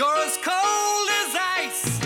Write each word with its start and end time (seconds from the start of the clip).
You're 0.00 0.16
as 0.26 0.38
cold 0.42 1.08
as 1.20 1.36
ice. 1.66 2.00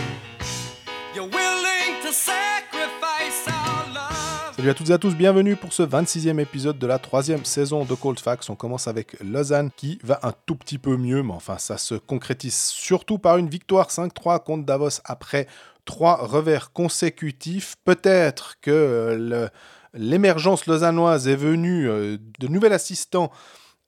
You're 1.14 1.28
willing 1.28 2.02
to 2.02 2.10
sacrifice 2.12 3.46
our 3.46 3.86
love. 3.94 4.56
Salut 4.56 4.70
à 4.70 4.74
toutes 4.74 4.90
et 4.90 4.92
à 4.94 4.98
tous, 4.98 5.14
bienvenue 5.14 5.54
pour 5.54 5.72
ce 5.72 5.84
26e 5.84 6.40
épisode 6.40 6.76
de 6.76 6.88
la 6.88 6.98
troisième 6.98 7.44
saison 7.44 7.84
de 7.84 7.94
Cold 7.94 8.18
Facts. 8.18 8.50
On 8.50 8.56
commence 8.56 8.88
avec 8.88 9.16
Lausanne 9.22 9.70
qui 9.76 10.00
va 10.02 10.18
un 10.24 10.32
tout 10.44 10.56
petit 10.56 10.78
peu 10.78 10.96
mieux, 10.96 11.22
mais 11.22 11.34
enfin 11.34 11.56
ça 11.58 11.78
se 11.78 11.94
concrétise 11.94 12.56
surtout 12.56 13.18
par 13.18 13.36
une 13.36 13.48
victoire 13.48 13.90
5-3 13.90 14.42
contre 14.42 14.64
Davos 14.66 14.98
après 15.04 15.46
trois 15.84 16.16
revers 16.16 16.72
consécutifs. 16.72 17.76
Peut-être 17.84 18.54
que 18.60 19.16
le- 19.16 19.50
l'émergence 19.92 20.66
lausannoise 20.66 21.28
est 21.28 21.36
venue 21.36 21.88
euh, 21.88 22.16
de 22.40 22.48
nouvel 22.48 22.72
assistant 22.72 23.30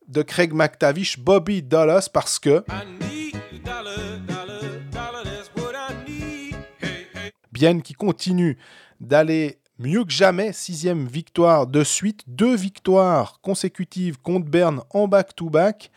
de 0.07 0.23
Craig 0.23 0.52
McTavish, 0.52 1.18
Bobby 1.18 1.61
Dallas, 1.64 2.09
parce 2.12 2.38
que 2.38 2.62
Bienne 7.56 7.80
qui 7.80 7.95
continue 7.95 8.59
d'aller 9.01 9.60
mieux 9.78 10.05
que 10.05 10.12
jamais, 10.12 10.52
sixième 10.52 11.06
victoire 11.06 11.66
de 11.66 11.84
suite, 11.84 12.23
deux 12.27 12.55
victoires 12.55 13.41
consécutives 13.41 14.19
contre 14.19 14.51
Berne 14.51 14.82
en 14.91 15.09
back-to-back, 15.09 15.91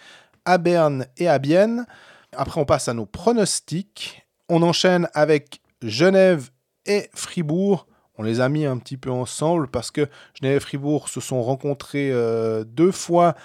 à 0.45 0.57
Berne 0.57 1.05
et 1.17 1.27
à 1.27 1.37
Bienne. 1.37 1.85
Après, 2.31 2.61
on 2.61 2.65
passe 2.65 2.87
à 2.87 2.93
nos 2.93 3.05
pronostics. 3.05 4.25
On 4.47 4.61
enchaîne 4.61 5.09
avec 5.13 5.59
Genève 5.81 6.49
et 6.85 7.09
Fribourg. 7.13 7.87
On 8.17 8.23
les 8.23 8.39
a 8.39 8.47
mis 8.47 8.65
un 8.65 8.77
petit 8.77 8.95
peu 8.95 9.11
ensemble 9.11 9.67
parce 9.67 9.91
que 9.91 10.07
Genève 10.41 10.55
et 10.55 10.61
Fribourg 10.61 11.09
se 11.09 11.19
sont 11.19 11.43
rencontrés 11.43 12.09
euh, 12.09 12.63
deux 12.63 12.93
fois 12.93 13.35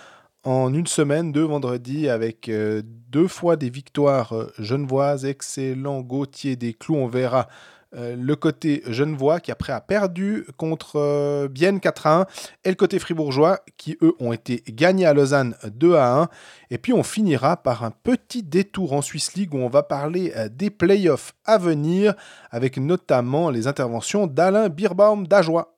en 0.45 0.73
une 0.73 0.87
semaine, 0.87 1.33
deux 1.33 1.43
vendredis, 1.43 2.09
avec 2.09 2.49
euh, 2.49 2.83
deux 2.85 3.29
fois 3.29 3.57
des 3.57 3.71
victoires 3.71 4.35
euh, 4.35 4.53
genevoises. 4.61 5.25
Excellent 5.25 6.01
Gauthier 6.03 6.55
des 6.55 6.75
Clous. 6.75 6.95
On 6.95 7.09
verra 7.09 7.49
euh, 7.97 8.17
le 8.17 8.37
côté 8.37 8.83
genevois 8.87 9.41
qui 9.41 9.53
après 9.53 9.73
a 9.73 9.81
perdu 9.81 10.47
contre 10.57 10.97
euh, 10.97 11.49
Bienne 11.49 11.81
4 11.81 12.07
à 12.07 12.21
1 12.21 12.27
et 12.65 12.69
le 12.71 12.75
côté 12.75 12.99
fribourgeois 12.99 13.61
qui 13.77 13.97
eux 14.03 14.15
ont 14.19 14.33
été 14.33 14.63
gagnés 14.69 15.07
à 15.07 15.15
Lausanne 15.15 15.55
2 15.65 15.95
à 15.95 16.23
1 16.23 16.29
et 16.71 16.79
puis 16.79 16.93
on 16.93 17.03
finira 17.03 17.57
par 17.57 17.85
un 17.85 17.91
petit 17.91 18.43
détour 18.43 18.93
en 18.93 19.03
Swiss 19.03 19.35
League 19.35 19.55
où 19.55 19.59
on 19.59 19.69
va 19.69 19.83
parler 19.83 20.33
euh, 20.37 20.49
des 20.49 20.71
playoffs 20.71 21.35
à 21.45 21.59
venir 21.59 22.15
avec 22.51 22.79
notamment 22.79 23.51
les 23.51 23.67
interventions 23.67 24.27
d'Alain 24.27 24.69
Birbaum 24.69 25.27
d'Ajoie. 25.27 25.74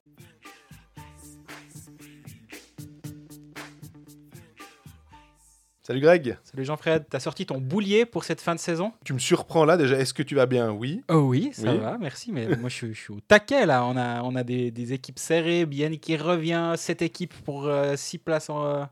Salut 5.87 6.01
Greg, 6.01 6.37
Salut 6.43 6.65
Jean-Fred, 6.65 7.05
t'as 7.09 7.21
sorti 7.21 7.47
ton 7.47 7.59
boulier 7.61 8.07
pour 8.07 8.25
cette 8.25 8.41
fin 8.41 8.57
de 8.57 8.59
saison? 8.59 8.93
Tu 9.05 9.13
me 9.13 9.21
surprends 9.21 9.65
là 9.65 9.77
déjà, 9.77 9.97
est-ce 9.97 10.13
que 10.13 10.25
tu 10.25 10.35
vas 10.35 10.47
bien? 10.47 10.73
Oui. 10.73 11.05
Oh 11.09 11.19
oui, 11.29 11.51
ça 11.53 11.71
Oui. 11.71 11.79
va, 11.79 11.97
merci, 11.97 12.33
mais 12.33 12.49
moi 12.57 12.69
je, 12.69 12.75
suis- 12.75 12.93
je 12.93 13.01
suis 13.01 13.13
au 13.13 13.21
taquet 13.21 13.67
là, 13.67 13.85
on 13.85 13.97
a, 13.97 14.21
on 14.25 14.35
a 14.35 14.43
des, 14.43 14.73
des 14.73 14.93
équipes 14.95 15.21
serrées, 15.21 15.65
Bien 15.65 15.95
qui 15.97 16.17
revient, 16.17 16.75
cette 16.77 17.03
équipe 17.03 17.33
pour 17.45 17.71
6 17.95 18.19
places 18.19 18.51
en, 18.51 18.67
euh, 18.67 18.85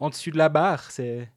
en 0.00 0.08
dessus 0.08 0.30
de 0.30 0.38
la 0.38 0.48
barre, 0.48 0.90
c'est 0.90 1.28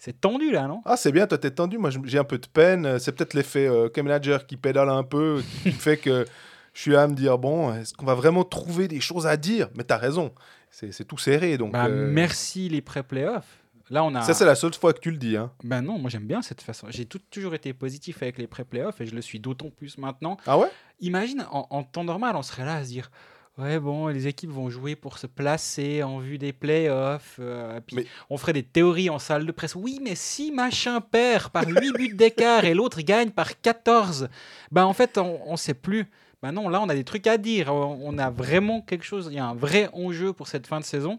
c'est 0.00 0.20
tendu 0.20 0.50
là, 0.50 0.66
non? 0.66 0.82
Ah, 0.84 0.96
c'est 0.96 1.12
bien, 1.12 1.28
toi 1.28 1.38
t'es 1.38 1.52
tendu. 1.52 1.78
Moi, 1.78 1.90
j'ai 2.04 2.18
un 2.18 2.24
peu 2.24 2.38
de 2.38 2.48
peine. 2.48 2.86
Euh, 2.86 2.98
C'est 2.98 3.12
peut-être 3.12 3.34
l'effet 3.34 3.68
euh, 3.68 3.88
manager 3.98 4.48
qui 4.48 4.56
pédale 4.56 4.88
un 4.88 5.04
peu, 5.04 5.44
qui 5.62 5.70
fait 5.70 5.96
que 5.96 6.26
je 6.74 6.80
suis 6.80 6.96
à 6.96 7.06
me 7.06 7.14
dire 7.14 7.38
bon, 7.38 7.72
est-ce 7.72 7.94
qu'on 7.94 8.04
va 8.06 8.14
vraiment 8.16 8.42
trouver 8.42 8.88
des 8.88 8.98
choses 9.00 9.28
à 9.28 9.36
dire? 9.36 9.68
Mais 9.76 9.84
t'as 9.84 9.96
raison, 9.96 10.34
c'est 10.72 10.90
c'est 10.92 11.04
tout 11.04 11.18
serré. 11.18 11.56
Donc, 11.56 11.72
Bah, 11.72 11.86
euh, 11.86 12.10
Merci 12.12 12.68
les 12.68 12.80
pré-playoffs. 12.80 13.62
Là 13.90 14.02
on 14.04 14.14
a... 14.14 14.22
ça, 14.22 14.34
c'est 14.34 14.44
la 14.44 14.54
seule 14.56 14.74
fois 14.74 14.92
que 14.92 15.00
tu 15.00 15.10
le 15.10 15.16
dis. 15.16 15.36
Hein. 15.36 15.50
Ben 15.62 15.80
non, 15.82 15.98
moi 15.98 16.10
j'aime 16.10 16.26
bien 16.26 16.42
cette 16.42 16.60
façon. 16.62 16.86
J'ai 16.90 17.04
tout- 17.06 17.20
toujours 17.30 17.54
été 17.54 17.72
positif 17.72 18.22
avec 18.22 18.38
les 18.38 18.46
pré-playoffs 18.46 19.00
et 19.00 19.06
je 19.06 19.14
le 19.14 19.20
suis 19.22 19.38
d'autant 19.40 19.70
plus 19.70 19.96
maintenant. 19.98 20.36
Ah 20.46 20.58
ouais? 20.58 20.68
Imagine, 21.00 21.46
en, 21.52 21.66
en 21.70 21.82
temps 21.84 22.04
normal, 22.04 22.34
on 22.36 22.42
serait 22.42 22.64
là 22.64 22.76
à 22.76 22.82
se 22.84 22.88
dire 22.88 23.10
Ouais, 23.58 23.78
bon, 23.78 24.08
les 24.08 24.26
équipes 24.26 24.50
vont 24.50 24.68
jouer 24.68 24.96
pour 24.96 25.16
se 25.16 25.26
placer 25.26 26.02
en 26.02 26.18
vue 26.18 26.36
des 26.36 26.52
playoffs. 26.52 27.36
euh, 27.40 27.80
puis 27.86 27.96
Mais- 27.96 28.06
on 28.28 28.36
ferait 28.36 28.52
des 28.52 28.62
théories 28.62 29.08
en 29.08 29.18
salle 29.18 29.46
de 29.46 29.52
presse. 29.52 29.74
Oui, 29.74 29.98
mais 30.02 30.14
si 30.14 30.50
machin 30.52 31.00
perd 31.00 31.48
par 31.50 31.66
8 31.66 31.92
buts 31.92 32.14
d'écart 32.14 32.64
et 32.66 32.74
l'autre 32.74 33.00
gagne 33.00 33.30
par 33.30 33.58
14, 33.60 34.28
ben 34.72 34.84
en 34.84 34.92
fait, 34.92 35.16
on 35.16 35.52
ne 35.52 35.56
sait 35.56 35.72
plus. 35.74 36.06
Ben 36.42 36.52
non, 36.52 36.68
là, 36.68 36.82
on 36.82 36.88
a 36.90 36.94
des 36.94 37.02
trucs 37.04 37.26
à 37.26 37.38
dire. 37.38 37.72
On 37.72 37.98
on 38.02 38.18
a 38.18 38.28
vraiment 38.28 38.82
quelque 38.82 39.04
chose. 39.06 39.28
Il 39.30 39.36
y 39.36 39.38
a 39.38 39.46
un 39.46 39.54
vrai 39.54 39.88
enjeu 39.94 40.34
pour 40.34 40.48
cette 40.48 40.66
fin 40.66 40.78
de 40.78 40.84
saison. 40.84 41.18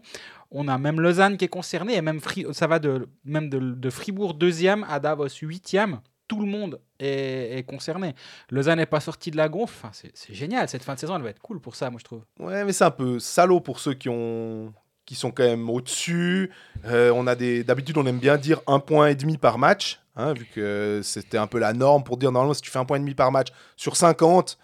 On 0.50 0.68
a 0.68 0.78
même 0.78 1.00
Lausanne 1.00 1.36
qui 1.36 1.44
est 1.44 1.48
concernée 1.48 1.96
et 1.96 2.02
même 2.02 2.20
ça 2.52 2.66
va 2.66 2.78
de, 2.78 3.08
même 3.24 3.50
de, 3.50 3.58
de 3.58 3.90
Fribourg 3.90 4.34
deuxième 4.34 4.84
à 4.88 5.00
Davos 5.00 5.28
huitième. 5.42 6.00
Tout 6.26 6.40
le 6.40 6.46
monde 6.46 6.80
est, 7.00 7.66
concerné. 7.66 8.14
Lausanne 8.50 8.78
n'est 8.78 8.86
pas 8.86 9.00
sorti 9.00 9.30
de 9.30 9.36
la 9.36 9.48
gonfle. 9.48 9.86
C'est 9.92 10.34
génial. 10.34 10.68
Cette 10.68 10.84
fin 10.84 10.94
de 10.94 10.98
saison, 10.98 11.16
elle 11.16 11.22
va 11.22 11.30
être 11.30 11.40
cool 11.40 11.58
pour 11.58 11.74
ça, 11.74 11.88
moi, 11.88 11.98
je 11.98 12.04
trouve. 12.04 12.22
Ouais, 12.38 12.64
mais 12.64 12.72
c'est 12.72 12.84
un 12.84 12.90
peu 12.90 13.18
salaud 13.18 13.60
pour 13.60 13.80
ceux 13.80 13.94
qui 13.94 14.08
ont 14.08 14.72
qui 15.06 15.14
sont 15.14 15.30
quand 15.30 15.44
même 15.44 15.70
au-dessus. 15.70 16.50
Euh, 16.84 17.10
on 17.14 17.26
a 17.26 17.34
des 17.34 17.64
d'habitude 17.64 17.96
on 17.96 18.04
aime 18.04 18.18
bien 18.18 18.36
dire 18.36 18.60
un 18.66 18.78
point 18.78 19.06
et 19.06 19.14
demi 19.14 19.38
par 19.38 19.56
match, 19.56 20.00
hein, 20.16 20.34
vu 20.34 20.44
que 20.44 21.00
c'était 21.02 21.38
un 21.38 21.46
peu 21.46 21.58
la 21.58 21.72
norme 21.72 22.04
pour 22.04 22.18
dire 22.18 22.30
normalement 22.30 22.52
si 22.52 22.60
tu 22.60 22.70
fais 22.70 22.78
un 22.78 22.84
point 22.84 22.98
et 22.98 23.00
demi 23.00 23.14
par 23.14 23.32
match 23.32 23.48
sur 23.74 23.96
50, 23.96 24.58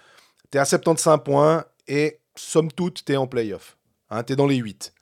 tu 0.53 0.59
es 0.59 0.61
à 0.61 0.67
75 0.67 1.21
points 1.25 1.65
et 1.89 2.21
somme 2.37 2.71
toute 2.71 3.07
tu 3.07 3.13
es 3.15 3.17
en 3.17 3.27
playoff. 3.27 3.79
Hein, 4.11 4.23
tu 4.23 4.35
es 4.35 4.37
dans 4.37 4.47
les 4.47 4.57
8. 4.57 4.93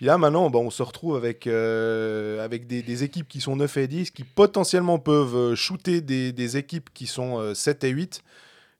Puis 0.00 0.06
là 0.06 0.16
maintenant 0.16 0.48
bon, 0.48 0.64
on 0.64 0.70
se 0.70 0.82
retrouve 0.82 1.14
avec, 1.14 1.46
euh, 1.46 2.42
avec 2.42 2.66
des, 2.66 2.80
des 2.82 3.04
équipes 3.04 3.28
qui 3.28 3.38
sont 3.38 3.54
9 3.54 3.76
et 3.76 3.86
10 3.86 4.10
qui 4.12 4.24
potentiellement 4.24 4.98
peuvent 4.98 5.36
euh, 5.36 5.54
shooter 5.54 6.00
des, 6.00 6.32
des 6.32 6.56
équipes 6.56 6.88
qui 6.94 7.06
sont 7.06 7.38
euh, 7.38 7.52
7 7.52 7.84
et 7.84 7.90
8 7.90 8.22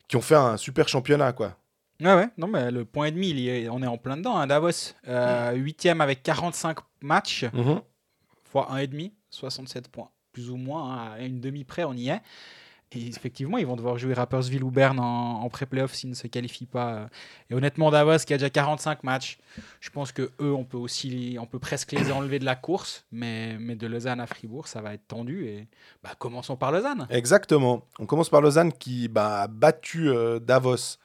qui 0.08 0.16
ont 0.16 0.22
fait 0.22 0.34
un 0.36 0.56
super 0.56 0.88
championnat 0.88 1.34
quoi. 1.34 1.58
Ouais, 2.00 2.14
ouais. 2.14 2.28
Non, 2.38 2.46
mais 2.46 2.70
le 2.70 2.86
point 2.86 3.04
et 3.08 3.10
demi, 3.10 3.28
il 3.28 3.38
y 3.38 3.50
est- 3.50 3.68
on 3.68 3.82
est 3.82 3.86
en 3.86 3.98
plein 3.98 4.16
dedans. 4.16 4.34
hein. 4.38 4.46
Davos, 4.46 4.94
euh, 5.08 5.52
huitième 5.52 6.00
avec 6.00 6.22
45 6.22 6.78
matchs, 7.02 7.44
fois 8.50 8.68
1,5, 8.72 9.12
67 9.28 9.88
points. 9.88 10.08
Plus 10.32 10.48
ou 10.48 10.56
moins, 10.56 10.90
hein, 10.94 11.10
à 11.18 11.20
une 11.20 11.40
demi 11.42 11.64
près, 11.64 11.84
on 11.84 11.92
y 11.92 12.08
est. 12.08 12.22
Et 12.92 13.06
effectivement, 13.06 13.56
ils 13.58 13.66
vont 13.66 13.76
devoir 13.76 13.98
jouer 13.98 14.14
Rappersville 14.14 14.64
ou 14.64 14.70
Berne 14.72 14.98
en, 14.98 15.42
en 15.42 15.48
pré-playoff 15.48 15.94
s'ils 15.94 16.10
ne 16.10 16.14
se 16.14 16.26
qualifient 16.26 16.66
pas. 16.66 17.08
Et 17.48 17.54
honnêtement, 17.54 17.90
Davos 17.92 18.18
qui 18.26 18.34
a 18.34 18.36
déjà 18.36 18.50
45 18.50 19.04
matchs, 19.04 19.38
je 19.80 19.90
pense 19.90 20.10
que 20.10 20.30
eux, 20.40 20.52
on 20.52 20.64
peut 20.64 20.76
aussi, 20.76 21.36
on 21.40 21.46
peut 21.46 21.60
presque 21.60 21.92
les 21.92 22.10
enlever 22.10 22.40
de 22.40 22.44
la 22.44 22.56
course. 22.56 23.04
Mais, 23.12 23.56
mais 23.60 23.76
de 23.76 23.86
Lausanne 23.86 24.18
à 24.20 24.26
Fribourg, 24.26 24.66
ça 24.66 24.80
va 24.80 24.92
être 24.94 25.06
tendu. 25.06 25.44
Et 25.46 25.68
bah, 26.02 26.10
commençons 26.18 26.56
par 26.56 26.72
Lausanne. 26.72 27.06
Exactement. 27.10 27.82
On 28.00 28.06
commence 28.06 28.28
par 28.28 28.40
Lausanne 28.40 28.72
qui 28.72 29.06
bah, 29.06 29.42
a 29.42 29.46
battu 29.46 30.08
euh, 30.10 30.40
Davos 30.40 30.96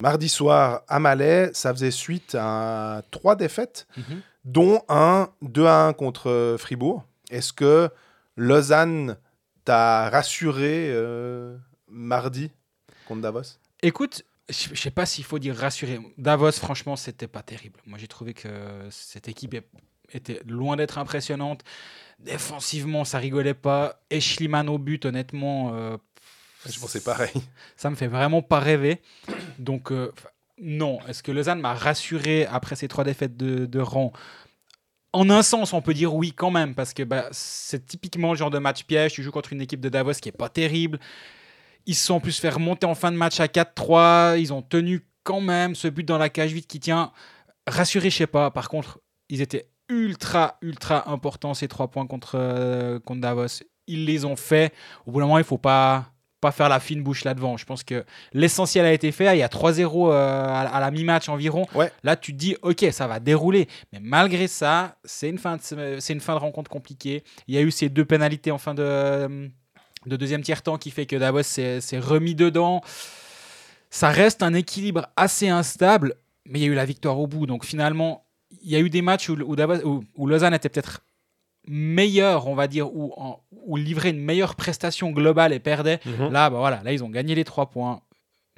mardi 0.00 0.28
soir 0.28 0.82
à 0.86 1.00
Malais. 1.00 1.50
Ça 1.52 1.72
faisait 1.72 1.90
suite 1.90 2.36
à 2.38 3.02
trois 3.10 3.34
défaites, 3.34 3.88
Mhm. 3.96 4.20
dont 4.44 4.82
un 4.88 5.30
2 5.42 5.66
à 5.66 5.86
1 5.86 5.94
contre 5.94 6.30
euh, 6.30 6.58
Fribourg. 6.58 7.02
Est-ce 7.30 7.52
que 7.52 7.90
Lausanne 8.36 9.16
t'a 9.64 10.10
rassuré 10.10 10.88
euh, 10.90 11.56
mardi 11.88 12.50
contre 13.06 13.22
Davos? 13.22 13.58
Écoute, 13.82 14.24
je 14.48 14.68
je 14.72 14.80
sais 14.80 14.90
pas 14.90 15.06
s'il 15.06 15.24
faut 15.24 15.38
dire 15.38 15.56
rassuré. 15.56 16.00
Davos, 16.18 16.52
franchement, 16.52 16.96
c'était 16.96 17.28
pas 17.28 17.42
terrible. 17.42 17.80
Moi, 17.86 17.98
j'ai 17.98 18.08
trouvé 18.08 18.34
que 18.34 18.48
cette 18.90 19.28
équipe 19.28 19.56
était 20.12 20.40
loin 20.46 20.76
d'être 20.76 20.98
impressionnante. 20.98 21.62
Défensivement, 22.18 23.04
ça 23.04 23.18
rigolait 23.18 23.54
pas. 23.54 24.00
Et 24.10 24.20
Schliemann 24.20 24.68
au 24.68 24.78
but, 24.78 25.04
honnêtement, 25.04 25.74
euh, 25.74 25.96
Je 26.66 26.78
pensais 26.78 27.00
pareil. 27.00 27.32
ça 27.76 27.90
me 27.90 27.96
fait 27.96 28.06
vraiment 28.06 28.42
pas 28.42 28.60
rêver. 28.60 29.00
Donc, 29.58 29.90
euh, 29.90 30.12
non. 30.58 31.00
Est-ce 31.08 31.22
que 31.22 31.32
Lausanne 31.32 31.60
m'a 31.60 31.74
rassuré 31.74 32.46
après 32.46 32.76
ces 32.76 32.88
trois 32.88 33.04
défaites 33.04 33.36
de, 33.36 33.66
de 33.66 33.80
rang? 33.80 34.12
En 35.14 35.30
un 35.30 35.42
sens, 35.44 35.72
on 35.72 35.80
peut 35.80 35.94
dire 35.94 36.12
oui 36.12 36.32
quand 36.32 36.50
même, 36.50 36.74
parce 36.74 36.92
que 36.92 37.04
bah, 37.04 37.28
c'est 37.30 37.86
typiquement 37.86 38.32
le 38.32 38.36
genre 38.36 38.50
de 38.50 38.58
match 38.58 38.82
piège. 38.82 39.12
Tu 39.12 39.22
joues 39.22 39.30
contre 39.30 39.52
une 39.52 39.60
équipe 39.60 39.80
de 39.80 39.88
Davos 39.88 40.14
qui 40.14 40.28
est 40.28 40.32
pas 40.32 40.48
terrible. 40.48 40.98
Ils 41.86 41.94
se 41.94 42.06
sont 42.06 42.14
en 42.14 42.20
plus 42.20 42.36
fait 42.36 42.48
remonter 42.48 42.84
en 42.84 42.96
fin 42.96 43.12
de 43.12 43.16
match 43.16 43.38
à 43.38 43.46
4-3. 43.46 44.40
Ils 44.40 44.52
ont 44.52 44.60
tenu 44.60 45.06
quand 45.22 45.40
même 45.40 45.76
ce 45.76 45.86
but 45.86 46.02
dans 46.02 46.18
la 46.18 46.30
cage 46.30 46.52
vide 46.52 46.66
qui 46.66 46.80
tient. 46.80 47.12
Rassuré, 47.68 48.10
je 48.10 48.16
sais 48.16 48.26
pas. 48.26 48.50
Par 48.50 48.68
contre, 48.68 48.98
ils 49.28 49.40
étaient 49.40 49.68
ultra, 49.88 50.58
ultra 50.62 51.08
importants 51.08 51.54
ces 51.54 51.68
trois 51.68 51.88
points 51.88 52.08
contre, 52.08 52.32
euh, 52.34 52.98
contre 52.98 53.20
Davos. 53.20 53.62
Ils 53.86 54.06
les 54.06 54.24
ont 54.24 54.36
fait. 54.36 54.72
Au 55.06 55.12
bout 55.12 55.20
d'un 55.20 55.26
moment, 55.26 55.38
il 55.38 55.44
faut 55.44 55.58
pas 55.58 56.13
pas 56.44 56.52
faire 56.52 56.68
la 56.68 56.78
fine 56.80 57.02
bouche 57.02 57.24
là-devant. 57.24 57.56
Je 57.56 57.64
pense 57.64 57.82
que 57.82 58.04
l'essentiel 58.32 58.84
a 58.84 58.92
été 58.92 59.10
fait. 59.12 59.34
Il 59.36 59.38
y 59.38 59.42
a 59.42 59.48
3-0 59.48 60.10
euh, 60.10 60.12
à, 60.12 60.60
à 60.60 60.80
la 60.80 60.90
mi-match 60.90 61.28
environ. 61.28 61.66
Ouais. 61.74 61.90
Là, 62.02 62.16
tu 62.16 62.32
te 62.32 62.36
dis, 62.38 62.56
OK, 62.62 62.84
ça 62.92 63.06
va 63.06 63.18
dérouler. 63.20 63.66
Mais 63.92 63.98
malgré 64.02 64.46
ça, 64.46 64.96
c'est 65.04 65.28
une, 65.30 65.38
fin 65.38 65.56
de, 65.56 66.12
une 66.12 66.20
fin 66.20 66.34
de 66.34 66.38
rencontre 66.40 66.70
compliquée. 66.70 67.24
Il 67.48 67.54
y 67.54 67.58
a 67.58 67.62
eu 67.62 67.70
ces 67.70 67.88
deux 67.88 68.04
pénalités 68.04 68.50
en 68.50 68.58
fin 68.58 68.74
de, 68.74 69.48
de 70.06 70.16
deuxième 70.16 70.42
tiers-temps 70.42 70.76
qui 70.78 70.90
fait 70.90 71.06
que 71.06 71.16
Davos 71.16 71.42
s'est 71.42 71.80
s'est 71.80 71.98
remis 71.98 72.34
dedans. 72.34 72.82
Ça 73.90 74.10
reste 74.10 74.42
un 74.42 74.54
équilibre 74.54 75.06
assez 75.16 75.48
instable, 75.48 76.14
mais 76.46 76.58
il 76.58 76.62
y 76.62 76.64
a 76.66 76.68
eu 76.68 76.74
la 76.74 76.84
victoire 76.84 77.18
au 77.18 77.26
bout. 77.26 77.46
Donc 77.46 77.64
finalement, 77.64 78.24
il 78.62 78.70
y 78.70 78.76
a 78.76 78.80
eu 78.80 78.90
des 78.90 79.02
matchs 79.02 79.28
où, 79.28 79.34
où 79.34 79.56
Davos- 79.56 79.82
où- 79.84 80.04
où 80.16 80.26
Lausanne 80.26 80.54
était 80.54 80.68
peut-être 80.68 81.00
meilleur, 81.66 82.46
on 82.46 82.54
va 82.54 82.66
dire, 82.68 82.94
ou, 82.94 83.12
en- 83.16 83.40
ou 83.52 83.76
livraient 83.76 84.10
une 84.10 84.20
meilleure 84.20 84.54
prestation 84.56 85.10
globale 85.10 85.52
et 85.52 85.58
perdaient, 85.60 86.00
Mhm. 86.06 86.30
là, 86.30 86.50
bah 86.50 86.58
voilà, 86.58 86.82
là, 86.82 86.92
ils 86.92 87.02
ont 87.04 87.08
gagné 87.10 87.34
les 87.34 87.44
trois 87.44 87.70
points. 87.70 88.00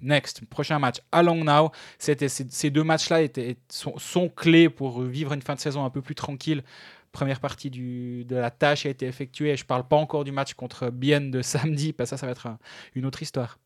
Next, 0.03 0.45
prochain 0.47 0.79
match 0.79 0.97
à 1.11 1.23
Langnau. 1.23 1.71
C'était, 1.99 2.29
ces, 2.29 2.69
deux 2.71 2.85
matchs-là 2.85 3.23
étaient, 3.23 3.57
sont, 3.71 3.97
sont 3.99 4.29
clés 4.29 4.69
pour 4.69 5.01
vivre 5.01 5.33
une 5.33 5.41
fin 5.41 5.55
de 5.55 5.61
saison 5.61 5.85
un 5.87 5.91
peu 5.91 6.03
plus 6.03 6.15
tranquille. 6.15 6.63
Première 7.13 7.41
partie 7.41 7.71
du, 7.71 8.27
de 8.27 8.37
la 8.37 8.51
tâche 8.51 8.85
a 8.85 8.91
été 8.91 9.07
effectuée. 9.07 9.57
Je 9.57 9.65
parle 9.65 9.89
pas 9.89 9.97
encore 9.97 10.25
du 10.25 10.33
match 10.33 10.53
contre 10.53 10.91
Bienne 10.91 11.31
de 11.31 11.41
samedi, 11.41 11.95
parce 11.95 12.11
que 12.11 12.17
ça, 12.17 12.21
ça 12.21 12.27
va 12.27 12.33
être 12.33 12.47
un- 12.47 12.59
une 12.95 13.07
autre 13.07 13.23
histoire. 13.23 13.59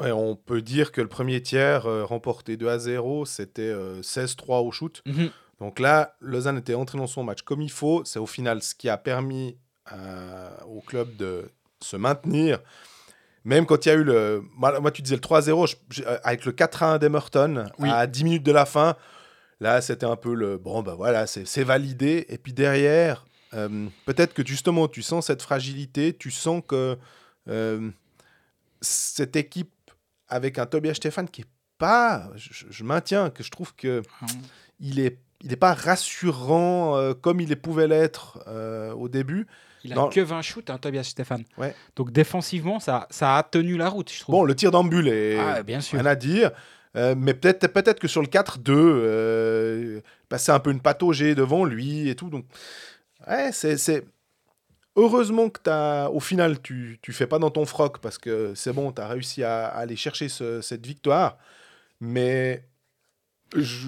Ouais, 0.00 0.10
on 0.10 0.34
peut 0.34 0.60
dire 0.60 0.90
que 0.90 1.00
le 1.00 1.06
premier 1.08 1.40
tiers 1.40 1.86
euh, 1.86 2.04
remporté 2.04 2.56
2 2.56 2.68
à 2.68 2.78
0, 2.80 3.24
c'était 3.24 3.62
euh, 3.62 4.02
16-3 4.02 4.62
au 4.62 4.72
shoot. 4.72 5.02
Mhm. 5.06 5.30
Donc 5.60 5.78
là, 5.78 6.16
Lausanne 6.20 6.58
était 6.58 6.74
entré 6.74 6.98
dans 6.98 7.06
son 7.06 7.24
match 7.24 7.42
comme 7.42 7.62
il 7.62 7.70
faut. 7.70 8.04
C'est 8.04 8.18
au 8.18 8.26
final 8.26 8.62
ce 8.62 8.74
qui 8.74 8.88
a 8.88 8.96
permis 8.98 9.56
euh, 9.92 10.50
au 10.66 10.80
club 10.80 11.16
de 11.16 11.50
se 11.80 11.96
maintenir. 11.96 12.60
Même 13.44 13.64
quand 13.64 13.86
il 13.86 13.88
y 13.88 13.92
a 13.92 13.94
eu 13.94 14.04
le. 14.04 14.42
Moi, 14.56 14.90
tu 14.90 15.02
disais 15.02 15.14
le 15.14 15.20
3-0, 15.20 15.66
je- 15.66 15.76
je- 15.90 16.02
euh, 16.02 16.18
avec 16.24 16.44
le 16.44 16.52
4-1 16.52 16.98
d'Emerton, 16.98 17.66
Oui. 17.78 17.88
à 17.88 18.06
10 18.08 18.24
minutes 18.24 18.42
de 18.42 18.50
la 18.52 18.66
fin, 18.66 18.96
là, 19.60 19.80
c'était 19.80 20.04
un 20.06 20.16
peu 20.16 20.34
le. 20.34 20.58
Bon, 20.58 20.82
ben 20.82 20.94
voilà, 20.94 21.26
c'est 21.28 21.62
validé. 21.64 22.26
Et 22.28 22.38
puis 22.38 22.52
derrière, 22.52 23.24
euh, 23.54 23.86
peut-être 24.04 24.34
que 24.34 24.44
justement, 24.44 24.88
tu 24.88 25.00
sens 25.02 25.26
cette 25.28 25.42
fragilité, 25.42 26.12
tu 26.16 26.30
sens 26.32 26.60
que 26.66 26.98
euh, 27.48 27.90
cette 28.80 29.36
équipe 29.36 29.70
avec 30.28 30.58
un 30.58 30.66
Tobias 30.66 30.94
Stéphane 30.94 31.28
qui 31.28 31.42
est 31.42 31.46
pas. 31.78 32.28
Je, 32.34 32.66
je 32.68 32.84
maintiens 32.84 33.30
que 33.30 33.42
je 33.42 33.50
trouve 33.50 33.74
que 33.76 34.02
il 34.80 34.98
est, 34.98 35.18
il 35.42 35.52
est 35.52 35.56
pas 35.56 35.74
rassurant 35.74 36.96
euh, 36.96 37.14
comme 37.14 37.40
il 37.40 37.54
pouvait 37.56 37.86
l'être 37.88 38.42
euh, 38.48 38.92
au 38.92 39.08
début. 39.08 39.46
Il 39.84 39.92
a 39.92 40.08
que 40.08 40.20
20 40.20 40.42
shoots, 40.42 40.68
hein, 40.70 40.78
Tobias 40.78 41.04
Stéphane. 41.04 41.44
Ouais. 41.58 41.74
Donc 41.94 42.10
défensivement, 42.10 42.80
ça, 42.80 43.06
ça 43.10 43.36
a 43.36 43.42
tenu 43.44 43.76
la 43.76 43.88
route, 43.88 44.10
je 44.12 44.20
trouve. 44.20 44.32
Bon, 44.34 44.42
le 44.44 44.54
tir 44.56 44.70
d'ambule 44.72 45.06
est 45.08 45.38
Ah, 45.38 45.62
bien 45.62 45.80
sûr. 45.80 45.98
rien 45.98 46.06
à 46.06 46.14
dire. 46.16 46.50
euh, 46.96 47.14
mais 47.16 47.34
peut-être 47.34 47.60
peut 47.60 47.98
que 48.00 48.08
sur 48.08 48.20
le 48.22 48.26
4-2, 48.26 48.72
euh, 48.72 50.00
passer 50.28 50.50
un 50.50 50.58
peu 50.58 50.70
une 50.72 50.80
pataugée 50.80 51.34
devant 51.34 51.64
lui 51.64 52.08
et 52.08 52.16
tout. 52.16 52.30
Donc, 52.30 52.46
ouais, 53.28 53.50
c'est. 53.52 53.76
c'est- 53.76 54.04
Heureusement 54.98 55.50
que 55.50 55.60
as, 55.68 56.08
au 56.10 56.20
final, 56.20 56.60
tu 56.62 56.98
tu 57.02 57.12
fais 57.12 57.26
pas 57.26 57.38
dans 57.38 57.50
ton 57.50 57.66
froc 57.66 57.98
parce 58.00 58.16
que 58.16 58.54
c'est 58.54 58.72
bon, 58.72 58.92
tu 58.92 59.02
as 59.02 59.06
réussi 59.08 59.44
à, 59.44 59.66
à 59.66 59.80
aller 59.80 59.94
chercher 59.94 60.30
ce- 60.30 60.62
cette 60.62 60.86
victoire. 60.86 61.36
Mais 62.00 62.64
je, 63.54 63.86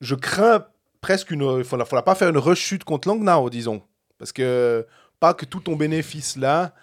je 0.00 0.14
crains 0.16 0.66
presque 1.08 1.30
une. 1.30 1.40
Il 1.40 1.58
ne 1.58 1.62
faudra 1.62 2.02
pas 2.04 2.14
faire 2.14 2.28
une 2.28 2.36
rechute 2.38 2.84
contre 2.84 3.08
Langnau, 3.08 3.48
disons. 3.48 3.82
Parce 4.18 4.30
que 4.32 4.86
pas 5.20 5.32
que 5.32 5.46
tout 5.46 5.60
ton 5.60 5.74
bénéfice 5.76 6.36
là. 6.36 6.74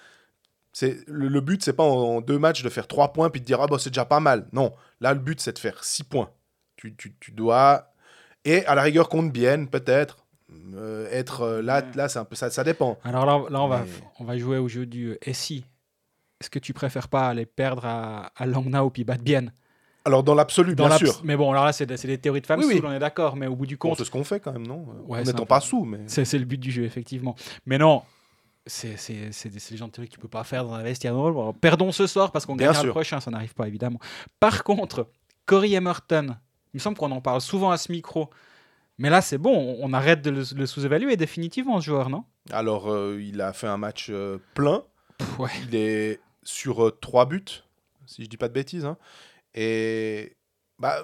C'est, 0.74 0.98
le, 1.08 1.28
le 1.30 1.40
but, 1.42 1.64
c'est 1.64 1.74
pas 1.74 1.84
en, 1.84 2.18
en 2.18 2.22
deux 2.22 2.38
matchs 2.40 2.64
de 2.64 2.70
faire 2.70 2.88
trois 2.88 3.14
points 3.14 3.30
puis 3.30 3.40
de 3.40 3.46
dire 3.46 3.62
ah 3.62 3.68
bah 3.68 3.78
c'est 3.80 3.92
déjà 3.92 4.04
pas 4.04 4.20
mal. 4.20 4.48
Non, 4.52 4.74
là 5.00 5.14
le 5.14 5.20
but 5.20 5.40
c'est 5.40 5.54
de 5.54 5.60
faire 5.60 5.84
six 5.84 6.04
points. 6.04 6.30
Tu, 6.76 6.96
tu, 6.96 7.16
tu 7.20 7.32
dois 7.32 7.94
et 8.44 8.66
à 8.66 8.74
la 8.76 8.82
rigueur 8.82 9.08
contre 9.10 9.32
Bienne 9.32 9.68
peut-être 9.70 10.26
euh, 10.76 11.08
être 11.12 11.42
euh, 11.44 11.62
là 11.62 11.80
Ouais. 11.82 11.92
là 11.96 12.10
c'est 12.10 12.20
un 12.20 12.26
peu 12.26 12.36
ça 12.36 12.50
ça 12.50 12.64
dépend. 12.66 12.98
Alors 13.04 13.26
là, 13.26 13.46
là 13.50 13.62
on, 13.62 13.68
va, 13.70 13.80
Mais- 13.86 14.08
on 14.20 14.26
va 14.26 14.38
jouer 14.38 14.58
au 14.58 14.68
jeu 14.68 14.86
du 14.86 15.12
euh, 15.12 15.18
et 15.22 15.34
si 15.34 15.64
Est-ce 16.42 16.50
que 16.50 16.60
tu 16.60 16.74
préfères 16.74 17.08
pas 17.08 17.28
aller 17.30 17.46
perdre 17.46 17.86
à, 17.86 18.32
à 18.36 18.46
Langnau 18.46 18.90
puis 18.90 19.04
battre 19.06 19.24
Bienne? 19.24 19.54
Alors 20.06 20.24
dans 20.24 20.36
l'absolu 20.36 20.76
Dans 20.76 20.88
bien 20.88 20.98
sûr. 20.98 21.20
Mais 21.24 21.36
bon, 21.36 21.52
alors 21.52 21.66
là, 21.66 21.74
c'est 21.74 21.86
des, 21.86 22.18
théories 22.18 22.42
de 22.42 22.46
femmes 22.46 22.60
Oui, 22.60 22.66
oui. 22.68 22.76
saoules, 22.78 22.86
on 22.86 22.92
est 22.92 23.00
d'accord, 23.00 23.36
mais 23.36 23.48
au 23.48 23.56
bout 23.56 23.66
du 23.66 23.76
Bon, 23.76 23.90
compte, 23.90 23.98
c'est 23.98 24.06
ce 24.06 24.12
qu'on 24.12 24.24
fait 24.24 24.40
quand 24.40 24.54
même 24.54 24.68
non? 24.68 24.86
Ouais, 25.08 25.20
en 25.22 25.24
n'étant 25.24 25.46
pas 25.46 25.60
sous 25.62 25.84
mais. 25.84 26.00
c'est 26.08 26.38
le 26.38 26.46
but 26.46 26.60
du 26.60 26.72
jeu, 26.72 26.84
effectivement. 26.84 27.36
Mais 27.66 27.78
non, 27.78 28.04
c'est 28.68 28.96
des 29.10 29.78
gens 29.78 29.88
de 29.88 29.92
théorie 29.92 30.08
que 30.08 30.14
tu 30.14 30.20
peux 30.20 30.28
pas 30.28 30.44
faire 30.44 30.66
dans 30.66 30.78
la 30.78 30.84
bon, 31.12 31.54
perdons 31.54 31.92
ce 31.92 32.08
soir 32.08 32.32
parce 32.32 32.46
qu'on 32.46 32.56
gagnera 32.56 32.84
le 32.84 32.92
prochain, 32.92 33.20
ça 33.20 33.32
n'arrive 33.32 33.54
pas, 33.54 33.68
évidemment. 33.68 34.00
Par 34.40 34.64
contre, 34.64 35.08
Corey 35.46 35.72
Emerton, 35.72 36.36
il 36.74 36.78
me 36.78 36.80
semble 36.80 36.98
qu'on 36.98 37.12
en 37.12 37.22
parle 37.22 37.42
souvent 37.42 37.72
à 37.72 37.78
ce 37.78 37.92
micro. 37.92 38.30
Mais 38.98 39.10
là, 39.10 39.22
c'est 39.22 39.38
bon, 39.38 39.54
on 39.82 39.90
on 39.90 39.94
arrête 39.94 40.22
de 40.22 40.30
le, 40.30 40.44
le 40.56 40.66
sous-évaluer 40.66 41.18
définitivement, 41.18 41.82
ce 41.82 41.86
joueur, 41.86 42.10
non? 42.10 42.24
Alors 42.52 42.90
euh, 42.92 43.20
il 43.22 43.42
a 43.42 43.52
fait 43.54 43.68
un 43.68 43.78
match 43.78 44.08
euh, 44.10 44.38
plein. 44.54 44.84
Pff, 45.18 45.40
Ouais. 45.40 45.50
Il 45.68 45.76
est 45.76 46.20
sur 46.44 46.86
euh, 46.86 46.92
trois 47.02 47.26
buts, 47.26 47.44
si 48.06 48.24
je 48.24 48.30
dis 48.30 48.38
pas 48.38 48.48
de 48.48 48.54
bêtises. 48.54 48.86
hein. 48.86 48.98
Et 49.56 50.36
bah, 50.80 51.04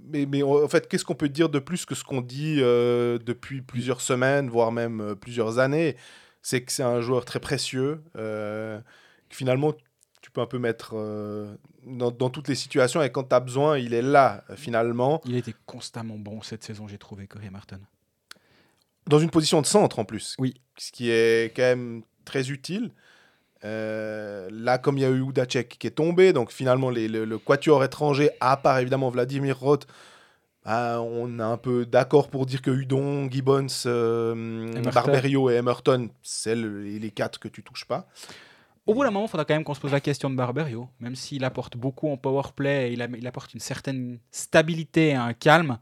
mais, 0.00 0.26
mais 0.26 0.42
en 0.42 0.68
fait, 0.68 0.88
qu'est-ce 0.88 1.04
qu'on 1.04 1.14
peut 1.14 1.28
dire 1.28 1.48
de 1.48 1.58
plus 1.58 1.86
que 1.86 1.94
ce 1.94 2.04
qu'on 2.04 2.20
dit 2.20 2.56
euh, 2.58 3.18
depuis 3.18 3.62
plusieurs 3.62 4.00
semaines, 4.00 4.48
voire 4.48 4.72
même 4.72 5.00
euh, 5.00 5.14
plusieurs 5.14 5.58
années? 5.58 5.96
C'est 6.42 6.62
que 6.62 6.72
c'est 6.72 6.82
un 6.82 7.00
joueur 7.00 7.24
très 7.24 7.40
précieux. 7.40 8.02
euh, 8.16 8.80
que 9.28 9.36
finalement, 9.36 9.72
tu 10.22 10.30
peux 10.30 10.40
un 10.40 10.46
peu 10.46 10.58
mettre 10.58 10.94
dans, 11.84 12.10
dans 12.10 12.30
toutes 12.30 12.48
les 12.48 12.54
situations 12.54 13.02
et 13.02 13.10
quand 13.10 13.24
tu 13.24 13.34
as 13.34 13.40
besoin, 13.40 13.78
il 13.78 13.94
est 13.94 14.02
là 14.02 14.44
finalement. 14.56 15.20
Il 15.24 15.36
était 15.36 15.54
constamment 15.66 16.16
bon 16.16 16.42
cette 16.42 16.64
saison, 16.64 16.88
j'ai 16.88 16.98
trouvé, 16.98 17.26
Corey 17.26 17.46
Emerton. 17.46 17.80
Dans 19.06 19.18
une 19.18 19.30
position 19.30 19.60
de 19.60 19.66
centre 19.66 19.98
en 19.98 20.04
plus. 20.04 20.34
Oui. 20.38 20.54
Ce 20.76 20.90
qui 20.92 21.10
est 21.10 21.54
quand 21.54 21.62
même 21.62 22.02
très 22.24 22.50
utile. 22.50 22.90
Euh, 23.64 24.48
là, 24.52 24.78
comme 24.78 24.98
il 24.98 25.00
y 25.00 25.04
a 25.04 25.08
eu 25.10 25.20
Udacek 25.20 25.68
qui 25.78 25.86
est 25.86 25.90
tombé, 25.92 26.32
donc 26.32 26.52
finalement, 26.52 26.90
les- 26.90 27.08
le, 27.08 27.24
le 27.24 27.38
quatuor 27.38 27.82
étranger, 27.84 28.30
à 28.40 28.56
part 28.56 28.78
évidemment 28.78 29.10
Vladimir 29.10 29.58
Roth, 29.58 29.86
bah, 30.64 31.00
on 31.00 31.38
est 31.38 31.42
un 31.42 31.56
peu 31.56 31.84
d'accord 31.86 32.28
pour 32.28 32.46
dire 32.46 32.62
que 32.62 32.70
Udon, 32.70 33.28
Gibbons, 33.30 33.66
euh, 33.86 34.34
Emerton. 34.72 34.90
Barberio 34.90 35.50
et 35.50 35.54
Emerton, 35.54 36.08
c'est 36.22 36.54
le- 36.54 36.82
les, 36.82 37.10
quatre 37.10 37.40
que 37.40 37.48
tu 37.48 37.62
touches 37.62 37.84
pas. 37.86 38.06
Au 38.86 38.94
bout 38.94 39.02
d'un 39.04 39.10
moment, 39.10 39.26
il 39.26 39.28
faudra 39.28 39.44
quand 39.44 39.54
même 39.54 39.64
qu'on 39.64 39.74
se 39.74 39.80
pose 39.80 39.92
la 39.92 40.00
question 40.00 40.30
de 40.30 40.34
Barberio. 40.36 40.88
Même 41.00 41.14
s'il 41.16 41.44
apporte 41.44 41.76
beaucoup 41.76 42.08
en 42.10 42.16
power 42.16 42.42
play, 42.54 42.88
et 42.90 42.92
il, 42.92 43.02
am- 43.02 43.16
il 43.16 43.26
apporte 43.26 43.52
une 43.54 43.60
certaine 43.60 44.18
stabilité 44.30 45.08
et 45.08 45.14
un 45.14 45.32
calme. 45.34 45.78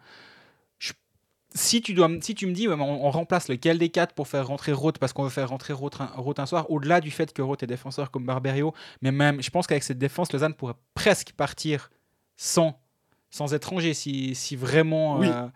Si, 1.57 1.81
tu 1.81 1.95
dois, 1.95 2.07
m- 2.07 2.21
si 2.23 2.35
tu 2.35 2.47
me 2.47 2.53
dis, 2.53 2.69
ouais, 2.69 2.75
on, 2.79 3.07
on 3.07 3.11
remplace 3.11 3.49
lequel 3.49 3.79
des 3.79 3.89
quatre 3.89 4.15
pour 4.15 4.29
faire 4.29 4.47
rentrer 4.47 4.73
Roth 4.73 4.99
parce 4.99 5.13
qu'on 5.13 5.23
veut 5.25 5.31
faire 5.31 5.49
rentrer 5.49 5.73
Roth 5.73 6.01
un, 6.01 6.07
Roth 6.15 6.39
un 6.39 6.47
soir, 6.47 6.71
au-delà 6.71 7.01
du 7.01 7.11
fait 7.11 7.33
que 7.33 7.41
Roth 7.43 7.63
est 7.63 7.67
défenseur 7.67 8.11
comme 8.11 8.25
Barberio, 8.27 8.75
mais 9.03 9.11
même, 9.13 9.43
je 9.43 9.51
pense 9.51 9.67
qu'avec 9.67 9.83
cette 9.83 9.99
défense, 9.99 10.33
Lausanne 10.33 10.55
pourrait 10.55 10.75
presque 10.95 11.33
partir 11.33 11.91
sans, 12.37 12.79
sans 13.31 13.55
étranger 13.55 13.95
si, 13.95 14.35
si 14.35 14.55
vraiment 14.57 15.19
Oui. 15.19 15.29
euh, 15.29 15.49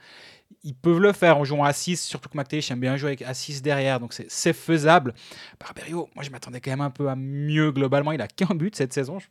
ils 0.64 0.74
peuvent 0.74 0.98
le 1.00 1.12
faire 1.12 1.36
en 1.38 1.44
jouant 1.44 1.64
à 1.64 1.72
6, 1.72 2.02
surtout 2.02 2.28
que 2.28 2.36
McTavish 2.36 2.70
aime 2.70 2.80
bien 2.80 2.96
jouer 2.96 3.10
avec 3.10 3.22
à 3.22 3.34
6 3.34 3.60
derrière, 3.62 4.00
donc 4.00 4.12
c'est- 4.14 4.52
faisable. 4.52 5.14
Barberio, 5.60 6.08
moi 6.14 6.24
je 6.24 6.30
m'attendais 6.30 6.60
quand 6.60 6.70
même 6.70 6.80
un 6.80 6.90
peu 6.90 7.08
à 7.08 7.14
mieux 7.16 7.70
globalement. 7.72 8.12
Il 8.12 8.20
a 8.20 8.26
qu'un 8.28 8.54
but 8.54 8.74
cette 8.74 8.92
saison. 8.92 9.18
Je- 9.18 9.26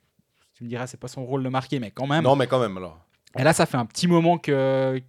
Tu 0.56 0.64
me 0.64 0.70
diras, 0.70 0.88
c'est 0.88 0.98
pas 1.00 1.08
son 1.08 1.26
rôle 1.26 1.42
de 1.44 1.50
marquer, 1.50 1.80
mais 1.80 1.90
quand 1.92 2.06
même. 2.08 2.24
Non, 2.24 2.36
mais 2.36 2.46
quand 2.48 2.60
même, 2.60 2.76
alors. 2.78 3.00
Et 3.38 3.44
là, 3.44 3.54
ça 3.54 3.66
fait 3.66 3.78
un 3.78 3.86
petit 3.86 4.08
moment 4.08 4.38
que 4.38 5.02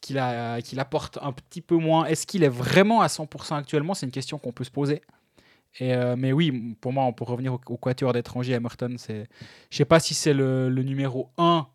qu'il 0.00 0.18
apporte 0.80 1.18
un 1.22 1.32
petit 1.32 1.60
peu 1.60 1.76
moins. 1.76 2.06
Est-ce 2.06 2.26
qu'il 2.26 2.44
est 2.44 2.48
vraiment 2.48 3.00
à 3.00 3.08
100% 3.08 3.56
actuellement? 3.56 3.94
C'est 3.94 4.06
une 4.06 4.12
question 4.12 4.38
qu'on 4.38 4.52
peut 4.52 4.64
se 4.64 4.70
poser. 4.70 5.02
Et 5.80 5.94
euh, 5.94 6.16
mais 6.16 6.32
oui, 6.32 6.76
pour 6.80 6.92
moi, 6.92 7.12
pour 7.12 7.28
revenir 7.28 7.52
au, 7.52 7.76
quatuor 7.76 8.12
d'étrangers, 8.12 8.54
Emerton, 8.54 8.94
c'est, 8.98 9.28
je 9.70 9.76
sais 9.76 9.84
pas 9.84 10.00
si 10.00 10.14
c'est 10.14 10.32
le, 10.32 10.70
numéro 10.70 11.30
1, 11.38 11.66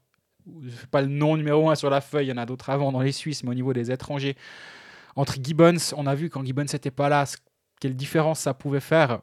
ou- 0.48 0.62
c'est 0.70 0.89
pas 0.89 1.01
le 1.01 1.08
nom 1.08 1.38
numéro 1.38 1.70
1 1.70 1.75
sur 1.75 1.89
la 1.89 2.01
feuille, 2.01 2.27
il 2.27 2.30
y 2.30 2.34
en 2.34 2.38
a 2.38 2.46
d'autres 2.46 2.70
avant 2.70 2.92
dans 2.92 3.01
les 3.01 3.12
Suisses, 3.12 3.44
mais 3.44 3.51
au 3.51 3.53
niveau 3.53 3.72
des 3.72 3.92
étrangers, 3.92 4.36
entre 5.15 5.36
Gibbons, 5.42 5.77
on 5.96 6.08
a 6.08 6.15
vu 6.15 6.30
quand 6.30 6.44
Gibbons 6.44 6.65
n'était 6.74 6.92
pas 6.92 7.08
là, 7.08 7.25
quelle 7.80 7.96
différence 7.96 8.42
ça 8.42 8.53
pouvait 8.53 8.80
faire. 8.80 9.22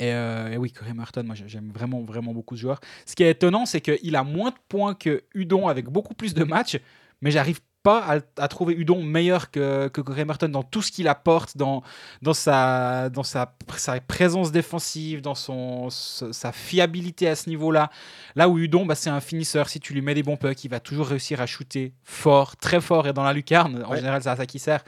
Et, 0.00 0.12
euh, 0.12 0.56
oui, 0.56 0.72
Corey 0.72 0.92
Merton, 0.92 1.22
moi 1.22 1.36
j'aime 1.36 1.70
vraiment, 1.70 2.02
vraiment 2.02 2.34
beaucoup 2.34 2.56
ce 2.56 2.62
joueur. 2.62 2.80
Ce 3.06 3.14
qui 3.14 3.22
est 3.22 3.30
étonnant, 3.30 3.64
c'est 3.64 3.80
qu'il 3.80 4.16
a 4.16 4.24
moins 4.24 4.50
de 4.50 4.56
points 4.68 4.94
que 4.94 5.22
Udon 5.34 5.68
avec 5.68 5.86
beaucoup 5.86 6.14
plus 6.14 6.34
de 6.34 6.44
matchs, 6.44 6.78
mais 7.20 7.30
j'arrive 7.30 7.60
pas 7.84 8.00
à, 8.02 8.18
à 8.42 8.48
trouver 8.48 8.74
Udon 8.74 9.02
meilleur 9.02 9.50
que, 9.52 9.86
que 9.88 10.00
Corey 10.00 10.24
Merton 10.24 10.48
dans 10.48 10.62
tout 10.64 10.82
ce 10.82 10.90
qu'il 10.90 11.06
apporte, 11.06 11.56
dans, 11.56 11.82
dans, 12.22 12.34
sa, 12.34 13.10
dans 13.10 13.22
sa, 13.22 13.54
sa 13.76 14.00
présence 14.00 14.50
défensive, 14.50 15.20
dans 15.20 15.34
son, 15.36 15.90
sa 15.90 16.50
fiabilité 16.50 17.28
à 17.28 17.36
ce 17.36 17.48
niveau-là. 17.48 17.90
Là 18.34 18.48
où 18.48 18.58
Udon, 18.58 18.86
bah, 18.86 18.94
c'est 18.94 19.10
un 19.10 19.20
finisseur. 19.20 19.68
Si 19.68 19.78
tu 19.80 19.92
lui 19.92 20.00
mets 20.00 20.14
des 20.14 20.22
bons 20.22 20.36
pucks, 20.38 20.64
il 20.64 20.68
va 20.70 20.80
toujours 20.80 21.06
réussir 21.06 21.40
à 21.40 21.46
shooter 21.46 21.92
fort, 22.02 22.56
très 22.56 22.80
fort 22.80 23.06
et 23.06 23.12
dans 23.12 23.22
la 23.22 23.32
lucarne. 23.34 23.84
En 23.84 23.90
Ouais. 23.90 23.98
général, 23.98 24.22
c'est 24.22 24.30
à 24.30 24.36
ça 24.36 24.46
qui 24.46 24.58
sert. 24.58 24.82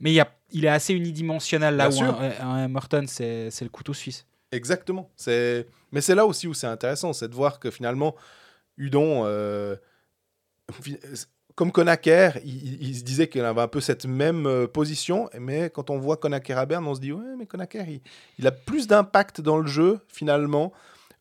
Mais 0.00 0.10
il, 0.10 0.14
y 0.14 0.20
a, 0.20 0.28
il 0.50 0.64
est 0.64 0.68
assez 0.68 0.92
unidimensionnel 0.92 1.76
là 1.76 1.88
Bien 1.88 2.10
où 2.10 2.16
un, 2.42 2.46
un 2.64 2.68
Merton, 2.68 3.04
c'est 3.06 3.48
c'est 3.52 3.64
le 3.64 3.70
couteau 3.70 3.94
suisse. 3.94 4.26
Exactement. 4.50 5.08
C'est... 5.16 5.68
Mais 5.92 6.00
c'est 6.00 6.16
là 6.16 6.26
aussi 6.26 6.48
où 6.48 6.52
c'est 6.54 6.66
intéressant, 6.66 7.12
c'est 7.12 7.28
de 7.28 7.34
voir 7.34 7.60
que 7.60 7.70
finalement, 7.70 8.16
Udon, 8.76 9.22
euh, 9.24 9.76
comme 11.54 11.70
Konaker, 11.70 12.38
il, 12.44 12.96
se 12.96 13.04
disait 13.04 13.28
qu'il 13.28 13.44
avait 13.44 13.60
un 13.60 13.68
peu 13.68 13.80
cette 13.80 14.06
même 14.06 14.46
euh, 14.46 14.66
position, 14.66 15.30
mais 15.38 15.70
quand 15.70 15.88
on 15.88 15.98
voit 15.98 16.16
Konaker 16.16 16.58
à 16.58 16.66
Berne, 16.66 16.86
on 16.86 16.94
se 16.94 17.00
dit, 17.00 17.12
ouais, 17.12 17.36
mais 17.38 17.46
Konaker, 17.46 17.86
il, 18.38 18.46
a 18.46 18.50
plus 18.50 18.88
d'impact 18.88 19.40
dans 19.40 19.58
le 19.58 19.66
jeu, 19.66 20.00
finalement. 20.08 20.72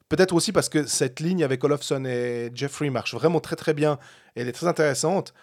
Peut-être 0.10 0.34
aussi 0.34 0.52
parce 0.52 0.70
que 0.70 0.86
cette 0.86 1.20
ligne 1.20 1.44
avec 1.44 1.64
Olofsson 1.64 2.06
et 2.06 2.50
Jeffrey 2.54 2.90
marche 2.90 3.14
vraiment 3.14 3.40
très 3.40 3.56
très 3.56 3.74
bien, 3.74 4.00
elle 4.36 4.48
est 4.48 4.54
très 4.54 4.68
intéressante, 4.68 5.34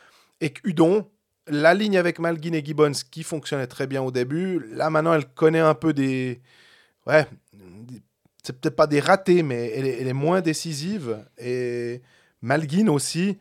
et 0.40 0.50
que 0.50 0.60
Udon, 0.68 1.06
la 1.46 1.74
ligne 1.74 1.96
avec 1.96 2.18
Malguin 2.18 2.52
et 2.52 2.64
Gibbons 2.64 2.92
qui 3.10 3.22
fonctionnait 3.22 3.66
très 3.66 3.86
bien 3.86 4.02
au 4.02 4.10
début, 4.10 4.60
là 4.72 4.90
maintenant 4.90 5.14
elle 5.14 5.26
connaît 5.26 5.60
un 5.60 5.74
peu 5.74 5.92
des. 5.92 6.40
Ouais, 7.06 7.26
des- 7.52 8.02
c'est 8.42 8.58
peut-être 8.58 8.76
pas 8.76 8.86
des 8.86 9.00
ratés, 9.00 9.42
mais 9.42 9.72
elle 9.74 9.86
est, 9.86 10.00
elle 10.00 10.08
est 10.08 10.12
moins 10.12 10.40
décisive. 10.40 11.24
Et 11.38 12.00
Malguin 12.42 12.88
aussi, 12.88 13.38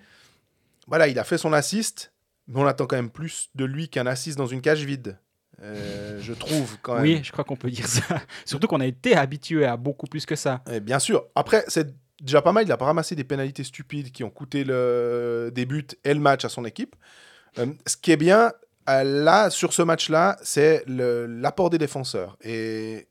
voilà, 0.90 1.08
il 1.08 1.18
a 1.20 1.24
fait 1.24 1.38
son 1.38 1.54
assist, 1.54 2.12
mais 2.48 2.60
on 2.60 2.66
attend 2.66 2.88
quand 2.88 2.96
même 2.96 3.12
plus 3.12 3.50
de 3.56 3.64
lui 3.64 3.90
qu'un 3.90 4.08
assist 4.08 4.38
dans 4.38 4.48
une 4.48 4.62
cage 4.62 4.84
vide. 4.84 5.18
Euh, 5.62 6.20
je 6.22 6.34
trouve 6.34 6.78
quand 6.82 6.96
même. 6.96 7.04
Oui, 7.04 7.22
je 7.24 7.32
crois 7.32 7.44
qu'on 7.44 7.56
peut 7.56 7.70
dire 7.70 7.88
ça. 7.88 8.22
Surtout 8.46 8.68
qu'on 8.68 8.80
a 8.80 8.86
été 8.86 9.16
habitué 9.16 9.66
à 9.66 9.78
beaucoup 9.78 10.08
plus 10.08 10.26
que 10.26 10.36
ça. 10.36 10.62
Et 10.72 10.80
bien 10.80 11.00
sûr. 11.00 11.26
Après, 11.36 11.64
c'est 11.68 11.94
déjà 12.22 12.42
pas 12.42 12.52
mal. 12.52 12.66
Il 12.66 12.72
a 12.72 12.78
pas 12.78 12.86
ramassé 12.86 13.16
des 13.16 13.24
pénalités 13.24 13.64
stupides 13.64 14.12
qui 14.12 14.24
ont 14.24 14.30
coûté 14.30 14.64
le 14.64 15.52
des 15.54 15.66
buts 15.66 15.88
et 16.04 16.14
le 16.14 16.20
match 16.20 16.46
à 16.46 16.50
son 16.50 16.66
équipe. 16.66 16.96
Euh, 17.58 17.68
ce 17.86 17.98
qui 17.98 18.12
est 18.12 18.18
bien, 18.18 18.54
euh, 18.90 19.04
là, 19.04 19.50
sur 19.50 19.74
ce 19.74 19.82
match-là, 19.82 20.38
c'est 20.42 20.84
l'apport 20.88 21.70
des 21.70 21.78
défenseurs. 21.78 22.38
Et 22.42 23.08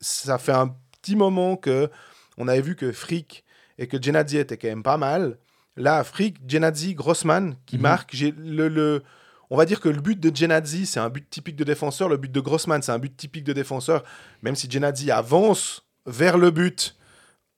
ça 0.00 0.38
fait 0.38 0.52
un 0.52 0.74
petit 1.00 1.16
moment 1.16 1.56
que 1.56 1.90
on 2.38 2.48
avait 2.48 2.62
vu 2.62 2.76
que 2.76 2.92
Frick 2.92 3.44
et 3.78 3.86
que 3.86 4.00
Genadzi 4.00 4.38
étaient 4.38 4.56
quand 4.56 4.68
même 4.68 4.82
pas 4.82 4.96
mal. 4.96 5.38
Là, 5.76 6.04
Frick, 6.04 6.36
Genadzi, 6.48 6.94
Grossman 6.94 7.54
qui 7.66 7.76
Mhm. 7.76 7.82
marque. 7.82 8.10
J'ai 8.14 8.32
le, 8.36 8.68
le- 8.68 9.02
on 9.50 9.56
va 9.56 9.64
dire 9.64 9.80
que 9.80 9.88
le 9.88 10.00
but 10.00 10.18
de 10.18 10.34
Genadzi, 10.34 10.86
c'est 10.86 11.00
un 11.00 11.08
but 11.08 11.28
typique 11.28 11.56
de 11.56 11.64
défenseur. 11.64 12.08
Le 12.08 12.16
but 12.16 12.30
de 12.30 12.40
Grossman, 12.40 12.82
c'est 12.82 12.92
un 12.92 12.98
but 12.98 13.16
typique 13.16 13.44
de 13.44 13.52
défenseur. 13.52 14.04
Même 14.42 14.56
si 14.56 14.70
Genadzi 14.70 15.10
avance 15.10 15.84
vers 16.06 16.38
le 16.38 16.50
but, 16.50 16.96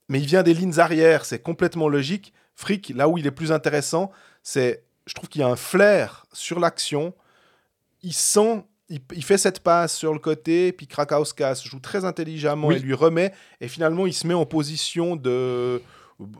mais 0.08 0.20
il 0.20 0.26
vient 0.26 0.42
des 0.42 0.54
lignes 0.54 0.78
arrière, 0.78 1.24
c'est 1.24 1.40
complètement 1.40 1.88
logique. 1.88 2.32
Frick, 2.54 2.92
là 2.94 3.08
où 3.08 3.18
il 3.18 3.26
est 3.26 3.30
plus 3.30 3.50
intéressant, 3.52 4.10
c'est, 4.42 4.84
je 5.06 5.14
trouve 5.14 5.28
qu'il 5.28 5.40
y 5.40 5.44
a 5.44 5.48
un 5.48 5.56
flair 5.56 6.26
sur 6.32 6.60
l'action. 6.60 7.14
Il 8.02 8.12
sent, 8.12 8.64
il, 8.88 9.00
il 9.14 9.24
fait 9.24 9.38
cette 9.38 9.60
passe 9.60 9.96
sur 9.96 10.12
le 10.12 10.18
côté, 10.18 10.72
puis 10.72 10.86
Krakauskas 10.86 11.62
joue 11.64 11.80
très 11.80 12.04
intelligemment 12.04 12.68
Oui. 12.68 12.76
et 12.76 12.78
lui 12.80 12.94
remet, 12.94 13.32
et 13.60 13.68
finalement 13.68 14.06
il 14.06 14.12
se 14.12 14.26
met 14.26 14.34
en 14.34 14.44
position 14.44 15.16
de 15.16 15.80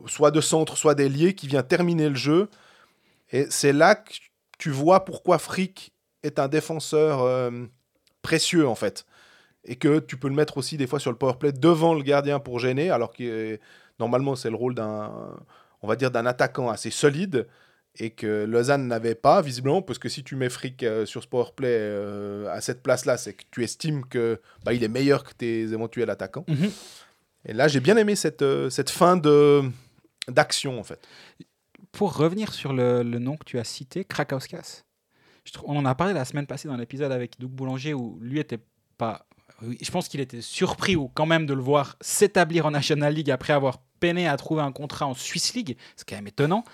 soit 0.06 0.30
de 0.30 0.40
centre, 0.40 0.76
soit 0.76 0.94
d'ailier, 0.94 1.34
qui 1.34 1.48
vient 1.48 1.62
terminer 1.62 2.08
le 2.08 2.14
jeu. 2.14 2.48
Et 3.30 3.46
c'est 3.50 3.72
là 3.72 3.94
que 3.94 4.12
tu 4.58 4.70
vois 4.70 5.04
pourquoi 5.04 5.38
Frick 5.38 5.92
est 6.22 6.38
un 6.38 6.48
défenseur 6.48 7.22
euh, 7.22 7.50
précieux 8.22 8.68
en 8.68 8.74
fait 8.74 9.04
et 9.64 9.76
que 9.76 10.00
tu 10.00 10.16
peux 10.16 10.28
le 10.28 10.34
mettre 10.34 10.58
aussi 10.58 10.76
des 10.76 10.86
fois 10.86 10.98
sur 10.98 11.10
le 11.10 11.16
power 11.16 11.34
play 11.38 11.52
devant 11.52 11.94
le 11.94 12.02
gardien 12.02 12.40
pour 12.40 12.58
gêner, 12.58 12.90
alors 12.90 13.12
que 13.12 13.58
normalement 13.98 14.34
c'est 14.34 14.50
le 14.50 14.56
rôle 14.56 14.74
d'un, 14.74 15.36
on 15.82 15.88
va 15.88 15.96
dire 15.96 16.10
d'un 16.10 16.26
attaquant 16.26 16.68
assez 16.68 16.90
solide 16.90 17.46
et 17.98 18.10
que 18.10 18.44
Lausanne 18.44 18.86
n'avait 18.86 19.14
pas 19.14 19.42
visiblement 19.42 19.82
parce 19.82 19.98
que 19.98 20.08
si 20.08 20.24
tu 20.24 20.34
mets 20.34 20.48
Frick 20.48 20.82
euh, 20.82 21.04
sur 21.04 21.22
ce 21.22 21.28
power 21.28 21.50
play 21.54 21.68
euh, 21.68 22.50
à 22.50 22.60
cette 22.60 22.82
place-là, 22.82 23.18
c'est 23.18 23.34
que 23.34 23.44
tu 23.50 23.62
estimes 23.62 24.06
que 24.06 24.40
bah, 24.64 24.72
il 24.72 24.82
est 24.82 24.88
meilleur 24.88 25.24
que 25.24 25.34
tes 25.34 25.60
éventuels 25.60 26.08
attaquants. 26.08 26.44
Mhm. 26.48 26.70
Et 27.44 27.52
là 27.52 27.68
j'ai 27.68 27.80
bien 27.80 27.96
aimé 27.96 28.16
cette 28.16 28.42
euh, 28.42 28.70
cette 28.70 28.90
fin 28.90 29.16
de 29.16 29.62
d'action 30.28 30.78
en 30.78 30.84
fait. 30.84 31.06
Pour 31.90 32.16
revenir 32.16 32.54
sur 32.54 32.72
le, 32.72 33.02
le 33.02 33.18
nom 33.18 33.36
que 33.36 33.44
tu 33.44 33.58
as 33.58 33.64
cité, 33.64 34.04
trouve- 35.52 35.68
on 35.68 35.76
en 35.76 35.84
a 35.84 35.94
parlé 35.94 36.14
la 36.14 36.24
semaine 36.24 36.46
passée 36.46 36.68
dans 36.68 36.76
l'épisode 36.76 37.12
avec 37.12 37.38
Doug 37.38 37.50
Boulanger 37.50 37.94
où 37.94 38.18
lui 38.20 38.38
était 38.38 38.60
pas. 38.96 39.26
Je 39.60 39.90
pense 39.90 40.08
qu'il 40.08 40.20
était 40.20 40.40
surpris 40.40 40.96
ou 40.96 41.08
quand 41.08 41.26
même 41.26 41.46
de 41.46 41.54
le 41.54 41.60
voir 41.60 41.96
s'établir 42.00 42.66
en 42.66 42.70
National 42.72 43.14
League 43.14 43.30
après 43.30 43.52
avoir 43.52 43.78
peiné 44.00 44.26
à 44.26 44.36
trouver 44.36 44.62
un 44.62 44.72
contrat 44.72 45.06
en 45.06 45.14
Swiss 45.14 45.54
League. 45.54 45.76
C'est 45.94 46.08
quand 46.08 46.16
même 46.16 46.26
étonnant. 46.26 46.64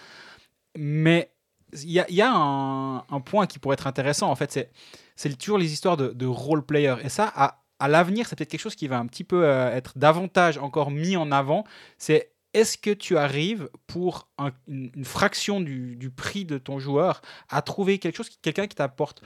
Mais 0.77 1.33
il 1.75 1.91
y 1.91 2.01
a, 2.01 2.11
y 2.11 2.23
a 2.23 2.33
un, 2.33 2.99
un 2.99 3.21
point 3.21 3.47
qui 3.47 3.59
pourrait 3.59 3.75
être 3.75 3.87
intéressant. 3.87 4.31
En 4.31 4.37
fait, 4.37 4.51
c'est, 4.53 4.71
c'est 5.17 5.37
toujours 5.37 5.59
les 5.59 5.71
histoires 5.71 5.99
de, 5.99 6.09
de 6.09 6.25
role 6.27 6.65
player. 6.65 6.95
Et 7.03 7.11
ça, 7.11 7.31
à, 7.35 7.63
à 7.79 7.89
l'avenir, 7.89 8.27
c'est 8.27 8.37
peut-être 8.37 8.51
quelque 8.51 8.61
chose 8.61 8.75
qui 8.75 8.89
va 8.89 8.99
un 8.99 9.07
petit 9.07 9.25
peu 9.25 9.45
euh, 9.45 9.75
être 9.75 9.97
davantage 9.99 10.59
encore 10.59 10.91
mis 10.91 11.17
en 11.17 11.31
avant. 11.33 11.65
C'est 11.99 12.33
est-ce 12.55 12.79
que 12.79 12.91
tu 12.91 13.17
arrives 13.19 13.69
pour 13.87 14.29
un- 14.39 14.51
une, 14.67 14.91
une 14.97 15.05
fraction 15.05 15.61
du, 15.61 15.97
du 15.97 16.11
prix 16.11 16.45
de 16.45 16.59
ton 16.59 16.79
joueur 16.79 17.21
à 17.51 17.63
trouver 17.63 17.99
quelque 17.99 18.17
chose, 18.17 18.31
quelqu'un 18.43 18.67
qui 18.67 18.75
t'apporte 18.77 19.23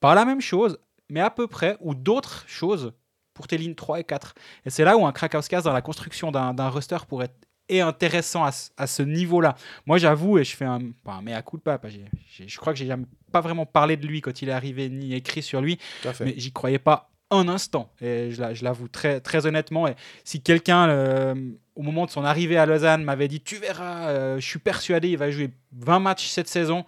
pas 0.00 0.14
la 0.14 0.24
même 0.24 0.40
chose, 0.40 0.78
mais 1.08 1.20
à 1.20 1.30
peu 1.30 1.46
près, 1.46 1.76
ou 1.80 1.94
d'autres 1.94 2.44
choses 2.46 2.92
pour 3.34 3.46
tes 3.48 3.58
lignes 3.58 3.74
3 3.74 4.00
et 4.00 4.04
4. 4.04 4.34
Et 4.66 4.70
c'est 4.70 4.84
là 4.84 4.96
où 4.96 5.06
un 5.06 5.12
Krakauskas 5.12 5.62
dans 5.62 5.72
la 5.72 5.82
construction 5.82 6.30
d'un 6.32 6.68
roster 6.68 6.98
pourrait 7.08 7.26
être 7.26 7.36
est 7.68 7.80
intéressant 7.80 8.44
à, 8.44 8.52
ce- 8.52 8.70
à 8.76 8.86
ce 8.86 9.02
niveau-là. 9.02 9.56
Moi, 9.86 9.98
j'avoue, 9.98 10.38
et 10.38 10.44
je 10.44 10.54
fais 10.54 10.64
un, 10.66 10.78
pas 11.02 11.14
un 11.14 11.20
mea 11.22 11.42
culpa, 11.42 11.80
j'ai- 11.88 12.46
je 12.46 12.56
crois 12.58 12.72
que 12.72 12.78
j'ai 12.78 12.86
jamais 12.86 13.06
pas 13.32 13.40
vraiment 13.40 13.66
parlé 13.66 13.96
de 13.96 14.06
lui 14.06 14.20
quand 14.20 14.40
il 14.40 14.48
est 14.50 14.52
arrivé, 14.52 14.88
ni 14.88 15.14
écrit 15.14 15.42
sur 15.42 15.60
lui, 15.60 15.76
mais 16.24 16.34
j'y 16.36 16.52
croyais 16.52 16.78
pas 16.78 17.10
un 17.30 17.48
instant. 17.48 17.92
Et 18.00 18.30
je, 18.30 18.40
la- 18.40 18.54
je 18.54 18.62
l'avoue 18.64 18.88
très, 18.88 19.20
très 19.20 19.46
honnêtement. 19.46 19.86
Et 19.88 19.94
si 20.24 20.40
quelqu'un, 20.42 20.88
euh, 20.88 21.34
au 21.74 21.82
moment 21.82 22.06
de 22.06 22.10
son 22.10 22.24
arrivée 22.24 22.56
à 22.56 22.66
Lausanne, 22.66 23.02
m'avait 23.04 23.28
dit 23.28 23.40
Tu 23.40 23.56
verras, 23.56 24.08
euh, 24.10 24.38
je 24.40 24.46
suis 24.46 24.58
persuadé, 24.58 25.08
il 25.10 25.18
va 25.18 25.30
jouer 25.30 25.50
20 25.72 25.98
matchs 26.00 26.28
cette 26.28 26.48
saison, 26.48 26.84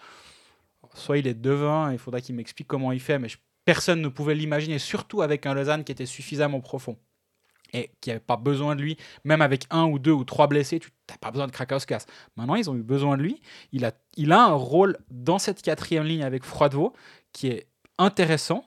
soit 0.94 1.18
il 1.18 1.26
est 1.26 1.34
devin, 1.34 1.92
il 1.92 1.98
faudra 1.98 2.20
qu'il 2.20 2.34
m'explique 2.34 2.68
comment 2.68 2.92
il 2.92 3.00
fait, 3.00 3.18
mais 3.18 3.28
personne 3.64 4.00
ne 4.00 4.08
pouvait 4.08 4.34
l'imaginer, 4.34 4.78
surtout 4.78 5.22
avec 5.22 5.46
un 5.46 5.54
Lausanne 5.54 5.84
qui 5.84 5.92
était 5.92 6.06
suffisamment 6.06 6.60
profond 6.60 6.96
et 7.74 7.90
qui 8.00 8.08
n'avait 8.08 8.20
pas 8.20 8.38
besoin 8.38 8.76
de 8.76 8.80
lui, 8.80 8.96
même 9.24 9.42
avec 9.42 9.64
un 9.68 9.84
ou 9.84 9.98
deux 9.98 10.12
ou 10.12 10.24
trois 10.24 10.46
blessés, 10.46 10.78
tu 10.78 10.88
n'as 11.10 11.18
pas 11.18 11.30
besoin 11.30 11.46
de 11.46 11.52
Krakauskas. 11.52 12.06
Maintenant, 12.36 12.54
ils 12.54 12.70
ont 12.70 12.74
eu 12.74 12.82
besoin 12.82 13.18
de 13.18 13.22
lui. 13.22 13.42
Il 13.72 13.84
a, 13.84 13.92
il 14.16 14.32
a 14.32 14.42
un 14.42 14.52
rôle 14.54 14.96
dans 15.10 15.38
cette 15.38 15.60
quatrième 15.60 16.04
ligne 16.04 16.22
avec 16.24 16.44
Froidevaux 16.44 16.94
qui 17.34 17.48
est 17.48 17.66
intéressant. 17.98 18.64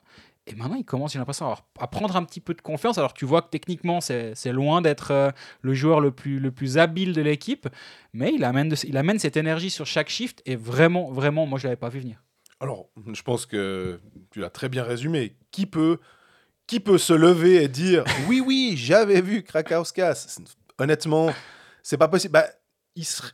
Et 0.48 0.56
maintenant, 0.56 0.76
il 0.76 0.86
commence, 0.86 1.14
j'ai 1.14 1.20
l'impression, 1.20 1.54
à, 1.80 1.88
prendre 1.88 2.16
un 2.16 2.24
petit 2.24 2.40
peu 2.40 2.54
de 2.54 2.62
confiance. 2.62 2.98
Alors, 2.98 3.14
tu 3.14 3.26
vois 3.26 3.44
que 3.44 3.50
techniquement, 3.50 4.02
c'est 4.02 4.34
loin 4.52 4.82
d'être 4.82 5.12
euh, 5.12 5.32
le 5.62 5.74
joueur 5.74 6.02
le 6.02 6.12
plus, 6.12 6.40
le 6.40 6.52
plus 6.52 6.78
habile 6.80 7.14
de 7.14 7.22
l'équipe, 7.22 7.70
mais 8.14 8.34
il 8.34 8.44
amène, 8.44 8.74
il 8.84 8.98
amène 8.98 9.20
cette 9.20 9.38
énergie 9.38 9.70
sur 9.70 9.86
chaque 9.86 10.10
shift. 10.10 10.42
Et 10.46 10.56
vraiment, 10.56 11.12
vraiment, 11.12 11.46
moi, 11.46 11.60
je 11.60 11.68
ne 11.68 11.70
l'avais 11.70 11.80
pas 11.80 11.90
vu 11.90 12.00
venir. 12.00 12.24
Alors, 12.60 12.90
je 13.14 13.22
pense 13.22 13.46
que 13.46 14.00
tu 14.32 14.40
l'as 14.40 14.50
très 14.50 14.68
bien 14.68 14.84
résumé. 14.84 15.36
Qui 15.52 15.68
peut, 15.68 16.00
qui 16.66 16.80
peut 16.80 16.98
se 16.98 17.14
lever 17.14 17.64
et 17.64 17.68
dire 17.68 18.04
oui, 18.28 18.42
oui, 18.44 18.74
j'avais 18.78 19.22
vu 19.22 19.44
Krakauskas 19.44 20.40
Honnêtement, 20.80 21.32
c'est 21.84 21.98
pas 21.98 22.08
possible. 22.08 22.34
Bah, 22.34 22.48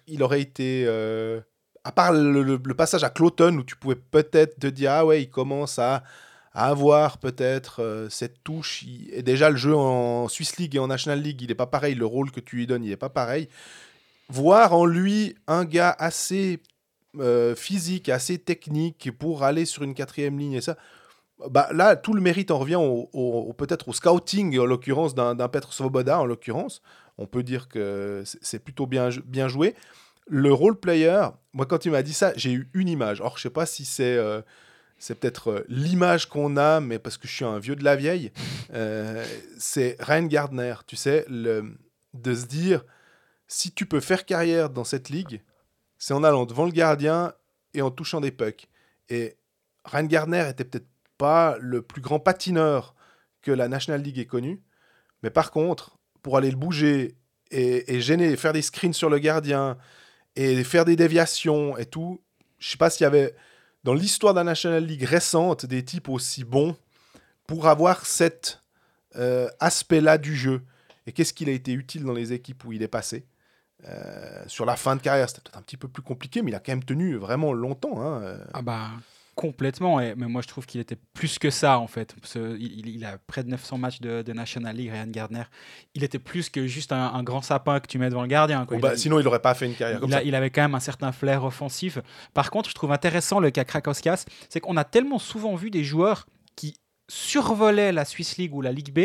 il, 0.08 0.24
aurait 0.24 0.42
été. 0.42 0.84
euh, 0.86 1.40
à 1.86 1.94
part 1.94 2.12
le 2.12 2.74
passage 2.74 3.06
à 3.06 3.10
Cloton 3.10 3.60
où 3.60 3.64
tu 3.64 3.78
pouvais 3.78 3.96
peut-être 3.96 4.60
te 4.60 4.68
dire 4.68 4.92
ah 4.92 5.06
ouais, 5.06 5.24
il 5.24 5.30
commence 5.30 5.80
à, 5.80 6.04
avoir 6.60 7.20
peut-être 7.20 7.84
euh, 7.84 8.10
cette 8.10 8.44
touche. 8.44 8.84
Et 9.12 9.22
déjà, 9.22 9.52
le 9.52 9.58
jeu 9.58 9.76
en 9.76 10.28
Swiss 10.28 10.58
League 10.58 10.76
et 10.76 10.80
en 10.80 10.88
National 10.88 11.22
League, 11.22 11.40
il 11.42 11.50
n'est 11.50 11.56
pas 11.56 11.68
pareil. 11.68 11.94
Le 11.94 12.06
rôle 12.06 12.32
que 12.32 12.40
tu 12.40 12.56
lui 12.56 12.66
donnes, 12.66 12.84
il 12.84 12.90
n'est 12.90 12.98
pas 12.98 13.10
pareil. 13.10 13.48
Voir 14.30 14.74
en 14.74 14.86
lui 14.86 15.36
un 15.46 15.66
gars 15.66 15.96
assez 16.00 16.60
euh, 17.20 17.56
physique, 17.56 18.10
assez 18.10 18.40
technique 18.40 19.12
pour 19.20 19.44
aller 19.44 19.66
sur 19.66 19.84
une 19.84 19.94
quatrième 19.94 20.40
ligne 20.40 20.54
et 20.54 20.62
ça, 20.62 20.78
bah, 21.52 21.70
là, 21.72 21.96
tout 21.96 22.14
le 22.14 22.22
mérite 22.22 22.50
en 22.50 22.58
revient 22.58 22.80
au, 22.80 23.54
peut-être 23.56 23.90
au 23.90 23.94
scouting, 23.94 24.58
en 24.58 24.66
l'occurrence, 24.66 25.14
d'un 25.14 25.36
Petr 25.36 25.72
Svoboda, 25.72 26.20
en 26.20 26.26
l'occurrence. 26.26 26.82
On 27.20 27.28
peut 27.28 27.44
dire 27.44 27.68
que 27.68 28.24
c'est 28.26 28.60
plutôt 28.60 28.88
bien, 28.88 29.10
bien 29.26 29.48
joué. 29.48 29.76
Le 30.28 30.52
role 30.52 30.80
player, 30.80 31.28
moi, 31.54 31.68
quand 31.68 31.86
il 31.86 31.92
m'a 31.92 32.02
dit 32.02 32.14
ça, 32.14 32.34
j'ai 32.36 32.52
eu 32.52 32.72
une 32.74 32.90
image. 32.90 33.22
Or, 33.22 33.38
je 33.38 33.44
sais 33.44 33.50
pas 33.52 33.68
si 33.68 33.86
c'est 33.86 34.18
euh, 34.18 34.42
c'est 35.00 35.16
peut-être 35.16 35.52
euh, 35.52 35.66
l'image 35.68 36.28
qu'on 36.28 36.58
a, 36.58 36.80
mais 36.80 37.00
parce 37.00 37.18
que 37.18 37.28
je 37.28 37.34
suis 37.34 37.46
un 37.46 37.60
vieux 37.60 37.76
de 37.76 37.84
la 37.84 37.96
vieille, 37.96 38.32
euh, 38.74 39.26
c'est 39.58 39.96
Ryan 40.00 40.26
Gardner, 40.26 40.76
tu 40.86 40.96
sais, 40.96 41.26
le, 41.30 41.78
de 42.14 42.34
se 42.34 42.46
dire, 42.46 42.84
si 43.48 43.72
tu 43.72 43.86
peux 43.86 44.00
faire 44.00 44.26
carrière 44.26 44.70
dans 44.70 44.84
cette 44.84 45.10
ligue, 45.10 45.42
c'est 45.98 46.14
en 46.14 46.24
allant 46.24 46.46
devant 46.46 46.66
le 46.66 46.72
gardien 46.72 47.34
et 47.74 47.82
en 47.82 47.92
touchant 47.92 48.22
des 48.22 48.32
pucks. 48.32 48.68
Et 49.10 49.38
Ryan 49.86 50.04
Gardner 50.04 50.50
était 50.50 50.66
peut-être 50.66 50.88
pas 51.18 51.58
le 51.60 51.82
plus 51.82 52.02
grand 52.02 52.20
patineur 52.20 52.94
que 53.42 53.52
la 53.52 53.68
National 53.68 54.02
League 54.02 54.20
ait 54.20 54.26
connu, 54.26 54.62
mais 55.24 55.30
par 55.30 55.52
contre, 55.52 55.98
pour 56.22 56.38
aller 56.38 56.52
le 56.52 56.58
bouger 56.58 57.16
et, 57.52 57.96
et 57.96 58.02
gêner, 58.02 58.36
faire 58.36 58.54
des 58.54 58.62
screens 58.62 58.94
sur 58.94 59.10
le 59.10 59.20
gardien 59.20 59.78
et 60.36 60.64
faire 60.64 60.86
des 60.86 60.96
déviations 60.96 61.78
et 61.78 61.86
tout, 61.86 62.22
je 62.60 62.70
sais 62.70 62.78
pas 62.78 62.90
s'il 62.90 63.04
y 63.04 63.08
avait 63.08 63.34
dans 63.88 63.94
l'histoire 63.94 64.34
de 64.34 64.40
la 64.40 64.44
National 64.44 64.84
League 64.84 65.04
récente 65.04 65.66
des 65.66 65.82
types 65.86 66.10
aussi 66.10 66.44
bons 66.44 66.76
pour 67.48 67.70
avoir 67.70 68.06
cet 68.06 68.62
euh, 69.16 69.48
aspect-là 69.62 70.18
du 70.18 70.36
jeu. 70.36 70.62
Et 71.06 71.14
qu'est-ce 71.14 71.34
qu'il 71.34 71.48
a 71.48 71.54
été 71.54 71.72
utile 71.72 72.04
dans 72.04 72.12
les 72.12 72.34
équipes 72.34 72.66
où 72.66 72.74
il 72.74 72.84
est 72.84 72.90
passé? 72.90 73.26
Euh, 73.86 74.44
Sur 74.48 74.66
la 74.66 74.76
fin 74.76 74.98
de 74.98 75.02
carrière, 75.02 75.30
c'était 75.30 75.40
peut-être 75.40 75.58
un 75.58 75.62
petit 75.62 75.78
peu 75.78 75.88
plus 75.88 76.04
compliqué, 76.04 76.42
mais 76.42 76.52
il 76.52 76.56
a 76.56 76.60
quand 76.60 76.74
même 76.74 76.84
tenu 76.84 77.16
vraiment 77.16 77.54
longtemps. 77.54 78.02
hein, 78.02 78.22
euh. 78.24 78.44
Ah 78.54 78.62
bah, 78.62 78.90
Complètement, 79.38 80.00
et, 80.00 80.16
mais 80.16 80.26
moi 80.26 80.42
je 80.42 80.48
trouve 80.48 80.66
qu'il 80.66 80.82
était 80.82 80.98
plus 81.14 81.38
que 81.38 81.52
ça 81.52 81.78
en 81.78 81.86
fait. 81.86 82.16
Il, 82.36 82.90
il 82.90 83.06
a 83.06 83.20
près 83.20 83.44
de 83.44 83.50
900 83.50 83.78
matchs 83.78 84.02
de, 84.02 84.24
de 84.24 84.34
National 84.34 84.76
League, 84.76 84.90
Ryan 84.92 85.06
Gardner. 85.08 85.44
Il 85.94 86.04
était 86.04 86.18
plus 86.18 86.50
que 86.50 86.66
juste 86.66 86.92
un, 86.92 87.14
un 87.14 87.22
grand 87.22 87.44
sapin 87.44 87.80
que 87.80 87.86
tu 87.86 88.00
mets 88.00 88.10
devant 88.10 88.24
le 88.24 88.28
gardien. 88.28 88.66
Quoi. 88.66 88.78
Bon, 88.78 88.80
Il 88.80 88.82
bah, 88.82 88.90
a- 88.94 88.98
sinon, 88.98 89.20
il 89.20 89.24
n'aurait 89.24 89.40
pas 89.42 89.54
fait 89.54 89.68
une 89.68 89.76
carrière 89.76 90.00
comme 90.00 90.10
il, 90.10 90.14
ça. 90.14 90.18
a- 90.20 90.24
il 90.24 90.34
avait 90.34 90.50
quand 90.50 90.64
même 90.64 90.74
un 90.74 90.80
certain 90.80 91.12
flair 91.12 91.44
offensif. 91.44 92.00
Par 92.34 92.50
contre, 92.50 92.70
je 92.72 92.74
trouve 92.76 92.92
intéressant 92.92 93.40
le 93.40 93.52
cas 93.52 93.64
Krakowskas, 93.64 94.26
c'est 94.50 94.60
qu'on 94.60 94.76
a 94.76 94.84
tellement 94.84 95.20
souvent 95.20 95.54
vu 95.56 95.70
des 95.70 95.84
joueurs 95.84 96.26
qui 96.56 96.80
survolaient 97.08 97.92
la 97.92 98.06
Swiss 98.06 98.38
League 98.38 98.56
ou 98.56 98.62
la 98.62 98.72
Ligue 98.72 98.92
B, 98.92 99.00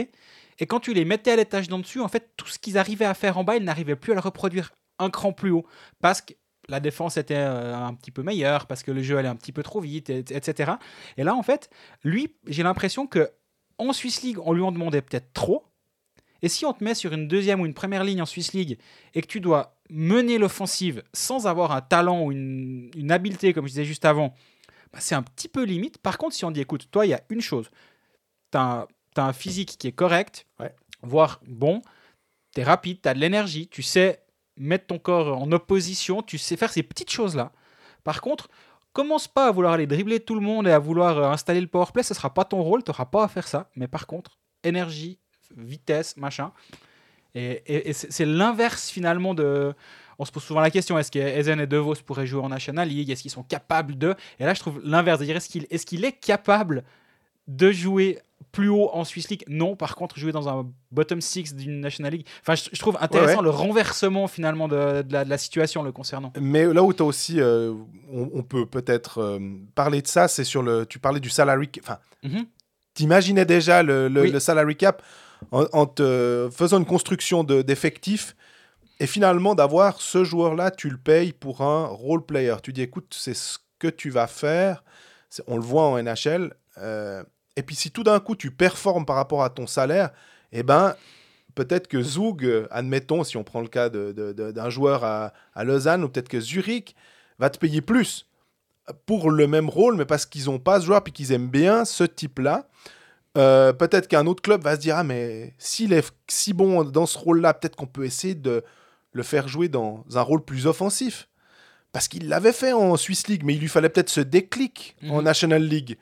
et 0.58 0.66
quand 0.66 0.80
tu 0.80 0.94
les 0.94 1.04
mettais 1.04 1.32
à 1.32 1.36
l'étage 1.36 1.68
d'en 1.68 1.78
dessus, 1.78 2.00
en 2.00 2.08
fait, 2.08 2.30
tout 2.36 2.46
ce 2.48 2.58
qu'ils 2.58 2.78
arrivaient 2.78 3.04
à 3.04 3.14
faire 3.14 3.36
en 3.38 3.44
bas, 3.44 3.56
ils 3.56 3.64
n'arrivaient 3.64 3.96
plus 3.96 4.12
à 4.12 4.14
le 4.14 4.20
reproduire 4.20 4.72
un 4.98 5.10
cran 5.10 5.32
plus 5.32 5.50
haut, 5.50 5.66
parce 6.00 6.20
que 6.20 6.32
la 6.72 6.80
défense 6.80 7.16
était 7.18 7.36
euh, 7.36 7.76
un 7.76 7.94
petit 7.94 8.10
peu 8.10 8.22
meilleure, 8.22 8.66
parce 8.66 8.82
que 8.82 8.90
le 8.90 9.02
jeu 9.02 9.18
allait 9.18 9.28
un 9.28 9.36
petit 9.36 9.52
peu 9.52 9.62
trop 9.62 9.80
vite, 9.80 10.10
et- 10.10 10.24
etc. 10.30 10.72
Et 11.18 11.22
là, 11.22 11.34
en 11.36 11.42
fait, 11.42 11.70
lui, 12.02 12.34
j'ai 12.46 12.62
l'impression 12.62 13.06
que 13.06 13.30
en 13.78 13.92
Swiss 13.92 14.22
League, 14.22 14.38
on 14.42 14.52
lui 14.52 14.62
en 14.62 14.72
demandait 14.72 15.02
peut-être 15.02 15.32
trop. 15.32 15.64
Et 16.40 16.48
si 16.48 16.64
on 16.64 16.72
te 16.72 16.82
met 16.82 16.94
sur 16.94 17.12
une 17.12 17.28
deuxième 17.28 17.60
ou 17.60 17.66
une 17.66 17.74
première 17.74 18.04
ligne 18.04 18.22
en 18.22 18.26
Swiss 18.26 18.52
League 18.52 18.78
et 19.14 19.20
que 19.20 19.26
tu 19.26 19.40
dois 19.40 19.76
mener 19.90 20.38
l'offensive 20.38 21.02
sans 21.12 21.46
avoir 21.46 21.72
un 21.72 21.82
talent 21.82 22.24
ou 22.24 22.32
une, 22.32 22.90
une 22.96 23.12
habileté, 23.12 23.52
comme 23.52 23.66
je 23.66 23.72
disais 23.72 23.84
juste 23.84 24.04
avant, 24.04 24.34
bah, 24.92 24.98
c'est 25.00 25.14
un 25.14 25.22
petit 25.22 25.48
peu 25.48 25.62
limite. 25.64 25.98
Par 25.98 26.18
contre, 26.18 26.34
si 26.34 26.44
on 26.44 26.50
dit, 26.50 26.60
écoute, 26.60 26.88
toi, 26.90 27.06
il 27.06 27.10
y 27.10 27.14
a 27.14 27.22
une 27.28 27.40
chose, 27.42 27.70
tu 28.50 28.58
as, 28.58 28.86
un 29.16 29.32
physique 29.32 29.76
qui 29.78 29.88
est 29.88 29.92
correct, 29.92 30.46
Ouais. 30.58 30.74
voire 31.02 31.40
bon, 31.46 31.82
tu 32.54 32.60
es 32.62 32.64
rapide, 32.64 33.00
tu 33.02 33.08
as 33.08 33.14
de 33.14 33.18
l'énergie, 33.20 33.68
tu 33.68 33.82
sais 33.82 34.22
mettre 34.62 34.86
ton 34.86 34.98
corps 34.98 35.40
en 35.40 35.50
opposition, 35.52 36.22
tu 36.22 36.38
sais 36.38 36.56
faire 36.56 36.72
ces 36.72 36.82
petites 36.82 37.10
choses-là. 37.10 37.52
Par 38.04 38.20
contre, 38.20 38.48
commence 38.92 39.28
pas 39.28 39.48
à 39.48 39.50
vouloir 39.50 39.72
aller 39.72 39.86
dribbler 39.86 40.20
tout 40.20 40.34
le 40.34 40.40
monde 40.40 40.66
et 40.66 40.72
à 40.72 40.78
vouloir 40.78 41.18
euh, 41.18 41.30
installer 41.30 41.60
le 41.60 41.66
powerplay, 41.66 42.02
ce 42.02 42.14
sera 42.14 42.32
pas 42.32 42.44
ton 42.44 42.62
rôle, 42.62 42.82
tu 42.82 42.90
n'auras 42.90 43.06
pas 43.06 43.24
à 43.24 43.28
faire 43.28 43.48
ça. 43.48 43.68
Mais 43.76 43.88
par 43.88 44.06
contre, 44.06 44.38
énergie, 44.64 45.18
vitesse, 45.56 46.16
machin. 46.16 46.52
Et, 47.34 47.92
c'est 47.92 48.26
l'inverse 48.26 48.90
finalement 48.90 49.34
de. 49.34 49.74
On 50.18 50.24
se 50.26 50.30
pose 50.30 50.42
souvent 50.42 50.60
la 50.60 50.70
question 50.70 50.98
est-ce 50.98 51.10
que 51.10 51.18
Ezen 51.18 51.58
et 51.60 51.66
De 51.66 51.78
Vos 51.78 51.94
pourraient 51.94 52.26
jouer 52.26 52.42
en 52.42 52.50
National 52.50 52.86
League? 52.86 53.10
Est-ce 53.10 53.22
qu'ils 53.22 53.30
sont 53.30 53.42
capables 53.42 53.96
de? 53.96 54.14
Et 54.38 54.44
là, 54.44 54.52
je 54.52 54.60
trouve 54.60 54.80
l'inverse. 54.84 55.22
Est-ce 55.22 55.48
qu'il 55.86 56.04
est, 56.04 56.08
est 56.08 56.20
capable 56.20 56.84
de 57.48 57.72
jouer 57.72 58.20
plus 58.52 58.68
haut 58.68 58.90
en 58.92 59.04
Swiss 59.04 59.28
League 59.30 59.44
Non, 59.48 59.74
par 59.76 59.96
contre, 59.96 60.18
jouer 60.18 60.30
dans 60.30 60.48
un 60.48 60.70
bottom 60.90 61.20
six 61.20 61.54
d'une 61.54 61.80
National 61.80 62.12
League. 62.12 62.26
Enfin, 62.42 62.54
je, 62.54 62.68
je 62.72 62.78
trouve 62.78 62.96
intéressant 63.00 63.38
ouais. 63.38 63.42
le 63.44 63.50
renversement 63.50 64.28
finalement 64.28 64.68
de, 64.68 65.02
de 65.02 65.12
la, 65.12 65.24
de 65.24 65.30
la 65.30 65.38
situation 65.38 65.82
le 65.82 65.90
concernant. 65.90 66.32
Mais 66.40 66.64
là 66.72 66.82
où 66.82 66.92
tu 66.92 67.02
as 67.02 67.06
aussi, 67.06 67.40
euh, 67.40 67.72
on, 68.12 68.30
on 68.34 68.42
peut 68.42 68.66
peut-être 68.66 69.18
euh, 69.22 69.38
parler 69.74 70.02
de 70.02 70.06
ça, 70.06 70.28
c'est 70.28 70.44
sur 70.44 70.62
le. 70.62 70.84
Tu 70.86 70.98
parlais 70.98 71.20
du 71.20 71.30
salary. 71.30 71.70
Enfin, 71.80 71.98
Mhm. 72.22 72.44
t'imaginais 72.94 73.44
déjà 73.46 73.82
le, 73.82 74.08
le- 74.08 74.22
Oui. 74.22 74.30
le 74.30 74.38
salary 74.38 74.76
cap 74.76 75.02
en, 75.50 75.64
en 75.72 75.86
te 75.86 76.48
faisant 76.52 76.78
une 76.78 76.84
construction 76.86 77.42
de- 77.44 77.62
d'effectifs 77.62 78.36
et 79.00 79.06
finalement 79.06 79.54
d'avoir 79.54 80.00
ce 80.00 80.22
joueur-là, 80.24 80.70
tu 80.70 80.88
le 80.90 80.98
payes 80.98 81.32
pour 81.32 81.62
un 81.62 81.86
role 81.86 82.24
player. 82.24 82.54
Tu 82.62 82.72
dis, 82.72 82.82
écoute, 82.82 83.12
c'est 83.18 83.34
ce 83.34 83.58
que 83.78 83.88
tu 83.88 84.10
vas 84.10 84.26
faire. 84.28 84.84
On 85.48 85.56
le 85.56 85.62
voit 85.62 85.84
en 85.84 85.96
NHL. 85.98 86.52
euh, 86.78 87.24
et 87.56 87.62
puis 87.62 87.74
si 87.74 87.90
tout 87.90 88.02
d'un 88.02 88.20
coup 88.20 88.36
tu 88.36 88.50
performes 88.50 89.04
par 89.06 89.16
rapport 89.16 89.42
à 89.42 89.50
ton 89.50 89.66
salaire, 89.66 90.10
eh 90.52 90.62
ben 90.62 90.94
peut-être 91.54 91.86
que 91.88 92.02
Zug, 92.02 92.44
euh, 92.44 92.66
admettons, 92.70 93.24
si 93.24 93.36
on 93.36 93.44
prend 93.44 93.60
le 93.60 93.68
cas 93.68 93.88
d'un 93.90 94.70
joueur 94.70 95.04
à, 95.04 95.32
à 95.54 95.64
Lausanne, 95.64 96.02
ou 96.04 96.08
peut-être 96.08 96.28
que 96.28 96.40
Zurich 96.40 96.94
va 97.38 97.50
te 97.50 97.58
payer 97.58 97.80
plus 97.82 98.26
pour 99.06 99.30
le 99.30 99.46
même 99.46 99.68
rôle, 99.68 99.96
mais 99.96 100.04
parce 100.06 100.26
qu'ils 100.26 100.46
n'ont 100.46 100.58
pas 100.58 100.80
ce 100.80 100.86
joueur 100.86 101.02
puis 101.04 101.12
qu'ils 101.12 101.32
aiment 101.32 101.48
bien 101.50 101.84
ce 101.84 102.04
type-là. 102.04 102.68
Euh, 103.38 103.72
peut-être 103.72 104.08
qu'un 104.08 104.26
autre 104.26 104.42
club 104.42 104.62
va 104.62 104.74
se 104.76 104.80
dire 104.80 104.96
Ah, 104.96 105.04
mais 105.04 105.54
s'il 105.58 105.92
est 105.92 106.12
si 106.28 106.52
bon 106.52 106.84
dans 106.84 107.06
ce 107.06 107.16
rôle-là, 107.18 107.54
peut-être 107.54 107.76
qu'on 107.76 107.86
peut 107.86 108.04
essayer 108.04 108.34
de 108.34 108.62
le 109.12 109.22
faire 109.22 109.48
jouer 109.48 109.68
dans 109.68 110.04
un 110.14 110.20
rôle 110.22 110.44
plus 110.44 110.66
offensif. 110.66 111.28
Parce 111.92 112.08
qu'il 112.08 112.28
l'avait 112.28 112.52
fait 112.52 112.72
en 112.72 112.96
Swiss 112.96 113.28
League, 113.28 113.42
mais 113.44 113.54
il 113.54 113.60
lui 113.60 113.68
fallait 113.68 113.88
peut-être 113.90 114.08
ce 114.10 114.20
déclic 114.20 114.96
en 115.08 115.18
Mhm. 115.18 115.24
National 115.24 115.62
League. 115.62 115.98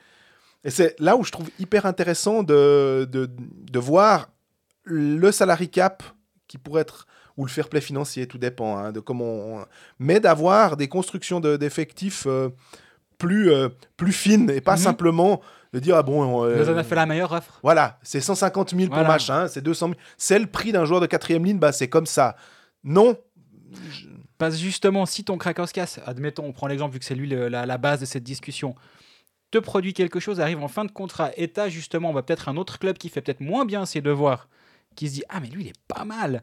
Et 0.65 0.71
c'est 0.71 0.95
là 1.01 1.17
où 1.17 1.25
je 1.25 1.31
trouve 1.33 1.49
hyper 1.59 1.87
intéressant 1.87 2.43
de, 2.43 3.09
de, 3.11 3.31
de 3.39 3.79
voir 3.79 4.31
le 4.85 5.31
salary 5.33 5.69
cap 5.69 6.03
qui 6.49 6.59
pourrait 6.59 6.83
être 6.83 7.07
ou 7.37 7.45
le 7.47 7.51
fair 7.51 7.69
play 7.69 7.81
financier, 7.81 8.27
tout 8.27 8.39
dépend 8.39 8.77
hein, 8.77 8.93
de 8.93 9.01
comment 9.01 9.25
on- 9.25 9.65
mais 9.99 10.21
d'avoir 10.21 10.77
des 10.77 10.89
constructions 10.89 11.41
de- 11.41 11.57
d'effectifs 11.57 12.25
euh, 12.27 12.51
plus, 13.19 13.51
euh, 13.51 13.69
plus 13.97 14.13
fines 14.13 14.51
et 14.51 14.61
pas 14.61 14.73
Mhm. 14.77 14.79
simplement 14.83 15.41
de 15.73 15.79
dire 15.79 15.97
ah 15.97 16.03
bon 16.03 16.45
euh, 16.45 16.59
Lausanne 16.59 16.79
a 16.79 16.83
fait 16.85 16.97
la 16.97 17.07
meilleure 17.07 17.33
offre. 17.33 17.61
voilà 17.63 17.99
c'est 18.03 18.21
150 18.21 18.71
000 18.71 18.87
pour 18.89 18.95
Voilà. 18.97 19.09
machin 19.09 19.47
c'est 19.47 19.61
200 19.63 19.87
000 19.89 19.99
c'est 20.19 20.39
le 20.41 20.47
prix 20.47 20.73
d'un 20.73 20.85
joueur 20.85 21.01
de 21.01 21.07
quatrième 21.07 21.45
ligne 21.45 21.59
bah 21.59 21.71
c'est 21.73 21.89
comme 21.89 22.07
ça 22.07 22.35
non 22.83 23.17
Je- 23.93 24.09
Parce 24.37 24.57
justement, 24.57 25.07
si 25.07 25.23
ton 25.23 25.39
Krakowskas, 25.39 25.99
admettons, 26.07 26.45
on 26.45 26.53
prend 26.53 26.67
l'exemple 26.67 26.95
vu 26.95 26.99
que 26.99 27.05
c'est 27.05 27.15
lui 27.15 27.29
le- 27.29 27.49
la, 27.49 27.67
la 27.67 27.79
base 27.79 28.01
de 28.01 28.07
cette 28.07 28.25
discussion, 28.25 28.75
te 29.51 29.59
produit 29.59 29.93
quelque 29.93 30.21
chose, 30.21 30.41
arrive 30.41 30.63
en 30.63 30.69
fin 30.69 30.85
de 30.85 30.93
contrat, 30.93 31.31
et 31.37 31.49
t'as 31.49 31.69
justement, 31.69 32.13
va 32.13 32.23
peut-être 32.23 32.49
un 32.49 32.57
autre 32.57 32.79
club 32.79 32.99
qui 32.99 33.09
fait 33.09 33.21
peut-être 33.21 33.41
moins 33.41 33.65
bien 33.65 33.87
ses 33.87 34.01
devoirs, 34.01 34.49
qui 34.95 35.09
se 35.09 35.15
dit 35.15 35.23
Ah, 35.29 35.41
mais 35.41 35.49
lui, 35.49 35.65
il 35.65 35.69
est 35.69 35.81
pas 35.89 36.05
mal. 36.05 36.43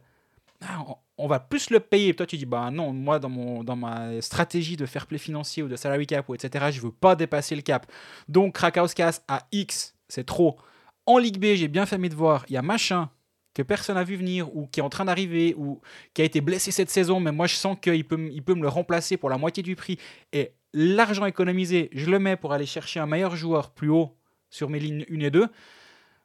Ah, 0.61 0.83
on, 1.17 1.27
va 1.27 1.39
plus 1.39 1.69
le 1.69 1.79
payer. 1.79 2.15
Toi, 2.15 2.25
tu 2.25 2.37
dis 2.37 2.45
Bah 2.45 2.71
non, 2.71 2.91
moi, 2.93 3.19
dans, 3.19 3.29
mon, 3.29 3.63
dans 3.63 3.75
ma 3.75 4.21
stratégie 4.21 4.75
de 4.75 4.85
fair 4.85 5.05
play 5.07 5.19
financier 5.19 5.63
ou 5.63 5.67
de 5.67 5.75
salary 5.75 6.07
cap, 6.07 6.27
ou 6.29 6.35
etc., 6.35 6.67
je 6.71 6.81
veux 6.81 6.91
pas 6.91 7.15
dépasser 7.15 7.55
le 7.55 7.61
cap. 7.61 7.91
Donc, 8.27 8.55
Krakowskas 8.55 9.21
à 9.27 9.47
X, 9.51 9.95
c'est 10.07 10.25
trop. 10.25 10.57
En 11.05 11.17
Ligue 11.17 11.39
B, 11.39 11.55
j'ai 11.55 11.67
bien 11.67 11.85
fait 11.85 11.97
mes 11.97 12.09
devoirs. 12.09 12.45
Il 12.49 12.53
y 12.53 12.57
a 12.57 12.61
machin 12.61 13.09
que 13.53 13.63
personne 13.63 13.95
n'a 13.95 14.03
vu 14.03 14.15
venir 14.15 14.55
ou 14.55 14.67
qui 14.67 14.81
est 14.81 14.83
en 14.83 14.89
train 14.89 15.05
d'arriver 15.05 15.55
ou 15.57 15.81
qui 16.13 16.21
a 16.21 16.25
été 16.25 16.41
blessé 16.41 16.71
cette 16.71 16.91
saison, 16.91 17.19
mais 17.19 17.31
moi 17.31 17.47
je 17.47 17.55
sens 17.55 17.75
qu'il 17.81 18.05
peut, 18.05 18.29
il 18.31 18.43
peut 18.43 18.53
me 18.53 18.61
le 18.61 18.67
remplacer 18.67 19.17
pour 19.17 19.31
la 19.31 19.37
moitié 19.39 19.63
du 19.63 19.75
prix. 19.75 19.97
Et 20.31 20.53
l'argent 20.73 21.25
économisé, 21.25 21.89
je 21.93 22.09
le 22.09 22.19
mets 22.19 22.35
pour 22.35 22.53
aller 22.53 22.65
chercher 22.65 22.99
un 22.99 23.05
meilleur 23.05 23.35
joueur 23.35 23.71
plus 23.71 23.89
haut 23.89 24.17
sur 24.49 24.69
mes 24.69 24.79
lignes 24.79 25.05
1 25.11 25.19
et 25.19 25.31
2, 25.31 25.47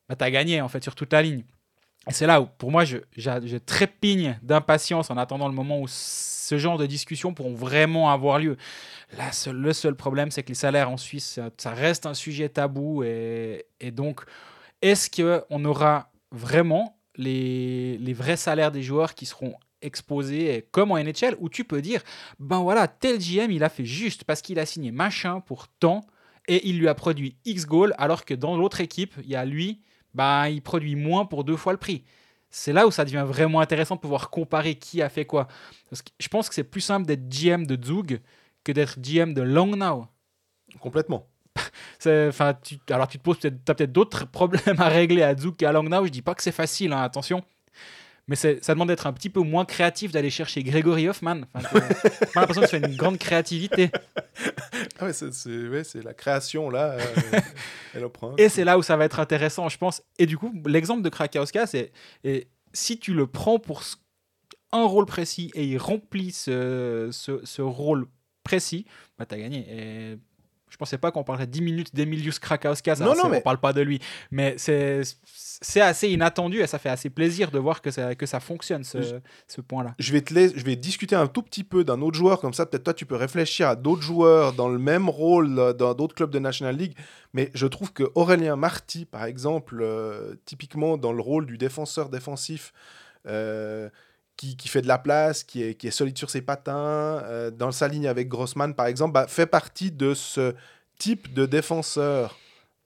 bah, 0.09 0.17
tu 0.17 0.25
as 0.25 0.31
gagné 0.31 0.61
en 0.61 0.69
fait 0.69 0.83
sur 0.83 0.95
toute 0.95 1.13
la 1.13 1.23
ligne. 1.23 1.45
Et 2.09 2.13
c'est 2.13 2.27
là 2.27 2.41
où, 2.41 2.47
pour 2.59 2.73
moi, 2.73 2.85
je, 2.85 2.99
trépigne 3.59 4.39
d'impatience 4.43 5.11
en 5.11 5.17
attendant 5.17 5.49
le 5.49 5.55
moment 5.55 5.81
où 5.81 5.87
ce 5.89 6.59
genre 6.59 6.77
de 6.77 6.87
discussions 6.87 7.33
pourront 7.33 7.55
vraiment 7.55 8.11
avoir 8.11 8.41
lieu. 8.41 8.57
Là, 9.17 9.31
le 9.53 9.73
seul 9.73 9.95
problème, 9.95 10.33
c'est 10.33 10.43
que 10.43 10.49
les 10.49 10.55
salaires 10.55 10.91
en 10.91 10.97
Suisse, 10.97 11.39
ça, 11.57 11.71
reste 11.71 12.07
un 12.07 12.15
sujet 12.15 12.49
tabou. 12.49 13.05
Et, 13.05 13.67
et 13.79 13.93
donc, 13.93 14.23
est-ce 14.81 15.09
qu'on 15.11 15.65
aura 15.65 16.11
vraiment 16.33 16.99
les, 17.15 17.99
les 17.99 18.15
vrais 18.15 18.37
salaires 18.37 18.73
des 18.73 18.83
joueurs 18.83 19.15
qui 19.15 19.27
seront 19.27 19.55
exposés 19.83 20.55
et 20.55 20.63
comme 20.63 20.93
en 20.93 20.97
NHL 20.97 21.37
où 21.39 21.49
tu 21.49 21.65
peux 21.65 21.83
dire 21.83 22.03
ben 22.39 22.61
voilà 22.61 22.89
tel 22.89 23.19
GM 23.19 23.51
il 23.51 23.65
a 23.65 23.69
fait 23.69 23.85
juste 23.85 24.25
parce 24.25 24.43
qu'il 24.43 24.59
a 24.59 24.67
signé 24.67 24.91
machin 24.91 25.41
pour 25.41 25.69
tant 25.69 26.03
et 26.49 26.69
il 26.69 26.79
lui 26.79 26.89
a 26.89 26.95
produit 26.95 27.37
X 27.45 27.67
goals 27.67 27.95
alors 27.99 28.25
que 28.25 28.35
dans 28.35 28.57
l'autre 28.57 28.81
équipe 28.81 29.15
il 29.23 29.31
y 29.31 29.37
a 29.37 29.45
lui 29.45 29.81
ben 30.15 30.49
il 30.49 30.63
produit 30.63 30.97
moins 30.97 31.25
pour 31.25 31.45
deux 31.45 31.57
fois 31.57 31.73
le 31.73 31.79
prix 31.79 32.05
c'est 32.51 32.73
là 32.73 32.87
où 32.87 32.91
ça 32.91 33.05
devient 33.05 33.25
vraiment 33.27 33.61
intéressant 33.61 33.97
de 33.97 34.01
pouvoir 34.01 34.31
comparer 34.31 34.75
qui 34.75 35.03
a 35.03 35.09
fait 35.09 35.25
quoi 35.25 35.49
parce 35.91 36.03
que 36.03 36.11
je 36.19 36.29
pense 36.29 36.49
que 36.49 36.55
c'est 36.55 36.65
plus 36.65 36.81
simple 36.81 37.07
d'être 37.07 37.29
GM 37.29 37.67
de 37.67 37.83
Zug 37.83 38.21
que 38.65 38.73
d'être 38.73 39.01
GM 39.01 39.35
de 39.35 39.43
Langnau 39.43 40.07
complètement 40.81 41.29
Enfin, 42.07 42.55
tu, 42.55 42.79
alors 42.91 43.09
tu 43.09 43.19
te 43.19 43.23
poses 43.23 43.39
peut-être, 43.39 43.65
t'as 43.65 43.75
peut-être 43.75 43.93
d'autres 43.93 44.27
problèmes 44.31 44.81
à 44.81 44.89
régler 44.89 45.23
à 45.23 45.37
Zouk 45.37 45.57
qu'à 45.57 45.73
Langnau. 45.73 46.05
Je 46.07 46.11
dis 46.11 46.23
pas 46.23 46.35
que 46.35 46.43
c'est 46.43 46.53
facile, 46.53 46.93
hein, 46.93 47.03
attention. 47.03 47.43
Mais 48.29 48.37
ça 48.37 48.55
demande 48.69 48.89
d'être 48.89 49.07
un 49.07 49.13
petit 49.13 49.31
peu 49.31 49.41
moins 49.41 49.65
créatif 49.65 50.13
d'aller 50.13 50.31
chercher 50.31 50.63
Gregory 50.63 51.09
Hoffman. 51.09 51.41
Enfin, 51.55 51.81
pas 52.35 52.41
l'impression 52.41 52.63
que 52.63 52.69
c'est 52.69 52.79
une 52.79 52.97
grande 52.97 53.19
créativité. 53.19 53.91
Ah 54.99 55.07
ouais, 55.07 55.13
c'est 55.13 55.69
ouais, 55.69 55.83
la 56.03 56.15
création 56.15 56.71
là 56.71 56.93
euh, 56.93 57.01
elle 57.95 58.09
prend. 58.09 58.35
Et 58.37 58.49
c'est 58.49 58.65
là 58.65 58.79
où 58.79 58.83
ça 58.83 58.97
va 58.97 59.05
être 59.05 59.21
intéressant, 59.21 59.69
je 59.69 59.77
pense. 59.77 60.03
Et 60.19 60.27
du 60.27 60.39
coup, 60.39 60.53
l'exemple 60.65 61.03
de 61.03 61.09
Krakowska, 61.09 61.67
c'est 61.67 61.93
si 62.73 62.99
tu 62.99 63.13
le 63.13 63.27
prends 63.27 63.59
pour 63.59 63.83
un 64.73 64.85
rôle 64.85 65.07
précis 65.07 65.51
et 65.55 65.65
il 65.65 65.77
remplit 65.79 66.33
ce, 66.33 67.11
ce, 67.13 67.45
ce 67.45 67.63
rôle 67.63 68.07
précis, 68.43 68.87
bah, 69.19 69.27
tu 69.27 69.35
as 69.35 69.39
gagné. 69.39 69.67
Et 69.69 70.19
je 70.73 70.79
pensais 70.79 70.97
pas 70.97 71.13
qu'on 71.13 71.23
parlerait 71.23 71.47
10 71.47 71.61
minutes 71.61 71.95
d'Emilius 71.95 72.39
Krakowska. 72.39 72.95
Non, 72.97 73.15
non, 73.15 73.21
on 73.25 73.29
mais- 73.29 73.43
parle 73.43 73.59
pas 73.59 73.75
de 73.75 73.83
lui. 73.83 74.01
Mais 74.31 74.55
c'est 74.57 75.81
assez 75.83 76.09
inattendu 76.09 76.61
et 76.61 76.67
ça 76.67 76.79
fait 76.79 76.89
assez 76.89 77.11
plaisir 77.11 77.51
de 77.51 77.59
voir 77.59 77.83
que 77.83 77.91
ça, 77.91 78.15
que 78.15 78.25
ça 78.25 78.41
fonctionne, 78.41 78.83
ce, 78.83 79.03
Je- 79.03 79.17
ce 79.47 79.61
point-là. 79.61 79.95
je 79.99 80.13
vais 80.13 80.23
te 80.23 80.33
laisser, 80.33 80.55
je 80.57 80.65
vais 80.65 80.77
discuter 80.77 81.15
un 81.15 81.27
tout 81.27 81.43
petit 81.43 81.63
peu 81.63 81.85
d'un 81.85 82.01
autre 82.01 82.17
joueur 82.17 82.41
comme 82.41 82.55
ça 82.55 82.65
peut-être 82.67 82.85
toi 82.85 82.95
tu 82.95 83.05
peux 83.07 83.17
réfléchir 83.17 83.69
à 83.69 83.77
d'autres 83.77 84.03
joueurs 84.03 84.55
dans 84.55 84.69
le 84.69 84.79
même 84.79 85.09
rôle 85.11 85.59
euh, 85.59 85.73
dans 85.75 85.93
d'autres 85.95 86.15
clubs 86.15 86.31
de 86.31 86.39
National 86.39 86.75
League 86.77 86.97
mais 87.35 87.51
je 87.55 87.67
trouve 87.67 87.93
que 87.93 88.11
Aurélien 88.15 88.57
Marty 88.57 89.05
par 89.05 89.25
exemple 89.25 89.79
euh, 89.83 90.35
typiquement 90.47 90.97
dans 90.97 91.13
le 91.13 91.21
rôle 91.23 91.47
du 91.47 91.59
défenseur 91.59 92.09
défensif 92.09 92.73
euh, 93.27 93.89
qui, 94.37 94.57
qui 94.57 94.69
fait 94.69 94.83
de 94.83 94.89
la 94.89 94.99
place 94.99 95.45
qui 95.45 95.63
est, 95.63 95.75
qui 95.75 95.87
est 95.87 95.91
solide 95.93 96.17
sur 96.19 96.31
ses 96.31 96.43
patins 96.43 96.75
euh, 97.25 97.51
dans 97.51 97.71
sa 97.73 97.87
ligne 97.89 98.07
avec 98.09 98.29
Grossman 98.29 98.75
par 98.75 98.87
exemple 98.87 99.13
bah, 99.13 99.27
fait 99.29 99.47
partie 99.47 99.91
de 99.93 100.15
ce 100.15 100.55
type 100.99 101.33
de 101.35 101.47
défenseur. 101.47 102.39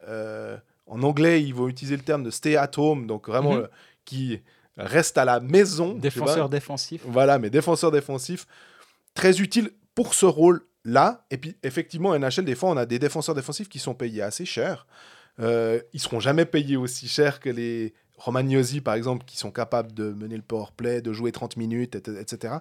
euh, 0.09 0.57
en 0.89 1.03
anglais, 1.03 1.43
ils 1.43 1.53
vont 1.55 1.67
utiliser 1.67 1.97
le 1.97 2.03
terme 2.05 2.23
de 2.23 2.31
stay 2.31 2.55
at 2.57 2.71
home, 2.77 3.09
donc 3.09 3.27
vraiment 3.29 3.55
Mhm. 3.55 3.63
euh, 3.63 3.67
qui 4.05 4.41
reste 4.77 5.19
à 5.19 5.25
la 5.25 5.41
maison. 5.41 5.95
Défenseur 5.95 6.49
défensif. 6.49 7.03
Voilà, 7.07 7.39
mais 7.41 7.51
défenseur 7.51 7.91
défensif, 7.91 8.47
très 9.15 9.41
utile 9.41 9.71
pour 9.97 10.15
ce 10.15 10.27
rôle-là. 10.27 11.25
Et 11.33 11.39
puis, 11.39 11.57
effectivement, 11.65 12.11
en 12.11 12.19
NHL, 12.21 12.45
des 12.45 12.55
fois, 12.55 12.71
on 12.71 12.77
a 12.77 12.87
des 12.87 13.01
défenseurs 13.01 13.35
défensifs 13.35 13.69
qui 13.69 13.81
sont 13.81 13.95
payés 13.95 14.23
assez 14.23 14.45
cher. 14.45 14.87
Euh, 15.41 15.81
ils 15.93 15.99
seront 16.01 16.21
jamais 16.21 16.45
payés 16.45 16.77
aussi 16.77 17.09
cher 17.09 17.41
que 17.41 17.51
les 17.51 17.93
Romagnosi, 18.19 18.81
par 18.81 18.95
exemple, 18.95 19.25
qui 19.27 19.37
sont 19.37 19.51
capables 19.51 19.93
de 19.93 20.11
mener 20.13 20.37
le 20.37 20.43
power 20.43 20.67
play, 20.77 21.03
de 21.03 21.13
jouer 21.13 21.33
30 21.33 21.57
minutes, 21.57 21.95
et- 21.97 22.21
etc. 22.21 22.55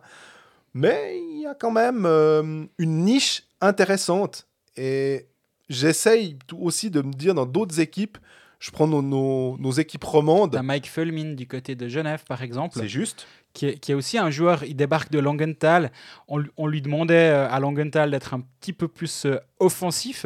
Mais 0.74 1.18
il 1.32 1.42
y 1.42 1.46
a 1.46 1.56
quand 1.56 1.72
même 1.72 2.06
euh, 2.06 2.66
une 2.78 3.06
niche 3.06 3.44
intéressante. 3.62 4.48
Et 4.76 5.28
j'essaye 5.70 6.38
aussi 6.60 6.90
de 6.92 7.02
me 7.02 7.14
dire 7.14 7.34
dans 7.34 7.46
d'autres 7.46 7.80
équipes, 7.80 8.18
je 8.60 8.72
prends 8.72 8.88
nos, 8.88 9.02
nos- 9.02 9.58
nos 9.58 9.72
équipes 9.72 10.04
romandes, 10.04 10.52
T'as 10.54 10.62
Mike 10.62 10.88
Fulmin 10.90 11.34
du 11.36 11.48
côté 11.48 11.76
de 11.76 11.88
Genève, 11.88 12.24
par 12.28 12.42
exemple. 12.42 12.78
c'est 12.80 12.88
juste. 12.90 13.26
qui 13.54 13.68
est, 13.68 13.80
qui 13.80 13.92
est 13.94 13.96
aussi 13.96 14.18
un 14.18 14.30
joueur, 14.32 14.64
il 14.66 14.76
débarque 14.76 15.12
de 15.12 15.20
Langenthal. 15.20 15.92
On, 16.28 16.38
lui- 16.40 16.50
on 16.58 16.68
lui 16.68 16.82
demandait 16.82 17.30
euh, 17.32 17.50
à 17.50 17.60
Langenthal 17.62 18.12
d'être 18.12 18.34
un 18.34 18.42
petit 18.60 18.74
peu 18.74 18.90
plus 18.90 19.26
euh, 19.26 19.38
offensif. 19.60 20.26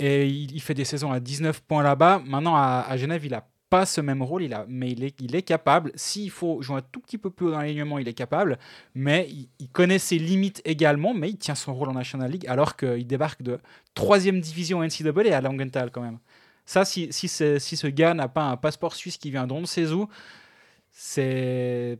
Et 0.00 0.26
il, 0.26 0.50
il 0.52 0.60
fait 0.60 0.74
des 0.74 0.84
saisons 0.84 1.12
à 1.12 1.20
19 1.20 1.60
points 1.60 1.84
là-bas. 1.84 2.20
Maintenant, 2.26 2.56
à, 2.56 2.84
à 2.88 2.96
Genève, 2.96 3.24
il 3.24 3.30
n'a 3.30 3.46
pas 3.74 3.86
ce 3.86 4.00
même 4.02 4.22
rôle, 4.22 4.42
il 4.42 4.52
a, 4.54 4.66
mais 4.68 4.90
il 4.90 5.02
est, 5.02 5.18
il 5.20 5.34
est 5.34 5.42
capable. 5.42 5.92
S'il 5.94 6.30
faut 6.30 6.60
jouer 6.62 6.76
un 6.76 6.82
tout 6.92 7.00
petit 7.00 7.16
peu 7.18 7.30
plus 7.30 7.46
haut 7.46 7.50
dans 7.52 7.58
l'alignement, 7.62 7.98
il 7.98 8.06
est 8.06 8.12
capable. 8.24 8.58
Mais 8.94 9.26
il, 9.30 9.48
il 9.58 9.68
connaît 9.70 9.98
ses 9.98 10.18
limites 10.18 10.60
également, 10.64 11.14
mais 11.14 11.30
il 11.30 11.38
tient 11.38 11.54
son 11.54 11.74
rôle 11.74 11.88
en 11.88 11.94
National 11.94 12.30
League, 12.30 12.46
alors 12.48 12.76
qu'il 12.76 13.06
débarque 13.06 13.40
de 13.42 13.58
troisième 13.94 14.40
division 14.40 14.82
NCAA 14.82 15.36
à 15.36 15.40
Langenthal 15.40 15.90
quand 15.90 16.02
même. 16.02 16.18
Ça, 16.66 16.84
si, 16.84 17.08
si, 17.12 17.28
si 17.28 17.76
ce 17.76 17.86
gars 17.88 18.14
n'a 18.14 18.28
pas 18.28 18.44
un 18.44 18.56
passeport 18.58 18.94
suisse 18.94 19.16
qui 19.16 19.30
vient 19.30 19.46
d'Onde-Sézou, 19.46 20.06
c'est 20.90 21.98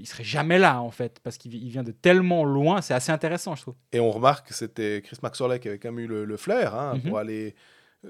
il 0.00 0.06
serait 0.06 0.22
jamais 0.24 0.58
là 0.58 0.80
en 0.80 0.90
fait 0.92 1.18
parce 1.24 1.38
qu'il 1.38 1.50
vi- 1.50 1.58
il 1.64 1.70
vient 1.70 1.82
de 1.82 1.90
tellement 1.90 2.44
loin 2.44 2.80
c'est 2.82 2.94
assez 2.94 3.10
intéressant 3.10 3.56
je 3.56 3.62
trouve 3.62 3.74
Et 3.92 3.98
on 3.98 4.12
remarque 4.12 4.48
que 4.48 4.54
c'était 4.54 5.02
Chris 5.04 5.16
Maxwell 5.24 5.58
qui 5.58 5.66
avait 5.68 5.78
quand 5.78 5.90
même 5.90 5.98
eu 6.04 6.06
le, 6.06 6.24
le 6.24 6.36
flair 6.36 6.74
hein, 6.76 6.94
Mhm. 6.94 7.02
pour 7.02 7.18
aller 7.18 7.54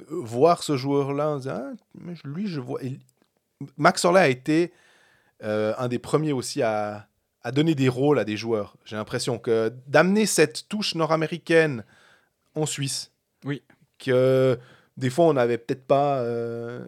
voir 0.09 0.62
ce 0.62 0.77
joueur-là. 0.77 1.31
en 1.31 1.37
disant, 1.38 1.62
Ah, 1.98 2.12
lui, 2.24 2.46
je 2.46 2.61
vois. 2.61 2.81
Max 3.77 4.05
Orley 4.05 4.20
a 4.20 4.29
été 4.29 4.72
euh, 5.42 5.74
un 5.79 5.88
des 5.88 5.98
premiers 5.98 6.33
aussi 6.33 6.62
à, 6.62 7.09
à 7.42 7.53
donner 7.53 7.74
des 7.74 7.88
rôles 7.88 8.18
à 8.18 8.24
des 8.24 8.37
joueurs. 8.37 8.77
J'ai 8.85 8.96
l'impression 8.96 9.38
que 9.38 9.72
d'amener 9.87 10.27
cette 10.27 10.68
touche 10.68 10.94
nord-américaine 10.94 11.85
en 12.55 12.66
Suisse. 12.66 13.12
Oui. 13.44 13.62
Que 13.98 14.59
des 14.96 15.11
fois, 15.11 15.27
on 15.27 15.33
n'avait 15.33 15.59
peut-être 15.59 15.87
pas. 15.87 16.18
euh, 16.20 16.85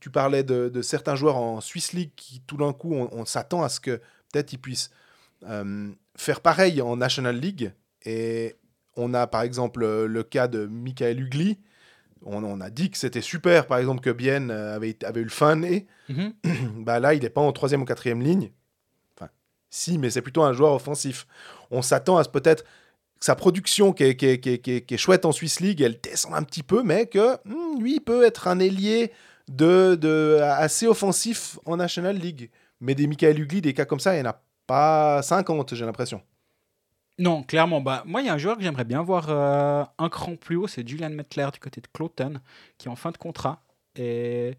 tu 0.00 0.10
parlais 0.10 0.42
de, 0.42 0.68
de 0.68 0.82
certains 0.82 1.16
joueurs 1.16 1.36
en 1.36 1.60
Swiss 1.60 1.92
League 1.92 2.12
qui, 2.16 2.40
tout 2.40 2.56
d'un 2.56 2.72
coup, 2.72 2.94
on, 2.94 3.08
on 3.12 3.24
s'attend 3.24 3.62
à 3.62 3.68
ce 3.68 3.80
que 3.80 4.00
peut-être 4.32 4.52
ils 4.52 4.58
puissent 4.58 4.90
euh, 5.46 5.90
faire 6.16 6.40
pareil 6.40 6.80
en 6.80 6.96
National 6.96 7.36
League. 7.38 7.72
Et 8.04 8.56
on 8.96 9.12
a 9.14 9.26
par 9.26 9.42
exemple 9.42 9.84
le 10.06 10.22
cas 10.22 10.48
de 10.48 10.66
Michael 10.66 11.20
Ugly. 11.20 11.58
On, 12.26 12.42
on 12.44 12.60
a 12.60 12.70
dit 12.70 12.90
que 12.90 12.98
c'était 12.98 13.20
super, 13.20 13.66
par 13.66 13.78
exemple, 13.78 14.00
que 14.00 14.10
Bien 14.10 14.50
euh, 14.50 14.74
avait, 14.74 14.96
eu 15.20 15.22
le 15.24 15.28
fin 15.30 15.56
nez. 15.56 15.86
Mhm. 16.08 16.32
bah 16.84 16.98
là, 17.00 17.14
il 17.14 17.22
n'est 17.22 17.30
pas 17.30 17.40
en 17.40 17.52
troisième 17.52 17.82
ou 17.82 17.84
quatrième 17.84 18.20
ligne. 18.20 18.50
Enfin, 19.16 19.30
si, 19.70 19.96
mais 19.96 20.10
c'est 20.10 20.22
plutôt 20.22 20.42
un 20.42 20.52
joueur 20.52 20.72
offensif. 20.74 21.26
On 21.70 21.82
s'attend 21.82 22.16
à 22.18 22.24
ce 22.24 22.28
peut-être 22.28 22.64
sa 23.20 23.34
production 23.34 23.92
qui 23.92 24.02
est, 24.04 24.16
qui 24.16 24.26
est- 24.26 24.40
qui 24.40 24.50
est- 24.50 24.58
qui 24.58 24.70
est- 24.72 24.80
qui 24.82 24.94
est 24.94 24.98
chouette 24.98 25.24
en 25.24 25.32
Swiss 25.32 25.60
League, 25.60 25.80
elle 25.80 25.98
descend 26.00 26.34
un 26.34 26.42
petit 26.42 26.62
peu, 26.62 26.82
mais 26.82 27.06
que 27.06 27.36
hmm, 27.44 27.80
lui 27.80 28.00
peut 28.00 28.24
être 28.24 28.48
un 28.48 28.58
ailier 28.58 29.10
de, 29.48 29.94
de, 29.94 30.38
assez 30.42 30.86
offensif 30.86 31.58
en 31.64 31.76
National 31.76 32.16
League. 32.16 32.50
Mais 32.80 32.94
des 32.94 33.06
Michael 33.06 33.38
Ugly, 33.40 33.62
des 33.62 33.72
cas 33.72 33.84
comme 33.86 34.00
ça, 34.00 34.14
il 34.14 34.20
n'y 34.22 34.26
en 34.26 34.30
a 34.30 34.42
pas 34.66 35.22
50, 35.22 35.74
j'ai 35.74 35.86
l'impression. 35.86 36.20
Non 37.18 37.42
clairement 37.42 37.80
bah 37.80 38.02
moi 38.06 38.20
il 38.20 38.26
y 38.26 38.28
a 38.28 38.34
un 38.34 38.38
joueur 38.38 38.56
que 38.56 38.62
j'aimerais 38.62 38.84
bien 38.84 39.02
voir 39.02 39.26
euh, 39.30 39.84
un 39.98 40.08
cran 40.08 40.36
plus 40.36 40.56
haut 40.56 40.66
c'est 40.66 40.86
Julian 40.86 41.10
Mettler 41.10 41.48
du 41.52 41.58
côté 41.60 41.80
de 41.80 41.86
Cloton 41.92 42.34
qui 42.78 42.88
est 42.88 42.90
en 42.90 42.96
fin 42.96 43.10
de 43.10 43.16
contrat 43.16 43.62
et 43.96 44.56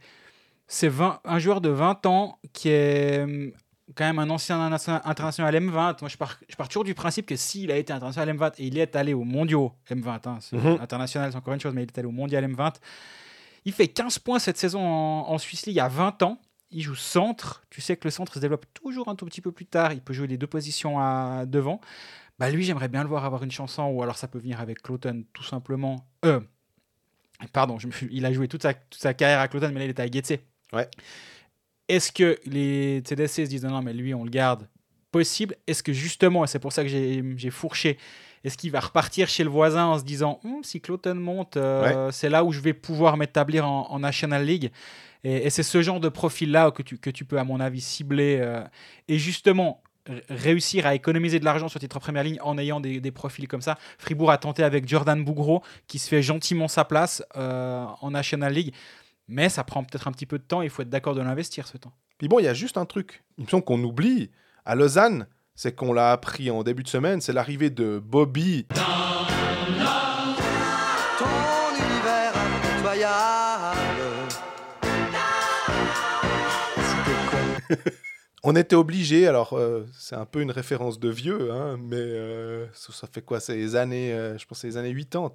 c'est 0.67 0.87
20 0.89 1.19
un 1.23 1.39
joueur 1.39 1.61
de 1.61 1.69
20 1.69 2.05
ans 2.07 2.39
qui 2.53 2.69
est 2.69 3.21
hum, 3.23 3.51
quand 3.95 4.03
même 4.05 4.19
un 4.19 4.29
ancien 4.29 4.59
interna- 4.71 5.01
international 5.05 5.55
M20 5.55 5.71
moi 6.01 6.09
je 6.09 6.17
pars, 6.17 6.39
je 6.49 6.55
pars 6.55 6.67
toujours 6.67 6.83
du 6.83 6.93
principe 6.95 7.25
que 7.27 7.35
s'il 7.35 7.71
a 7.71 7.77
été 7.77 7.93
international 7.93 8.35
M20 8.35 8.53
et 8.57 8.65
il 8.67 8.77
est 8.79 8.95
allé 8.95 9.13
au 9.13 9.23
mondiaux 9.23 9.73
M20 9.89 10.19
hein, 10.27 10.37
c'est- 10.41 10.57
Mhm. 10.57 10.79
international 10.81 11.31
c'est 11.31 11.37
encore 11.37 11.53
une 11.53 11.59
chose 11.61 11.73
mais 11.75 11.83
il 11.83 11.87
est 11.87 11.97
allé 11.99 12.07
au 12.07 12.11
mondial 12.11 12.43
M20 12.43 12.73
il 13.65 13.71
fait 13.71 13.87
15 13.87 14.17
points 14.19 14.39
cette 14.39 14.57
saison 14.57 14.81
en, 14.81 15.29
en 15.29 15.37
Swiss 15.37 15.65
League 15.67 15.79
à 15.79 15.87
20 15.89 16.23
ans 16.23 16.39
il 16.69 16.81
joue 16.81 16.95
centre. 16.95 17.63
Tu 17.69 17.79
sais 17.79 17.95
que 17.95 18.03
le 18.03 18.11
centre 18.11 18.33
se 18.33 18.39
développe 18.39 18.65
toujours 18.73 19.07
un 19.07 19.15
tout 19.15 19.25
petit 19.25 19.39
peu 19.39 19.53
plus 19.53 19.65
tard. 19.65 19.93
Il 19.93 20.01
peut 20.01 20.11
jouer 20.11 20.27
les 20.27 20.37
deux 20.37 20.47
positions 20.47 20.99
à 20.99 21.45
devant. 21.45 21.79
Bah 22.39 22.49
lui, 22.51 22.63
j'aimerais 22.63 22.87
bien 22.87 23.03
le 23.03 23.09
voir 23.09 23.25
avoir 23.25 23.43
une 23.43 23.51
chanson, 23.51 23.83
ou 23.85 24.03
alors 24.03 24.17
ça 24.17 24.27
peut 24.27 24.39
venir 24.39 24.59
avec 24.61 24.81
Cloton, 24.81 25.23
tout 25.33 25.43
simplement. 25.43 26.07
Euh, 26.25 26.39
pardon, 27.51 27.79
je 27.79 27.87
me 27.87 27.91
suis- 27.91 28.09
il 28.11 28.25
a 28.25 28.31
joué 28.33 28.47
toute 28.47 28.61
sa, 28.63 28.73
toute 28.73 29.01
sa 29.01 29.13
carrière 29.13 29.39
à 29.39 29.47
Cloton, 29.47 29.69
mais 29.73 29.79
là 29.79 29.85
il 29.85 29.91
était 29.91 30.03
à 30.03 30.07
Getse. 30.11 30.39
Ouais. 30.73 30.87
Est-ce 31.87 32.11
que 32.11 32.37
les 32.45 33.01
CDC 33.05 33.45
se 33.45 33.49
disent 33.49 33.63
non, 33.63 33.71
non, 33.71 33.81
mais 33.81 33.93
lui 33.93 34.13
on 34.13 34.23
le 34.23 34.29
garde 34.29 34.67
Possible? 35.11 35.55
Est-ce 35.67 35.81
que 35.81 35.93
justement, 35.93 36.43
et 36.43 36.47
c'est 36.47 36.59
pour 36.59 36.73
ça 36.73 36.83
que 36.83 36.89
j'ai 36.89 37.49
fourché, 37.49 37.97
est-ce 38.43 38.57
qu'il 38.57 38.71
va 38.71 38.81
repartir 38.81 39.29
chez 39.29 39.43
le 39.43 39.49
voisin 39.49 39.85
en 39.85 39.97
se 39.97 40.03
disant 40.03 40.39
Hum, 40.43 40.63
si 40.63 40.81
Cloton 40.81 41.15
monte, 41.15 41.57
euh, 41.57 42.11
c'est 42.11 42.29
là 42.29 42.43
où 42.43 42.51
je 42.51 42.59
vais 42.59 42.73
pouvoir 42.73 43.17
m'établir 43.17 43.67
en, 43.67 43.89
en 43.89 43.99
National 43.99 44.45
League? 44.45 44.71
Et, 45.23 45.47
et 45.47 45.49
c'est 45.49 45.63
ce 45.63 45.81
genre 45.81 45.99
de 45.99 46.09
profil-là 46.09 46.71
que 46.71 46.83
tu, 46.83 46.97
que 46.97 47.09
tu 47.09 47.25
peux, 47.25 47.39
à 47.39 47.43
mon 47.45 47.59
avis, 47.59 47.81
cibler. 47.81 48.37
euh, 48.41 48.63
et 49.07 49.17
justement, 49.17 49.81
réussir 50.29 50.85
à 50.85 50.95
économiser 50.95 51.39
de 51.39 51.45
l'argent 51.45 51.67
sur 51.67 51.79
titre 51.79 51.99
première 51.99 52.23
ligne 52.23 52.39
en 52.41 52.57
ayant 52.57 52.79
des, 52.79 52.99
des 52.99 53.11
profils 53.11 53.47
comme 53.47 53.61
ça. 53.61 53.77
Fribourg 53.97 54.31
a 54.31 54.37
tenté 54.37 54.63
avec 54.63 54.87
Jordan 54.87 55.23
Bougro, 55.23 55.63
qui 55.87 55.99
se 55.99 56.07
fait 56.07 56.21
gentiment 56.21 56.67
sa 56.67 56.85
place 56.85 57.23
euh, 57.35 57.85
en 58.01 58.11
National 58.11 58.53
League. 58.53 58.73
Mais 59.27 59.49
ça 59.49 59.63
prend 59.63 59.83
peut-être 59.83 60.07
un 60.07 60.11
petit 60.11 60.25
peu 60.25 60.37
de 60.37 60.43
temps. 60.43 60.61
Il 60.61 60.69
faut 60.69 60.81
être 60.81 60.89
d'accord 60.89 61.15
de 61.15 61.21
l'investir, 61.21 61.67
ce 61.67 61.77
temps. 61.77 61.91
Puis 62.17 62.27
bon, 62.27 62.39
il 62.39 62.45
y 62.45 62.47
a 62.47 62.53
juste 62.53 62.77
un 62.77 62.85
truc. 62.85 63.23
Il 63.37 63.43
me 63.45 63.49
semble 63.49 63.63
qu'on 63.63 63.83
oublie. 63.83 64.31
À 64.65 64.75
Lausanne, 64.75 65.27
c'est 65.55 65.75
qu'on 65.75 65.91
l'a 65.93 66.11
appris 66.11 66.49
en 66.51 66.63
début 66.63 66.83
de 66.83 66.87
semaine, 66.87 67.19
c'est 67.19 67.33
l'arrivée 67.33 67.69
de 67.69 67.99
Bobby. 68.03 68.67
Ton 68.69 68.81
univers 71.75 72.33
impitoyable. 72.35 73.37
On 78.43 78.55
était 78.55 78.75
obligé, 78.75 79.27
alors 79.27 79.53
euh, 79.53 79.85
c'est 79.97 80.15
un 80.15 80.25
peu 80.25 80.41
une 80.41 80.51
référence 80.51 80.99
de 80.99 81.09
vieux, 81.09 81.51
hein, 81.51 81.77
mais 81.81 81.95
euh, 81.97 82.65
ça, 82.73 82.93
ça 82.93 83.07
fait 83.11 83.21
quoi 83.21 83.39
C'est 83.39 83.55
les 83.55 83.75
années, 83.75 84.13
euh, 84.13 84.37
je 84.37 84.45
pense, 84.45 84.59
c'est 84.59 84.67
les 84.67 84.77
années 84.77 84.93
80. 84.93 85.31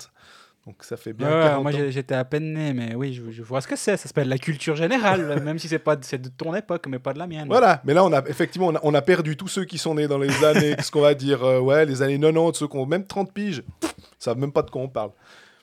Donc 0.65 0.85
ça 0.85 0.97
fait 0.97 1.12
bien 1.12 1.27
Ouais, 1.29 1.35
ouais, 1.35 1.49
40 1.49 1.62
moi, 1.65 1.73
j'étais 1.91 2.15
à 2.15 2.25
peine 2.25 2.53
né, 2.53 2.73
mais 2.73 2.95
oui, 2.95 3.12
je, 3.12 3.33
je 3.33 3.43
vois 3.43 3.61
ce 3.61 3.67
que 3.67 3.75
c'est. 3.75 3.97
Ça 3.97 4.07
s'appelle 4.07 4.29
la 4.29 4.38
culture 4.38 4.77
générale, 4.77 5.43
même 5.45 5.59
si 5.59 5.67
c'est 5.67 5.81
pas 5.81 5.97
de- 5.97 6.17
de 6.17 6.29
ton 6.29 6.55
époque, 6.55 6.87
mais 6.87 7.01
pas 7.01 7.12
de 7.12 7.19
la 7.19 7.27
mienne. 7.27 7.49
Voilà, 7.49 7.83
mais 7.85 7.93
là, 7.93 8.05
on 8.05 8.12
a 8.12 8.21
effectivement, 8.29 8.69
on 8.69 8.77
a, 8.77 8.81
on 8.85 8.95
a 8.95 9.03
perdu 9.03 9.37
tous 9.37 9.49
ceux 9.49 9.65
qui 9.65 9.79
sont 9.79 9.97
nés 9.97 10.07
dans 10.07 10.19
les 10.19 10.33
années, 10.45 10.77
ce 10.81 10.93
qu'on 10.93 11.01
va 11.01 11.15
dire, 11.15 11.43
ouais, 11.43 11.85
les 11.85 12.01
années 12.03 12.21
90, 12.21 12.57
ceux 12.57 12.69
qui 12.69 12.77
ont 12.77 12.87
même 12.87 13.05
30 13.05 13.33
piges, 13.35 13.65
ils 13.83 13.88
savent 14.21 14.38
même 14.38 14.53
pas 14.53 14.62
de 14.62 14.71
quoi 14.71 14.81
on 14.83 14.88
parle. 14.88 15.11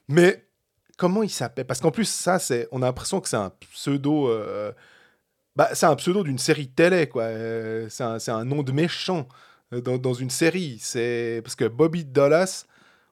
Mais 0.09 0.45
comment 0.97 1.23
il 1.23 1.29
s'appelle? 1.29 1.63
Parce 1.65 1.79
qu'en 1.79 1.91
plus, 1.91 2.09
ça, 2.09 2.37
c'est, 2.37 2.67
on 2.73 2.81
a 2.81 2.85
l'impression 2.87 3.21
que 3.21 3.29
c'est 3.29 3.37
un 3.37 3.53
pseudo, 3.71 4.27
bah, 5.59 5.71
c'est 5.73 5.87
un 5.87 5.95
pseudo 5.97 6.23
d'une 6.23 6.37
série 6.37 6.67
de 6.67 6.71
télé, 6.71 7.09
quoi. 7.09 7.23
Euh, 7.23 7.87
c'est, 7.89 8.05
un, 8.05 8.17
c'est 8.17 8.31
un 8.31 8.45
nom 8.45 8.63
de 8.63 8.71
méchant 8.71 9.27
euh, 9.73 9.81
dans, 9.81 9.97
dans 9.97 10.13
une 10.13 10.29
série. 10.29 10.77
C'est 10.79 11.41
parce 11.43 11.55
que 11.55 11.65
Bobby 11.65 12.05
Dallas, 12.05 12.63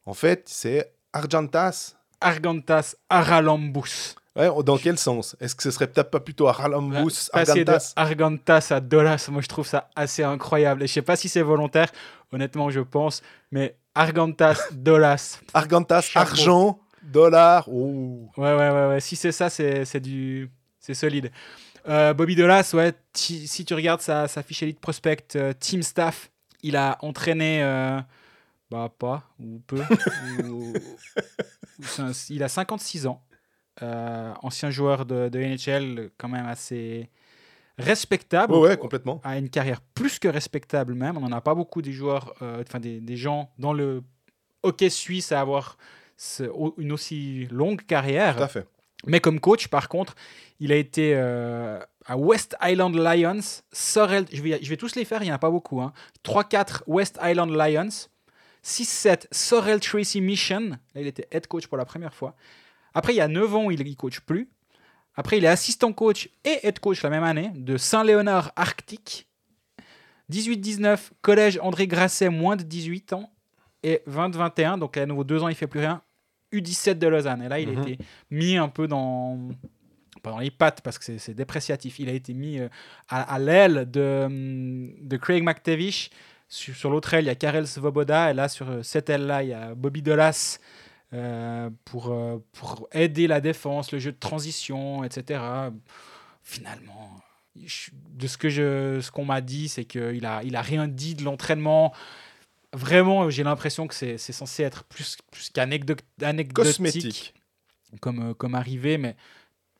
en 0.05 0.13
fait, 0.13 0.43
c'est 0.45 0.93
Argentas. 1.11 1.95
Argantas 2.21 2.95
Aralambus. 3.09 4.15
Ouais, 4.37 4.49
dans 4.63 4.77
quel 4.77 4.97
sens? 4.97 5.35
Est-ce 5.41 5.55
que 5.55 5.63
ce 5.63 5.71
serait 5.71 5.87
peut-être 5.87 6.09
pas 6.09 6.21
plutôt 6.21 6.47
Aralambus, 6.47 7.29
Passer 7.33 7.65
de 7.65 7.69
Argentas? 7.69 7.91
Argantas 7.97 8.67
à 8.71 8.79
Dolas, 8.79 9.27
moi 9.29 9.41
je 9.41 9.47
trouve 9.49 9.67
ça 9.67 9.89
assez 9.93 10.23
incroyable. 10.23 10.83
Et 10.83 10.87
je 10.87 10.93
sais 10.93 11.01
pas 11.01 11.17
si 11.17 11.27
c'est 11.27 11.41
volontaire, 11.41 11.91
honnêtement 12.31 12.69
je 12.69 12.79
pense, 12.79 13.23
mais 13.51 13.75
Argantas, 13.93 14.57
Dolas. 14.71 15.41
Argentas, 15.53 15.99
Chapeau. 15.99 16.29
argent, 16.29 16.79
dollar. 17.03 17.67
Oh. 17.67 18.29
Ouais, 18.37 18.55
ouais, 18.55 18.69
ouais, 18.69 18.87
ouais. 18.87 18.99
Si 19.01 19.17
c'est 19.17 19.33
ça, 19.33 19.49
c'est 19.49 19.83
c'est 19.83 19.99
du. 19.99 20.49
C'est 20.79 20.93
solide. 20.93 21.31
Euh, 21.87 22.13
Bobby 22.13 22.35
Dolas, 22.35 22.69
ouais, 22.73 22.93
si 23.13 23.63
tu 23.65 23.73
regardes 23.73 24.01
sa, 24.01 24.27
sa 24.27 24.43
fiche 24.43 24.61
Elite 24.63 24.79
Prospect 24.79 25.35
euh, 25.35 25.53
Team 25.57 25.81
Staff, 25.83 26.29
il 26.61 26.75
a 26.75 26.97
entraîné. 27.01 27.63
euh, 27.63 27.99
bah, 28.69 28.91
pas, 28.99 29.23
ou 29.39 29.59
peu. 29.65 29.79
ou- 30.43 30.73
ou 31.79 31.83
c'est 31.83 32.01
un- 32.01 32.11
il 32.29 32.43
a 32.43 32.49
56 32.49 33.07
ans. 33.07 33.23
Ancien 33.81 34.71
joueur 34.71 35.05
de, 35.05 35.29
de 35.29 35.39
NHL, 35.39 36.09
quand 36.17 36.27
même 36.27 36.47
assez 36.47 37.09
respectable. 37.77 38.53
Ouais, 38.53 38.69
ouais, 38.69 38.77
complètement. 38.77 39.21
a 39.23 39.37
une 39.37 39.49
carrière 39.49 39.81
plus 39.81 40.17
que 40.19 40.27
respectable 40.27 40.93
même. 40.95 41.15
On 41.17 41.21
n'en 41.21 41.31
a 41.31 41.41
pas 41.41 41.53
beaucoup 41.55 41.81
des 41.83 41.91
joueurs, 41.93 42.33
enfin 42.41 42.79
des, 42.79 42.99
des 42.99 43.15
gens 43.15 43.51
dans 43.59 43.73
le 43.73 44.01
hockey 44.63 44.89
suisse 44.89 45.31
à 45.31 45.39
avoir 45.41 45.77
une 46.77 46.91
aussi 46.91 47.45
longue 47.51 47.83
carrière. 47.85 48.37
Tout 48.37 48.43
à 48.43 48.47
fait. 48.47 48.67
Mais 49.05 49.19
comme 49.19 49.39
coach, 49.39 49.67
par 49.67 49.89
contre, 49.89 50.15
il 50.59 50.71
a 50.71 50.75
été 50.75 51.13
euh, 51.15 51.79
à 52.05 52.17
West 52.17 52.55
Island 52.63 52.95
Lions, 52.95 53.61
Sorel, 53.71 54.25
je 54.31 54.41
vais, 54.41 54.77
tous 54.77 54.95
les 54.95 55.05
faire, 55.05 55.21
il 55.21 55.25
n'y 55.25 55.31
en 55.31 55.35
a 55.35 55.39
pas 55.39 55.51
beaucoup. 55.51 55.81
Hein. 55.81 55.93
3-4 56.23 56.81
West 56.87 57.19
Island 57.21 57.51
Lions, 57.51 58.07
6-7 58.63 59.27
Sorel 59.31 59.79
Tracy 59.79 60.19
Mission, 60.21 60.77
là 60.95 61.01
il 61.01 61.07
était 61.07 61.27
head 61.31 61.47
coach 61.47 61.67
pour 61.67 61.77
la 61.77 61.85
première 61.85 62.13
fois. 62.13 62.35
Après, 62.93 63.13
il 63.13 63.17
y 63.17 63.21
a 63.21 63.27
9 63.27 63.55
ans, 63.55 63.69
il 63.69 63.79
ne 63.79 63.93
coach 63.93 64.21
plus. 64.21 64.49
Après, 65.15 65.37
il 65.37 65.45
est 65.45 65.49
assistant 65.49 65.93
coach 65.93 66.29
et 66.43 66.59
head 66.63 66.79
coach 66.79 67.03
la 67.03 67.09
même 67.09 67.23
année 67.23 67.51
de 67.55 67.77
Saint-Léonard 67.77 68.51
Arctique. 68.55 69.27
18-19, 70.31 71.11
collège 71.21 71.59
André 71.61 71.87
Grasset, 71.87 72.29
moins 72.29 72.55
de 72.55 72.63
18 72.63 73.13
ans. 73.13 73.31
Et 73.83 74.01
20-21, 74.09 74.79
donc 74.79 74.97
à 74.97 75.05
nouveau 75.05 75.23
2 75.23 75.43
ans, 75.43 75.47
il 75.47 75.55
fait 75.55 75.67
plus 75.67 75.79
rien. 75.79 76.01
U17 76.53 76.97
de 76.99 77.07
Lausanne. 77.07 77.41
Et 77.41 77.49
là, 77.49 77.59
il 77.59 77.69
Mhm. 77.69 77.77
a 77.77 77.81
été 77.89 77.97
mis 78.31 78.57
un 78.57 78.69
peu 78.69 78.87
dans. 78.87 79.49
Pas 80.23 80.31
dans 80.31 80.39
les 80.39 80.49
pattes 80.51 80.81
parce 80.81 80.97
que 80.97 81.17
c'est- 81.17 81.33
dépréciatif. 81.33 81.99
Il 81.99 82.09
a 82.09 82.13
été 82.13 82.33
mis 82.33 82.57
euh, 82.59 82.69
à, 83.09 83.21
à 83.35 83.39
l'aile 83.39 83.89
de, 83.89 84.27
de 85.01 85.17
Craig 85.17 85.43
McTavish. 85.43 86.09
Sur, 86.49 86.75
sur 86.75 86.89
l'autre 86.89 87.13
aile, 87.13 87.25
il 87.25 87.27
y 87.27 87.29
a 87.29 87.35
Karel 87.35 87.67
Svoboda. 87.67 88.31
Et 88.31 88.33
là, 88.33 88.47
sur 88.49 88.69
euh, 88.69 88.81
cette 88.83 89.09
aile-là, 89.09 89.43
il 89.43 89.49
y 89.49 89.53
a 89.53 89.75
Bobby 89.75 90.01
Dolas 90.01 90.59
euh, 91.13 91.69
pour, 91.85 92.13
pour 92.53 92.87
aider 92.91 93.27
la 93.27 93.39
défense, 93.41 93.91
le 93.91 93.99
jeu 93.99 94.11
de 94.11 94.17
transition, 94.17 95.03
etc. 95.03 95.39
Finalement, 96.43 97.11
je- 97.55 97.91
de 97.93 98.27
ce 98.27 98.37
que 98.37 98.49
je, 98.49 98.99
ce 99.01 99.11
qu'on 99.11 99.25
m'a 99.25 99.41
dit, 99.41 99.67
c'est 99.67 99.85
qu'il 99.85 100.25
a, 100.25 100.41
il 100.43 100.55
a 100.55 100.61
rien 100.61 100.87
dit 100.87 101.15
de 101.15 101.23
l'entraînement. 101.23 101.93
Vraiment, 102.73 103.29
j'ai 103.29 103.43
l'impression 103.43 103.87
que 103.87 103.93
c'est 103.95 104.17
censé 104.17 104.63
être 104.63 104.83
plus, 104.83 105.17
plus 105.31 105.49
qu'anecdotique 105.49 106.53
Cosmétique. 106.53 107.33
comme, 108.01 108.29
euh, 108.31 108.33
comme 108.33 108.55
arrivé, 108.55 108.97
mais 108.97 109.15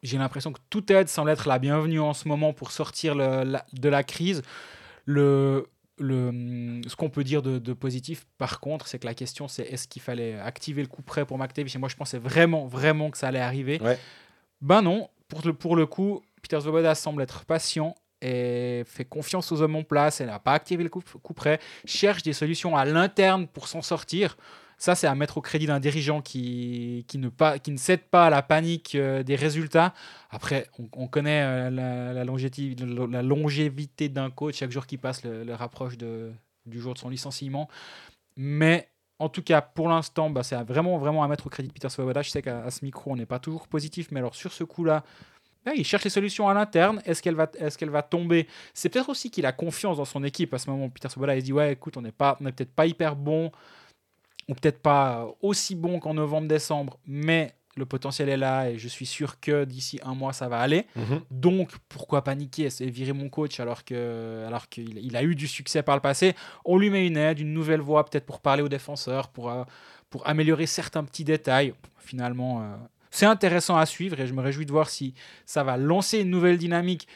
j'ai 0.03 0.17
l'impression 0.17 0.53
que 0.53 0.59
toute 0.69 0.89
aide 0.91 1.09
semble 1.09 1.29
être 1.29 1.47
la 1.47 1.59
bienvenue 1.59 1.99
en 1.99 2.13
ce 2.13 2.27
moment 2.27 2.53
pour 2.53 2.71
sortir 2.71 3.13
le- 3.15 3.43
la- 3.43 3.65
de 3.73 3.89
la 3.89 4.03
crise. 4.03 4.41
Le, 5.05 5.67
le, 5.97 6.81
ce 6.87 6.95
qu'on 6.95 7.09
peut 7.09 7.23
dire 7.23 7.41
de, 7.41 7.59
de 7.59 7.73
positif, 7.73 8.25
par 8.37 8.59
contre, 8.59 8.87
c'est 8.87 8.99
que 8.99 9.05
la 9.05 9.13
question, 9.13 9.47
c'est 9.47 9.63
est-ce 9.63 9.87
qu'il 9.87 10.01
fallait 10.01 10.35
activer 10.39 10.81
le 10.81 10.87
coup 10.87 11.01
prêt 11.01 11.25
pour 11.25 11.37
McTavish 11.37 11.75
Et 11.75 11.79
moi, 11.79 11.89
je 11.89 11.95
pensais 11.95 12.19
vraiment, 12.19 12.67
vraiment 12.67 13.09
que 13.11 13.17
ça 13.17 13.27
allait 13.27 13.39
arriver. 13.39 13.81
Ouais. 13.81 13.97
Ben 14.61 14.81
non, 14.81 15.09
pour 15.27 15.41
le, 15.45 15.53
pour 15.53 15.75
le 15.75 15.85
coup, 15.85 16.23
Peter 16.41 16.59
Svoboda 16.61 16.95
semble 16.95 17.21
être 17.21 17.45
patient 17.45 17.95
et 18.21 18.83
fait 18.85 19.05
confiance 19.05 19.51
aux 19.51 19.61
hommes 19.61 19.75
en 19.75 19.83
place. 19.83 20.21
Elle 20.21 20.27
n'a 20.27 20.39
pas 20.39 20.53
activé 20.53 20.83
le 20.83 20.89
coup, 20.89 21.03
cherche 21.85 22.23
des 22.23 22.33
solutions 22.33 22.75
à 22.75 22.85
l'interne 22.85 23.47
pour 23.47 23.67
s'en 23.67 23.81
sortir. 23.81 24.37
Ça, 24.79 24.93
c'est 24.93 25.07
à 25.07 25.15
mettre 25.15 25.37
au 25.37 25.41
crédit 25.41 25.65
d'un 25.65 25.79
dirigeant 25.79 26.21
qui, 26.21 27.03
qui, 27.07 27.17
ne 27.17 27.29
pas, 27.29 27.57
qui 27.57 27.71
ne 27.71 27.77
cède 27.77 28.03
pas 28.03 28.27
à 28.27 28.29
la 28.29 28.43
panique 28.43 28.93
euh, 28.93 29.23
des 29.23 29.35
résultats. 29.35 29.91
Après, 30.29 30.67
on, 30.77 30.87
on 30.93 31.07
connaît 31.07 31.41
euh, 31.43 31.69
la, 31.71 32.23
longévité, 33.23 34.09
d'un 34.09 34.29
coach. 34.29 34.57
Chaque 34.57 34.69
jour 34.69 34.85
qui 34.85 34.97
passe 34.97 35.23
le, 35.23 35.51
rapproche 35.55 35.97
de, 35.97 36.31
du 36.67 36.79
jour 36.79 36.93
de 36.93 36.99
son 36.99 37.09
licenciement. 37.09 37.67
Mais 38.35 38.87
en 39.17 39.29
tout 39.29 39.41
cas, 39.41 39.61
pour 39.61 39.89
l'instant, 39.89 40.29
bah, 40.29 40.43
c'est 40.43 40.61
vraiment, 40.63 40.99
vraiment 40.99 41.23
à 41.23 41.27
mettre 41.27 41.47
au 41.47 41.49
crédit 41.49 41.69
de 41.69 41.73
Peter 41.73 41.89
Svoboda. 41.89 42.21
Je 42.21 42.29
sais 42.29 42.43
qu'à 42.43 42.69
ce 42.69 42.85
micro, 42.85 43.11
on 43.11 43.15
n'est 43.15 43.25
pas 43.25 43.39
toujours 43.39 43.67
positif, 43.67 44.09
mais 44.11 44.19
alors 44.19 44.35
sur 44.35 44.53
ce 44.53 44.63
coup-là, 44.63 45.03
là, 45.65 45.73
il 45.75 45.85
cherche 45.85 46.03
les 46.03 46.09
solutions 46.09 46.47
à 46.47 46.53
l'interne. 46.53 47.01
Est-ce 47.05 47.21
qu'elle 47.21 47.35
va, 47.35 47.49
est 47.57 47.75
qu'elle 47.77 47.89
va 47.89 48.01
tomber? 48.01 48.47
C'est 48.73 48.89
peut-être 48.89 49.09
aussi 49.09 49.29
qu'il 49.29 49.45
a 49.45 49.51
confiance 49.51 49.97
dans 49.97 50.05
son 50.05 50.23
équipe. 50.23 50.53
À 50.53 50.57
ce 50.57 50.69
moment, 50.69 50.89
Peter 50.89 51.09
Svoboda, 51.09 51.35
il 51.35 51.41
se 51.41 51.45
dit 51.45 51.53
Ouais, 51.53 51.73
écoute, 51.73 51.97
on 51.97 52.01
n'est 52.01 52.11
peut-être 52.11 52.71
pas 52.73 52.85
hyper 52.85 53.15
bon, 53.15 53.51
ou 54.47 54.53
peut-être 54.53 54.79
pas 54.81 55.27
aussi 55.41 55.75
bon 55.75 55.99
qu'en 55.99 56.13
novembre-décembre, 56.13 56.97
mais 57.05 57.53
le 57.77 57.85
potentiel 57.85 58.29
est 58.29 58.37
là 58.37 58.69
et 58.69 58.77
je 58.77 58.87
suis 58.87 59.05
sûr 59.05 59.39
que 59.39 59.63
d'ici 59.63 59.99
un 60.03 60.15
mois, 60.15 60.33
ça 60.33 60.49
va 60.49 60.59
aller. 60.59 60.85
Mhm. 60.95 61.21
Donc, 61.31 61.71
pourquoi 61.87 62.23
paniquer 62.23 62.69
et 62.79 62.89
virer 62.89 63.13
mon 63.13 63.29
coach 63.29 63.59
alors 63.59 63.85
que 63.85 64.43
alors 64.47 64.67
qu'il 64.67 64.97
il 64.97 65.15
a 65.15 65.23
eu 65.23 65.35
du 65.35 65.47
succès 65.47 65.83
par 65.83 65.95
le 65.95 66.01
passé? 66.01 66.35
On 66.65 66.77
lui 66.77 66.89
met 66.89 67.05
une 67.05 67.17
aide, 67.17 67.39
une 67.39 67.53
nouvelle 67.53 67.81
voie, 67.81 68.03
peut-être 68.05 68.25
pour 68.25 68.41
parler 68.41 68.63
aux 68.63 68.69
défenseurs, 68.69 69.29
pour, 69.29 69.51
euh, 69.51 69.63
pour 70.09 70.27
améliorer 70.27 70.65
certains 70.65 71.03
petits 71.03 71.23
détails. 71.23 71.73
Finalement, 71.99 72.61
euh, 72.61 72.75
c'est 73.11 73.25
intéressant 73.25 73.77
à 73.77 73.85
suivre 73.85 74.19
et 74.19 74.27
je 74.27 74.33
me 74.33 74.41
réjouis 74.41 74.65
de 74.65 74.71
voir 74.71 74.89
si 74.89 75.13
ça 75.45 75.63
va 75.63 75.77
lancer 75.77 76.19
une 76.19 76.29
nouvelle 76.29 76.57
dynamique. 76.57 77.07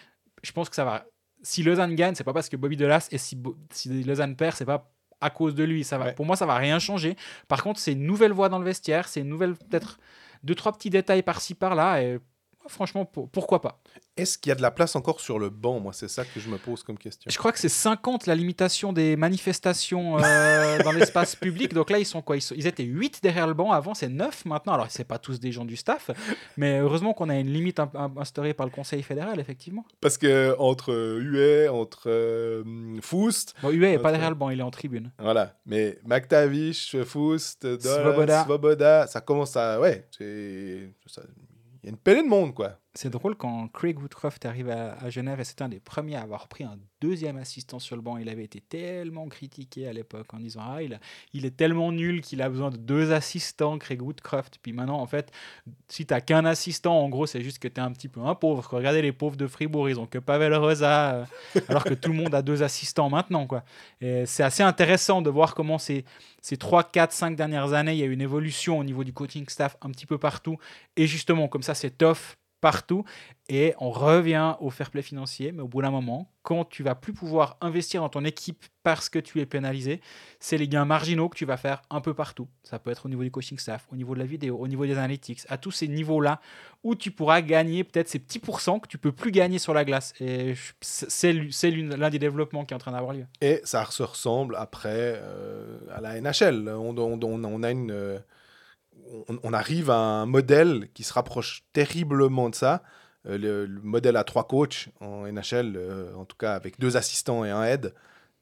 Je 0.43 0.51
pense 0.51 0.69
que 0.69 0.75
ça 0.75 0.85
va. 0.85 1.05
Si 1.43 1.63
Lausanne 1.63 1.95
gagne, 1.95 2.15
c'est 2.15 2.23
pas 2.23 2.33
parce 2.33 2.49
que 2.49 2.55
Bobby 2.55 2.77
Delas 2.77 3.07
et 3.11 3.17
si, 3.17 3.35
Bo- 3.35 3.57
si 3.71 4.03
Lausanne 4.03 4.35
perd, 4.35 4.55
c'est 4.55 4.65
pas 4.65 4.91
à 5.19 5.29
cause 5.29 5.55
de 5.55 5.63
lui. 5.63 5.83
Ça 5.83 5.97
va, 5.97 6.05
Ouais. 6.05 6.13
Pour 6.13 6.25
moi, 6.25 6.35
ça 6.35 6.45
va 6.45 6.55
rien 6.55 6.79
changer. 6.79 7.15
Par 7.47 7.63
contre, 7.63 7.79
c'est 7.79 7.93
une 7.93 8.05
nouvelle 8.05 8.31
voie 8.31 8.49
dans 8.49 8.59
le 8.59 8.65
vestiaire, 8.65 9.07
c'est 9.07 9.21
une 9.21 9.29
nouvelle 9.29 9.53
peut-être 9.55 9.97
deux 10.43 10.55
trois 10.55 10.71
petits 10.73 10.89
détails 10.89 11.21
par-ci 11.23 11.53
par-là 11.53 12.01
et 12.01 12.19
franchement, 12.67 13.05
pour- 13.05 13.29
pourquoi 13.29 13.61
pas? 13.61 13.79
Est-ce 14.17 14.37
qu'il 14.37 14.49
y 14.49 14.51
a 14.51 14.55
de 14.55 14.61
la 14.61 14.71
place 14.71 14.95
encore 14.95 15.19
sur 15.21 15.39
le 15.39 15.49
banc 15.49 15.79
Moi, 15.79 15.93
c'est 15.93 16.07
ça 16.09 16.25
que 16.25 16.39
je 16.39 16.49
me 16.49 16.57
pose 16.57 16.83
comme 16.83 16.97
question. 16.97 17.29
Je 17.31 17.37
crois 17.37 17.51
que 17.51 17.59
c'est 17.59 17.69
50 17.69 18.27
la 18.27 18.35
limitation 18.35 18.91
des 18.93 19.15
manifestations 19.15 20.17
euh, 20.19 20.77
dans 20.83 20.91
l'espace 20.91 21.35
public. 21.35 21.73
Donc 21.73 21.89
là, 21.89 21.97
ils 21.97 22.05
sont 22.05 22.21
quoi? 22.21 22.35
Ils, 22.37 22.41
sont- 22.41 22.55
ils 22.57 22.67
étaient 22.67 22.83
8 22.83 23.21
derrière 23.23 23.47
le 23.47 23.53
banc. 23.53 23.71
Avant, 23.71 23.93
c'est 23.93 24.09
9 24.09 24.45
maintenant. 24.45 24.73
Alors, 24.73 24.87
c'est 24.89 25.05
pas 25.05 25.17
tous 25.17 25.39
des 25.39 25.51
gens 25.51 25.65
du 25.65 25.75
staff. 25.77 26.11
Mais 26.57 26.79
heureusement 26.79 27.13
qu'on 27.13 27.29
a 27.29 27.35
une 27.39 27.51
limite 27.51 27.79
im- 27.79 27.89
im- 27.95 28.13
instaurée 28.17 28.53
par 28.53 28.65
le 28.65 28.71
Conseil 28.71 29.01
fédéral, 29.01 29.39
effectivement. 29.39 29.85
Parce 30.01 30.17
que 30.17 30.55
entre 30.59 30.91
euh, 30.91 31.19
Huet, 31.19 31.67
entre 31.69 32.03
euh, 32.07 32.63
Foust, 33.01 33.55
Bon, 33.61 33.69
Huet 33.69 33.93
est 33.93 33.99
pas 33.99 34.11
derrière 34.11 34.29
le 34.29 34.35
banc, 34.35 34.49
il 34.49 34.59
est 34.59 34.63
en 34.63 34.71
tribune. 34.71 35.11
voilà. 35.19 35.55
Mais 35.65 35.99
McTavish, 36.05 36.97
Foust, 37.03 37.65
Dolan, 37.65 37.79
Svoboda. 38.03 38.43
Svoboda, 38.43 39.07
ça 39.07 39.21
commence 39.21 39.55
à. 39.55 39.79
Ouais, 39.79 40.05
c'est. 40.17 40.91
Y 41.83 41.87
a 41.87 41.91
une 41.91 41.97
pelle 41.97 42.23
de 42.23 42.29
monde, 42.29 42.53
quoi. 42.53 42.80
C'est 42.93 43.09
drôle 43.09 43.35
quand 43.35 43.69
Craig 43.69 43.97
Woodcroft 43.97 44.45
arrive 44.45 44.69
à, 44.69 45.09
Genève 45.09 45.39
et 45.39 45.45
c'est 45.45 45.61
un 45.61 45.69
des 45.69 45.79
premiers 45.79 46.17
à 46.17 46.23
avoir 46.23 46.49
pris 46.49 46.65
un 46.65 46.77
deuxième 46.99 47.37
assistant 47.37 47.79
sur 47.79 47.95
le 47.95 48.01
banc. 48.01 48.17
Il 48.17 48.27
avait 48.27 48.43
été 48.43 48.59
tellement 48.59 49.29
critiqué 49.29 49.87
à 49.87 49.93
l'époque 49.93 50.33
en 50.33 50.39
disant 50.39 50.59
Ah, 50.61 50.83
il, 50.83 50.99
il 51.31 51.45
est 51.45 51.55
tellement 51.55 51.93
nul 51.93 52.19
qu'il 52.19 52.41
a 52.41 52.49
besoin 52.49 52.69
de 52.69 52.75
deux 52.75 53.13
assistants, 53.13 53.77
Craig 53.77 54.01
Woodcroft. 54.01 54.59
Puis 54.61 54.73
maintenant, 54.73 54.99
en 54.99 55.05
fait, 55.07 55.31
si 55.87 56.05
t'as 56.05 56.19
qu'un 56.19 56.43
assistant, 56.43 56.99
en 56.99 57.07
gros, 57.07 57.27
c'est 57.27 57.41
juste 57.41 57.59
que 57.59 57.69
t'es 57.69 57.79
un 57.79 57.93
petit 57.93 58.09
peu 58.09 58.19
un 58.19 58.35
pauvre. 58.35 58.67
Regardez 58.69 59.01
les 59.01 59.13
pauvres 59.13 59.37
de 59.37 59.47
Fribourg, 59.47 59.89
ils 59.89 59.97
ont 59.97 60.05
que 60.05 60.19
Pavel 60.19 60.53
Rosa, 60.53 61.15
euh, 61.15 61.25
alors 61.69 61.85
que 61.85 61.93
tout 61.93 62.11
le 62.11 62.17
monde 62.17 62.35
a 62.35 62.41
deux 62.41 62.61
assistants 62.61 63.09
maintenant. 63.09 63.47
quoi. 63.47 63.63
C'est 64.01 64.43
assez 64.43 64.63
intéressant 64.63 65.21
de 65.21 65.29
voir 65.29 65.55
comment 65.55 65.77
ces, 65.77 66.03
ces 66.41 66.57
3, 66.57 66.83
4, 66.83 67.13
5 67.13 67.35
dernières 67.37 67.71
années, 67.71 67.93
il 67.93 67.99
y 67.99 68.03
a 68.03 68.07
eu 68.07 68.11
une 68.11 68.21
évolution 68.21 68.79
au 68.79 68.83
niveau 68.83 69.05
du 69.05 69.13
coaching 69.13 69.47
staff 69.47 69.77
un 69.81 69.91
petit 69.91 70.05
peu 70.05 70.17
partout. 70.17 70.57
Et 70.97 71.07
justement, 71.07 71.47
comme 71.47 71.63
ça, 71.63 71.73
c'est 71.73 71.97
tough 71.97 72.35
partout. 72.61 73.03
Et 73.49 73.73
on 73.79 73.89
revient 73.89 74.55
au 74.61 74.69
fair 74.69 74.91
play 74.91 75.01
financier, 75.01 75.51
mais 75.51 75.61
au 75.61 75.67
bout 75.67 75.81
d'un 75.81 75.91
moment, 75.91 76.31
quand 76.43 76.63
tu 76.63 76.83
vas 76.83 76.95
plus 76.95 77.11
pouvoir 77.11 77.57
investir 77.59 78.01
dans 78.01 78.07
ton 78.09 78.23
équipe 78.23 78.63
parce 78.83 79.09
que 79.09 79.19
tu 79.19 79.41
es 79.41 79.45
pénalisé, 79.45 79.99
c'est 80.39 80.57
les 80.57 80.67
gains 80.69 80.85
marginaux 80.85 81.27
que 81.27 81.35
tu 81.37 81.45
vas 81.45 81.57
faire 81.57 81.81
un 81.89 81.99
peu 81.99 82.13
partout. 82.13 82.47
Ça 82.63 82.79
peut 82.79 82.89
être 82.91 83.05
au 83.05 83.09
niveau 83.09 83.23
du 83.23 83.29
coaching 83.31 83.57
staff, 83.59 83.87
au 83.91 83.95
niveau 83.97 84.13
de 84.13 84.19
la 84.19 84.25
vidéo, 84.25 84.57
au 84.57 84.67
niveau 84.69 84.85
des 84.85 84.93
analytics, 84.93 85.41
à 85.49 85.57
tous 85.57 85.71
ces 85.71 85.87
niveaux-là 85.89 86.39
où 86.83 86.95
tu 86.95 87.11
pourras 87.11 87.41
gagner 87.41 87.83
peut-être 87.83 88.07
ces 88.07 88.19
petits 88.19 88.39
pourcents 88.39 88.79
que 88.79 88.87
tu 88.87 88.97
peux 88.97 89.11
plus 89.11 89.31
gagner 89.31 89.59
sur 89.59 89.73
la 89.73 89.83
glace. 89.83 90.13
Et 90.21 90.53
c'est 90.81 91.33
l'un 91.33 92.09
des 92.09 92.19
développements 92.19 92.63
qui 92.63 92.73
est 92.73 92.75
en 92.75 92.79
train 92.79 92.93
d'avoir 92.93 93.13
lieu. 93.13 93.25
Et 93.41 93.59
ça 93.65 93.85
se 93.89 94.03
ressemble 94.03 94.55
après 94.55 95.19
euh, 95.21 95.77
à 95.93 95.99
la 96.01 96.19
NHL. 96.21 96.69
On- 96.69 96.95
on 96.97 97.63
a 97.63 97.71
une, 97.71 97.91
euh, 97.91 98.19
on, 99.43 99.53
arrive 99.53 99.89
à 99.89 99.97
un 99.97 100.25
modèle 100.25 100.89
qui 100.93 101.03
se 101.03 101.13
rapproche 101.13 101.63
terriblement 101.73 102.49
de 102.49 102.55
ça. 102.55 102.83
Euh, 103.27 103.37
le, 103.37 103.65
le 103.65 103.81
modèle 103.81 104.17
à 104.17 104.23
trois 104.23 104.47
coachs 104.47 104.89
en 104.99 105.31
NHL, 105.31 105.75
euh, 105.75 106.13
en 106.15 106.25
tout 106.25 106.37
cas 106.37 106.55
avec 106.55 106.79
deux 106.79 106.97
assistants 106.97 107.45
et 107.45 107.51
un 107.51 107.63
aide, 107.63 107.93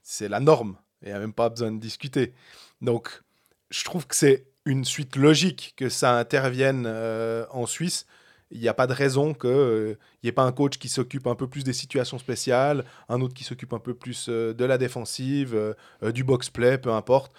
c'est 0.03 0.29
la 0.29 0.39
norme. 0.39 0.77
Il 1.01 1.09
n'y 1.09 1.13
a 1.13 1.19
même 1.19 1.33
pas 1.33 1.49
besoin 1.49 1.71
de 1.71 1.79
discuter. 1.79 2.33
Donc, 2.81 3.21
je 3.69 3.83
trouve 3.83 4.07
que 4.07 4.15
c'est 4.15 4.47
une 4.65 4.85
suite 4.85 5.15
logique 5.15 5.73
que 5.77 5.89
ça 5.89 6.17
intervienne 6.17 6.85
euh, 6.87 7.45
en 7.51 7.65
Suisse. 7.65 8.05
Il 8.51 8.59
n'y 8.59 8.67
a 8.67 8.73
pas 8.73 8.87
de 8.87 8.93
raison 8.93 9.33
qu'il 9.33 9.97
n'y 10.23 10.29
ait 10.29 10.33
pas 10.33 10.43
un 10.43 10.51
coach 10.51 10.77
qui 10.77 10.89
s'occupe 10.89 11.27
un 11.27 11.35
peu 11.35 11.47
plus 11.47 11.63
des 11.63 11.73
situations 11.73 12.17
spéciales, 12.17 12.83
un 13.07 13.21
autre 13.21 13.35
qui 13.35 13.43
s'occupe 13.43 13.73
un 13.73 13.79
peu 13.79 13.93
plus 13.93 14.27
de 14.27 14.65
la 14.65 14.79
défensive, 14.79 15.75
du 16.01 16.23
box-play, 16.23 16.79
peu 16.79 16.91
importe. 16.91 17.31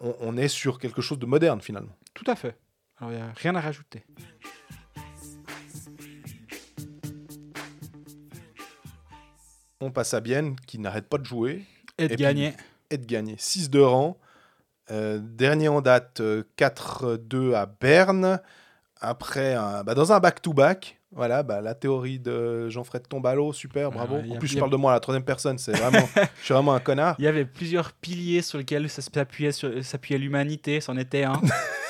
On 0.00 0.36
est 0.36 0.48
sur 0.48 0.80
quelque 0.80 1.00
chose 1.00 1.20
de 1.20 1.26
moderne 1.26 1.60
finalement. 1.60 1.94
Tout 2.14 2.24
à 2.30 2.36
fait. 2.36 2.56
Alors, 2.98 3.12
il 3.12 3.16
n'y 3.16 3.22
a 3.22 3.32
rien 3.34 3.54
à 3.54 3.60
rajouter. 3.60 4.04
On 9.80 9.90
passe 9.90 10.14
à 10.14 10.20
Bienne 10.20 10.56
qui 10.66 10.78
n'arrête 10.78 11.08
pas 11.08 11.18
de 11.18 11.24
jouer 11.24 11.64
Et 11.98 12.08
de 12.08 12.14
gagner. 12.14 12.54
et 12.90 12.98
de 12.98 13.06
gagner. 13.06 13.34
6 13.38 13.68
de 13.70 13.80
rang. 13.80 14.18
Euh, 14.90 15.18
dernier 15.22 15.68
en 15.68 15.80
date, 15.80 16.20
euh, 16.20 16.44
4-2 16.56 17.54
à 17.54 17.66
Berne. 17.66 18.40
Après, 19.00 19.54
un- 19.54 19.82
bah, 19.84 19.94
dans 19.94 20.12
un 20.12 20.20
back-to-back. 20.20 21.00
Voilà, 21.14 21.42
bah, 21.42 21.60
la 21.60 21.74
théorie 21.74 22.18
de 22.18 22.68
Jean-Fred 22.70 23.06
Tombalo, 23.06 23.52
super, 23.52 23.88
Ah, 23.88 23.90
bravo. 23.90 24.16
a- 24.16 24.34
en 24.34 24.38
plus, 24.38 24.48
je 24.48 24.56
a- 24.56 24.60
parle 24.60 24.70
de 24.72 24.76
moi 24.76 24.92
à 24.92 24.94
la 24.94 25.00
troisième 25.00 25.24
personne, 25.24 25.58
c'est 25.58 25.72
vraiment, 25.76 26.08
je 26.40 26.44
suis 26.44 26.54
vraiment 26.54 26.72
un 26.72 26.80
connard. 26.80 27.16
Il 27.18 27.24
y 27.24 27.28
avait 27.28 27.44
plusieurs 27.44 27.92
piliers 27.92 28.40
sur 28.40 28.56
lesquels 28.58 28.88
ça 28.88 29.02
s'appuyait, 29.02 29.52
sur, 29.52 29.84
s'appuyait 29.84 30.18
l'humanité, 30.18 30.80
c'en 30.80 30.96
était 30.96 31.24
un. 31.24 31.40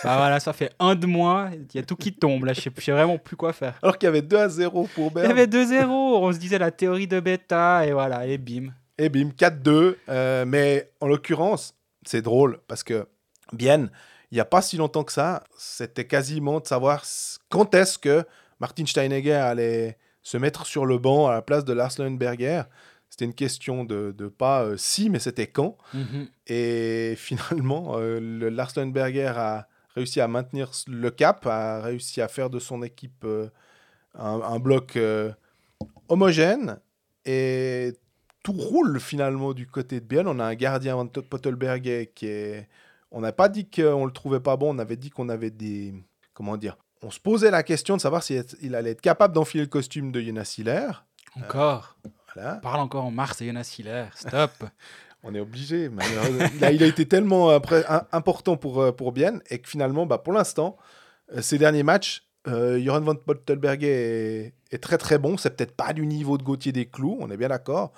Bah 0.05 0.17
voilà, 0.17 0.41
ça 0.41 0.53
fait 0.53 0.73
un 0.81 0.97
de 0.97 1.07
moins. 1.07 1.53
Il 1.53 1.77
y 1.77 1.79
a 1.79 1.85
tout 1.85 1.95
qui 1.95 2.13
tombe. 2.13 2.45
Là, 2.45 2.55
je 2.55 2.61
sais, 2.61 2.73
je 2.77 2.83
sais 2.83 2.91
vraiment 2.91 3.19
plus 3.19 3.37
quoi 3.37 3.53
faire. 3.53 3.79
Alors 3.85 3.97
qu'il 3.97 4.09
y 4.09 4.11
avait 4.11 4.21
2 4.21 4.37
à 4.37 4.49
0 4.49 4.89
pour 4.97 5.05
Il 5.07 5.11
y 5.11 5.15
Berne. 5.15 5.31
avait 5.31 5.47
2-0. 5.47 5.87
On 5.89 6.33
se 6.33 6.39
disait 6.39 6.59
la 6.59 6.73
théorie 6.73 7.07
de 7.07 7.21
bêta. 7.21 7.87
Et 7.87 7.93
voilà, 7.93 8.27
et 8.27 8.37
bim. 8.37 8.73
Et 8.99 9.09
bim, 9.09 9.29
4-2. 9.31 9.95
Euh, 10.09 10.45
mais 10.45 10.91
en 11.01 11.07
l'occurrence, 11.07 11.77
c'est 12.05 12.21
drôle 12.21 12.59
parce 12.67 12.83
que 12.83 13.07
bien, 13.53 13.89
il 14.33 14.35
n'y 14.35 14.41
a 14.41 14.45
pas 14.45 14.61
si 14.61 14.77
longtemps 14.77 15.05
que 15.05 15.13
ça, 15.13 15.45
c'était 15.57 16.09
quasiment 16.09 16.59
de 16.59 16.67
savoir 16.67 17.05
quand 17.49 17.73
est-ce 17.77 17.97
que 17.97 18.25
Martin 18.63 18.87
Steinegger 18.87 19.33
allait 19.33 19.99
se 20.23 20.37
mettre 20.37 20.67
sur 20.67 20.87
le 20.87 20.97
banc 20.97 21.27
à 21.27 21.33
la 21.33 21.43
place 21.43 21.65
de 21.65 21.73
Lars 21.73 21.91
Leuenberger. 21.99 22.63
C'était 23.11 23.25
une 23.25 23.35
question 23.35 23.83
de, 23.83 24.15
de 24.17 24.29
pas 24.29 24.63
euh, 24.63 24.77
si, 24.77 25.11
mais 25.11 25.19
c'était 25.19 25.49
quand. 25.49 25.77
Mhm. 25.93 26.29
Et 26.47 27.15
finalement, 27.19 27.97
euh, 27.97 28.21
le 28.21 28.51
Lars 28.51 28.71
Leuenberger 28.77 29.33
a 29.37 29.67
réussi 29.97 30.21
à 30.21 30.29
maintenir 30.29 30.71
le 30.87 31.11
cap, 31.11 31.45
a 31.47 31.83
réussi 31.83 32.21
à 32.23 32.29
faire 32.29 32.51
de 32.51 32.61
son 32.61 32.85
équipe 32.85 33.25
euh, 33.25 33.49
un, 34.15 34.41
un 34.41 34.61
bloc 34.61 34.95
euh, 34.95 35.33
homogène. 36.09 36.79
Et 37.25 37.95
tout 38.45 38.53
roule 38.53 39.01
finalement 39.01 39.55
du 39.55 39.67
côté 39.67 39.99
de 39.99 40.07
Biel. 40.07 40.29
On 40.29 40.39
a 40.39 40.45
un 40.45 40.55
gardien 40.55 40.95
Van 40.95 41.07
Pottelberger 41.09 42.13
qui 42.15 42.27
est. 42.29 42.69
On 43.11 43.23
n'a 43.23 43.33
pas 43.33 43.49
dit 43.49 43.69
qu'on 43.69 44.07
le 44.07 44.13
trouvait 44.13 44.41
pas 44.41 44.57
bon, 44.57 44.75
on 44.75 44.79
avait 44.79 44.97
dit 44.97 45.11
qu'on 45.11 45.29
avait 45.29 45.51
des. 45.51 45.95
Comment 46.33 46.57
dire 46.57 46.77
On 47.03 47.11
se 47.11 47.21
posait 47.21 47.51
la 47.51 47.63
question 47.63 47.97
de 47.97 48.01
savoir 48.01 48.23
s'il 48.23 48.45
il 48.63 48.75
allait 48.75 48.91
être 48.91 49.01
capable 49.01 49.35
d'enfiler 49.35 49.65
le 49.65 49.69
costume 49.69 50.13
de 50.13 50.21
Jonas 50.21 50.55
Hiller. 50.57 51.05
Encore. 51.37 51.97
Voilà. 52.35 52.57
On 52.59 52.61
parle 52.61 52.81
encore 52.81 53.05
en 53.05 53.11
mars 53.11 53.41
et 53.41 53.47
Jonas 53.47 53.75
Hiller. 53.79 54.07
Stop. 54.15 54.53
On 55.25 55.35
est 55.35 55.41
obligé. 55.41 55.89
malheureusement. 55.89 56.47
il, 56.57 56.65
a, 56.65 56.73
il 56.73 56.83
a 56.83 56.87
été 56.87 57.07
tellement 57.07 57.51
euh, 57.51 57.59
important 58.11 58.57
pour, 58.57 58.81
euh, 58.81 58.93
pour 58.93 59.13
Bien 59.13 59.39
et 59.51 59.59
que 59.61 59.69
finalement, 59.69 60.05
bah, 60.05 60.19
pour 60.19 60.33
l'instant, 60.33 60.77
euh, 61.35 61.43
ces 61.43 61.59
derniers 61.59 61.85
matchs, 61.85 62.27
euh, 62.49 62.83
Joran 62.83 63.01
van 63.03 63.15
Pottelberger 63.15 63.87
est, 63.87 64.55
est 64.73 64.79
très 64.79 64.99
très 64.99 65.19
bon. 65.19 65.37
C'est 65.37 65.57
peut-être 65.57 65.77
pas 65.77 65.93
du 65.93 66.07
niveau 66.07 66.39
de 66.39 66.43
Gauthier 66.43 66.73
des 66.73 66.87
Clous, 66.87 67.19
on 67.21 67.31
est 67.31 67.37
bien 67.37 67.49
d'accord. 67.49 67.93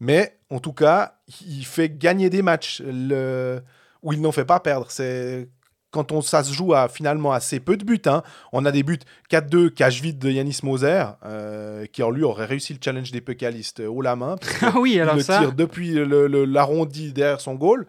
Mais 0.00 0.38
en 0.50 0.60
tout 0.60 0.72
cas, 0.72 1.18
il 1.46 1.64
fait 1.64 1.88
gagner 1.88 2.30
des 2.30 2.42
matchs 2.42 2.82
le... 2.84 3.62
où 4.02 4.12
il 4.12 4.20
n'en 4.20 4.32
fait 4.32 4.44
pas 4.44 4.60
perdre. 4.60 4.90
C'est 4.90 5.48
quand 5.90 6.12
on, 6.12 6.20
ça 6.20 6.42
se 6.44 6.52
joue 6.52 6.74
à 6.74 6.88
finalement 6.88 7.32
assez 7.32 7.60
peu 7.60 7.76
de 7.76 7.84
buts. 7.84 8.00
hein. 8.06 8.22
On 8.52 8.64
a 8.66 8.70
des 8.72 8.82
buts 8.82 8.98
4-2, 9.30 9.70
cache 9.70 10.00
vide 10.02 10.18
de 10.18 10.30
Yanis 10.30 10.58
Moser, 10.62 11.04
euh, 11.24 11.86
qui 11.86 12.02
en 12.02 12.10
lui 12.10 12.24
aurait 12.24 12.44
réussi 12.46 12.74
le 12.74 12.78
challenge 12.84 13.10
des 13.10 13.20
pécalistes 13.22 13.80
haut 13.80 14.02
la 14.02 14.14
main. 14.16 14.36
ah 14.62 14.74
oui, 14.78 14.92
il 14.94 15.00
alors 15.00 15.16
le 15.16 15.22
ça. 15.22 15.38
tire 15.38 15.52
depuis 15.52 15.92
le- 15.92 16.26
le- 16.26 16.44
l'arrondi 16.44 17.12
derrière 17.12 17.40
son 17.40 17.54
goal. 17.54 17.86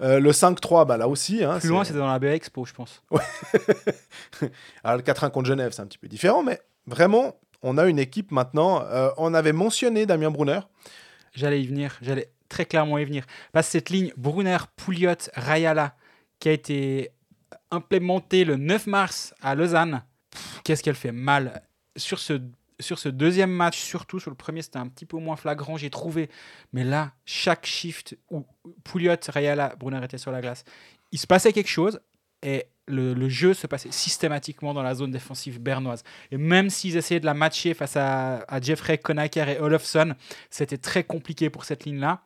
Euh, 0.00 0.20
le 0.20 0.30
5-3, 0.32 0.84
bah, 0.86 0.96
là 0.96 1.08
aussi. 1.08 1.42
Hein, 1.42 1.58
Plus 1.58 1.70
loin, 1.70 1.82
c'était 1.84 1.98
dans 1.98 2.06
la 2.06 2.18
BA 2.20 2.32
Expo, 2.34 2.64
je 2.64 2.72
pense. 2.72 3.02
Alors, 4.84 4.96
le 4.96 5.02
4-1 5.02 5.30
contre 5.30 5.46
Genève, 5.48 5.72
c'est 5.72 5.82
un 5.82 5.86
petit 5.86 5.98
peu 5.98 6.08
différent, 6.08 6.42
mais 6.42 6.60
vraiment, 6.86 7.34
on 7.62 7.78
a 7.78 7.86
une 7.86 7.98
équipe 7.98 8.30
maintenant. 8.30 8.82
euh, 8.84 9.10
on 9.16 9.34
avait 9.34 9.52
mentionné 9.52 10.06
Damien 10.06 10.30
Brunner. 10.30 10.60
J'allais 11.34 11.60
y 11.62 11.66
venir, 11.66 11.98
j'allais 12.00 12.30
très 12.48 12.64
clairement 12.64 12.98
y 12.98 13.04
venir. 13.04 13.24
Parce 13.52 13.66
que 13.66 13.72
cette 13.72 13.90
ligne 13.90 14.12
Brunner, 14.16 14.58
Pouliot, 14.76 15.14
Rayala, 15.34 15.94
qui 16.40 16.48
a 16.48 16.52
été 16.52 17.10
implémentée 17.70 18.44
le 18.44 18.56
9 18.56 18.86
mars 18.86 19.34
à 19.40 19.54
Lausanne, 19.54 20.02
qu'est-ce 20.64 20.82
qu'elle 20.82 20.94
fait 20.94 21.12
mal. 21.12 21.62
Sur 21.96 22.18
ce, 22.18 22.40
sur 22.80 22.98
ce 22.98 23.08
deuxième 23.08 23.50
match, 23.50 23.78
surtout 23.78 24.20
sur 24.20 24.30
le 24.30 24.36
premier, 24.36 24.62
c'était 24.62 24.78
un 24.78 24.88
petit 24.88 25.06
peu 25.06 25.18
moins 25.18 25.36
flagrant, 25.36 25.76
j'ai 25.76 25.90
trouvé. 25.90 26.30
Mais 26.72 26.84
là, 26.84 27.12
chaque 27.24 27.66
shift 27.66 28.16
où 28.30 28.44
Pouliot, 28.84 29.16
Rayala, 29.28 29.74
Brunner 29.76 30.04
étaient 30.04 30.18
sur 30.18 30.30
la 30.30 30.40
glace, 30.40 30.64
il 31.12 31.18
se 31.18 31.26
passait 31.26 31.52
quelque 31.52 31.70
chose 31.70 32.00
et 32.42 32.66
le, 32.86 33.14
le 33.14 33.28
jeu 33.28 33.54
se 33.54 33.66
passait 33.66 33.92
systématiquement 33.92 34.72
dans 34.72 34.82
la 34.82 34.94
zone 34.94 35.10
défensive 35.10 35.60
bernoise. 35.60 36.02
Et 36.30 36.36
même 36.36 36.70
s'ils 36.70 36.96
essayaient 36.96 37.20
de 37.20 37.26
la 37.26 37.34
matcher 37.34 37.74
face 37.74 37.96
à, 37.96 38.38
à 38.48 38.60
Jeffrey 38.60 38.98
Konaker 38.98 39.48
et 39.48 39.60
Olofsson, 39.60 40.14
c'était 40.50 40.78
très 40.78 41.04
compliqué 41.04 41.50
pour 41.50 41.64
cette 41.64 41.84
ligne-là. 41.84 42.22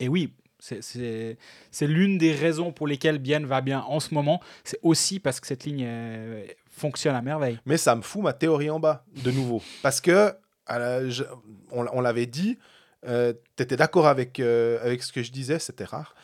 Et 0.00 0.08
oui, 0.08 0.32
c'est- 0.80 1.86
l'une 1.86 2.18
des 2.18 2.32
raisons 2.32 2.72
pour 2.72 2.86
lesquelles 2.86 3.18
Bien 3.18 3.44
va 3.44 3.60
bien 3.60 3.80
en 3.82 4.00
ce 4.00 4.14
moment. 4.14 4.40
C'est 4.64 4.78
aussi 4.82 5.20
parce 5.20 5.40
que 5.40 5.46
cette 5.46 5.64
ligne 5.64 5.84
euh, 5.86 6.44
fonctionne 6.70 7.14
à 7.14 7.22
merveille. 7.22 7.58
Mais 7.66 7.76
ça 7.76 7.94
me 7.94 8.02
fout 8.02 8.22
ma 8.22 8.32
théorie 8.32 8.70
en 8.70 8.80
bas, 8.80 9.04
de 9.24 9.30
nouveau. 9.30 9.62
Parce 9.82 10.00
que, 10.00 10.32
à 10.66 10.78
la- 10.78 11.08
je- 11.08 11.24
on, 11.70 11.86
on 11.92 12.00
l'avait 12.00 12.26
dit, 12.26 12.58
tu 13.06 13.62
étais 13.62 13.76
d'accord 13.76 14.06
avec, 14.06 14.40
euh, 14.40 14.78
avec 14.82 15.02
ce 15.02 15.12
que 15.12 15.22
je 15.22 15.30
disais, 15.30 15.58
c'était 15.58 15.84
rare. 15.84 16.14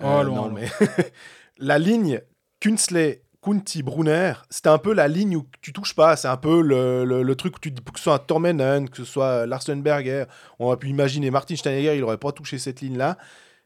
Oh, 0.00 0.06
Euh, 0.06 0.24
non, 0.24 0.50
mais 0.50 0.66
la 1.58 1.78
ligne 1.78 2.20
Kunsley, 2.60 3.22
Kunti, 3.42 3.82
Brunner, 3.82 4.32
c'était 4.50 4.70
un 4.70 4.78
peu 4.78 4.92
la 4.94 5.06
ligne 5.06 5.36
où 5.36 5.46
tu 5.60 5.72
touches 5.72 5.94
pas. 5.94 6.16
C'est 6.16 6.28
un 6.28 6.36
peu 6.38 6.62
le, 6.62 7.04
le- 7.04 7.22
le 7.22 7.36
truc 7.36 7.56
où 7.56 7.60
tu 7.60 7.70
dis, 7.70 7.82
que 7.82 7.98
ce 7.98 8.04
soit 8.04 8.14
un 8.14 8.18
Tormenen, 8.18 8.88
que 8.88 8.96
ce 8.96 9.04
soit 9.04 9.46
Larsenberger, 9.46 10.24
on 10.58 10.66
aurait 10.66 10.78
pu 10.78 10.88
imaginer 10.88 11.30
Martin 11.30 11.54
Steinegger, 11.54 11.94
il 11.94 12.00
n'aurait 12.00 12.16
pas 12.18 12.32
touché 12.32 12.58
cette 12.58 12.80
ligne-là. 12.80 13.18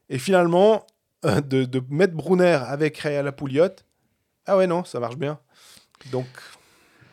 Et 0.09 0.17
finalement, 0.17 0.85
euh, 1.25 1.41
de, 1.41 1.65
de 1.65 1.81
mettre 1.89 2.13
Brunner 2.13 2.59
avec 2.65 2.97
Rayala 2.97 3.31
Pouliot, 3.31 3.69
ah 4.45 4.57
ouais, 4.57 4.67
non, 4.67 4.83
ça 4.83 4.99
marche 4.99 5.17
bien. 5.17 5.39
Donc, 6.11 6.27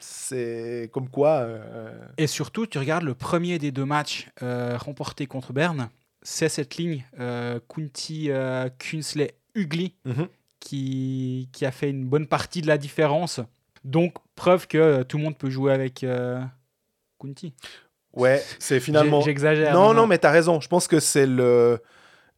c'est 0.01 0.89
comme 0.93 1.09
quoi. 1.11 1.41
euh, 1.41 1.93
Et 2.17 2.27
surtout, 2.27 2.67
tu 2.67 2.79
regardes 2.79 3.05
le 3.05 3.15
premier 3.15 3.59
des 3.59 3.73
deux 3.73 3.85
matchs 3.85 4.29
euh, 4.43 4.79
remportés 4.79 5.27
contre 5.27 5.53
Berne, 5.53 5.91
c'est 6.23 6.49
cette 6.49 6.77
ligne 6.77 7.05
Kunti, 7.69 8.31
euh, 8.31 8.69
Kunsley, 8.79 9.35
Ugly 9.55 9.95
mhm. 10.05 10.29
qui, 10.61 11.49
qui 11.53 11.67
a 11.67 11.71
fait 11.71 11.91
une 11.91 12.07
bonne 12.07 12.27
partie 12.27 12.63
de 12.63 12.67
la 12.67 12.79
différence. 12.79 13.41
Donc, 13.85 14.15
preuve 14.35 14.67
que 14.67 15.03
tout 15.03 15.19
le 15.19 15.25
monde 15.25 15.39
peut 15.39 15.51
jouer 15.51 15.73
avec 15.73 16.05
Kunti. 17.21 17.55
Ouais, 18.13 18.43
c'est 18.59 18.81
finalement. 18.81 19.21
J'exagère. 19.21 19.75
Non, 19.75 19.93
non, 19.95 20.07
mais 20.07 20.19
t'as 20.19 20.31
raison. 20.31 20.61
Je 20.61 20.69
pense 20.69 20.89
que 20.89 20.99
c'est 21.01 21.27
le 21.27 21.81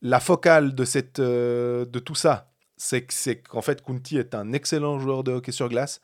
la 0.03 0.21
focale 0.21 0.75
de 0.75 0.85
cette 0.85 1.19
euh, 1.19 1.85
de 1.85 1.99
tout 1.99 2.15
ça. 2.15 2.51
C'est 2.77 3.03
que- 3.03 3.15
c'est 3.15 3.37
qu'en 3.37 3.63
fait 3.63 3.83
Kunti 3.85 4.19
est 4.19 4.35
un 4.35 4.53
excellent 4.53 4.99
joueur 5.01 5.25
de 5.25 5.33
hockey 5.33 5.53
sur 5.53 5.69
glace 5.69 6.01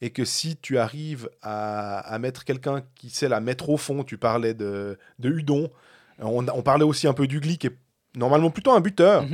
et 0.00 0.10
que 0.10 0.24
si 0.24 0.56
tu 0.56 0.78
arrives 0.78 1.28
à, 1.42 1.98
à 2.00 2.18
mettre 2.18 2.44
quelqu'un 2.44 2.82
qui 2.94 3.10
sait 3.10 3.28
la 3.28 3.40
mettre 3.40 3.68
au 3.70 3.76
fond, 3.76 4.04
tu 4.04 4.18
parlais 4.18 4.54
de, 4.54 4.98
de 5.18 5.28
Hudon, 5.30 5.70
on, 6.18 6.46
on 6.48 6.62
parlait 6.62 6.84
aussi 6.84 7.06
un 7.08 7.14
peu 7.14 7.26
d'Ugly 7.26 7.58
qui 7.58 7.68
est 7.68 7.76
normalement 8.16 8.50
plutôt 8.50 8.72
un 8.72 8.80
buteur. 8.80 9.24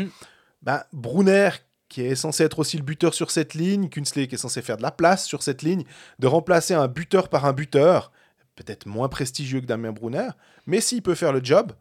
Ben, 0.63 0.83
Brunner, 0.93 1.51
qui 1.89 2.01
est 2.03 2.15
censé 2.15 2.45
être 2.45 2.59
aussi 2.61 2.77
le 2.79 2.83
buteur 2.83 3.13
sur 3.13 3.31
cette 3.31 3.55
ligne, 3.55 3.89
Kunsley, 3.91 4.27
qui 4.29 4.37
est 4.37 4.39
censé 4.39 4.63
faire 4.63 4.77
de 4.79 4.83
la 4.83 4.91
place 4.91 5.27
sur 5.27 5.43
cette 5.43 5.63
ligne, 5.63 5.85
de 6.19 6.27
remplacer 6.27 6.73
un 6.75 6.89
buteur 6.89 7.29
par 7.29 7.45
un 7.45 7.53
buteur, 7.53 8.11
peut-être 8.57 8.87
moins 8.87 9.09
prestigieux 9.09 9.61
que 9.61 9.67
Damien 9.67 9.93
Brunner, 9.93 10.29
mais 10.67 10.81
s'il 10.81 11.03
peut 11.03 11.15
faire 11.15 11.33
le 11.33 11.45
job, 11.45 11.73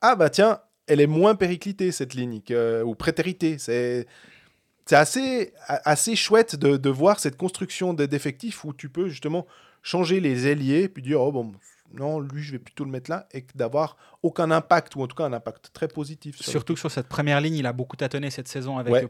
ah 0.00 0.14
bah 0.14 0.30
tiens, 0.30 0.60
elle 0.90 1.00
est 1.00 1.06
moins 1.06 1.34
périclitée, 1.34 1.92
cette 1.92 2.14
ligne, 2.14 2.40
que- 2.42 2.82
ou 2.82 2.94
prétéritée. 2.94 3.56
C'est. 3.58 4.06
Assez, 4.92 5.52
assez 5.68 6.16
chouette 6.16 6.56
de, 6.56 6.76
de 6.76 6.90
voir 6.90 7.20
cette 7.20 7.36
construction 7.36 7.94
de- 7.94 8.06
d'effectifs 8.06 8.64
où 8.64 8.72
tu 8.72 8.88
peux 8.88 9.08
justement 9.08 9.46
changer 9.82 10.18
les 10.18 10.48
ailiers, 10.48 10.88
puis 10.88 11.00
dire, 11.00 11.20
oh 11.20 11.30
bon, 11.30 11.52
non, 11.94 12.18
lui, 12.18 12.42
je 12.42 12.52
vais 12.52 12.58
plutôt 12.58 12.84
le 12.84 12.90
mettre 12.90 13.08
là, 13.08 13.28
et 13.32 13.44
d'avoir 13.54 13.96
aucun 14.24 14.50
impact, 14.50 14.96
ou 14.96 15.02
en 15.02 15.06
tout 15.06 15.14
cas 15.14 15.24
un 15.26 15.32
impact 15.32 15.70
très 15.72 15.86
positif. 15.86 16.36
sur 16.36 16.44
Surtout 16.50 16.74
que 16.74 16.80
sur 16.80 16.90
cette 16.90 17.06
première 17.08 17.40
ligne, 17.40 17.54
il 17.54 17.66
a 17.66 17.72
beaucoup 17.72 17.94
tâtonné 17.96 18.30
cette 18.30 18.48
saison 18.48 18.78
avec 18.78 18.92
Ouais. 18.92 19.06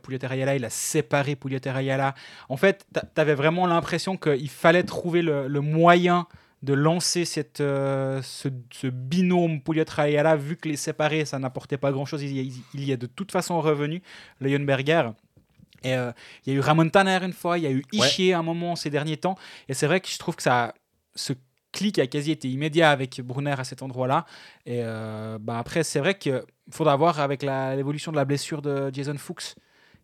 Il 0.57 0.65
a 0.67 0.71
séparé 0.71 1.35
Pouliot 1.35 1.61
et 1.65 1.71
Rayala. 1.71 2.15
En 2.51 2.59
fait, 2.59 2.87
tu 2.93 3.01
avais 3.21 3.35
vraiment 3.35 3.67
l'impression 3.67 4.19
qu'il 4.19 4.51
fallait 4.51 4.83
trouver 4.83 5.23
le, 5.23 5.49
le 5.49 5.61
moyen 5.63 6.27
de 6.63 6.75
lancer 6.75 7.25
cette, 7.25 7.61
euh, 7.61 8.21
ce, 8.23 8.49
ce 8.73 8.87
binôme 8.87 9.63
Pouliot-Rayala, 9.63 10.37
vu 10.37 10.57
que 10.57 10.69
les 10.69 10.77
séparer, 10.77 11.25
ça 11.25 11.39
n'apportait 11.39 11.79
pas 11.79 11.91
grand-chose. 11.91 12.23
Il, 12.23 12.33
y 12.37 12.41
a- 12.41 12.53
il 12.75 12.85
y 12.85 12.93
est 12.93 12.97
de 12.99 13.07
toute 13.07 13.33
façon 13.33 13.61
revenu, 13.61 14.03
Leuenberger. 14.41 15.11
Et 15.83 15.95
euh, 15.95 16.13
il 16.45 16.53
y 16.53 16.57
a 16.57 16.59
eu 16.59 16.61
Ramon 16.61 16.89
Tanner 16.91 17.19
une 17.23 17.33
fois, 17.33 17.57
il 17.57 17.65
y 17.65 17.67
a 17.67 17.71
eu 17.71 17.83
Ishier 17.93 18.35
un 18.35 18.43
moment 18.43 18.77
ces 18.77 18.91
derniers 18.91 19.17
temps. 19.17 19.37
Et 19.69 19.75
c'est 19.75 19.87
vrai 19.87 20.01
que 20.01 20.09
je 20.09 20.19
trouve 20.19 20.37
que 20.37 20.43
ça, 20.43 20.75
ce 21.15 21.33
clic 21.73 21.99
a 21.99 22.07
quasi 22.07 22.33
été 22.33 22.49
immédiat 22.49 22.91
avec 22.91 23.21
Brunner 23.23 23.55
à 23.59 23.65
cet 23.65 23.81
endroit-là. 23.83 24.27
Et 24.67 24.81
euh, 24.85 25.39
bah 25.41 25.59
après, 25.59 25.83
c'est 25.83 26.01
vrai 26.01 26.19
qu'il 26.19 26.43
faudra 26.71 26.97
voir 26.97 27.21
avec 27.21 27.43
l'évolution 27.43 28.13
de 28.13 28.17
la 28.17 28.27
blessure 28.27 28.61
de 28.61 28.91
Jason 28.93 29.17
Fuchs, 29.17 29.55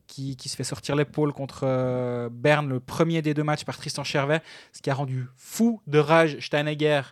qui, 0.07 0.37
qui 0.37 0.49
se 0.49 0.57
fait 0.57 0.64
sortir 0.64 0.97
l'épaule 0.97 1.33
contre 1.33 1.61
euh, 1.64 2.29
Berne, 2.31 2.69
le 2.69 2.81
premier 2.81 3.23
des 3.23 3.35
deux 3.35 3.42
matchs 3.42 3.64
par 3.64 3.77
Tristan 3.77 4.05
Chervet, 4.05 4.42
ce 4.73 4.83
qui 4.83 4.90
a 4.90 4.95
rendu 4.95 5.27
fou 5.37 5.81
de 5.87 5.98
rage 5.98 6.38
Steinegger 6.40 7.02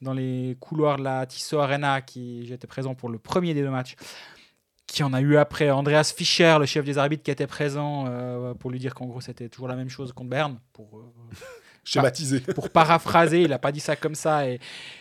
dans 0.00 0.12
les 0.12 0.56
couloirs 0.60 0.98
de 0.98 1.04
la 1.04 1.26
Tissot 1.26 1.58
Arena, 1.58 2.00
qui 2.00 2.46
j'étais 2.46 2.66
présent 2.66 2.94
pour 2.94 3.08
le 3.08 3.18
premier 3.18 3.54
des 3.54 3.62
deux 3.62 3.70
matchs. 3.70 3.96
Qui 4.86 5.02
en 5.02 5.14
a 5.14 5.20
eu 5.22 5.36
après 5.36 5.70
Andreas 5.70 6.12
Fischer, 6.14 6.56
le 6.60 6.66
chef 6.66 6.84
des 6.84 6.98
arbitres, 6.98 7.22
qui 7.22 7.30
était 7.30 7.46
présent 7.46 8.04
euh, 8.06 8.52
pour 8.52 8.70
lui 8.70 8.78
dire 8.78 8.94
qu'en 8.94 9.06
gros 9.06 9.20
c'était 9.20 9.48
toujours 9.48 9.66
la 9.66 9.76
même 9.76 9.88
chose 9.88 10.12
contre 10.12 10.30
Berne. 10.30 10.60
Pour, 10.72 10.98
euh, 10.98 11.34
Schématisé. 11.84 12.40
pour 12.40 12.70
paraphraser, 12.70 13.42
il 13.42 13.48
n'a 13.48 13.58
pas 13.58 13.72
dit 13.72 13.80
ça 13.80 13.96
comme 13.96 14.14
ça 14.14 14.48
et, 14.48 14.58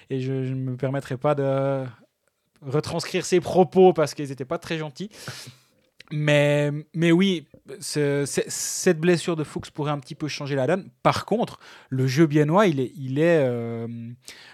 et 0.10 0.22
je 0.22 0.32
ne 0.32 0.56
me 0.56 0.78
permettrai 0.78 1.18
pas 1.18 1.36
de 1.36 1.86
retranscrire 2.62 3.26
ses 3.26 3.40
propos 3.40 3.94
parce 3.94 4.14
qu'ils 4.14 4.30
n'étaient 4.30 4.46
pas 4.46 4.58
très 4.58 4.78
gentils. 4.78 5.10
Mais, 6.12 6.72
mais 6.94 7.12
oui, 7.12 7.48
ce- 7.80 8.26
ce- 8.26 8.42
cette 8.48 9.00
blessure 9.00 9.36
de 9.36 9.44
Fuchs 9.44 9.72
pourrait 9.72 9.92
un 9.92 10.00
petit 10.00 10.16
peu 10.16 10.28
changer 10.28 10.56
la 10.56 10.68
donne. 10.68 10.90
Par 11.02 11.26
contre, 11.26 11.60
le 11.90 12.06
jeu 12.08 12.28
biennois, 12.28 12.68
il 12.68 12.80
est, 12.80 12.92
il 12.98 13.18
est 13.20 13.40
euh, 13.44 13.88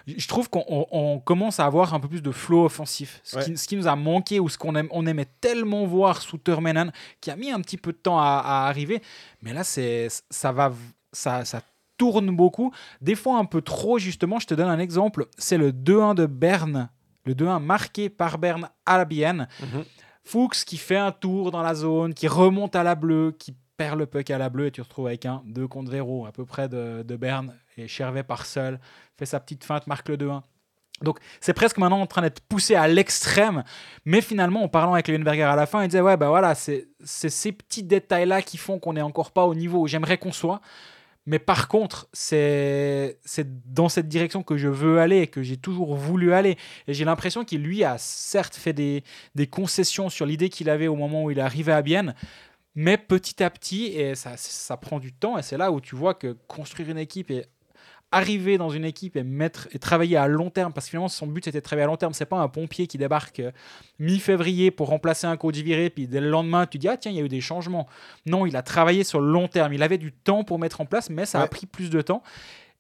je 0.08 0.28
trouve 0.28 0.50
qu'on 0.50 0.64
on- 0.68 0.86
on 0.92 1.20
commence 1.20 1.60
à 1.60 1.66
avoir 1.66 1.94
un 1.94 2.00
peu 2.00 2.08
plus 2.08 2.22
de 2.22 2.32
flow 2.32 2.66
offensif. 2.66 3.20
Ce, 3.24 3.38
Ouais. 3.38 3.44
qui, 3.44 3.58
ce 3.58 3.68
qui 3.68 3.76
nous 3.76 3.88
a 3.88 3.96
manqué 3.96 4.40
ou 4.40 4.48
ce 4.48 4.58
qu'on 4.58 4.76
aime, 4.76 4.88
on 4.92 5.06
aimait 5.06 5.28
tellement 5.42 5.86
voir 5.86 6.22
sous 6.22 6.38
Termenan, 6.38 6.92
qui 7.20 7.32
a 7.32 7.36
mis 7.36 7.52
un 7.52 7.60
petit 7.62 7.78
peu 7.78 7.92
de 7.92 7.98
temps 7.98 8.20
à, 8.20 8.42
à 8.46 8.68
arriver. 8.68 9.02
Mais 9.42 9.54
là, 9.54 9.64
c'est, 9.64 10.08
ça 10.30 10.52
va, 10.52 10.72
ça, 11.12 11.44
ça 11.46 11.62
tourne 11.98 12.34
beaucoup. 12.34 12.72
Des 13.02 13.16
fois 13.16 13.38
un 13.40 13.46
peu 13.46 13.62
trop, 13.62 13.98
justement. 14.00 14.40
Je 14.40 14.48
te 14.48 14.54
donne 14.54 14.70
un 14.70 14.80
exemple. 14.80 15.26
C'est 15.38 15.58
le 15.58 15.74
2-1 15.74 16.14
de 16.16 16.26
Berne. 16.28 16.90
Le 17.26 17.36
2-1 17.36 17.60
marqué 17.60 18.08
par 18.10 18.38
Berne 18.38 18.70
à 18.86 18.98
la 18.98 19.04
Bienne. 19.06 19.48
Mhm. 19.62 19.84
Fuchs 20.24 20.66
qui 20.66 20.78
fait 20.78 20.98
un 20.98 21.12
tour 21.12 21.52
dans 21.52 21.62
la 21.62 21.74
zone, 21.74 22.14
qui 22.14 22.28
remonte 22.28 22.76
à 22.76 22.84
la 22.84 22.96
bleue, 22.96 23.36
qui 23.38 23.56
perd 23.78 23.98
le 23.98 24.06
puck 24.06 24.30
à 24.30 24.38
la 24.38 24.50
bleue 24.50 24.68
et 24.68 24.72
tu 24.72 24.82
te 24.82 24.86
retrouves 24.86 25.08
avec 25.08 25.26
un 25.26 25.42
2 25.46 25.68
contre 25.68 25.92
0 25.92 26.26
à 26.26 26.32
peu 26.32 26.46
près 26.46 26.68
de, 26.68 27.04
de 27.04 27.16
Berne 27.16 27.56
et 27.78 27.88
Chervet 27.88 28.24
part 28.24 28.46
seul, 28.46 28.80
fait 29.18 29.26
sa 29.26 29.40
petite 29.40 29.64
feinte, 29.64 29.88
marque 29.88 30.10
le 30.10 30.18
2-1. 30.18 30.42
Donc 31.02 31.20
c'est 31.40 31.54
presque 31.54 31.78
maintenant 31.78 32.02
en 32.02 32.08
train 32.08 32.22
d'être 32.22 32.42
poussé 32.42 32.76
à 32.76 32.88
l'extrême, 32.88 33.64
mais 34.04 34.20
finalement 34.20 34.64
en 34.64 34.68
parlant 34.68 34.94
avec 34.94 35.08
Leuenberger 35.08 35.44
à 35.44 35.56
la 35.56 35.66
fin, 35.66 35.84
il 35.84 35.88
disait 35.88 36.02
ouais 36.02 36.18
bah 36.18 36.28
voilà, 36.28 36.56
c'est 36.56 36.90
c'est 37.04 37.30
ces 37.30 37.54
petits 37.54 37.84
détails 37.84 38.26
là 38.26 38.42
qui 38.42 38.58
font 38.58 38.80
qu'on 38.80 38.94
n'est 38.94 39.02
encore 39.02 39.32
pas 39.32 39.46
au 39.46 39.56
niveau 39.56 39.80
où 39.80 39.88
j'aimerais 39.88 40.18
qu'on 40.18 40.34
soit. 40.34 40.60
Mais 41.30 41.38
par 41.38 41.68
contre, 41.68 42.10
c'est 42.12 43.20
dans 43.68 43.88
cette 43.88 44.08
direction 44.08 44.42
que 44.42 44.58
je 44.58 44.68
veux 44.68 45.00
aller 45.00 45.28
que 45.28 45.44
j'ai 45.44 45.58
toujours 45.58 45.96
voulu 45.96 46.34
aller. 46.34 46.58
Et 46.88 46.96
j'ai 46.96 47.06
l'impression 47.06 47.46
qu'il, 47.46 47.62
lui, 47.62 47.84
a 47.84 48.00
certes 48.00 48.56
fait 48.56 48.74
des, 48.74 49.04
des 49.36 49.46
concessions 49.46 50.10
sur 50.10 50.26
l'idée 50.26 50.50
qu'il 50.50 50.72
avait 50.72 50.88
au 50.88 50.96
moment 50.96 51.26
où 51.26 51.30
il 51.30 51.38
est 51.38 51.42
arrivé 51.42 51.72
à 51.72 51.84
Bienne, 51.84 52.16
mais 52.74 52.98
petit 52.98 53.44
à 53.44 53.52
petit, 53.52 53.86
et 53.86 54.16
ça, 54.16 54.38
ça 54.38 54.76
prend 54.76 55.00
du 55.00 55.14
temps, 55.14 55.38
et 55.38 55.44
c'est 55.44 55.58
là 55.58 55.72
où 55.72 55.80
tu 55.80 55.96
vois 55.96 56.16
que 56.16 56.36
construire 56.48 56.90
une 56.90 56.98
équipe 56.98 57.30
et 57.30 57.46
arriver 58.12 58.58
dans 58.58 58.70
une 58.70 58.86
équipe 58.86 59.16
et 59.16 59.24
mettre 59.24 59.68
et 59.72 59.80
travailler 59.80 60.18
à 60.18 60.28
long 60.28 60.50
terme, 60.50 60.74
parce 60.74 60.88
que 60.88 60.92
finalement 60.92 61.10
son 61.10 61.28
but 61.28 61.46
c'était 61.46 61.60
de 61.60 61.64
travailler 61.64 61.84
à 61.84 61.88
long 61.88 61.98
terme, 61.98 62.14
c'est 62.14 62.26
pas 62.26 62.40
un 62.40 62.48
pompier 62.48 62.88
qui 62.88 62.98
débarque 62.98 63.40
euh, 63.40 63.52
mi-février 64.00 64.72
pour 64.72 64.88
remplacer 64.88 65.28
un 65.28 65.38
coach 65.38 65.58
viré, 65.58 65.90
puis 65.90 66.08
dès 66.08 66.20
le 66.20 66.30
lendemain 66.30 66.66
tu 66.66 66.78
dis 66.80 66.88
ah 66.88 66.98
tiens 66.98 67.12
il 67.12 67.18
y 67.18 67.22
a 67.22 67.24
eu 67.24 67.30
des 67.30 67.42
changements. 67.42 67.88
Non, 68.26 68.46
il 68.46 68.56
a 68.56 68.64
travaillé 68.64 69.04
sur 69.04 69.22
le 69.22 69.32
long 69.32 69.48
terme, 69.48 69.74
il 69.74 69.84
avait 69.84 70.00
du 70.00 70.12
temps 70.12 70.44
pour 70.44 70.58
mettre 70.58 70.82
en 70.82 70.86
place, 70.86 71.10
mais 71.10 71.26
ça 71.26 71.42
a 71.42 71.48
pris 71.48 71.66
plus 71.66 71.90
de 71.90 72.02
temps. 72.02 72.24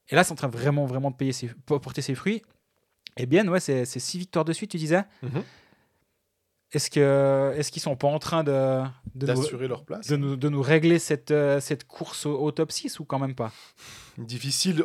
Et 0.10 0.16
là 0.16 0.24
c'est 0.24 0.32
en 0.32 0.36
train 0.36 0.48
vraiment 0.48 0.86
vraiment 0.86 1.12
de 1.12 1.16
payer 1.16 1.34
ses, 1.34 1.52
porter 1.66 2.02
ses 2.02 2.16
fruits. 2.16 2.42
Et 3.18 3.26
bien 3.26 3.48
ouais 3.48 3.60
c'est 3.60 3.86
c'est 3.86 4.00
six 4.00 4.18
victoires 4.18 4.46
de 4.46 4.54
suite 4.54 4.72
tu 4.72 4.78
disais? 4.78 5.04
Mhm. 5.22 5.44
Est-ce 6.72 6.90
que 6.92 7.54
est-ce 7.58 7.72
qu'ils 7.72 7.82
sont 7.82 7.96
pas 7.96 8.08
en 8.08 8.20
train 8.20 8.44
de 8.44 8.82
de 9.16 9.34
nous, 9.34 9.68
leur 9.68 9.84
place. 9.84 10.08
de 10.08 10.16
nous, 10.16 10.36
de 10.36 10.50
nous 10.50 10.62
régler 10.62 11.00
cette, 11.00 11.32
euh, 11.32 11.60
cette 11.60 11.88
course 11.88 12.26
au, 12.26 12.40
au 12.40 12.52
top 12.52 12.72
6 12.72 13.00
ou 13.00 13.06
quand 13.06 13.20
même 13.20 13.36
pas? 13.36 13.52
Difficile. 14.18 14.84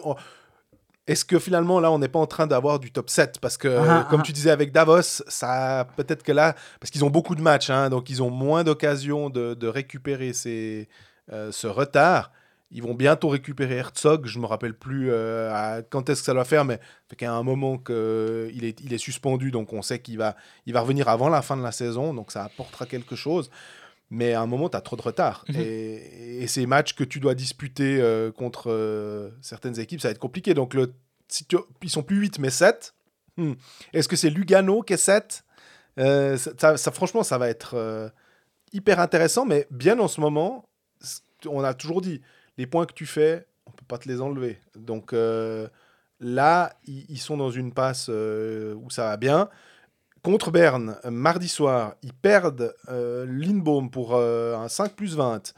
Est-ce 1.07 1.27
que 1.27 1.39
finalement, 1.39 1.81
là, 1.81 1.93
on 1.93 1.99
n'est 1.99 2.09
pas 2.09 2.19
en 2.19 2.27
train 2.27 2.47
d'avoir 2.47 2.79
du 2.79 2.91
top 2.91 3.11
7 3.11 3.39
Parce 3.39 3.59
que, 3.59 3.69
Ah, 3.69 4.07
comme 4.09 4.21
ah. 4.21 4.25
tu 4.25 4.33
disais 4.33 4.51
avec 4.51 4.73
Davos, 4.73 5.03
ça 5.03 5.87
peut-être 5.97 6.23
que 6.23 6.33
là, 6.33 6.55
parce 6.81 6.91
qu'ils 6.91 7.05
ont 7.05 7.11
beaucoup 7.11 7.35
de 7.35 7.43
matchs, 7.43 7.69
hein, 7.69 7.91
donc 7.91 8.09
ils 8.09 8.23
ont 8.23 8.31
moins 8.31 8.65
d'occasions 8.65 9.29
de, 9.29 9.53
de 9.53 9.69
récupérer 9.69 10.33
ces, 10.33 10.89
euh, 11.33 11.53
ce 11.53 11.67
retard. 11.67 12.33
Ils 12.75 12.83
vont 12.83 12.93
bientôt 12.95 13.29
récupérer 13.29 13.77
Herzog. 13.77 14.27
Je 14.27 14.39
me 14.39 14.47
rappelle 14.47 14.75
plus 14.75 15.11
euh, 15.11 15.51
à 15.55 15.83
quand 15.83 16.11
est-ce 16.11 16.21
que 16.21 16.27
ça 16.27 16.35
doit 16.35 16.45
faire, 16.45 16.65
mais 16.65 16.81
a 17.23 17.33
un 17.33 17.43
moment 17.45 17.79
qu'il 17.79 18.65
est, 18.65 18.81
il 18.83 18.93
est 18.93 18.99
suspendu, 18.99 19.51
donc 19.53 19.73
on 19.73 19.81
sait 19.81 20.01
qu'il 20.01 20.19
va, 20.19 20.35
il 20.67 20.73
va 20.75 20.81
revenir 20.81 21.09
avant 21.09 21.29
la 21.29 21.41
fin 21.41 21.57
de 21.57 21.63
la 21.63 21.71
saison, 21.73 22.13
donc 22.13 22.33
ça 22.33 22.43
apportera 22.45 22.85
quelque 22.87 23.15
chose. 23.17 23.49
Mais 24.11 24.35
à 24.35 24.41
un 24.43 24.47
moment, 24.47 24.69
tu 24.69 24.77
as 24.77 24.81
trop 24.83 24.97
de 24.97 25.03
retard. 25.03 25.45
Mhm. 25.49 25.57
et, 25.61 26.43
et 26.43 26.47
ces 26.49 26.67
matchs 26.67 26.95
que 26.95 27.05
tu 27.05 27.21
dois 27.21 27.35
disputer 27.35 28.01
euh, 28.01 28.31
contre 28.33 28.71
euh, 28.71 29.31
certaines 29.41 29.79
équipes, 29.81 30.01
ça 30.01 30.09
va 30.09 30.13
être 30.13 30.19
compliqué. 30.19 30.53
Donc, 30.53 30.75
le, 30.75 30.93
si 31.29 31.47
tu- 31.47 31.57
ils 31.83 31.91
sont 31.91 32.03
plus 32.03 32.17
8, 32.19 32.39
mais 32.39 32.51
7. 32.51 32.95
Hmm. 33.37 33.55
Est-ce 33.93 34.07
que 34.09 34.17
c'est 34.17 34.31
Lugano 34.31 34.83
qui 34.83 34.93
est 34.93 34.97
7 34.99 35.45
Euh, 35.99 36.37
ça, 36.37 36.51
ça- 36.59 36.77
ça, 36.77 36.91
Franchement, 36.93 37.23
ça 37.23 37.39
va 37.39 37.49
être 37.49 37.75
euh, 37.75 38.09
hyper 38.73 38.99
intéressant, 39.01 39.47
mais 39.47 39.67
bien 39.71 39.99
en 40.01 40.09
ce 40.09 40.21
moment, 40.21 40.69
on 41.47 41.63
a 41.65 41.73
toujours 41.75 42.01
dit, 42.01 42.21
les 42.59 42.67
points 42.67 42.87
que 42.87 42.95
tu 42.95 43.07
fais, 43.07 43.47
on 43.67 43.71
peut 43.71 43.85
pas 43.87 43.99
te 43.99 44.09
les 44.09 44.21
enlever. 44.21 44.61
Donc 44.77 45.13
euh, 45.13 45.69
là, 46.21 46.73
ils, 46.87 47.19
sont 47.19 47.37
dans 47.37 47.51
une 47.51 47.73
passe 47.73 48.07
euh, 48.09 48.75
où 48.75 48.91
ça 48.91 49.05
va 49.05 49.17
bien. 49.17 49.49
Contre 50.23 50.51
Berne, 50.51 50.97
mardi 51.05 51.49
soir, 51.49 51.97
ils 52.03 52.15
perdent 52.15 52.75
euh, 52.89 53.27
Lindbaum 53.29 53.91
pour 53.91 54.15
euh, 54.15 54.57
un 54.57 54.69
5 54.69 54.95
plus 54.95 55.17
20. 55.17 55.53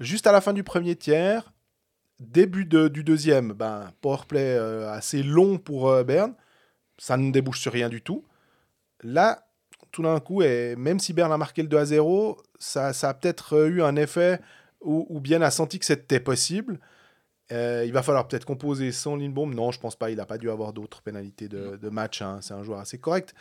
Juste 0.00 0.26
à 0.26 0.32
la 0.32 0.40
fin 0.40 0.52
du 0.52 0.64
premier 0.64 0.96
tiers, 0.96 1.52
début 2.18 2.64
du 2.64 3.04
deuxième, 3.04 3.52
ben, 3.52 3.90
powerplay 4.00 4.56
assez 4.88 5.22
long 5.22 5.58
pour 5.58 6.04
Berne. 6.04 6.34
Ça 6.96 7.16
ne 7.16 7.30
débouche 7.30 7.60
sur 7.60 7.72
rien 7.72 7.88
du 7.88 8.00
tout. 8.00 8.24
Là, 9.02 9.46
tout 9.90 10.02
d'un 10.02 10.20
coup, 10.20 10.42
et 10.42 10.74
même 10.76 11.00
si 11.00 11.12
Berne 11.12 11.32
a 11.32 11.36
marqué 11.36 11.62
le 11.62 11.68
2 11.68 11.76
à 11.76 11.84
0, 11.84 12.40
ça, 12.58 12.92
ça 12.92 13.10
a 13.10 13.14
peut-être 13.14 13.68
eu 13.68 13.82
un 13.82 13.96
effet 13.96 14.40
où, 14.80 15.06
où 15.08 15.20
Bien 15.20 15.42
a 15.42 15.50
senti 15.50 15.78
que 15.78 15.84
c'était 15.84 16.20
possible. 16.20 16.78
Euh, 17.50 17.84
il 17.86 17.92
va 17.92 18.02
falloir 18.02 18.28
peut-être 18.28 18.44
composer 18.44 18.92
sans 18.92 19.16
Lindbaum. 19.16 19.54
Non, 19.54 19.70
je 19.72 19.80
pense 19.80 19.96
pas. 19.96 20.10
Il 20.10 20.16
n'a 20.16 20.26
pas 20.26 20.38
dû 20.38 20.50
avoir 20.50 20.72
d'autres 20.72 21.00
pénalités 21.02 21.48
de, 21.48 21.76
de 21.76 21.88
match. 21.88 22.20
hein. 22.22 22.40
C'est 22.42 22.54
un 22.54 22.62
joueur 22.62 22.78
assez 22.78 22.98
correct. 22.98 23.34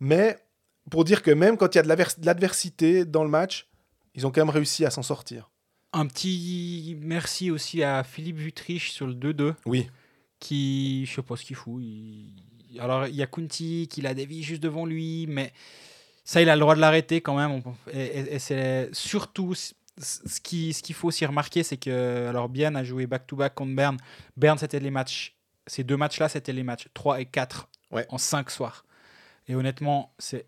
Mais 0.00 0.38
pour 0.90 1.04
dire 1.04 1.22
que 1.22 1.30
même 1.30 1.56
quand 1.58 1.74
il 1.74 1.78
y 1.78 1.80
a 1.80 1.82
de 1.82 1.88
l'advers- 1.88 2.18
de 2.18 2.24
l'adversité 2.26 3.04
dans 3.04 3.22
le 3.22 3.28
match, 3.30 3.68
ils 4.14 4.26
ont 4.26 4.30
quand 4.30 4.40
même 4.40 4.50
réussi 4.54 4.84
à 4.86 4.90
s'en 4.90 5.02
sortir. 5.02 5.50
Un 5.92 6.06
petit 6.06 6.96
merci 7.02 7.50
aussi 7.50 7.82
à 7.82 8.02
Philippe 8.04 8.38
Vutrich 8.38 8.90
sur 8.92 9.06
le 9.06 9.14
2-2, 9.14 9.54
Oui. 9.66 9.88
qui, 10.38 11.04
je 11.06 11.16
sais 11.16 11.22
pas 11.22 11.36
ce 11.36 11.44
qu'il 11.44 11.56
fout. 11.56 11.82
il- 11.82 12.78
Alors, 12.80 13.06
il 13.08 13.14
y 13.16 13.22
a 13.22 13.26
Kunti 13.26 13.88
qui 13.90 14.00
la 14.00 14.14
dévie 14.14 14.42
juste 14.42 14.62
devant 14.62 14.86
lui, 14.86 15.26
mais 15.28 15.52
ça, 16.24 16.40
il 16.40 16.48
a 16.48 16.54
le 16.54 16.60
droit 16.60 16.76
de 16.76 16.80
l'arrêter 16.80 17.20
quand 17.20 17.36
même. 17.36 17.60
Et, 17.92 18.00
et- 18.20 18.34
et 18.36 18.38
c'est 18.38 18.88
surtout 18.92 19.54
ce 20.00 20.40
qui- 20.40 20.72
ce 20.72 20.82
qu'il 20.82 20.94
faut 20.94 21.08
aussi 21.08 21.24
remarquer, 21.26 21.62
c'est 21.62 21.76
que, 21.76 22.26
alors, 22.28 22.48
Bien 22.48 22.74
a 22.74 22.82
joué 22.84 23.06
back-to-back 23.06 23.54
contre 23.54 23.74
Berne. 23.74 23.96
Berne, 24.36 24.58
c'était 24.58 24.80
les 24.80 24.90
matchs, 24.90 25.36
ces 25.66 25.84
deux 25.84 25.96
matchs-là, 25.96 26.28
c'était 26.28 26.52
les 26.52 26.62
matchs 26.62 26.88
3 26.94 27.20
et 27.20 27.26
4 27.26 27.68
Ouais. 27.90 28.06
en 28.08 28.18
5 28.18 28.50
soirs. 28.50 28.84
Et 29.48 29.54
honnêtement, 29.54 30.14
c'est 30.18 30.46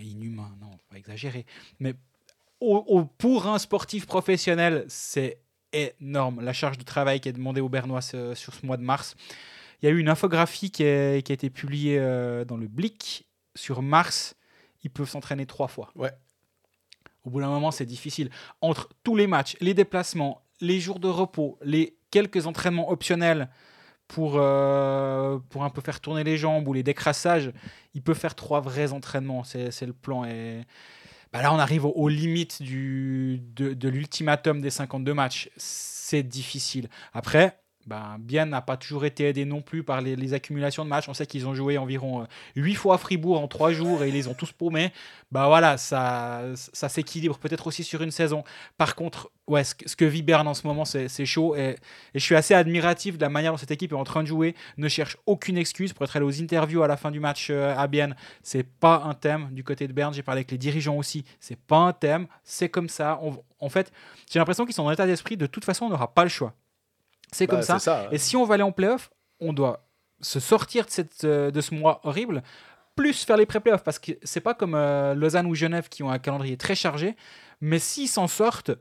inhumain, 0.00 0.54
non, 0.60 0.70
pas 0.90 0.98
exagéré, 0.98 1.46
mais 1.80 1.94
au- 2.60 2.84
au- 2.88 3.04
pour 3.04 3.46
un 3.46 3.58
sportif 3.58 4.06
professionnel, 4.06 4.84
c'est 4.88 5.40
énorme 5.72 6.42
la 6.42 6.52
charge 6.52 6.76
de 6.78 6.82
travail 6.84 7.20
qui 7.20 7.28
est 7.28 7.32
demandée 7.32 7.60
aux 7.62 7.68
Bernois 7.70 8.02
ce- 8.02 8.34
sur 8.34 8.52
ce 8.54 8.66
mois 8.66 8.76
de 8.76 8.82
mars. 8.82 9.14
Il 9.80 9.86
y 9.86 9.88
a 9.88 9.92
eu 9.92 9.98
une 9.98 10.08
infographie 10.08 10.70
qui, 10.70 10.82
est- 10.82 11.24
qui 11.24 11.32
a 11.32 11.34
été 11.34 11.48
publiée 11.50 11.98
euh, 11.98 12.44
dans 12.44 12.56
le 12.56 12.66
Blick 12.68 13.26
sur 13.54 13.80
mars. 13.80 14.34
Ils 14.84 14.90
peuvent 14.90 15.08
s'entraîner 15.08 15.46
trois 15.46 15.68
fois. 15.68 15.90
Ouais. 15.94 16.12
Au 17.28 17.30
bout 17.30 17.40
d'un 17.42 17.50
moment, 17.50 17.70
c'est 17.70 17.84
difficile. 17.84 18.30
Entre 18.62 18.88
tous 19.04 19.14
les 19.14 19.26
matchs, 19.26 19.54
les 19.60 19.74
déplacements, 19.74 20.40
les 20.62 20.80
jours 20.80 20.98
de 20.98 21.08
repos, 21.08 21.58
les 21.62 21.98
quelques 22.10 22.46
entraînements 22.46 22.90
optionnels 22.90 23.50
pour, 24.06 24.36
euh, 24.36 25.38
pour 25.50 25.62
un 25.62 25.68
peu 25.68 25.82
faire 25.82 26.00
tourner 26.00 26.24
les 26.24 26.38
jambes 26.38 26.66
ou 26.66 26.72
les 26.72 26.82
décrassages, 26.82 27.52
ils 27.92 28.00
peuvent 28.00 28.18
faire 28.18 28.34
trois 28.34 28.60
vrais 28.60 28.94
entraînements. 28.94 29.44
C'est 29.44 29.84
le 29.84 29.92
plan. 29.92 30.24
Et 30.24 30.62
bah 31.34 31.42
là, 31.42 31.52
on 31.52 31.58
arrive 31.58 31.84
aux, 31.84 31.92
aux 31.92 32.08
limites 32.08 32.62
de 32.62 33.88
l'ultimatum 33.90 34.62
des 34.62 34.70
52 34.70 35.12
matchs. 35.12 35.50
C'est 35.58 36.22
difficile. 36.22 36.88
Après, 37.12 37.60
ben, 37.88 38.16
Bien 38.20 38.46
n'a 38.46 38.60
pas 38.60 38.76
toujours 38.76 39.04
été 39.06 39.24
aidé 39.24 39.44
non 39.44 39.62
plus 39.62 39.82
par 39.82 40.00
les, 40.02 40.34
accumulations 40.34 40.84
de 40.84 40.90
matchs. 40.90 41.08
On 41.08 41.14
sait 41.14 41.26
qu'ils 41.26 41.46
ont 41.46 41.54
joué 41.54 41.78
environ 41.78 42.26
8 42.54 42.74
fois 42.74 42.96
à 42.96 42.98
Fribourg 42.98 43.40
en 43.40 43.48
3 43.48 43.72
jours 43.72 44.04
et 44.04 44.08
ils 44.08 44.14
les 44.14 44.28
ont 44.28 44.34
tous 44.34 44.52
paumés. 44.52 44.92
Bah 45.32 45.46
voilà, 45.48 45.78
ça, 45.78 46.42
ça 46.54 46.88
s'équilibre 46.88 47.38
peut-être 47.38 47.66
aussi 47.66 47.84
sur 47.84 48.02
une 48.02 48.10
saison. 48.10 48.44
Par 48.76 48.94
contre, 48.94 49.30
ouais, 49.46 49.64
ce, 49.64 49.74
que- 49.74 50.04
vit 50.04 50.22
Berne 50.22 50.46
en 50.48 50.54
ce 50.54 50.66
moment, 50.66 50.84
c'est 50.84 51.26
chaud. 51.26 51.56
Et, 51.56 51.76
je 52.14 52.20
suis 52.20 52.34
assez 52.34 52.54
admiratif 52.54 53.16
de 53.16 53.22
la 53.22 53.30
manière 53.30 53.52
dont 53.52 53.58
cette 53.58 53.70
équipe 53.70 53.92
est 53.92 53.96
en 53.96 54.04
train 54.04 54.22
de 54.22 54.28
jouer. 54.28 54.54
Ne 54.76 54.88
cherche 54.88 55.16
aucune 55.26 55.56
excuse 55.56 55.92
pour 55.92 56.04
être 56.04 56.16
allé 56.16 56.26
aux 56.26 56.42
interviews 56.42 56.82
à 56.82 56.88
la 56.88 56.96
fin 56.96 57.10
du 57.10 57.20
match 57.20 57.48
euh, 57.50 57.74
à 57.76 57.86
Bienne. 57.86 58.16
C'est 58.42 58.64
pas 58.64 59.02
un 59.04 59.14
thème 59.14 59.48
du 59.52 59.64
côté 59.64 59.88
de 59.88 59.92
Berne. 59.92 60.12
J'ai 60.12 60.22
parlé 60.22 60.40
avec 60.40 60.50
les 60.50 60.58
dirigeants 60.58 60.96
aussi. 60.96 61.24
C'est 61.40 61.58
pas 61.58 61.78
un 61.78 61.92
thème. 61.92 62.26
C'est 62.44 62.68
comme 62.68 62.88
ça. 62.88 63.20
En 63.60 63.68
fait, 63.68 63.92
j'ai 64.30 64.38
l'impression 64.38 64.66
qu'ils 64.66 64.74
sont 64.74 64.84
dans 64.84 64.90
l'état 64.90 65.06
d'esprit. 65.06 65.36
De 65.36 65.46
toute 65.46 65.64
façon, 65.64 65.86
on 65.86 65.90
n'aura 65.90 66.12
pas 66.14 66.22
le 66.22 66.30
choix. 66.30 66.54
C'est 67.32 67.46
Bah, 67.46 67.54
comme 67.54 67.62
ça. 67.62 67.78
c'est 67.78 67.84
ça. 67.86 68.08
Et 68.10 68.18
si 68.18 68.36
on 68.36 68.44
va 68.44 68.54
aller 68.54 68.62
en 68.62 68.72
playoff, 68.72 69.10
on 69.40 69.52
doit 69.52 69.84
se 70.20 70.40
sortir 70.40 70.84
de, 70.86 70.90
cette, 70.90 71.24
euh, 71.24 71.50
de 71.50 71.60
ce 71.60 71.74
mois 71.74 72.00
horrible, 72.04 72.42
plus 72.96 73.24
faire 73.24 73.36
les 73.36 73.46
pré-playoffs. 73.46 73.84
Parce 73.84 73.98
que 73.98 74.12
c'est 74.22 74.40
pas 74.40 74.54
comme 74.54 74.74
euh, 74.74 75.14
Lausanne 75.14 75.46
ou 75.46 75.54
Genève 75.54 75.88
qui 75.88 76.02
ont 76.02 76.10
un 76.10 76.18
calendrier 76.18 76.56
très 76.56 76.74
chargé. 76.74 77.16
Mais 77.60 77.78
s'ils 77.78 78.08
s'en 78.08 78.26
sortent, 78.28 78.72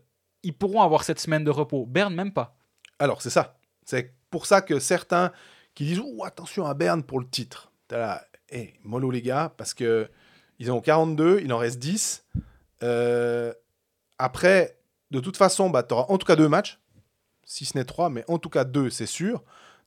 ils 0.43 0.53
pourront 0.53 0.81
avoir 0.81 1.03
cette 1.03 1.19
semaine 1.19 1.43
de 1.43 1.51
repos. 1.51 1.85
Berne, 1.85 2.13
même 2.15 2.31
pas. 2.33 2.55
Alors, 2.99 3.21
c'est 3.21 3.29
ça. 3.29 3.57
C'est 3.85 4.13
pour 4.31 4.45
ça 4.45 4.61
que 4.61 4.79
certains 4.79 5.31
qui 5.75 5.85
disent 5.85 5.99
Ouh, 5.99 6.23
attention 6.25 6.65
à 6.65 6.73
Berne 6.73 7.03
pour 7.03 7.19
le 7.19 7.27
titre. 7.27 7.71
T'as 7.87 7.97
là, 7.99 8.21
hé, 8.49 8.73
mollo 8.83 9.11
les 9.11 9.21
gars, 9.21 9.53
parce 9.57 9.73
que 9.73 10.09
ils 10.59 10.71
ont 10.71 10.81
42, 10.81 11.41
il 11.43 11.53
en 11.53 11.57
reste 11.59 11.77
10. 11.79 12.25
Euh, 12.83 13.53
après, 14.17 14.77
de 15.11 15.19
toute 15.19 15.37
façon, 15.37 15.69
bah, 15.69 15.83
tu 15.83 15.93
auras 15.93 16.05
en 16.11 16.17
tout 16.17 16.25
cas 16.25 16.35
deux 16.35 16.49
matchs, 16.49 16.79
si 17.47 17.65
ce 17.65 17.75
n'est 17.77 17.85
trois, 17.85 18.09
mais 18.09 18.23
en 18.27 18.37
tout 18.37 18.49
cas 18.49 18.63
deux, 18.65 18.89
c'est 18.91 19.05
sûr. 19.07 19.41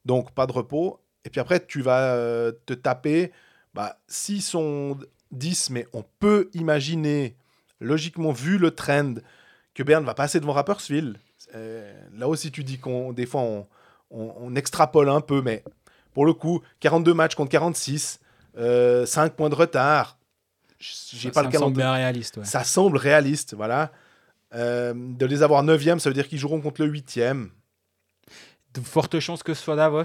Donc, 0.06 0.32
pas 0.32 0.46
de 0.46 0.52
repos. 0.52 0.98
Et 1.24 1.30
puis 1.30 1.40
après, 1.40 1.64
tu 1.64 1.82
vas 1.82 2.14
euh, 2.14 2.50
te 2.66 2.72
taper. 2.72 3.30
Bah, 3.74 3.98
s'ils 4.08 4.40
sont 4.42 4.98
10, 5.30 5.70
mais 5.70 5.86
on 5.92 6.02
peut 6.18 6.48
imaginer, 6.54 7.36
logiquement, 7.78 8.32
vu 8.32 8.56
le 8.58 8.70
trend, 8.72 9.14
que 9.74 9.82
Berne 9.82 10.04
va 10.04 10.14
passer 10.14 10.40
devant 10.40 10.54
Rapperswil. 10.54 11.18
Euh, 11.54 11.92
là 12.16 12.26
aussi, 12.28 12.50
tu 12.50 12.64
dis 12.64 12.78
qu'on 12.78 13.12
des 13.12 13.26
fois, 13.26 13.42
on, 13.42 13.66
on- 14.10 14.34
on 14.38 14.54
extrapole 14.56 15.08
un 15.10 15.20
peu, 15.20 15.42
mais 15.42 15.62
pour 16.14 16.24
le 16.26 16.32
coup, 16.32 16.62
42 16.80 17.12
matchs 17.14 17.34
contre 17.34 17.50
46, 17.50 18.18
5 18.56 19.34
points 19.34 19.50
de 19.50 19.54
retard. 19.54 20.16
J'ai 20.78 21.28
Ça- 21.28 21.30
pas 21.30 21.34
ça 21.34 21.42
le 21.42 21.48
me 21.48 21.52
semble 21.58 21.80
réaliste. 21.82 22.36
ouais. 22.38 22.44
Ça 22.44 22.64
semble 22.64 22.96
réaliste, 22.96 23.54
voilà. 23.54 23.92
Euh, 24.54 24.92
de 24.96 25.26
les 25.26 25.42
avoir 25.42 25.64
9e, 25.64 25.98
ça 26.00 26.10
veut 26.10 26.14
dire 26.14 26.26
qu'ils 26.28 26.38
joueront 26.38 26.60
contre 26.60 26.82
le 26.84 26.90
8e. 26.92 27.48
De 28.74 28.80
fortes 28.80 29.18
chances 29.20 29.42
que 29.42 29.54
ce 29.54 29.62
soit 29.62 29.76
Davos. 29.76 30.02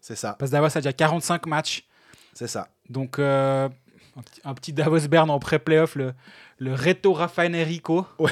C'est 0.00 0.16
ça, 0.16 0.36
Parce 0.38 0.50
que 0.50 0.56
Davos 0.56 0.66
a 0.76 0.80
déjà 0.80 0.92
45 0.92 1.46
matchs. 1.46 1.84
c'est 2.32 2.46
ça. 2.46 2.68
Donc, 2.88 3.18
euh, 3.18 3.68
un, 4.16 4.22
petit, 4.22 4.40
un 4.44 4.54
petit 4.54 4.72
Davos 4.72 5.08
Bern 5.08 5.28
en 5.30 5.38
pré-playoff, 5.40 5.96
le, 5.96 6.14
le 6.58 6.74
Reto 6.74 7.12
Rafael 7.12 7.54
Enrico. 7.56 8.06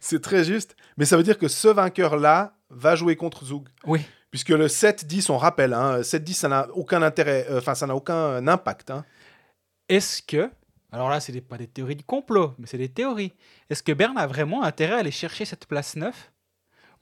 C'est 0.00 0.20
très 0.22 0.44
juste. 0.44 0.76
Mais 0.96 1.04
ça 1.04 1.16
veut 1.16 1.22
dire 1.22 1.38
que 1.38 1.48
ce 1.48 1.68
vainqueur-là 1.68 2.54
va 2.70 2.96
jouer 2.96 3.16
contre 3.16 3.44
Zug. 3.44 3.68
Oui. 3.84 4.00
Puisque 4.30 4.50
le 4.50 4.66
7-10, 4.66 5.30
on 5.32 5.38
rappelle, 5.38 5.72
hein, 5.72 6.00
7-10, 6.00 6.32
ça 6.34 6.48
n'a 6.48 6.68
aucun 6.74 7.00
intérêt, 7.02 7.46
euh, 7.50 7.58
enfin, 7.58 7.74
ça 7.74 7.86
n'a 7.86 7.94
aucun 7.94 8.46
impact. 8.46 8.90
hein. 8.90 9.04
Est-ce 9.88 10.22
que, 10.22 10.50
alors 10.92 11.08
là, 11.10 11.20
ce 11.20 11.30
n'est 11.32 11.40
pas 11.40 11.58
des 11.58 11.66
théories 11.66 11.96
du 11.96 12.04
complot, 12.04 12.54
mais 12.58 12.66
c'est 12.66 12.78
des 12.78 12.88
théories. 12.88 13.32
Est-ce 13.70 13.82
que 13.82 13.92
Berne 13.92 14.16
a 14.18 14.26
vraiment 14.26 14.62
intérêt 14.62 14.94
à 14.94 14.98
aller 14.98 15.10
chercher 15.10 15.44
cette 15.44 15.66
place 15.66 15.96
9 15.96 16.32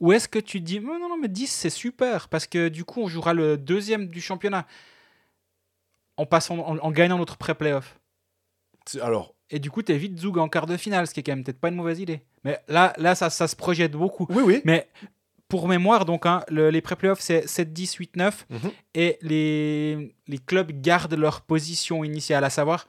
Ou 0.01 0.11
est-ce 0.11 0.27
que 0.27 0.39
tu 0.39 0.59
dis, 0.59 0.79
non, 0.79 0.99
non, 0.99 1.09
non, 1.09 1.17
mais 1.17 1.27
10, 1.29 1.47
c'est 1.47 1.69
super, 1.69 2.27
parce 2.29 2.47
que 2.47 2.67
du 2.69 2.83
coup, 2.83 3.01
on 3.03 3.07
jouera 3.07 3.33
le 3.33 3.57
deuxième 3.57 4.07
du 4.07 4.19
championnat 4.21 4.67
en, 6.17 6.25
passant, 6.25 6.57
en, 6.59 6.77
en 6.77 6.91
gagnant 6.91 7.17
notre 7.17 7.37
pré-playoff 7.37 7.99
Alors, 9.01 9.35
Et 9.49 9.59
du 9.59 9.69
coup, 9.71 9.81
tu 9.83 9.91
évites 9.91 10.19
Zug 10.19 10.37
en 10.37 10.49
quart 10.49 10.65
de 10.65 10.77
finale, 10.77 11.07
ce 11.07 11.13
qui 11.13 11.19
est 11.19 11.23
quand 11.23 11.33
même 11.33 11.43
peut-être 11.43 11.59
pas 11.59 11.69
une 11.69 11.75
mauvaise 11.75 11.99
idée. 11.99 12.21
Mais 12.43 12.59
là, 12.67 12.93
là 12.97 13.15
ça, 13.15 13.29
ça 13.29 13.47
se 13.47 13.55
projette 13.55 13.91
beaucoup. 13.93 14.25
oui, 14.29 14.43
oui. 14.45 14.61
Mais 14.65 14.87
pour 15.47 15.67
mémoire, 15.69 16.03
donc, 16.05 16.25
hein, 16.25 16.43
le- 16.49 16.69
les 16.71 16.81
pré-playoffs, 16.81 17.21
c'est 17.21 17.47
7, 17.47 17.71
10, 17.71 17.93
8, 17.95 18.15
9. 18.17 18.45
Mhm. 18.49 18.71
Et 18.95 19.17
les, 19.21 20.15
les 20.27 20.37
clubs 20.39 20.71
gardent 20.81 21.13
leur 21.13 21.41
position 21.41 22.03
initiale, 22.03 22.43
à 22.43 22.49
savoir, 22.49 22.85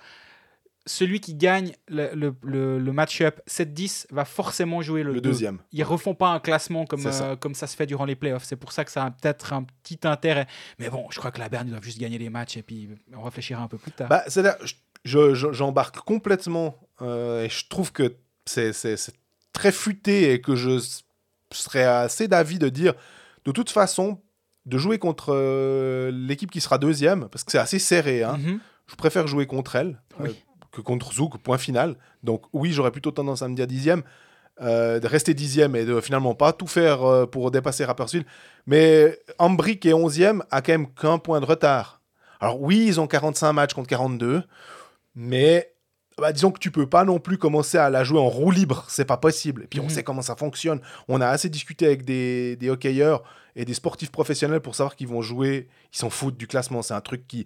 celui 0.88 1.20
qui 1.20 1.34
gagne 1.34 1.72
le, 1.88 2.10
le, 2.14 2.34
le- 2.42 2.78
le 2.78 2.92
match-up 2.92 3.40
7-10 3.48 4.06
va 4.10 4.24
forcément 4.24 4.80
jouer 4.82 5.02
le, 5.02 5.12
Le 5.12 5.20
deux. 5.20 5.30
deuxième. 5.30 5.58
Ils 5.72 5.84
refont 5.84 6.14
pas 6.14 6.28
un 6.30 6.40
classement 6.40 6.86
comme, 6.86 7.00
C'est 7.00 7.12
ça. 7.12 7.30
euh, 7.30 7.36
comme 7.36 7.54
ça 7.54 7.66
se 7.66 7.76
fait 7.76 7.86
durant 7.86 8.04
les 8.06 8.16
playoffs. 8.16 8.44
C'est 8.44 8.56
pour 8.56 8.72
ça 8.72 8.84
que 8.84 8.90
ça 8.90 9.04
a 9.04 9.10
peut-être 9.10 9.52
un 9.52 9.64
petit 9.64 10.00
intérêt. 10.04 10.46
Mais 10.78 10.88
bon, 10.88 11.06
je 11.10 11.18
crois 11.18 11.30
que 11.30 11.38
la 11.38 11.48
Berne, 11.48 11.68
ils 11.68 11.70
doivent 11.70 11.84
juste 11.84 11.98
gagner 12.00 12.18
les 12.18 12.30
matchs 12.30 12.56
et 12.56 12.62
puis 12.62 12.88
on 13.14 13.22
réfléchira 13.22 13.62
un 13.62 13.68
peu 13.68 13.78
plus 13.78 13.92
tard. 13.92 14.08
Bah, 14.08 14.24
c'est-à-dire, 14.28 14.56
je- 15.04 15.34
je- 15.34 15.52
j'embarque 15.52 15.98
complètement 16.00 16.74
euh, 17.02 17.44
et 17.44 17.48
je 17.48 17.68
trouve 17.68 17.92
que 17.92 18.16
c'est, 18.46 18.72
très 19.52 19.72
futé 19.72 20.32
et 20.32 20.40
que 20.40 20.56
je 20.56 20.80
serais 21.52 21.84
assez 21.84 22.28
d'avis 22.28 22.58
de 22.58 22.68
dire, 22.68 22.94
de 23.44 23.52
toute 23.52 23.70
façon, 23.70 24.20
de 24.66 24.78
jouer 24.78 24.98
contre 24.98 25.32
euh, 25.34 26.10
l'équipe 26.12 26.50
qui 26.50 26.60
sera 26.60 26.78
deuxième, 26.78 27.28
parce 27.30 27.42
que 27.44 27.52
c'est 27.52 27.58
assez 27.58 27.78
serré, 27.78 28.22
hein, 28.22 28.36
Mhm. 28.38 28.60
je 28.86 28.94
préfère 28.96 29.26
jouer 29.26 29.46
contre 29.46 29.76
elle 29.76 30.00
euh, 30.20 30.24
Oui. 30.24 30.44
Que 30.78 30.82
contre 30.82 31.12
Zouk, 31.12 31.38
point 31.38 31.58
final. 31.58 31.96
Donc 32.22 32.42
oui, 32.52 32.72
j'aurais 32.72 32.90
plutôt 32.90 33.10
tendance 33.10 33.42
à 33.42 33.48
me 33.48 33.54
dire 33.54 33.66
dixième, 33.66 34.02
euh, 34.60 34.98
de 35.00 35.06
rester 35.06 35.34
dixième 35.34 35.76
et 35.76 35.84
de 35.84 36.00
finalement 36.00 36.34
pas 36.34 36.52
tout 36.52 36.66
faire 36.66 37.02
euh, 37.04 37.26
pour 37.26 37.50
dépasser 37.50 37.84
Rapperswil. 37.84 38.24
Mais 38.66 39.18
Ambry 39.38 39.78
qui 39.78 39.88
est 39.88 39.92
onzième 39.92 40.42
a 40.50 40.62
quand 40.62 40.72
même 40.72 40.92
qu'un 40.94 41.18
point 41.18 41.40
de 41.40 41.46
retard. 41.46 42.00
Alors 42.40 42.60
oui, 42.60 42.84
ils 42.86 43.00
ont 43.00 43.06
45 43.06 43.52
matchs 43.52 43.74
contre 43.74 43.88
42, 43.88 44.42
mais 45.14 45.72
bah, 46.18 46.32
disons 46.32 46.50
que 46.50 46.58
tu 46.58 46.70
peux 46.70 46.88
pas 46.88 47.04
non 47.04 47.18
plus 47.20 47.38
commencer 47.38 47.78
à 47.78 47.90
la 47.90 48.02
jouer 48.04 48.18
en 48.18 48.28
roue 48.28 48.50
libre, 48.50 48.84
c'est 48.88 49.04
pas 49.04 49.16
possible. 49.16 49.64
Et 49.64 49.66
puis 49.66 49.80
on 49.80 49.84
Mhm. 49.84 49.90
sait 49.90 50.02
comment 50.02 50.22
ça 50.22 50.36
fonctionne. 50.36 50.80
On 51.08 51.20
a 51.20 51.28
assez 51.28 51.48
discuté 51.48 51.86
avec 51.86 52.04
des, 52.04 52.56
des 52.56 52.70
hockeyeurs 52.70 53.22
et 53.56 53.64
des 53.64 53.74
sportifs 53.74 54.10
professionnels 54.10 54.60
pour 54.60 54.74
savoir 54.74 54.96
qu'ils 54.96 55.08
vont 55.08 55.22
jouer, 55.22 55.68
ils 55.92 55.98
s'en 55.98 56.10
foutent 56.10 56.36
du 56.36 56.46
classement. 56.46 56.82
C'est 56.82 56.94
un 56.94 57.00
truc 57.00 57.26
qui, 57.26 57.44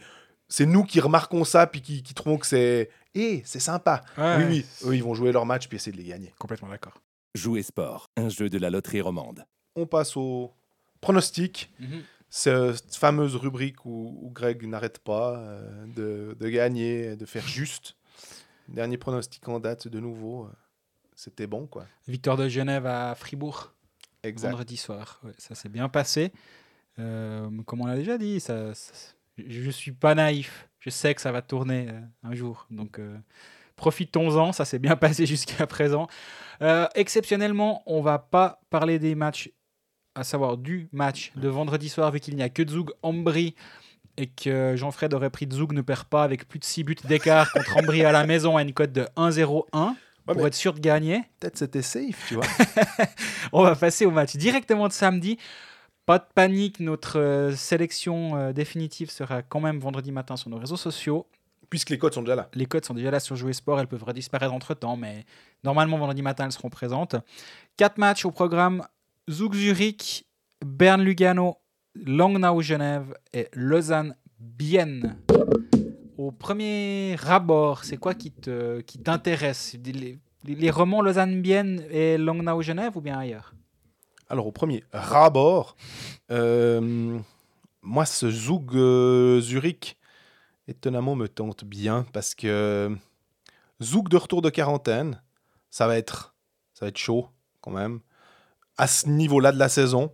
c'est 0.49 0.67
nous 0.67 0.85
qui 0.85 1.01
remarquons 1.01 1.45
ça 1.45 1.67
puis 1.67 1.81
qui, 1.83 2.03
qui 2.03 2.15
trouvons 2.15 2.39
que 2.39 2.47
c'est, 2.47 2.91
eh, 3.15 3.43
c'est 3.45 3.61
sympa. 3.61 4.03
Ouais, 4.17 4.37
oui, 4.39 4.45
oui, 4.45 4.67
eux 4.91 4.95
ils 4.97 5.03
vont 5.03 5.15
jouer 5.15 5.33
leur 5.33 5.47
match 5.47 5.69
puis 5.69 5.77
essayer 5.77 5.93
de 5.93 5.97
les 6.03 6.09
gagner. 6.09 6.33
Complètement 6.39 6.69
d'accord. 6.69 6.95
Jouer 7.35 7.63
sport, 7.63 8.11
un 8.17 8.29
jeu 8.29 8.49
de 8.51 8.59
la 8.59 8.71
loterie 8.71 9.01
romande. 9.01 9.45
On 9.77 9.87
passe 9.87 10.17
au 10.17 10.53
pronostic. 11.01 11.71
Mhm. 11.81 12.03
cette 12.31 12.95
fameuse 12.97 13.37
rubrique 13.37 13.85
où, 13.85 14.19
où 14.23 14.31
Greg 14.31 14.65
n'arrête 14.67 14.99
pas 14.99 15.37
euh, 15.39 15.87
de, 15.87 16.37
de 16.39 16.49
gagner, 16.49 17.17
de 17.17 17.27
faire 17.27 17.47
juste. 17.47 17.97
Dernier 18.69 18.97
pronostic 18.97 19.47
en 19.49 19.61
date 19.61 19.89
de 19.89 20.01
nouveau, 20.01 20.45
euh, 20.45 20.49
c'était 21.15 21.47
bon 21.47 21.67
quoi. 21.67 21.87
Victoire 22.09 22.37
de 22.39 22.49
Genève 22.49 22.87
à 22.87 23.15
Fribourg. 23.15 23.73
Exact. 24.23 24.51
vendredi 24.51 24.77
soir. 24.77 25.21
Ouais, 25.25 25.33
ça 25.37 25.55
s'est 25.55 25.69
bien 25.69 25.89
passé. 25.89 26.33
Euh, 26.99 27.51
comme 27.67 27.81
on 27.81 27.87
l'a 27.87 27.97
déjà 27.97 28.17
dit, 28.19 28.39
ça, 28.41 28.73
ça- 28.75 28.93
je 29.49 29.67
ne 29.67 29.71
suis 29.71 29.93
pas 29.93 30.15
naïf. 30.15 30.69
Je 30.81 30.91
sais 30.91 31.15
que 31.15 31.21
ça 31.21 31.33
va 31.33 31.43
tourner 31.43 31.87
euh, 31.89 32.01
un 32.25 32.35
jour. 32.35 32.67
Donc, 32.71 32.99
euh, 32.99 33.17
profitons-en. 33.77 34.53
Ça 34.53 34.65
s'est 34.65 34.79
bien 34.79 34.97
passé 34.97 35.27
jusqu'à 35.27 35.67
présent. 35.67 36.09
Euh, 36.61 36.87
exceptionnellement, 36.95 37.83
on 37.87 38.01
va 38.01 38.19
pas 38.19 38.61
parler 38.71 38.99
des 38.99 39.15
matchs, 39.15 39.51
à 40.15 40.25
savoir 40.25 40.57
du 40.57 40.89
match 40.93 41.33
de 41.37 41.49
vendredi 41.49 41.89
soir, 41.89 42.11
vu 42.11 42.21
qu'il 42.21 42.37
n'y 42.37 42.43
a 42.43 42.49
que 42.49 42.67
Zug 42.67 42.91
Ambry 43.03 43.55
et 44.17 44.27
que 44.27 44.75
Jean-Fred 44.77 45.15
aurait 45.15 45.31
pris 45.31 45.49
Zug 45.51 45.73
ne 45.73 45.81
perd 45.81 46.05
pas 46.05 46.23
avec 46.23 46.47
plus 46.47 46.59
de 46.59 46.65
6 46.65 46.85
buts 46.85 46.97
d'écart 47.05 47.51
contre 47.55 47.77
Ambry 47.79 48.05
à 48.05 48.13
la 48.13 48.27
maison 48.27 48.57
à 48.57 48.63
une 48.63 48.73
cote 48.73 48.93
de 48.93 49.07
1-0-1 49.17 49.95
pour 50.27 50.47
être 50.47 50.55
sûr 50.55 50.75
de 50.75 50.81
gagner. 50.81 51.23
Peut-être 51.41 51.57
c'était 51.57 51.83
safe, 51.83 52.27
tu 52.29 52.35
vois. 52.35 52.47
On 53.53 53.63
va 53.63 53.75
passer 53.75 54.07
au 54.07 54.11
match 54.11 54.37
directement 54.37 54.89
de 54.89 54.93
samedi. 54.93 55.39
Pas 56.05 56.19
de 56.19 56.25
panique, 56.35 56.81
notre 56.81 57.21
euh, 57.21 57.55
sélection 57.55 58.37
euh, 58.37 58.53
définitive 58.53 59.09
sera 59.09 59.43
quand 59.43 59.61
même 59.61 59.79
vendredi 59.79 60.11
matin 60.11 60.37
sur 60.37 60.51
nos 60.51 60.59
réseaux 60.59 60.77
sociaux. 60.77 61.27
Puisque 61.71 61.91
les 61.91 61.99
codes 61.99 62.13
sont 62.13 62.23
déjà 62.23 62.35
là. 62.35 62.49
Les 62.55 62.67
codes 62.67 62.85
sont 62.85 62.95
déjà 62.95 63.13
là 63.13 63.21
sur 63.21 63.37
Jouer 63.37 63.53
Sport, 63.53 63.79
elles 63.79 63.87
peuvent 63.87 64.03
redisparaître 64.03 64.53
entre 64.53 64.75
temps, 64.75 64.97
mais 64.97 65.25
normalement 65.63 65.99
vendredi 65.99 66.21
matin 66.21 66.47
elles 66.47 66.53
seront 66.53 66.71
présentes. 66.71 67.15
Quatre 67.77 67.99
matchs 67.99 68.25
au 68.25 68.33
programme 68.33 68.85
Zug 69.31 69.55
Zurich, 69.55 70.27
Berne 70.65 71.03
Lugano, 71.03 71.59
Langnau 71.95 72.61
Genève 72.61 73.15
et 73.33 73.49
Lausanne 73.53 74.17
Bienne. 74.41 75.17
Au 76.19 76.33
premier 76.33 77.17
abord, 77.27 77.85
c'est 77.85 77.97
quoi 77.97 78.15
qui 78.15 78.33
te 78.33 78.81
qui 78.81 78.99
t'intéresse? 78.99 79.77
Les 80.45 80.71
romans 80.71 81.01
Lausanne 81.01 81.41
Bienne 81.41 81.85
et 81.91 82.19
Langnau 82.19 82.61
Genève 82.61 82.97
ou 82.97 83.01
bien 83.01 83.19
ailleurs? 83.19 83.55
Alors 84.33 84.47
au 84.47 84.51
premier 84.51 84.83
rabord, 84.95 85.77
euh, 86.31 87.19
moi 87.83 88.07
ce 88.07 88.31
Zug 88.31 88.75
euh, 88.75 89.43
Zurich 89.43 89.99
étonnamment 90.67 91.15
me 91.17 91.29
tente 91.29 91.65
bien 91.67 92.07
parce 92.15 92.35
que 92.35 92.97
Zug 93.83 94.09
de 94.09 94.17
retour 94.17 94.41
de 94.41 94.49
quarantaine, 94.49 95.21
ça 95.69 95.87
va 95.87 95.99
être 95.99 96.35
ça 96.73 96.87
va 96.87 96.89
être 96.89 96.97
chaud 96.97 97.29
quand 97.61 97.73
même 97.73 98.01
à 98.79 98.87
ce 98.87 99.07
niveau-là 99.07 99.53
de 99.53 99.59
la 99.59 99.69
saison. 99.69 100.11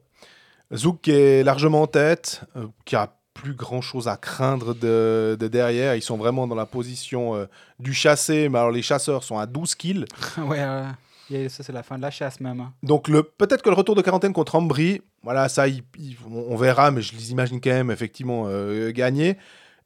Zug 0.75 1.01
qui 1.01 1.13
est 1.13 1.45
largement 1.45 1.83
en 1.83 1.87
tête, 1.87 2.41
euh, 2.57 2.67
qui 2.85 2.97
a 2.97 3.15
plus 3.35 3.55
grand 3.55 3.83
chose 3.83 4.09
à 4.09 4.17
craindre 4.17 4.75
de, 4.75 5.37
de 5.39 5.47
derrière. 5.47 5.95
Ils 5.95 6.03
sont 6.03 6.17
vraiment 6.17 6.49
dans 6.49 6.57
la 6.57 6.67
position 6.67 7.37
euh, 7.37 7.47
du 7.79 7.95
chassé, 7.95 8.49
mais 8.49 8.59
alors 8.59 8.73
les 8.73 8.83
chasseurs 8.83 9.23
sont 9.23 9.39
à 9.39 9.47
12 9.47 9.77
kills. 9.77 10.07
euh, 10.39 10.91
a- 11.37 11.49
ça 11.49 11.63
c'est 11.63 11.73
la 11.73 11.83
fin 11.83 11.97
de 11.97 12.03
la 12.03 12.11
chasse 12.11 12.41
même. 12.41 12.61
hein. 12.61 12.73
Donc 12.83 13.09
le 13.09 13.23
peut-être 13.23 13.63
que 13.63 13.69
le 13.69 13.75
retour 13.77 13.95
de 13.95 14.03
quarantaine 14.03 14.33
contre 14.33 14.55
Ambry, 14.57 15.01
voilà, 15.23 15.49
ça, 15.49 15.69
il- 15.69 15.83
il- 15.99 16.17
on 16.31 16.53
on 16.53 16.57
verra, 16.57 16.91
mais 16.91 17.03
je 17.03 17.15
les 17.15 17.31
imagine 17.33 17.61
quand 17.61 17.71
même 17.71 17.91
effectivement 17.91 18.45
euh, 18.47 18.91
gagner. 18.93 19.37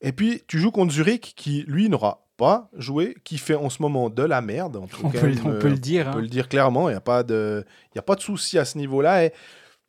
Et 0.00 0.12
puis 0.12 0.42
tu 0.46 0.58
joues 0.58 0.70
contre 0.70 0.92
Zurich, 0.92 1.32
qui 1.36 1.64
lui 1.68 1.88
n'aura 1.88 2.26
pas 2.36 2.70
joué, 2.76 3.16
qui 3.24 3.38
fait 3.38 3.54
en 3.54 3.70
ce 3.70 3.82
moment 3.82 4.10
de 4.10 4.22
la 4.22 4.40
merde. 4.40 4.76
On 4.76 4.86
peut, 4.86 4.96
On 5.04 5.10
quand 5.10 5.20
peut, 5.20 5.34
on 5.44 5.50
euh, 5.50 5.58
peut 5.60 5.68
le 5.68 5.78
dire. 5.78 6.06
on 6.06 6.10
hein. 6.10 6.12
peut 6.14 6.20
le 6.20 6.28
dire 6.28 6.48
clairement. 6.48 6.88
Il 6.88 6.92
n'y 6.92 6.96
a 6.98 7.00
pas 7.00 7.22
de, 7.22 7.64
y 7.94 7.98
a 7.98 8.02
pas 8.02 8.14
de 8.16 8.20
souci 8.20 8.58
à 8.58 8.64
ce 8.64 8.78
niveau-là. 8.78 9.24
Et 9.24 9.32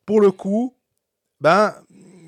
pour 0.06 0.20
le 0.20 0.30
coup, 0.30 0.74
ben 1.40 1.74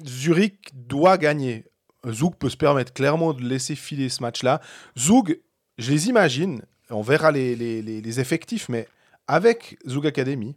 Zurich 0.04 0.70
doit 0.74 1.18
gagner. 1.18 1.64
Zug 2.08 2.34
peut 2.36 2.48
se 2.48 2.56
permettre 2.56 2.92
clairement 2.92 3.32
de 3.32 3.42
laisser 3.42 3.74
filer 3.74 4.08
ce 4.08 4.22
match-là. 4.22 4.60
Zug, 4.98 5.40
je 5.78 5.90
les 5.90 6.08
imagine. 6.08 6.62
On 6.90 7.02
verra 7.02 7.32
les, 7.32 7.56
les- 7.56 7.82
les- 7.82 8.00
les 8.00 8.20
effectifs, 8.20 8.68
mais 8.68 8.86
avec 9.28 9.78
Zug 9.86 10.06
Academy, 10.06 10.54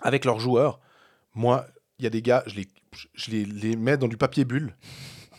avec 0.00 0.24
leurs 0.24 0.40
joueurs, 0.40 0.80
moi, 1.34 1.66
il 1.98 2.04
y 2.04 2.06
a 2.06 2.10
des 2.10 2.22
gars, 2.22 2.42
je 2.46 2.56
les, 2.56 2.68
je 3.14 3.30
les, 3.30 3.44
les 3.44 3.76
mets 3.76 3.96
dans 3.96 4.08
du 4.08 4.16
papier 4.16 4.44
bulle, 4.44 4.74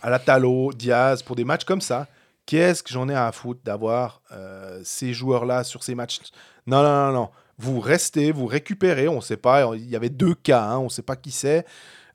à 0.01 0.09
la 0.09 0.19
Talo, 0.19 0.71
Diaz, 0.73 1.23
pour 1.23 1.35
des 1.35 1.43
matchs 1.43 1.65
comme 1.65 1.81
ça, 1.81 2.07
Qu'est-ce 2.45 2.83
que 2.83 2.91
j'en 2.91 3.07
ai 3.07 3.15
à 3.15 3.31
foutre 3.31 3.61
d'avoir 3.63 4.21
euh, 4.31 4.81
ces 4.83 5.13
joueurs-là 5.13 5.63
sur 5.63 5.83
ces 5.83 5.95
matchs? 5.95 6.19
Non, 6.67 6.83
non, 6.83 7.05
non, 7.07 7.11
non. 7.13 7.29
Vous 7.57 7.79
restez, 7.79 8.31
vous 8.31 8.45
récupérez. 8.47 9.07
On 9.07 9.17
ne 9.17 9.21
sait 9.21 9.37
pas. 9.37 9.75
Il 9.75 9.89
y 9.89 9.95
avait 9.95 10.09
deux 10.09 10.33
cas. 10.35 10.63
hein, 10.63 10.79
on 10.79 10.85
ne 10.85 10.89
sait 10.89 11.03
pas 11.03 11.15
qui 11.15 11.31
c'est. 11.31 11.65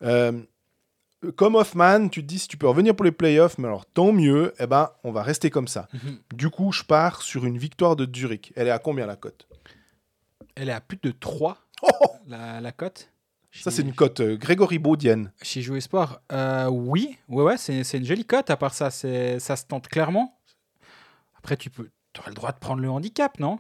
Euh, 0.03 0.33
comme 1.37 1.55
Hoffman, 1.55 2.09
tu 2.09 2.23
te 2.23 2.27
dis 2.27 2.39
si 2.39 2.49
tu 2.49 2.57
peux 2.57 2.69
revenir 2.69 2.95
pour 2.95 3.05
les 3.05 3.13
playoffs, 3.13 3.57
mais 3.59 3.67
alors 3.67 3.87
tant 3.87 4.13
mieux. 4.13 4.53
Eh 4.59 4.67
ben, 4.67 4.91
on 5.05 5.13
va 5.13 5.23
rester 5.23 5.49
comme 5.49 5.69
ça. 5.69 5.89
Mhm. 5.95 6.19
Du 6.35 6.51
coup, 6.51 6.73
je 6.73 6.83
pars 6.83 7.23
sur 7.23 7.47
une 7.47 7.57
victoire 7.57 7.97
de 7.97 8.07
Zurich. 8.15 8.53
Elle 8.57 8.69
est 8.69 8.73
à 8.73 8.79
combien 8.79 9.07
la 9.07 9.17
cote? 9.17 9.47
Elle 10.57 10.69
est 10.71 10.73
à 10.73 10.81
plus 10.81 10.99
de 11.03 11.11
3, 11.11 11.59
Oh, 11.83 11.89
la, 12.27 12.61
la 12.61 12.73
cote. 12.73 13.11
Ça, 13.53 13.71
c'est 13.71 13.83
une 13.83 13.95
cote 13.95 14.21
euh, 14.21 14.37
Grégory 14.37 14.79
Baudienne. 14.79 15.31
Chez 15.43 15.63
Jouer 15.63 15.81
Sport, 15.81 16.21
euh, 16.33 16.67
oui, 16.69 17.17
ouais, 17.29 17.43
ouais, 17.45 17.57
c'est 17.57 17.85
c'est 17.85 17.97
une 17.99 18.05
jolie 18.05 18.25
cote. 18.25 18.51
À 18.51 18.57
part 18.57 18.75
ça, 18.75 18.91
c'est 18.91 19.39
ça 19.39 19.57
se 19.57 19.65
tente 19.65 19.89
clairement. 19.89 20.39
Après, 21.39 21.57
tu 21.57 21.71
peux, 21.71 21.89
aurais 22.19 22.31
le 22.31 22.35
droit 22.35 22.53
de 22.53 22.59
prendre 22.59 22.83
le 22.83 22.91
handicap, 22.91 23.39
non? 23.39 23.59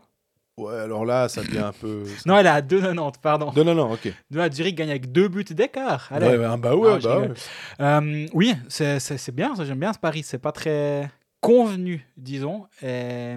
Ouais, 0.59 0.75
alors 0.75 1.05
là, 1.05 1.29
ça 1.29 1.43
devient 1.43 1.59
un 1.59 1.73
peu. 1.73 2.05
Non, 2.27 2.37
elle 2.39 2.47
est 2.47 2.51
à 2.51 2.61
2,90, 2.63 3.13
pardon. 3.23 3.53
Non, 3.57 3.65
non, 3.65 3.75
non, 3.75 3.93
ok. 3.93 4.13
Non, 4.31 4.51
Zurich 4.51 4.75
gagne 4.77 4.91
avec 4.91 5.13
deux 5.13 5.29
buts 5.29 5.45
d'écart. 5.45 6.09
Allez. 6.11 6.27
Ouais, 6.29 6.39
bah, 6.39 6.57
bah 6.59 6.75
ouais, 6.77 6.93
Non, 6.93 6.99
bah 6.99 7.19
ouais. 7.21 7.31
Euh, 7.81 8.27
oui, 8.33 8.55
c'est 8.69 8.99
c'est- 9.01 9.19
c'est 9.19 9.33
bien, 9.35 9.55
ça, 9.55 9.65
j'aime 9.65 9.81
bien 9.81 9.93
ce 9.93 9.99
pari. 9.99 10.23
C'est 10.23 10.39
pas 10.39 10.53
très 10.53 11.11
convenu, 11.41 12.07
disons. 12.17 12.67
Et, 12.83 13.37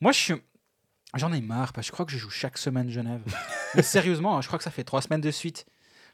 moi, 0.00 0.12
je 0.12 0.18
suis. 0.18 0.34
J'en 1.14 1.32
ai 1.32 1.40
marre, 1.40 1.72
parce 1.72 1.86
que 1.86 1.88
je 1.88 1.92
crois 1.92 2.06
que 2.06 2.12
je 2.12 2.18
joue 2.18 2.30
chaque 2.30 2.56
semaine 2.58 2.88
Genève. 2.90 3.20
Mais 3.74 3.82
sérieusement, 3.82 4.36
hein, 4.36 4.40
je 4.42 4.46
crois 4.46 4.58
que 4.58 4.64
ça 4.64 4.70
fait 4.70 4.84
trois 4.84 5.02
semaines 5.02 5.20
de 5.20 5.30
suite. 5.30 5.66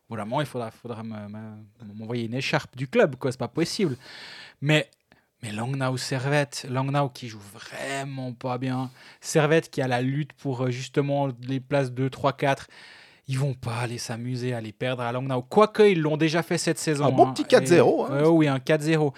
Vraiment, 0.09 0.41
il 0.41 0.47
faudra, 0.47 0.71
faudra 0.71 1.03
me- 1.03 1.29
me- 1.29 1.93
m'envoyer 1.95 2.25
une 2.27 2.35
écharpe 2.35 2.77
du 2.77 2.89
club, 2.89 3.17
quoi, 3.17 3.31
c'est 3.33 3.39
pas 3.39 3.49
possible. 3.49 3.97
Mais, 4.63 4.89
mais 5.43 5.53
Langnau 5.53 5.97
Servette, 5.97 6.65
Langnau 6.71 7.09
qui 7.11 7.29
joue 7.29 7.41
vraiment 7.53 8.33
pas 8.33 8.57
bien. 8.57 8.91
Servette 9.21 9.69
qui 9.71 9.83
a 9.83 9.89
la 9.89 10.01
lutte 10.01 10.33
pour 10.35 10.63
euh, 10.65 10.71
justement 10.71 11.29
les 11.43 11.61
places 11.61 11.91
2, 11.93 12.09
3, 12.09 12.33
4. 12.35 12.69
Ils 13.29 13.39
vont 13.39 13.55
pas 13.55 13.79
aller 13.81 13.99
s'amuser 13.99 14.55
à 14.55 14.61
les 14.61 14.73
perdre 14.73 15.03
à 15.03 15.11
Langnau. 15.13 15.43
Quoique, 15.43 15.83
ils 15.83 16.01
l'ont 16.01 16.17
déjà 16.17 16.43
fait 16.45 16.57
cette 16.59 16.79
saison. 16.79 17.07
Un 17.07 17.11
bon 17.11 17.27
hein. 17.29 17.33
petit 17.35 17.43
4-0, 17.45 17.67
Et- 17.75 17.81
hein. 17.81 18.15
euh, 18.15 18.29
oui, 18.29 18.47
un 18.47 18.59
4-0. 18.59 19.13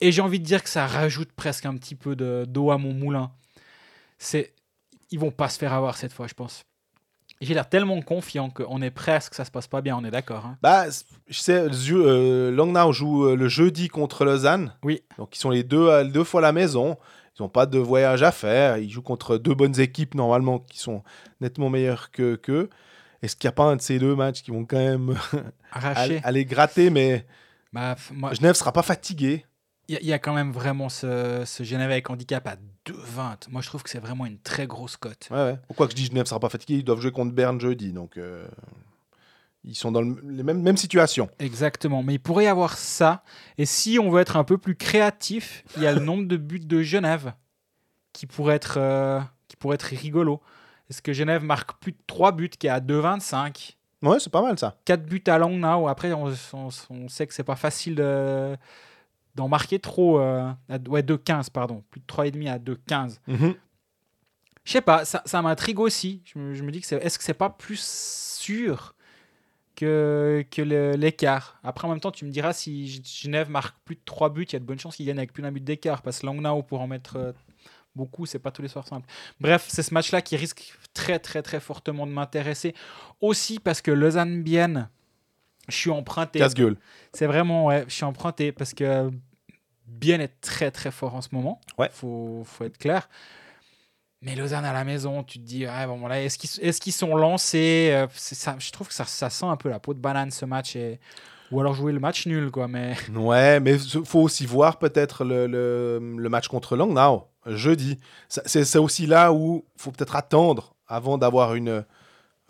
Et 0.00 0.10
j'ai 0.10 0.22
envie 0.22 0.40
de 0.40 0.44
dire 0.44 0.62
que 0.62 0.70
ça 0.70 0.86
rajoute 0.86 1.30
presque 1.32 1.66
un 1.66 1.76
petit 1.76 1.94
peu 1.94 2.16
de- 2.16 2.46
d'eau 2.48 2.70
à 2.70 2.78
mon 2.78 2.94
moulin. 2.94 3.30
C'est, 4.16 4.53
ils 5.14 5.20
vont 5.20 5.30
pas 5.30 5.48
se 5.48 5.58
faire 5.58 5.72
avoir 5.72 5.96
cette 5.96 6.12
fois, 6.12 6.26
je 6.26 6.34
pense. 6.34 6.64
J'ai 7.40 7.54
l'air 7.54 7.68
tellement 7.68 8.00
confiant 8.02 8.50
qu'on 8.50 8.80
est 8.82 8.90
presque, 8.90 9.30
que 9.30 9.36
ça 9.36 9.44
se 9.44 9.50
passe 9.50 9.66
pas 9.66 9.80
bien, 9.80 9.96
on 9.96 10.04
est 10.04 10.10
d'accord. 10.10 10.44
hein. 10.46 10.58
Bah, 10.62 10.86
je 11.28 11.38
sais, 11.38 11.66
euh, 11.92 12.50
Langnau 12.50 12.92
joue 12.92 13.26
euh, 13.26 13.36
le 13.36 13.48
jeudi 13.48 13.88
contre 13.88 14.24
Lausanne. 14.24 14.72
Oui. 14.82 15.02
Donc, 15.18 15.36
ils 15.36 15.38
sont 15.38 15.50
les 15.50 15.62
deux, 15.62 15.88
à- 15.90 16.04
deux 16.04 16.24
fois 16.24 16.40
à 16.40 16.42
la 16.42 16.52
maison. 16.52 16.96
Ils 17.38 17.42
n'ont 17.42 17.48
pas 17.48 17.66
de 17.66 17.78
voyage 17.78 18.22
à 18.22 18.30
faire. 18.32 18.78
Ils 18.78 18.88
jouent 18.90 19.02
contre 19.02 19.36
deux 19.38 19.54
bonnes 19.54 19.78
équipes, 19.80 20.14
normalement, 20.14 20.58
qui 20.60 20.78
sont 20.78 21.02
nettement 21.40 21.70
meilleures 21.70 22.10
que 22.12 22.36
qu'eux. 22.36 22.70
Est-ce 23.22 23.36
qu'il 23.36 23.48
n'y 23.48 23.52
a 23.52 23.56
pas 23.56 23.64
un 23.64 23.76
de 23.76 23.82
ces 23.82 23.98
deux 23.98 24.14
matchs 24.14 24.42
qui 24.42 24.50
vont 24.50 24.64
quand 24.64 24.76
même 24.78 25.14
aller, 25.72 26.44
gratter 26.44 26.90
Mais 26.90 27.26
Bah, 27.72 27.96
moi, 28.12 28.32
Genève 28.34 28.54
sera 28.54 28.72
pas 28.72 28.82
fatigué. 28.82 29.44
il 29.88 29.94
y, 29.94 29.98
a- 29.98 30.00
il 30.00 30.06
y 30.06 30.12
a 30.12 30.18
quand 30.18 30.34
même 30.34 30.52
vraiment 30.52 30.88
ce, 30.88 31.42
ce 31.44 31.62
Genève 31.64 31.90
avec 31.90 32.08
handicap 32.10 32.46
à 32.46 32.56
2,20. 32.86 33.48
Moi, 33.50 33.62
je 33.62 33.68
trouve 33.68 33.82
que 33.82 33.90
c'est 33.90 33.98
vraiment 34.00 34.26
une 34.26 34.38
très 34.38 34.66
grosse 34.66 34.96
cote. 34.96 35.28
Ouais, 35.30 35.36
ouais. 35.36 35.58
Pourquoi 35.66 35.86
que 35.86 35.92
je 35.92 35.96
dis 35.96 36.06
Genève 36.06 36.26
sera 36.26 36.40
pas 36.40 36.48
fatigué 36.48 36.74
Ils 36.78 36.84
doivent 36.84 37.00
jouer 37.00 37.12
contre 37.12 37.32
Berne 37.34 37.60
jeudi. 37.60 37.92
Donc, 37.92 38.16
euh, 38.18 38.46
ils 39.64 39.74
sont 39.74 39.90
dans 39.92 40.02
le- 40.02 40.20
les 40.24 40.42
mêmes, 40.42 40.60
mêmes 40.60 40.76
situations. 40.76 41.30
Exactement, 41.38 42.02
mais 42.02 42.14
il 42.14 42.18
pourrait 42.18 42.44
y 42.44 42.48
avoir 42.48 42.76
ça. 42.76 43.22
Et 43.58 43.64
si 43.66 43.98
on 43.98 44.10
veut 44.10 44.20
être 44.20 44.36
un 44.36 44.44
peu 44.44 44.58
plus 44.58 44.76
créatif, 44.76 45.64
il 45.76 45.82
y 45.82 45.86
a 45.86 45.92
le 45.92 46.00
nombre 46.04 46.28
de 46.28 46.36
buts 46.36 46.60
de 46.60 46.82
Genève 46.82 47.32
qui 48.12 48.26
pourrait 48.26 48.56
être, 48.56 48.74
euh, 48.78 49.20
qui 49.48 49.56
pourrait 49.56 49.76
être 49.76 49.82
rigolo. 49.84 50.40
Est-ce 50.90 51.00
que 51.00 51.12
Genève 51.14 51.42
marque 51.42 51.80
plus 51.80 51.92
de 51.92 51.98
3 52.06 52.32
buts 52.32 52.50
qui 52.50 52.66
est 52.66 52.70
à 52.70 52.80
2,25 52.80 53.76
Ouais, 54.02 54.20
c'est 54.20 54.28
pas 54.30 54.42
mal 54.42 54.58
ça. 54.58 54.76
4 54.84 55.06
buts 55.06 55.24
à 55.26 55.38
Langnau. 55.38 55.88
Après, 55.88 56.12
on, 56.12 56.30
on- 56.52 56.68
on 56.90 57.08
sait 57.08 57.26
que 57.26 57.32
c'est 57.32 57.42
pas 57.42 57.56
facile 57.56 57.94
de- 57.94 58.54
d'en 59.34 59.48
marquer 59.48 59.78
trop. 59.78 60.18
euh, 60.20 60.50
à, 60.68 60.78
ouais, 60.88 61.02
2,15, 61.02 61.50
pardon. 61.50 61.82
Plus 61.90 62.00
de 62.00 62.06
3,5 62.06 62.48
à 62.50 62.58
2,15. 62.58 63.18
Mhm. 63.26 63.54
Je 64.64 64.72
sais 64.72 64.80
pas, 64.80 65.04
ça, 65.04 65.22
ça 65.26 65.42
m'intrigue 65.42 65.78
aussi. 65.80 66.22
Je 66.24 66.38
me, 66.38 66.54
je 66.54 66.62
me 66.62 66.70
dis 66.70 66.80
que 66.80 66.86
c'est, 66.86 66.96
est-ce 66.96 67.18
que 67.18 67.24
c'est 67.24 67.34
pas 67.34 67.50
plus 67.50 67.80
sûr 67.82 68.94
que, 69.76 70.44
que 70.50 70.62
l'écart? 70.96 71.58
Après, 71.62 71.86
en 71.86 71.90
même 71.90 72.00
temps, 72.00 72.10
tu 72.12 72.24
me 72.24 72.30
diras 72.30 72.52
si 72.52 73.02
Genève 73.04 73.50
marque 73.50 73.76
plus 73.84 73.96
de 73.96 74.00
3 74.04 74.30
buts, 74.30 74.44
il 74.44 74.52
y 74.52 74.56
a 74.56 74.60
de 74.60 74.64
bonnes 74.64 74.78
chances 74.78 74.96
qu'ils 74.96 75.06
gagnent 75.06 75.18
avec 75.18 75.32
plus 75.32 75.42
d'un 75.42 75.52
but 75.52 75.62
d'écart. 75.62 76.00
Parce 76.02 76.20
que 76.20 76.26
Langnau, 76.26 76.62
pour 76.62 76.80
en 76.80 76.86
mettre 76.86 77.16
euh, 77.16 77.32
beaucoup, 77.94 78.24
c'est 78.24 78.38
pas 78.38 78.50
tous 78.50 78.62
les 78.62 78.68
soirs 78.68 78.86
simple. 78.88 79.06
Bref, 79.40 79.66
c'est 79.68 79.82
ce 79.82 79.92
match-là 79.92 80.22
qui 80.22 80.36
risque 80.36 80.74
très, 80.94 81.18
très, 81.18 81.42
très 81.42 81.60
fortement 81.60 82.06
de 82.06 82.12
m'intéresser. 82.12 82.74
Aussi 83.20 83.58
parce 83.58 83.82
que 83.82 83.90
Lausanne-Bienne, 83.90 84.88
je 85.68 85.76
suis 85.76 85.90
emprunté. 85.90 86.38
Casse-gueule. 86.38 86.76
C'est 87.12 87.26
vraiment, 87.26 87.66
ouais, 87.66 87.84
je 87.88 87.94
suis 87.94 88.04
emprunté 88.04 88.52
parce 88.52 88.74
que 88.74 89.10
Bien 89.86 90.18
est 90.18 90.40
très 90.40 90.70
très 90.70 90.90
fort 90.90 91.14
en 91.14 91.20
ce 91.20 91.28
moment. 91.32 91.60
Ouais. 91.78 91.90
Faut, 91.92 92.42
faut 92.44 92.64
être 92.64 92.78
clair. 92.78 93.08
Mais 94.22 94.34
Lausanne 94.34 94.64
à 94.64 94.72
la 94.72 94.84
maison, 94.84 95.22
tu 95.22 95.38
te 95.38 95.44
dis, 95.44 95.66
ah, 95.66 95.86
bon, 95.86 95.98
voilà, 95.98 96.22
est-ce 96.22 96.38
qu'ils 96.38 96.66
est 96.66 96.78
qu'ils 96.80 96.92
sont 96.94 97.14
lancés 97.14 97.90
Euh, 97.92 98.06
ça, 98.14 98.56
Je 98.58 98.70
trouve 98.70 98.88
que 98.88 98.94
ça, 98.94 99.04
ça 99.04 99.28
sent 99.28 99.44
un 99.44 99.56
peu 99.56 99.68
la 99.68 99.78
peau 99.78 99.92
de 99.92 99.98
banane 99.98 100.30
ce 100.30 100.46
match. 100.46 100.76
Et... 100.76 100.98
Ou 101.52 101.60
alors 101.60 101.74
jouer 101.74 101.92
le 101.92 102.00
match 102.00 102.26
nul, 102.26 102.50
quoi. 102.50 102.66
Mais 102.66 102.94
Ouais, 103.14 103.60
mais 103.60 103.74
il 103.78 104.04
faut 104.06 104.20
aussi 104.20 104.46
voir 104.46 104.78
peut-être 104.78 105.24
le, 105.24 105.46
le- 105.46 106.16
le 106.16 106.28
match 106.30 106.48
contre 106.48 106.74
Langnau, 106.76 107.28
jeudi. 107.46 107.98
C'est 108.28 108.78
aussi 108.78 109.06
là 109.06 109.30
où 109.32 109.62
il 109.76 109.82
faut 109.82 109.90
peut-être 109.90 110.16
attendre 110.16 110.74
avant 110.88 111.18
d'avoir 111.18 111.54
une 111.54 111.84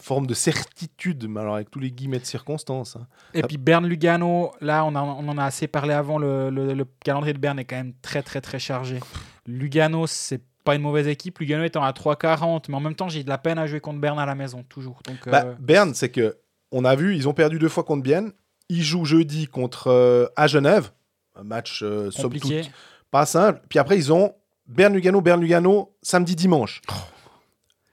forme 0.04 0.26
de 0.26 0.34
certitude, 0.34 1.26
mais 1.28 1.40
alors 1.40 1.54
avec 1.54 1.70
tous 1.70 1.80
les 1.80 1.90
guillemets 1.90 2.18
de 2.18 2.26
circonstances. 2.26 2.96
hein. 2.96 3.06
Et 3.32 3.40
Ah. 3.42 3.46
puis 3.46 3.56
Berne 3.56 3.86
Lugano, 3.86 4.52
là 4.60 4.84
on, 4.84 4.94
a- 4.94 5.00
on 5.02 5.26
en 5.28 5.38
a 5.38 5.44
assez 5.44 5.66
parlé 5.66 5.94
avant, 5.94 6.18
le, 6.18 6.50
le- 6.50 6.74
le 6.74 6.86
calendrier 7.02 7.32
de 7.32 7.38
Berne 7.38 7.58
est 7.58 7.64
quand 7.64 7.76
même 7.76 7.94
très 8.02 8.22
très 8.22 8.40
très 8.42 8.58
chargé. 8.58 9.00
Lugano, 9.46 10.06
c'est 10.06 10.42
pas 10.62 10.74
une 10.74 10.82
mauvaise 10.82 11.08
équipe, 11.08 11.38
Lugano 11.38 11.64
étant 11.64 11.82
à 11.82 11.92
3,40, 11.92 12.66
mais 12.68 12.74
en 12.76 12.80
même 12.80 12.94
temps 12.94 13.08
j'ai 13.08 13.24
de 13.24 13.28
la 13.30 13.38
peine 13.38 13.58
à 13.58 13.66
jouer 13.66 13.80
contre 13.80 13.98
Berne 14.00 14.18
à 14.18 14.26
la 14.26 14.34
maison, 14.34 14.62
toujours. 14.68 15.00
Donc, 15.06 15.26
Bah, 15.26 15.44
euh, 15.46 15.54
Berne, 15.58 15.94
c'est 15.94 16.10
que 16.10 16.36
on 16.70 16.84
a 16.84 16.94
vu, 16.96 17.16
ils 17.16 17.26
ont 17.28 17.34
perdu 17.34 17.58
deux 17.58 17.68
fois 17.70 17.84
contre 17.84 18.02
Bienne. 18.02 18.32
Ils 18.68 18.82
jouent 18.82 19.04
jeudi 19.06 19.46
contre 19.46 19.88
euh, 19.88 20.26
à 20.36 20.46
Genève, 20.46 20.90
un 21.34 21.44
match 21.44 21.80
euh, 21.82 22.10
somme 22.10 22.24
compliqué. 22.24 22.62
toute 22.62 22.72
pas 23.10 23.24
simple. 23.26 23.62
Puis 23.70 23.78
après, 23.78 23.96
ils 23.96 24.12
ont 24.12 24.34
Berne-Lugano, 24.66 25.20
Berne-Lugano, 25.22 25.94
samedi, 26.02 26.34
dimanche. 26.36 26.82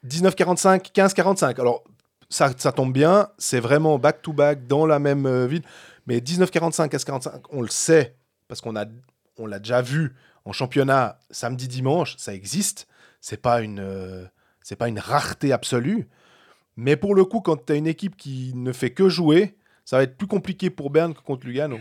19-45, 0.07 0.91
15-45. 0.91 1.59
Alors, 1.59 1.83
ça, 2.31 2.71
tombe 2.71 2.93
bien, 2.93 3.29
c'est 3.37 3.59
vraiment 3.59 3.99
back-to-back 3.99 4.65
dans 4.65 4.85
la 4.85 4.99
même 4.99 5.25
euh, 5.25 5.45
ville. 5.47 5.63
Mais 6.07 6.19
19-45, 6.19 6.89
15-45, 6.89 7.41
on 7.51 7.61
le 7.61 7.67
sait, 7.67 8.15
parce 8.47 8.61
qu'on 8.61 8.73
on 9.37 9.45
l'a 9.45 9.59
déjà 9.59 9.81
vu 9.81 10.15
en 10.45 10.53
championnat 10.53 11.19
samedi, 11.29 11.67
dimanche, 11.67 12.15
ça 12.17 12.33
existe. 12.33 12.87
C'est 13.19 13.41
pas 13.41 13.61
une, 13.61 13.79
euh, 13.79 14.25
pas 14.79 14.87
une 14.87 14.99
rareté 14.99 15.51
absolue. 15.51 16.07
Mais 16.77 16.95
pour 16.95 17.13
le 17.13 17.25
coup, 17.25 17.41
quand 17.41 17.65
tu 17.65 17.73
as 17.73 17.75
une 17.75 17.87
équipe 17.87 18.15
qui 18.15 18.53
ne 18.55 18.71
fait 18.71 18.91
que 18.91 19.09
jouer, 19.09 19.57
ça 19.85 19.97
va 19.97 20.03
être 20.03 20.17
plus 20.17 20.27
compliqué 20.27 20.69
pour 20.69 20.89
Berne 20.89 21.13
que 21.13 21.21
contre 21.21 21.45
Lugano. 21.45 21.79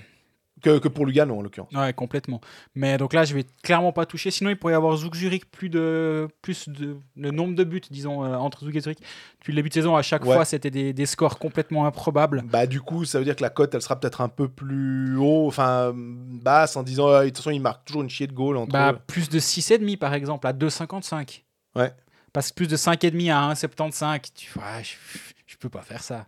Que, 0.63 0.79
que 0.79 0.89
pour 0.89 1.07
Lugano, 1.07 1.39
en 1.39 1.43
l'occurrence. 1.43 1.73
Ouais, 1.73 1.93
complètement. 1.93 2.41
Mais 2.75 2.99
donc 2.99 3.13
là, 3.13 3.25
je 3.25 3.35
vais 3.35 3.45
clairement 3.63 3.93
pas 3.93 4.07
toucher. 4.07 4.31
Sinon, 4.31 4.51
il 4.51 4.57
pourrait 4.57 4.73
y 4.75 4.77
avoir 4.77 4.97
Zouk 4.97 5.15
Zurich 5.17 5.51
plus 5.51 5.69
de 5.71 6.29
plus 6.43 6.69
de 6.69 6.97
le 7.17 7.31
nombre 7.31 7.55
de 7.55 7.65
buts, 7.65 7.81
disons, 7.91 8.25
euh, 8.25 8.35
entre 8.37 8.65
Zouk 8.65 8.75
et 8.75 8.81
Zurich. 8.81 8.99
Depuis 9.39 9.53
le 9.53 9.57
début 9.57 9.69
de 9.71 9.75
saison, 9.75 9.97
à 9.97 10.03
chaque 10.03 10.25
Ouais. 10.25 10.35
fois, 10.35 10.45
c'était 10.45 10.71
des, 10.71 10.93
des 10.93 11.07
scores 11.07 11.39
complètement 11.39 11.87
improbables. 11.87 12.43
Bah 12.47 12.67
du 12.67 12.81
coup, 12.81 13.05
ça 13.05 13.19
veut 13.19 13.25
dire 13.25 13.37
que 13.37 13.43
la 13.43 13.51
cote, 13.51 13.75
elle 13.75 13.83
sera 13.83 13.99
peut-être 13.99 14.21
un 14.21 14.29
peu 14.29 14.49
plus 14.49 15.17
haut, 15.17 15.47
enfin 15.47 15.93
basse, 15.95 16.77
en 16.77 16.83
disant 16.83 17.09
Ah, 17.09 17.23
de 17.23 17.29
toute 17.29 17.39
façon, 17.39 17.51
il 17.51 17.61
marque 17.61 17.85
toujours 17.85 18.03
une 18.03 18.11
chier 18.11 18.27
de 18.27 18.33
goal 18.33 18.57
entre 18.57 18.73
Bah, 18.73 18.93
plus 19.07 19.29
de 19.29 19.39
6,5 19.39 19.97
par 19.97 20.15
exemple, 20.15 20.47
à 20.47 20.53
2,55. 20.53 21.43
Ouais. 21.77 21.93
Parce 22.33 22.51
que 22.51 22.55
plus 22.55 22.69
de 22.69 22.77
5,5 22.77 23.31
à 23.33 23.53
1,75, 23.55 24.21
tu 24.35 24.59
ouais, 24.59 24.65
je, 24.85 25.19
je 25.47 25.57
peux 25.57 25.69
pas 25.69 25.83
faire 25.83 26.03
ça. 26.03 26.27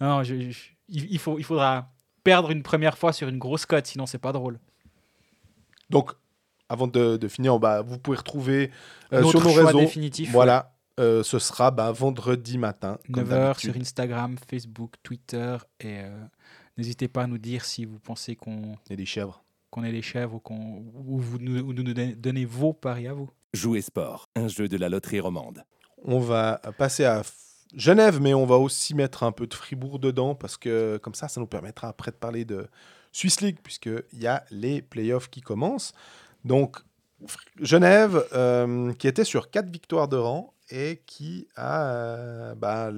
Non, 0.00 0.08
non, 0.18 0.22
je- 0.22 0.50
je- 0.50 0.58
il, 0.88 1.10
il 1.12 1.18
faut, 1.18 1.38
il 1.38 1.44
faudra 1.44 1.90
perdre 2.26 2.50
une 2.50 2.62
première 2.62 2.98
fois 2.98 3.12
sur 3.12 3.28
une 3.28 3.38
grosse 3.38 3.64
cote, 3.66 3.86
sinon 3.86 4.04
c'est 4.06 4.18
pas 4.18 4.32
drôle. 4.32 4.58
Donc, 5.90 6.12
avant 6.68 6.86
de, 6.88 7.16
de 7.16 7.28
finir, 7.28 7.58
bah, 7.58 7.82
vous 7.82 7.98
pouvez 7.98 8.16
retrouver 8.18 8.70
euh, 9.12 9.20
Notre 9.20 9.30
sur 9.30 9.40
nos 9.44 9.50
choix 9.54 9.66
réseaux. 9.66 9.78
définitif, 9.80 10.30
Voilà, 10.32 10.74
euh, 10.98 11.22
ce 11.22 11.38
sera 11.38 11.70
bah, 11.70 11.92
vendredi 11.92 12.58
matin. 12.58 12.98
comme 13.12 13.24
9h 13.24 13.28
d'habitude. 13.28 13.72
sur 13.72 13.80
Instagram, 13.80 14.36
Facebook, 14.50 14.94
Twitter. 15.02 15.56
Et 15.80 16.00
euh, 16.00 16.18
n'hésitez 16.76 17.06
pas 17.08 17.22
à 17.22 17.26
nous 17.28 17.38
dire 17.38 17.64
si 17.64 17.84
vous 17.84 17.98
pensez 18.00 18.34
qu'on 18.34 18.76
Et 18.90 18.96
des 18.96 19.06
chèvres. 19.06 19.44
qu'on 19.70 19.84
est 19.84 19.92
les 19.92 20.02
chèvres 20.02 20.34
ou, 20.34 20.40
qu'on 20.40 20.84
ou 21.06 21.18
vous 21.18 21.38
nous, 21.38 21.60
ou 21.60 21.72
nous 21.72 21.82
donnez- 21.84 22.14
donnez 22.16 22.44
vos 22.44 22.72
paris 22.72 23.06
à 23.06 23.12
vous. 23.14 23.30
Jouer 23.54 23.80
sport, 23.80 24.28
un 24.34 24.48
jeu 24.48 24.68
de 24.68 24.76
la 24.76 24.88
loterie 24.88 25.20
romande. 25.20 25.62
On 26.02 26.18
va 26.18 26.60
passer 26.76 27.04
à 27.04 27.22
Genève, 27.74 28.20
mais 28.20 28.34
on 28.34 28.46
va 28.46 28.56
aussi 28.56 28.94
mettre 28.94 29.22
un 29.22 29.32
peu 29.32 29.46
de 29.46 29.54
Fribourg 29.54 29.98
dedans 29.98 30.34
parce 30.34 30.56
que 30.56 30.98
comme 30.98 31.14
ça, 31.14 31.28
ça 31.28 31.40
nous 31.40 31.46
permettra 31.46 31.88
après 31.88 32.10
de 32.10 32.16
parler 32.16 32.44
de 32.44 32.68
Swiss 33.12 33.40
League 33.40 33.58
puisqu'il 33.62 34.18
y 34.18 34.26
a 34.26 34.44
les 34.50 34.82
playoffs 34.82 35.28
qui 35.28 35.40
commencent. 35.40 35.92
Donc, 36.44 36.78
Genève, 37.60 38.24
euh, 38.32 38.92
qui 38.94 39.08
était 39.08 39.24
sur 39.24 39.50
quatre 39.50 39.70
victoires 39.70 40.08
de 40.08 40.16
rang 40.16 40.52
et 40.70 41.02
qui 41.06 41.48
a 41.56 41.90
euh, 41.90 42.54
bah, 42.54 42.90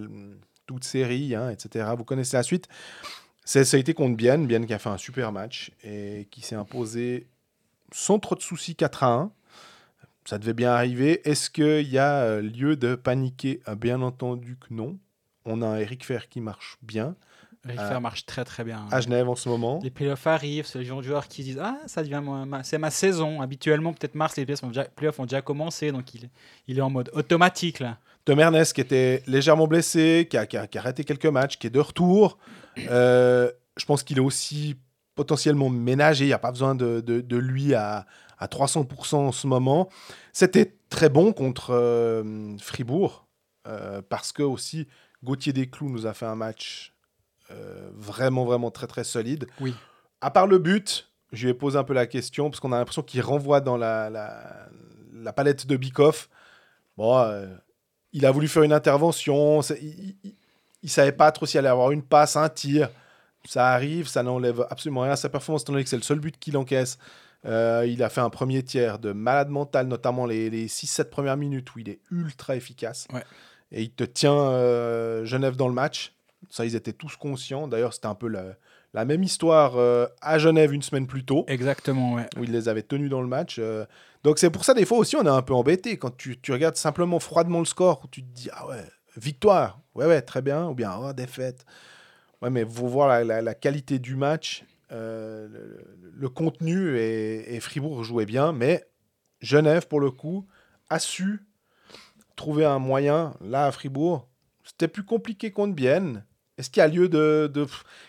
toute 0.67 0.85
série, 0.85 1.35
hein, 1.35 1.51
etc. 1.51 1.91
Vous 1.97 2.05
connaissez 2.05 2.37
la 2.37 2.43
suite. 2.43 2.69
Ça 3.45 3.61
a 3.61 3.79
été 3.79 3.95
contre 3.95 4.17
Bienne, 4.17 4.47
Bienne 4.47 4.67
qui 4.67 4.75
a 4.75 4.79
fait 4.79 4.91
un 4.91 4.99
super 4.99 5.33
match 5.33 5.73
et 5.83 6.29
qui 6.31 6.43
s'est 6.43 6.57
imposé 6.57 7.27
sans 7.93 8.19
trop 8.19 8.35
de 8.35 8.43
soucis 8.43 8.77
4 8.77 9.03
à 9.05 9.13
1. 9.15 9.33
Ça 10.29 10.37
devait 10.39 10.53
bien 10.53 10.73
arriver. 10.73 11.27
Est-ce 11.27 11.49
qu'il 11.49 11.89
y 11.89 11.97
a 11.97 12.17
euh, 12.21 12.43
lieu 12.43 12.77
de 12.77 12.95
paniquer? 12.97 13.61
Euh, 13.67 13.75
Bien 13.77 14.03
entendu 14.03 14.59
que 14.61 14.75
non. 14.75 14.99
On 15.47 15.63
a 15.63 15.67
un 15.67 15.79
Eric 15.79 16.05
Fer 16.05 16.29
qui 16.29 16.43
marche 16.43 16.77
bien 16.83 17.17
Rick 17.65 17.79
Ah. 17.81 17.89
Fair 17.89 18.01
marche 18.03 18.27
très 18.27 18.45
très 18.45 18.63
bien. 18.63 18.87
à 18.91 19.01
Genève 19.01 19.27
en 19.27 19.35
ce 19.37 19.49
moment. 19.49 19.81
Les 19.83 19.89
playoffs 19.91 20.27
arrivent, 20.27 20.67
c'est 20.67 20.81
le 20.81 20.85
genre 20.85 21.01
de 21.01 21.07
joueurs 21.07 21.29
qui 21.29 21.43
se 21.43 21.47
disent 21.49 21.61
Ah, 21.63 21.79
ça 21.87 22.03
devient 22.03 22.21
ma, 22.23 22.45
ma- 22.45 22.63
c'est 22.63 22.77
ma 22.77 22.91
saison. 22.91 23.41
Habituellement, 23.41 23.95
peut-être 23.95 24.15
mars, 24.15 24.37
les 24.37 24.45
playoffs 24.45 24.63
ont 24.65 24.69
déjà, 24.69 24.85
playoffs 24.85 25.19
ont 25.19 25.25
déjà 25.25 25.41
commencé, 25.41 25.93
donc 25.93 26.15
il, 26.15 26.29
il 26.67 26.77
est 26.79 26.83
en 26.83 26.91
mode 26.91 27.11
automatique 27.15 27.81
là. 27.81 27.97
Tom 28.27 28.39
Ernest 28.39 28.75
qui 28.75 28.83
était 28.83 29.23
légèrement 29.27 29.67
blessé, 29.67 30.29
qui 30.31 30.37
a, 30.37 30.45
qui 30.47 30.59
a- 30.59 30.67
qui 30.67 30.77
a 30.77 30.83
raté 30.83 31.05
quelques 31.05 31.25
matchs, 31.25 31.57
qui 31.59 31.67
est 31.69 31.71
de 31.71 31.81
retour. 31.81 32.37
Euh, 32.91 33.51
je 33.79 33.85
pense 33.87 34.03
qu'il 34.03 34.19
est 34.19 34.21
aussi 34.21 34.77
potentiellement 35.15 35.71
ménagé. 35.71 36.27
Il 36.27 36.29
n'y 36.29 36.35
a 36.35 36.39
pas 36.39 36.53
besoin 36.53 36.75
de, 36.75 37.01
de- 37.01 37.23
de 37.23 37.37
lui 37.39 37.75
à, 37.75 38.05
à 38.39 38.47
300% 38.47 39.17
en 39.17 39.33
ce 39.33 39.47
moment. 39.47 39.89
C'était 40.33 40.77
très 40.91 41.09
bon 41.09 41.33
contre 41.33 41.71
euh, 41.75 42.57
Fribourg 42.59 43.27
euh, 43.67 44.01
parce 44.09 44.33
que 44.33 44.43
aussi 44.43 44.87
Gauthier 45.25 45.53
Desclous 45.53 45.89
nous 45.91 46.07
a 46.07 46.15
fait 46.15 46.27
un 46.27 46.37
match 46.37 46.95
euh, 47.51 47.91
vraiment, 47.95 48.45
vraiment 48.45 48.71
très, 48.71 48.87
très 48.87 49.05
solide. 49.05 49.47
Oui. 49.61 49.75
À 50.21 50.31
part 50.31 50.47
le 50.47 50.59
but, 50.59 51.11
je 51.33 51.45
lui 51.45 51.51
ai 51.51 51.55
posé 51.55 51.79
un 51.79 51.85
peu 51.85 51.95
la 51.95 52.07
question 52.07 52.51
parce 52.51 52.61
qu'on 52.61 52.73
a 52.73 52.79
l'impression 52.79 53.03
qu'il 53.03 53.21
renvoie 53.21 53.61
dans 53.61 53.77
la, 53.77 54.11
la, 54.11 54.69
la 55.13 55.33
palette 55.33 55.67
de 55.67 55.77
Bikoff. 55.77 56.29
Bon, 56.97 57.17
il 58.13 58.27
a 58.27 58.31
voulu 58.31 58.49
faire 58.49 58.63
une 58.65 58.73
intervention. 58.73 59.63
c'est- 59.63 59.79
Il, 59.83 60.17
il, 60.25 60.35
il 60.83 60.91
savait 60.91 61.13
pas 61.13 61.31
trop 61.33 61.47
s'il 61.47 61.59
allait 61.59 61.69
avoir 61.69 61.91
une 61.91 62.03
passe, 62.03 62.37
un 62.37 62.49
tir. 62.49 62.89
Ça 63.45 63.69
arrive, 63.69 64.09
ça 64.09 64.23
n'enlève 64.23 64.67
absolument 64.71 65.03
rien 65.03 65.13
à 65.13 65.17
sa 65.17 65.29
performance, 65.29 65.63
étant 65.63 65.73
donné 65.73 65.85
que 65.85 65.91
c'est 65.91 65.97
le 65.97 66.03
seul 66.03 66.21
but 66.21 66.39
qu'il 66.39 66.57
encaisse. 66.57 66.99
Euh, 67.45 67.87
il 67.89 68.03
a 68.03 68.09
fait 68.09 68.21
un 68.21 68.31
premier 68.31 68.63
tiers 68.63 68.99
de 68.99 69.13
malade 69.13 69.49
mental, 69.49 69.87
notamment 69.87 70.27
les, 70.27 70.51
les 70.51 70.67
6-7 70.67 71.05
premières 71.05 71.37
minutes 71.37 71.75
où 71.75 71.79
il 71.79 71.89
est 71.89 72.01
ultra 72.11 72.57
efficace. 72.57 73.07
Ouais. 73.13 73.23
Et 73.71 73.83
il 73.83 73.91
te 73.91 74.05
tient 74.05 74.35
euh, 74.35 75.25
Genève 75.25 75.57
dans 75.57 75.69
le 75.69 75.75
match. 75.75 76.15
Ça, 76.51 76.65
ils 76.65 76.75
étaient 76.75 76.93
tous 76.93 77.17
conscients. 77.17 77.69
D'ailleurs, 77.69 77.95
c'était 77.95 78.07
un 78.07 78.15
peu 78.15 78.29
la, 78.29 78.57
la 78.93 79.05
même 79.05 79.23
histoire 79.23 79.77
euh, 79.77 80.07
à 80.21 80.39
Genève 80.39 80.73
une 80.73 80.83
semaine 80.83 81.07
plus 81.07 81.25
tôt 81.25 81.45
Exactement, 81.47 82.15
ouais. 82.15 82.27
où 82.37 82.45
il 82.45 82.53
les 82.53 82.69
avait 82.69 82.83
tenus 82.83 83.11
dans 83.11 83.21
le 83.21 83.29
match. 83.29 83.61
donc 84.25 84.39
c'est 84.39 84.51
pour 84.51 84.65
ça 84.65 84.75
des 84.75 84.85
fois 84.85 84.99
aussi 84.99 85.15
on 85.17 85.23
est 85.25 85.29
un 85.29 85.43
peu 85.43 85.55
embêté 85.55 85.97
quand 85.99 86.17
tu, 86.17 86.41
tu 86.41 86.53
regardes 86.53 86.77
simplement 86.77 87.21
froidement 87.21 87.59
le 87.61 87.67
score 87.67 88.01
où 88.05 88.09
tu 88.09 88.23
te 88.23 88.29
dis 88.35 88.49
ah 88.53 88.67
ouais 88.67 88.83
victoire 89.17 89.81
ouais 89.95 90.07
ouais 90.07 90.23
très 90.23 90.43
bien 90.43 90.67
ou 90.69 90.75
bien 90.75 90.93
oh, 91.01 91.13
défaite 91.13 91.65
ouais 92.43 92.51
mais 92.51 92.65
faut 92.65 92.87
voir 92.87 93.09
la, 93.09 93.25
la- 93.25 93.43
la 93.43 93.55
qualité 93.55 93.99
du 93.99 94.17
match 94.17 94.65
euh, 94.93 95.49
le, 95.49 95.85
le 96.15 96.29
contenu 96.29 96.97
et, 96.97 97.55
et 97.55 97.61
Fribourg 97.61 98.05
jouait 98.05 98.27
bien 98.27 98.53
mais 98.53 98.85
Genève 99.41 99.87
pour 99.87 100.01
le 100.01 100.11
coup 100.11 100.47
a 100.91 100.99
su 100.99 101.41
trouver 102.37 102.65
un 102.65 102.79
moyen 102.79 103.35
là 103.41 103.67
à 103.67 103.73
Fribourg 103.73 104.29
c'était 104.65 104.89
plus 104.89 105.05
compliqué 105.05 105.51
contre 105.51 105.75
Bienne 105.75 106.25
est-ce 106.57 106.71
qu'il 106.71 106.81
y 106.81 106.83
a 106.85 106.89
lieu 106.89 107.09
de, 107.09 107.49
de- 107.55 107.67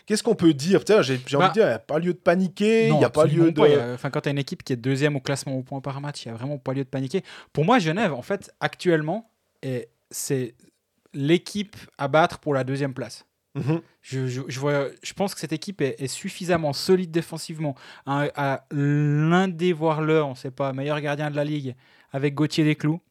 Qu'est-ce 0.08 0.24
qu'on 0.24 0.34
peut 0.34 0.56
dire? 0.56 0.82
J'ai 1.04 1.20
j'ai 1.24 1.38
Bah, 1.38 1.44
envie 1.46 1.48
de 1.50 1.54
dire, 1.54 1.66
il 1.66 1.70
n'y 1.70 1.74
a 1.76 1.78
pas 1.78 2.00
lieu 2.00 2.14
de 2.14 2.18
paniquer, 2.18 2.88
il 2.88 2.90
Non, 2.90 2.98
n'y 2.98 3.06
a 3.06 3.10
pas 3.12 3.26
lieu 3.28 3.52
de... 3.52 3.62
pas. 3.62 3.94
Enfin, 3.94 4.10
quand 4.10 4.22
tu 4.22 4.30
as 4.30 4.32
une 4.32 4.40
équipe 4.40 4.64
qui 4.64 4.74
est 4.74 4.76
deuxième 4.76 5.16
au 5.16 5.20
classement 5.20 5.56
au 5.56 5.62
point 5.62 5.82
par 5.82 6.02
match, 6.02 6.26
il 6.26 6.30
n'y 6.30 6.34
a 6.34 6.38
vraiment 6.38 6.58
pas 6.58 6.74
lieu 6.74 6.84
de 6.84 6.90
paniquer. 6.90 7.22
Pour 7.54 7.64
moi, 7.64 7.78
Genève, 7.78 8.12
en 8.12 8.24
fait, 8.24 8.52
actuellement, 8.60 9.30
est- 9.62 9.92
c'est 10.10 10.56
l'équipe 11.14 11.76
à 12.00 12.08
battre 12.08 12.40
pour 12.40 12.56
la 12.56 12.64
deuxième 12.64 12.96
place. 12.96 13.24
Mhm. 13.60 13.82
Je, 14.02 15.14
pense 15.14 15.34
que 15.34 15.40
cette 15.40 15.54
équipe 15.54 15.82
est, 15.82 16.08
suffisamment 16.08 16.74
solide 16.74 17.12
défensivement. 17.12 17.76
À, 18.06 18.66
l'un 18.72 19.48
des, 19.48 19.74
voire 19.74 20.02
le, 20.02 20.24
on 20.24 20.34
pas, 20.56 20.74
meilleur 20.74 21.00
gardien 21.02 21.30
de 21.30 21.36
la 21.36 21.44
ligue 21.44 21.76
avec 22.12 22.34
Gauthier 22.34 22.64
Desclous. 22.64 23.02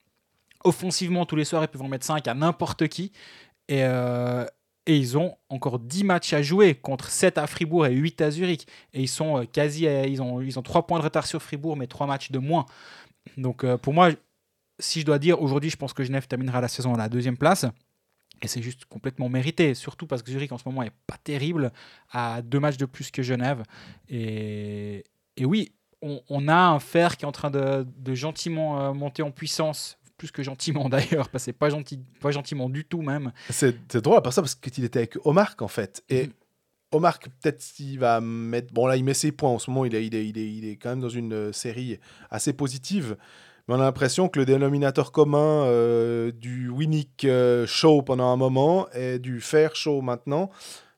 Offensivement, 0.64 1.24
tous 1.24 1.36
les 1.36 1.44
soirs, 1.44 1.62
ils 1.62 1.68
peuvent 1.68 1.82
en 1.82 1.88
mettre 1.88 2.07
5 2.07 2.26
à 2.26 2.34
n'importe 2.34 2.88
qui. 2.88 3.12
Et, 3.68 3.84
euh, 3.84 4.44
ils 4.86 5.18
ont 5.18 5.36
encore 5.51 5.78
10 5.78 6.05
matchs 6.05 6.32
à 6.32 6.40
jouer 6.40 6.74
contre 6.74 7.11
7 7.11 7.36
à 7.36 7.46
Fribourg 7.46 7.86
et 7.86 7.94
8 7.94 8.22
à 8.22 8.30
Zurich. 8.30 8.66
Et 8.94 9.03
ils 9.03 9.09
sont 9.09 9.36
euh, 9.38 10.20
ont, 10.20 10.40
ils 10.40 10.59
ont 10.59 10.62
3 10.62 10.86
points 10.86 10.99
de 10.99 11.05
retard 11.05 11.26
sur 11.26 11.42
Fribourg, 11.42 11.76
mais 11.76 11.86
3 11.86 12.07
matchs 12.07 12.30
de 12.30 12.38
moins. 12.38 12.64
Donc 13.36 13.64
euh, 13.64 13.76
pour 13.76 13.92
moi, 13.92 14.11
si 14.78 15.01
je 15.01 15.07
dois 15.07 15.18
dire, 15.18 15.42
aujourd'hui, 15.42 15.70
je 15.70 15.76
pense 15.76 15.92
que 15.92 16.03
Genève 16.03 16.26
terminera 16.26 16.61
la 16.61 16.68
saison 16.68 16.94
à 16.94 16.99
la 16.99 17.09
deuxième 17.09 17.36
place. 17.36 17.66
Et 18.43 18.49
c'est 18.49 18.62
juste 18.62 18.84
complètement 18.84 19.28
mérité, 19.28 19.74
surtout 19.74 20.07
parce 20.07 20.22
que 20.22 20.30
Zurich 20.30 20.53
en 20.53 20.59
ce 20.59 20.62
moment 20.66 20.82
est 20.82 20.93
pas 21.07 21.16
terrible, 21.22 21.72
à 22.12 22.43
deux 22.43 22.61
matchs 22.61 22.76
de 22.76 22.86
plus 22.86 23.11
que 23.11 23.22
Genève. 23.22 23.62
Et, 24.09 25.05
et 25.36 25.45
oui, 25.45 25.72
on, 26.03 26.20
on 26.28 26.49
a 26.49 26.57
un 26.57 26.78
fer 26.78 27.16
qui 27.16 27.24
est 27.24 27.28
en 27.28 27.32
train 27.32 27.51
de, 27.51 27.86
de 27.97 28.14
gentiment 28.14 28.80
euh, 28.80 28.93
monter 28.93 29.22
en 29.22 29.30
puissance, 29.30 29.99
plus 30.16 30.30
que 30.30 30.43
gentiment 30.43 30.89
d'ailleurs, 30.91 31.28
parce 31.30 31.45
que 31.45 31.47
c'est 31.47 31.53
pas, 31.53 31.70
gentil, 31.70 32.01
pas 32.20 32.30
gentiment 32.30 32.68
du 32.68 32.84
tout 32.84 33.03
même. 33.03 33.32
C'est 33.51 33.97
drôle 33.97 34.18
à 34.18 34.20
part 34.20 34.32
ça 34.32 34.43
parce 34.43 34.55
qu'il 34.55 34.84
était 34.84 34.99
avec 35.01 35.16
Omar 35.24 35.55
en 35.61 35.68
fait. 35.68 36.05
Et 36.09 36.26
Mhm. 36.26 36.32
Omar, 36.91 37.18
peut-être 37.18 37.61
s'il 37.61 37.99
va 37.99 38.20
mettre. 38.22 38.72
Bon, 38.72 38.86
là, 38.86 38.97
il 38.97 39.05
met 39.05 39.12
ses 39.12 39.30
points 39.30 39.51
en 39.51 39.59
ce 39.59 39.70
moment, 39.70 39.84
il 39.84 39.95
est, 39.95 40.07
il 40.07 40.14
est, 40.14 40.26
il 40.26 40.39
est, 40.39 40.51
il 40.51 40.64
est 40.64 40.76
quand 40.76 40.89
même 40.89 41.01
dans 41.01 41.11
une 41.11 41.34
euh, 41.34 41.53
série 41.53 41.99
assez 42.30 42.55
positive. 42.55 43.18
Mais 43.68 43.74
on 43.74 43.80
a 43.80 43.84
l'impression 43.84 44.28
que 44.28 44.38
le 44.38 44.46
dénominateur 44.46 45.12
commun 45.12 45.64
euh, 45.66 46.32
du 46.32 46.68
Winnick 46.70 47.24
euh, 47.26 47.66
show 47.66 48.00
pendant 48.02 48.28
un 48.32 48.36
moment 48.36 48.88
et 48.94 49.18
du 49.18 49.40
fair 49.40 49.76
show 49.76 50.00
maintenant, 50.00 50.50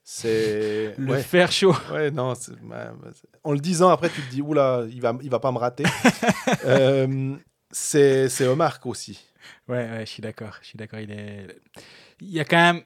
c'est. 0.04 0.94
Le 0.98 1.12
ouais. 1.14 1.22
fer 1.22 1.50
chaud. 1.52 1.74
Ouais, 1.92 2.10
non. 2.10 2.30
ouais, 2.30 2.34
c'est- 2.36 3.26
En 3.44 3.52
le 3.52 3.58
disant, 3.60 3.88
après, 3.90 4.08
tu 4.08 4.20
te 4.22 4.30
dis, 4.30 4.40
oula, 4.42 4.84
il 4.88 5.00
va, 5.00 5.16
il 5.22 5.30
va 5.30 5.40
pas 5.40 5.52
me 5.52 5.58
rater. 5.58 5.84
Euh, 6.66 7.34
c'est 7.70 8.28
c'est 8.28 8.46
Omar 8.46 8.78
aussi. 8.84 9.24
Ouais, 9.68 9.88
ouais, 9.90 10.00
je 10.00 10.10
suis 10.10 10.20
d'accord. 10.22 10.58
Je 10.62 10.68
suis 10.68 10.76
d'accord. 10.76 10.98
Il 11.00 11.10
est. 11.12 11.46
Il 12.20 12.28
y 12.30 12.40
a 12.40 12.44
quand 12.44 12.56
même. 12.56 12.82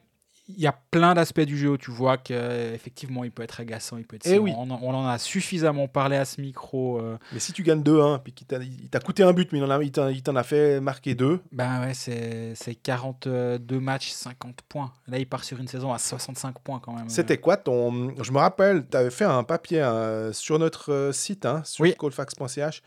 Il 0.47 0.59
y 0.59 0.67
a 0.67 0.73
plein 0.91 1.15
d'aspects 1.15 1.41
du 1.41 1.57
jeu 1.57 1.69
où 1.71 1.77
tu 1.77 1.89
vois 1.89 2.17
qu'effectivement 2.17 3.23
il 3.23 3.31
peut 3.31 3.41
être 3.41 3.59
agaçant, 3.59 3.97
il 3.97 4.05
peut 4.05 4.15
être. 4.17 4.27
Eh 4.27 4.35
saoulant. 4.35 4.43
oui. 4.43 4.53
On, 4.55 4.69
en- 4.69 4.79
on 4.83 4.93
en 4.93 5.07
a 5.07 5.17
suffisamment 5.17 5.87
parlé 5.87 6.17
à 6.17 6.25
ce 6.25 6.39
micro. 6.39 6.99
euh, 6.99 7.17
Mais 7.33 7.39
si 7.39 7.51
tu 7.51 7.63
gagnes 7.63 7.81
2-1, 7.81 8.19
puis 8.19 8.31
qu'il 8.31 8.45
t'a 8.45 8.99
coûté 8.99 9.23
un 9.23 9.33
but, 9.33 9.51
mais 9.51 9.57
il 9.59 9.99
a- 9.99 10.21
t'en 10.21 10.35
a 10.35 10.43
fait 10.43 10.79
marquer 10.79 11.15
deux, 11.15 11.39
Ben 11.51 11.81
ouais, 11.81 11.95
c'est 11.95 12.53
c'est 12.55 12.75
42 12.75 13.79
matchs, 13.79 14.11
50 14.11 14.61
points. 14.69 14.93
Là, 15.07 15.17
il 15.17 15.25
part 15.27 15.43
sur 15.43 15.59
une 15.59 15.67
saison 15.67 15.91
à 15.93 15.97
65 15.97 16.59
points 16.59 16.79
quand 16.79 16.93
même. 16.93 17.09
c'était 17.09 17.37
quoi 17.39 17.57
ton. 17.57 18.13
Je 18.21 18.31
me 18.31 18.37
rappelle, 18.37 18.85
tu 18.87 18.95
avais 18.97 19.09
fait 19.11 19.25
un 19.25 19.43
papier 19.43 19.81
hein, 19.81 20.29
sur 20.31 20.59
notre 20.59 20.91
euh, 20.91 21.11
site, 21.11 21.45
hein, 21.47 21.63
sur 21.65 21.81
Oui. 21.83 21.95
colfax.ch, 21.95 22.83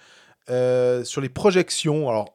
euh, 0.51 1.03
sur 1.05 1.21
les 1.21 1.29
projections. 1.29 2.09
Alors 2.09 2.33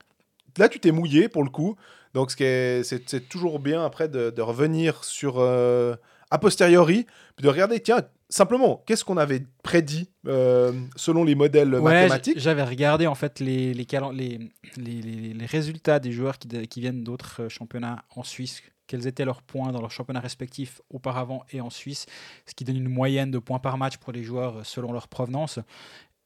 là, 0.58 0.68
tu 0.70 0.80
t'es 0.80 0.92
mouillé 0.92 1.30
pour 1.30 1.44
le 1.44 1.50
coup. 1.50 1.76
Donc 2.14 2.32
c'est 2.32 3.30
toujours 3.30 3.60
bien 3.60 3.84
après 3.86 4.08
de, 4.08 4.30
de 4.30 4.42
revenir 4.42 5.04
sur. 5.04 5.40
euh, 5.40 5.96
a 6.32 6.40
posteriori, 6.40 7.06
puis 7.36 7.44
de 7.44 7.48
regarder, 7.50 7.80
tiens, 7.80 8.02
simplement, 8.28 8.84
qu'est-ce 8.88 9.06
qu'on 9.06 9.18
avait 9.18 9.44
prédit 9.62 10.10
euh, 10.26 10.72
selon 10.96 11.24
les 11.24 11.36
modèles 11.36 11.76
Ouais, 11.76 11.82
mathématiques? 12.02 12.40
j'avais 12.40 12.64
regardé 12.64 13.06
en 13.06 13.14
fait 13.14 13.40
les, 13.40 13.72
les, 13.76 13.86
calen- 13.86 14.14
les, 14.16 14.40
les, 14.78 15.02
les- 15.04 15.34
les 15.36 15.46
résultats 15.46 16.00
des 16.00 16.12
joueurs 16.12 16.40
qui, 16.40 16.48
qui 16.68 16.82
viennent 16.82 17.04
d'autres 17.04 17.44
euh, 17.44 17.50
championnats 17.50 18.04
en 18.16 18.24
Suisse, 18.24 18.64
quels 18.88 19.06
étaient 19.06 19.26
leurs 19.26 19.44
points 19.44 19.72
dans 19.72 19.80
leurs 19.80 19.92
championnats 19.92 20.22
respectifs 20.22 20.82
auparavant 20.90 21.44
et 21.52 21.62
en 21.62 21.70
Suisse, 21.70 22.08
ce 22.48 22.56
qui 22.56 22.64
donne 22.64 22.78
une 22.78 22.90
moyenne 22.90 23.30
de 23.30 23.38
points 23.38 23.60
par 23.60 23.78
match 23.78 23.98
pour 23.98 24.12
les 24.12 24.24
joueurs 24.24 24.66
selon 24.66 24.92
leur 24.92 25.08
provenance, 25.10 25.60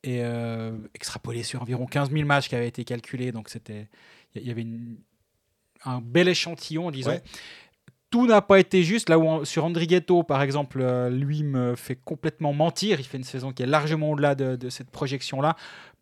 et 0.04 0.22
euh, 0.24 0.72
extrapolé 0.96 1.44
sur 1.44 1.62
environ 1.62 1.86
15 1.86 2.12
000 2.12 2.26
matchs 2.26 2.48
qui 2.48 2.56
avaient 2.56 2.68
été 2.70 2.86
calculés, 2.86 3.34
donc 3.34 3.50
c'était 3.50 3.90
il 4.36 4.48
y 4.48 4.52
avait 4.52 4.62
une- 4.62 4.98
un 5.86 6.00
bel 6.02 6.28
échantillon, 6.28 6.92
disons. 6.92 7.12
Ouais. 7.12 7.24
Tout 8.10 8.26
n'a 8.26 8.42
pas 8.42 8.60
été 8.60 8.84
juste. 8.84 9.10
Là 9.10 9.20
où 9.20 9.24
on- 9.24 9.46
sur 9.46 9.66
Andrighetto, 9.66 10.24
par 10.24 10.42
exemple, 10.42 10.80
euh, 10.82 11.10
lui 11.10 11.44
me 11.44 11.76
fait 11.76 11.98
complètement 11.98 12.54
mentir. 12.54 13.00
Il 13.00 13.06
fait 13.06 13.18
une 13.18 13.24
saison 13.26 13.52
qui 13.52 13.64
est 13.64 13.68
largement 13.68 14.12
au-delà 14.12 14.34
de, 14.34 14.56
de 14.56 14.70
cette 14.70 14.90
projection-là. 14.90 15.56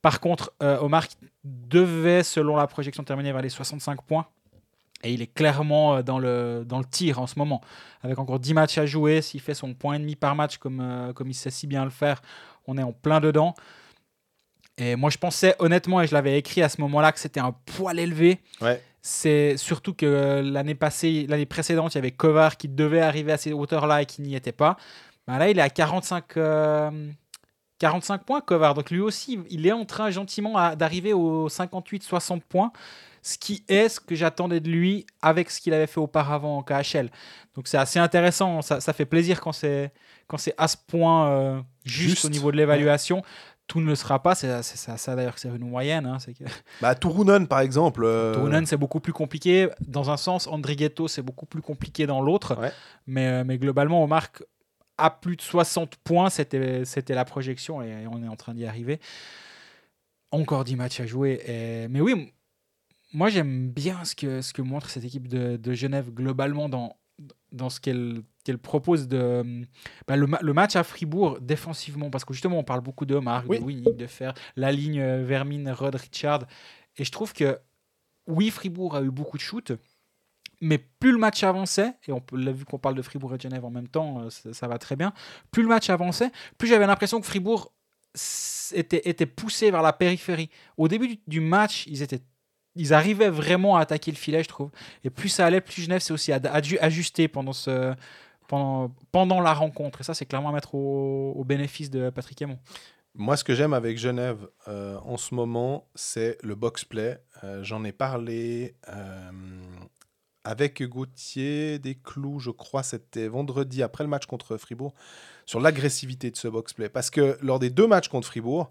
Par 0.04 0.20
contre, 0.20 0.54
euh, 0.62 0.78
Omar 0.82 1.06
devait, 1.44 2.22
selon 2.24 2.56
la 2.58 2.68
projection, 2.68 3.04
terminer 3.04 3.32
vers 3.32 3.42
les 3.42 3.50
65 3.50 4.02
points. 4.04 4.28
Et 5.04 5.14
il 5.14 5.22
est 5.22 5.34
clairement 5.34 5.96
euh, 5.96 6.02
dans 6.04 6.20
le, 6.20 6.64
dans 6.66 6.78
le 6.80 6.86
tir 6.86 7.20
en 7.20 7.26
ce 7.28 7.40
moment. 7.40 7.62
Avec 8.04 8.20
encore 8.20 8.40
10 8.40 8.54
matchs 8.54 8.78
à 8.78 8.86
jouer, 8.86 9.22
s'il 9.24 9.42
fait 9.42 9.54
son 9.56 9.74
point 9.74 9.96
et 9.96 10.00
demi 10.00 10.16
par 10.16 10.36
match 10.36 10.58
comme, 10.58 10.80
euh, 10.82 11.12
comme 11.12 11.30
il 11.30 11.34
sait 11.36 11.50
si 11.52 11.66
bien 11.66 11.84
le 11.84 11.90
faire, 11.92 12.22
on 12.68 12.78
est 12.78 12.84
en 12.84 12.92
plein 12.94 13.20
dedans. 13.20 13.56
Et 14.78 14.96
moi, 14.96 15.10
je 15.10 15.18
pensais 15.18 15.56
honnêtement, 15.60 16.02
et 16.02 16.08
je 16.08 16.14
l'avais 16.14 16.38
écrit 16.38 16.62
à 16.62 16.70
ce 16.70 16.82
moment-là, 16.82 17.12
que 17.12 17.20
c'était 17.20 17.40
un 17.40 17.54
poil 17.66 17.98
élevé. 18.00 18.40
Ouais. 18.62 18.82
C'est 19.02 19.56
surtout 19.58 19.94
que 19.94 20.42
l'année 20.44 20.76
passée, 20.76 21.26
l'année 21.30 21.46
précédente, 21.46 21.94
il 21.94 21.98
y 21.98 22.00
avait 22.00 22.12
Kovar 22.12 22.58
qui 22.58 22.68
devait 22.68 23.02
arriver 23.02 23.32
à 23.32 23.38
ces 23.38 23.54
hauteurs-là 23.54 24.02
et 24.02 24.06
qui 24.06 24.22
n'y 24.22 24.36
était 24.36 24.52
pas. 24.52 24.78
Ben 25.28 25.38
là, 25.38 25.50
il 25.50 25.58
est 25.60 25.62
à 25.62 25.70
45, 25.70 26.38
euh, 26.38 26.92
45 27.80 28.24
points, 28.24 28.42
Kovar. 28.42 28.74
Donc 28.74 28.90
lui 28.90 29.00
aussi, 29.00 29.40
il 29.50 29.66
est 29.68 29.72
en 29.72 29.86
train 29.86 30.10
gentiment 30.10 30.76
d'arriver 30.76 31.14
aux 31.14 31.50
58-60 31.50 32.42
points, 32.42 32.72
ce 33.22 33.38
qui 33.38 33.64
est 33.68 33.90
ce 33.90 34.00
que 34.00 34.16
j'attendais 34.16 34.60
de 34.60 34.70
lui 34.70 35.06
avec 35.22 35.52
ce 35.52 35.62
qu'il 35.62 35.74
avait 35.74 35.88
fait 35.88 36.00
auparavant 36.00 36.58
en 36.58 36.64
KHL. 36.64 37.10
Donc 37.56 37.68
c'est 37.68 37.78
assez 37.78 38.00
intéressant, 38.00 38.62
ça, 38.62 38.82
ça 38.82 38.92
fait 38.92 39.06
plaisir 39.06 39.40
quand 39.40 39.52
c'est 39.52 39.92
à 40.58 40.68
ce 40.68 40.78
point 40.78 41.30
euh, 41.30 41.62
juste, 41.86 42.10
Juste. 42.10 42.26
au 42.26 42.30
niveau 42.30 42.52
de 42.52 42.58
l'évaluation. 42.58 43.24
Tout 43.68 43.82
ne 43.82 43.88
le 43.88 43.96
sera 43.96 44.22
pas, 44.22 44.36
c'est 44.36 44.62
ça, 44.64 45.16
d'ailleurs 45.16 45.34
que 45.36 45.40
c'est 45.42 45.50
une 45.50 45.68
moyenne. 45.70 46.06
hein, 46.06 46.18
que... 46.20 46.44
Bah, 46.82 46.94
Turunen, 46.94 47.48
par 47.48 47.62
exemple. 47.62 48.04
euh, 48.06 48.34
Turunen, 48.34 48.66
c'est 48.68 48.78
beaucoup 48.78 49.00
plus 49.00 49.14
compliqué 49.14 49.70
dans 49.88 50.12
un 50.12 50.18
sens. 50.18 50.46
Andrighetto, 50.48 51.08
c'est 51.08 51.24
beaucoup 51.24 51.48
plus 51.48 51.62
compliqué 51.64 52.06
dans 52.06 52.22
l'autre. 52.22 52.60
Ouais. 52.60 52.72
Mais, 53.08 53.28
euh, 53.28 53.44
mais 53.44 53.58
globalement, 53.58 54.04
on 54.04 54.08
marque 54.08 54.44
à 55.00 55.10
plus 55.10 55.36
de 55.36 55.42
60 55.42 55.96
points. 55.98 56.30
C'était 56.30 56.86
la 57.10 57.26
projection 57.26 57.82
et 57.82 58.06
on 58.08 58.24
est 58.24 58.28
en 58.28 58.36
train 58.36 58.54
d'y 58.54 58.66
arriver. 58.68 59.00
Encore 60.32 60.64
10 60.64 60.76
matchs 60.76 61.00
à 61.00 61.06
jouer. 61.06 61.42
et- 61.48 61.88
Mais 61.88 62.02
oui, 62.02 62.32
moi 63.14 63.30
j'aime 63.30 63.70
bien 63.70 64.04
ce 64.04 64.16
que, 64.16 64.42
ce 64.42 64.54
que 64.54 64.62
montre 64.62 64.90
cette 64.90 65.04
équipe 65.06 65.28
de, 65.28 65.56
de 65.58 65.74
Genève 65.74 66.12
globalement 66.12 66.68
dans, 66.70 66.98
dans 67.52 67.70
ce 67.70 67.80
qu'elle 67.80 68.22
qu'elle 68.46 68.58
propose 68.58 69.10
de 69.10 69.44
bah, 70.08 70.16
le, 70.16 70.28
ma- 70.28 70.40
le 70.42 70.54
match 70.54 70.78
à 70.78 70.84
Fribourg 70.86 71.40
défensivement 71.42 72.10
parce 72.10 72.24
que 72.24 72.34
justement 72.34 72.58
on 72.58 72.64
parle 72.64 72.80
beaucoup 72.80 73.06
de 73.06 73.16
Oui. 73.16 73.60
de 73.60 73.64
Winnick, 73.66 73.98
de 73.98 74.08
Fer, 74.08 74.34
la 74.56 74.72
ligne 74.72 75.02
euh, 75.02 75.26
Vermin, 75.26 75.74
Rod, 75.74 75.96
Richard 75.96 76.44
et 76.96 77.04
je 77.04 77.12
trouve 77.12 77.34
que 77.34 77.60
oui 78.28 78.50
Fribourg 78.50 78.96
a 78.96 79.02
eu 79.02 79.12
beaucoup 79.12 79.36
de 79.36 79.42
shoots 79.42 79.74
mais 80.62 80.78
plus 80.78 81.12
le 81.12 81.18
match 81.18 81.44
avançait, 81.44 81.92
et 82.08 82.14
on 82.14 82.24
l'a 82.32 82.54
vu 82.54 82.64
qu'on 82.64 82.80
parle 82.80 82.96
de 82.96 83.02
Fribourg 83.02 83.34
et 83.34 83.38
de 83.38 83.42
Genève 83.42 83.66
en 83.66 83.70
même 83.70 83.90
temps, 83.90 84.22
euh, 84.22 84.30
ça, 84.30 84.54
ça 84.54 84.68
va 84.70 84.78
très 84.78 84.96
bien, 84.96 85.12
plus 85.52 85.64
le 85.64 85.68
match 85.68 85.90
avançait, 85.90 86.32
plus 86.58 86.70
j'avais 86.70 86.88
l'impression 86.88 87.20
que 87.20 87.26
Fribourg 87.28 87.74
était, 88.74 89.02
était 89.10 89.26
poussé 89.26 89.70
vers 89.70 89.82
la 89.82 89.92
périphérie. 89.92 90.50
Au 90.78 90.88
début 90.88 91.08
du, 91.10 91.20
du 91.28 91.40
match, 91.42 91.86
ils, 91.88 92.02
étaient, 92.02 92.22
ils 92.76 92.94
arrivaient 92.94 93.30
vraiment 93.30 93.76
à 93.76 93.82
attaquer 93.82 94.12
le 94.12 94.18
filet, 94.18 94.44
je 94.44 94.48
trouve. 94.48 94.72
Et 95.04 95.10
plus 95.10 95.28
ça 95.28 95.46
allait, 95.46 95.60
plus 95.60 95.82
Genève 95.82 96.00
s'est 96.02 96.14
aussi 96.14 96.32
ad- 96.32 96.48
pendant, 97.28 97.54
ce, 97.54 97.94
pendant, 98.48 99.42
la 99.42 99.54
rencontre. 99.54 100.02
Et 100.02 100.04
ça, 100.04 100.14
c'est 100.14 100.26
clairement 100.26 100.50
à 100.50 100.54
mettre 100.54 100.76
au, 100.76 101.44
bénéfice 101.46 101.90
de 101.90 102.10
Patrick 102.10 102.42
Aymon. 102.42 102.60
Moi, 103.14 103.38
ce 103.38 103.44
que 103.44 103.56
j'aime 103.56 103.74
avec 103.74 103.98
Genève 103.98 104.48
euh, 104.68 104.98
en 105.06 105.18
ce 105.18 105.34
moment, 105.34 105.88
c'est 105.96 106.38
le 106.44 106.56
box-play. 106.56 107.18
Euh, 107.44 107.64
J'en 107.64 107.86
ai 107.86 107.94
parlé 107.94 108.76
euh, 108.90 109.32
avec 110.44 110.84
Gauthier 110.84 111.80
des 111.80 111.96
Clous, 111.96 112.40
je 112.40 112.52
crois, 112.52 112.84
c'était 112.84 113.28
vendredi 113.28 113.82
après 113.84 114.04
le 114.04 114.10
match 114.10 114.26
contre 114.26 114.58
Fribourg, 114.58 114.94
sur 115.46 115.62
l'agressivité 115.62 116.30
de 116.30 116.36
ce 116.36 116.48
box-play. 116.50 116.90
Parce 116.90 117.10
que 117.10 117.38
lors 117.42 117.60
des 117.60 117.70
deux 117.70 117.88
matchs 117.88 118.10
contre 118.10 118.28
Fribourg, 118.28 118.70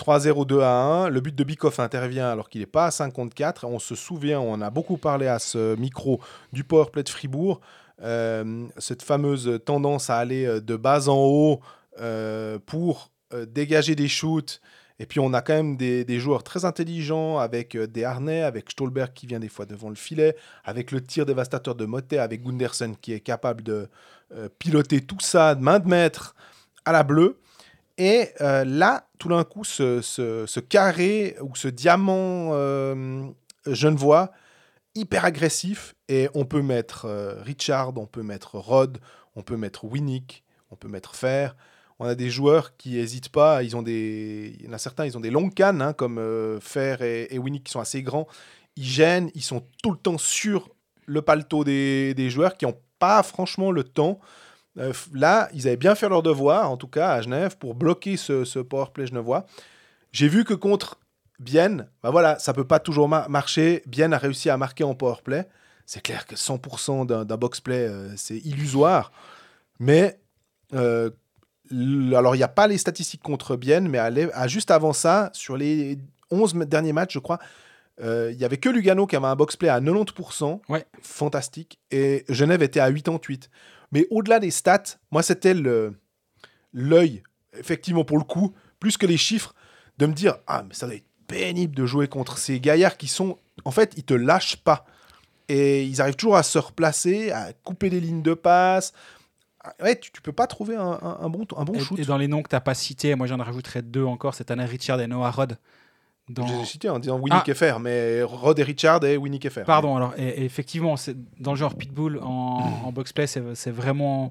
3-0, 0.00 0.46
2 0.46 0.60
à 0.60 0.72
1, 0.72 1.08
le 1.10 1.20
but 1.20 1.34
de 1.34 1.44
Bikoff 1.44 1.78
intervient 1.78 2.30
alors 2.30 2.48
qu'il 2.48 2.62
n'est 2.62 2.66
pas 2.66 2.86
à 2.86 2.90
54. 2.90 3.66
On 3.66 3.78
se 3.78 3.94
souvient, 3.94 4.40
on 4.40 4.60
a 4.62 4.70
beaucoup 4.70 4.96
parlé 4.96 5.26
à 5.26 5.38
ce 5.38 5.76
micro 5.76 6.20
du 6.52 6.64
powerplay 6.64 7.02
de 7.02 7.08
Fribourg, 7.08 7.60
cette 8.00 9.02
fameuse 9.02 9.60
tendance 9.64 10.10
à 10.10 10.16
aller 10.16 10.46
euh, 10.46 10.60
de 10.60 10.76
bas 10.76 11.08
en 11.08 11.18
haut 11.18 11.60
euh, 12.00 12.58
pour 12.64 13.10
euh, 13.32 13.46
dégager 13.46 13.94
des 13.94 14.08
shoots. 14.08 14.60
Et 15.00 15.06
puis 15.06 15.18
on 15.18 15.32
a 15.32 15.40
quand 15.40 15.54
même 15.54 15.76
des, 15.78 16.20
joueurs 16.20 16.42
très 16.42 16.66
intelligents 16.66 17.38
avec 17.38 17.74
euh, 17.74 17.86
des 17.86 18.04
harnais, 18.04 18.42
avec 18.42 18.70
Stolberg 18.70 19.14
qui 19.14 19.26
vient 19.26 19.40
des 19.40 19.48
fois 19.48 19.64
devant 19.64 19.88
le 19.88 19.94
filet, 19.94 20.36
avec 20.62 20.92
le 20.92 21.00
tir 21.02 21.24
dévastateur 21.24 21.74
de 21.74 21.86
Motet, 21.86 22.18
avec 22.18 22.42
Gunderson 22.42 22.94
qui 23.00 23.14
est 23.14 23.20
capable 23.20 23.62
de 23.62 23.88
euh, 24.34 24.50
piloter 24.58 25.00
tout 25.00 25.18
ça 25.20 25.54
de 25.54 25.62
main 25.62 25.78
de 25.78 25.88
maître 25.88 26.34
à 26.84 26.92
la 26.92 27.02
bleue. 27.02 27.38
Et 27.96 28.28
euh, 28.42 28.64
là, 28.66 29.06
tout 29.18 29.30
d'un 29.30 29.42
coup, 29.44 29.64
ce 29.64 30.60
carré 30.60 31.36
ou 31.40 31.56
ce 31.56 31.68
diamant 31.68 32.50
euh, 32.52 33.24
genevois, 33.66 34.32
hyper 34.94 35.24
agressif, 35.24 35.94
et 36.08 36.28
on 36.34 36.44
peut 36.44 36.62
mettre 36.62 37.06
euh, 37.06 37.40
Richard, 37.42 37.96
on 37.96 38.06
peut 38.06 38.22
mettre 38.22 38.58
Rod, 38.58 38.98
on 39.36 39.42
peut 39.42 39.56
mettre 39.56 39.84
Winnick, 39.84 40.44
on 40.70 40.76
peut 40.76 40.88
mettre 40.88 41.14
Fer. 41.14 41.56
On 41.98 42.06
a 42.06 42.14
des 42.14 42.30
joueurs 42.30 42.76
qui 42.78 42.92
n'hésitent 42.92 43.28
pas. 43.28 43.62
Ils 43.62 43.76
ont 43.76 43.82
des, 43.82 44.56
il 44.58 44.64
y 44.64 44.68
en 44.68 44.72
a 44.72 44.78
certains, 44.78 45.04
ils 45.04 45.18
ont 45.18 45.20
des 45.20 45.30
longues 45.30 45.52
cannes, 45.52 45.82
hein, 45.82 45.92
comme 45.92 46.18
euh, 46.18 46.58
Fer 46.60 47.02
et, 47.02 47.38
Winnick, 47.38 47.64
qui 47.64 47.72
sont 47.72 47.80
assez 47.80 48.02
grands. 48.02 48.26
Ils 48.76 48.84
gênent, 48.84 49.30
ils 49.34 49.42
sont 49.42 49.66
tout 49.82 49.90
le 49.90 49.98
temps 49.98 50.16
sur 50.16 50.70
le 51.06 51.20
paletot 51.20 51.64
des, 51.64 52.14
des 52.14 52.30
joueurs 52.30 52.56
qui 52.56 52.64
n'ont 52.64 52.78
pas 52.98 53.22
franchement 53.22 53.70
le 53.70 53.84
temps. 53.84 54.18
Euh, 54.78 54.92
là, 55.12 55.48
ils 55.52 55.66
avaient 55.66 55.76
bien 55.76 55.94
fait 55.94 56.08
leur 56.08 56.22
devoir, 56.22 56.70
en 56.70 56.76
tout 56.76 56.88
cas 56.88 57.10
à 57.10 57.20
Genève, 57.20 57.58
pour 57.58 57.74
bloquer 57.74 58.16
ce, 58.16 58.44
ce 58.44 58.60
powerplay 58.60 59.06
genevois. 59.06 59.44
J'ai 60.12 60.28
vu 60.28 60.44
que 60.44 60.54
contre 60.54 60.99
Bienne, 61.40 61.88
bah 62.02 62.10
voilà, 62.10 62.38
ça 62.38 62.52
peut 62.52 62.66
pas 62.66 62.78
toujours 62.78 63.08
ma- 63.08 63.26
marcher. 63.28 63.82
Bienne 63.86 64.12
a 64.12 64.18
réussi 64.18 64.48
à 64.50 64.56
marquer 64.56 64.84
en 64.84 64.94
powerplay. 64.94 65.48
C'est 65.86 66.02
clair 66.02 66.24
que 66.26 66.36
100% 66.36 67.04
d'un 67.06 67.24
d'un 67.24 67.36
box-play, 67.36 67.88
euh, 67.88 68.14
c'est 68.16 68.36
illusoire. 68.38 69.10
Mais, 69.80 70.20
euh, 70.74 71.10
alors 72.14 72.34
il 72.34 72.38
n'y 72.38 72.44
a 72.44 72.48
pas 72.48 72.66
les 72.68 72.78
statistiques 72.78 73.22
contre 73.22 73.56
Bienne, 73.56 73.88
mais 73.88 73.98
à, 73.98 74.46
juste 74.48 74.70
avant 74.70 74.92
ça, 74.92 75.30
sur 75.32 75.56
les 75.56 75.98
11 76.30 76.54
ma- 76.54 76.64
derniers 76.66 76.92
matchs, 76.92 77.14
je 77.14 77.18
crois, 77.18 77.38
euh, 78.02 78.30
il 78.32 78.38
y 78.38 78.44
avait 78.44 78.58
que 78.58 78.68
Lugano 78.68 79.06
qui 79.06 79.16
avait 79.16 79.26
un 79.26 79.36
box-play 79.36 79.68
à 79.68 79.80
90%. 79.80 80.60
Ouais. 80.68 80.84
Fantastique. 81.02 81.78
Et 81.90 82.24
Genève 82.28 82.62
était 82.62 82.80
à 82.80 82.92
88. 82.92 83.50
Mais 83.92 84.06
au-delà 84.10 84.38
des 84.40 84.50
stats, 84.50 84.82
moi, 85.10 85.22
c'était 85.22 85.54
l'œil, 86.72 87.22
effectivement, 87.58 88.04
pour 88.04 88.18
le 88.18 88.24
coup, 88.24 88.54
plus 88.78 88.96
que 88.96 89.06
les 89.06 89.16
chiffres, 89.16 89.54
de 89.98 90.06
me 90.06 90.12
dire 90.14 90.36
Ah, 90.46 90.64
mais 90.66 90.74
ça 90.74 90.86
doit 90.86 90.94
être 90.96 91.04
pénible 91.30 91.74
de 91.74 91.86
jouer 91.86 92.08
contre 92.08 92.38
ces 92.38 92.60
gaillards 92.60 92.96
qui 92.96 93.08
sont. 93.08 93.38
En 93.64 93.70
fait, 93.70 93.94
ils 93.96 94.04
te 94.04 94.14
lâchent 94.14 94.56
pas. 94.56 94.84
Et 95.48 95.84
ils 95.84 96.00
arrivent 96.00 96.16
toujours 96.16 96.36
à 96.36 96.42
se 96.42 96.58
replacer, 96.58 97.32
à 97.32 97.52
couper 97.64 97.90
des 97.90 98.00
lignes 98.00 98.22
de 98.22 98.34
passe. 98.34 98.92
Ah, 99.64 99.72
Ouais, 99.82 99.98
tu, 99.98 100.10
tu 100.12 100.22
peux 100.22 100.32
pas 100.32 100.46
trouver 100.46 100.76
un, 100.76 100.98
un- 101.02 101.18
un 101.20 101.28
bon, 101.28 101.44
un 101.56 101.64
bon 101.64 101.78
shoot. 101.78 101.98
Et, 101.98 102.04
dans 102.04 102.16
les 102.18 102.28
noms 102.28 102.42
que 102.42 102.48
tu 102.48 102.54
n'as 102.54 102.60
pas 102.60 102.74
cités, 102.74 103.14
moi 103.14 103.26
j'en 103.26 103.36
rajouterais 103.36 103.82
deux 103.82 104.04
encore 104.04 104.34
c'est 104.34 104.44
Tanner 104.44 104.64
Richard 104.64 105.00
et 105.00 105.06
Noah 105.06 105.30
Rod. 105.30 105.58
Dans... 106.28 106.46
Je 106.46 106.52
les 106.54 106.60
ai 106.60 106.64
cités 106.64 106.88
en 106.88 107.00
disant 107.00 107.18
Winnie 107.18 107.36
Ah. 107.40 107.42
Keffer, 107.44 107.74
mais 107.80 108.22
Rod 108.22 108.56
et 108.60 108.62
Richard 108.62 109.04
et 109.04 109.16
Winnie 109.16 109.40
Keffer. 109.40 109.64
Pardon, 109.66 109.96
alors, 109.96 110.14
et, 110.16 110.28
et 110.28 110.44
effectivement, 110.44 110.94
dans 111.40 111.50
le 111.50 111.56
genre 111.56 111.74
Pitbull 111.74 112.20
en, 112.22 112.82
en 112.84 112.92
box-play, 112.92 113.26
c'est 113.26 113.42
c'est 113.54 113.72
vraiment 113.72 114.30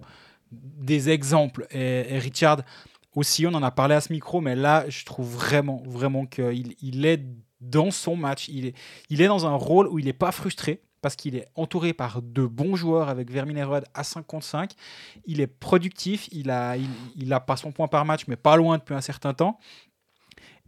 des 0.51 1.09
exemples. 1.09 1.67
Et, 1.71 2.15
et 2.15 2.19
Richard 2.19 2.61
aussi, 3.19 3.45
on 3.45 3.53
en 3.53 3.63
a 3.63 3.71
parlé 3.71 3.95
à 3.95 4.01
ce 4.01 4.11
micro, 4.13 4.41
mais 4.41 4.55
là, 4.55 4.85
je 4.89 5.05
trouve 5.05 5.29
vraiment, 5.33 5.83
vraiment 5.85 6.25
qu'il 6.25 6.73
il 6.81 7.05
est 7.05 7.21
dans 7.61 7.91
son 7.91 8.15
match. 8.15 8.47
Il 8.47 8.65
est, 8.67 8.75
il 9.09 9.21
est 9.21 9.27
dans 9.27 9.45
un 9.45 9.55
rôle 9.55 9.87
où 9.87 9.99
il 9.99 10.05
n'est 10.05 10.13
pas 10.13 10.31
frustré 10.31 10.81
parce 11.01 11.15
qu'il 11.15 11.35
est 11.35 11.47
entouré 11.55 11.93
par 11.93 12.21
de 12.21 12.45
bons 12.45 12.75
joueurs 12.75 13.09
avec 13.09 13.31
Vermin 13.31 13.55
et 13.55 13.63
Rod 13.63 13.85
à 13.93 14.03
55. 14.03 14.71
Il 15.25 15.39
est 15.41 15.47
productif, 15.47 16.27
il 16.31 16.49
a, 16.49 16.75
il, 16.77 16.89
il 17.15 17.31
a 17.33 17.39
pas 17.39 17.55
son 17.57 17.71
point 17.71 17.87
par 17.87 18.05
match, 18.05 18.23
mais 18.27 18.35
pas 18.35 18.55
loin 18.55 18.77
depuis 18.77 18.95
un 18.95 19.01
certain 19.01 19.33
temps. 19.33 19.59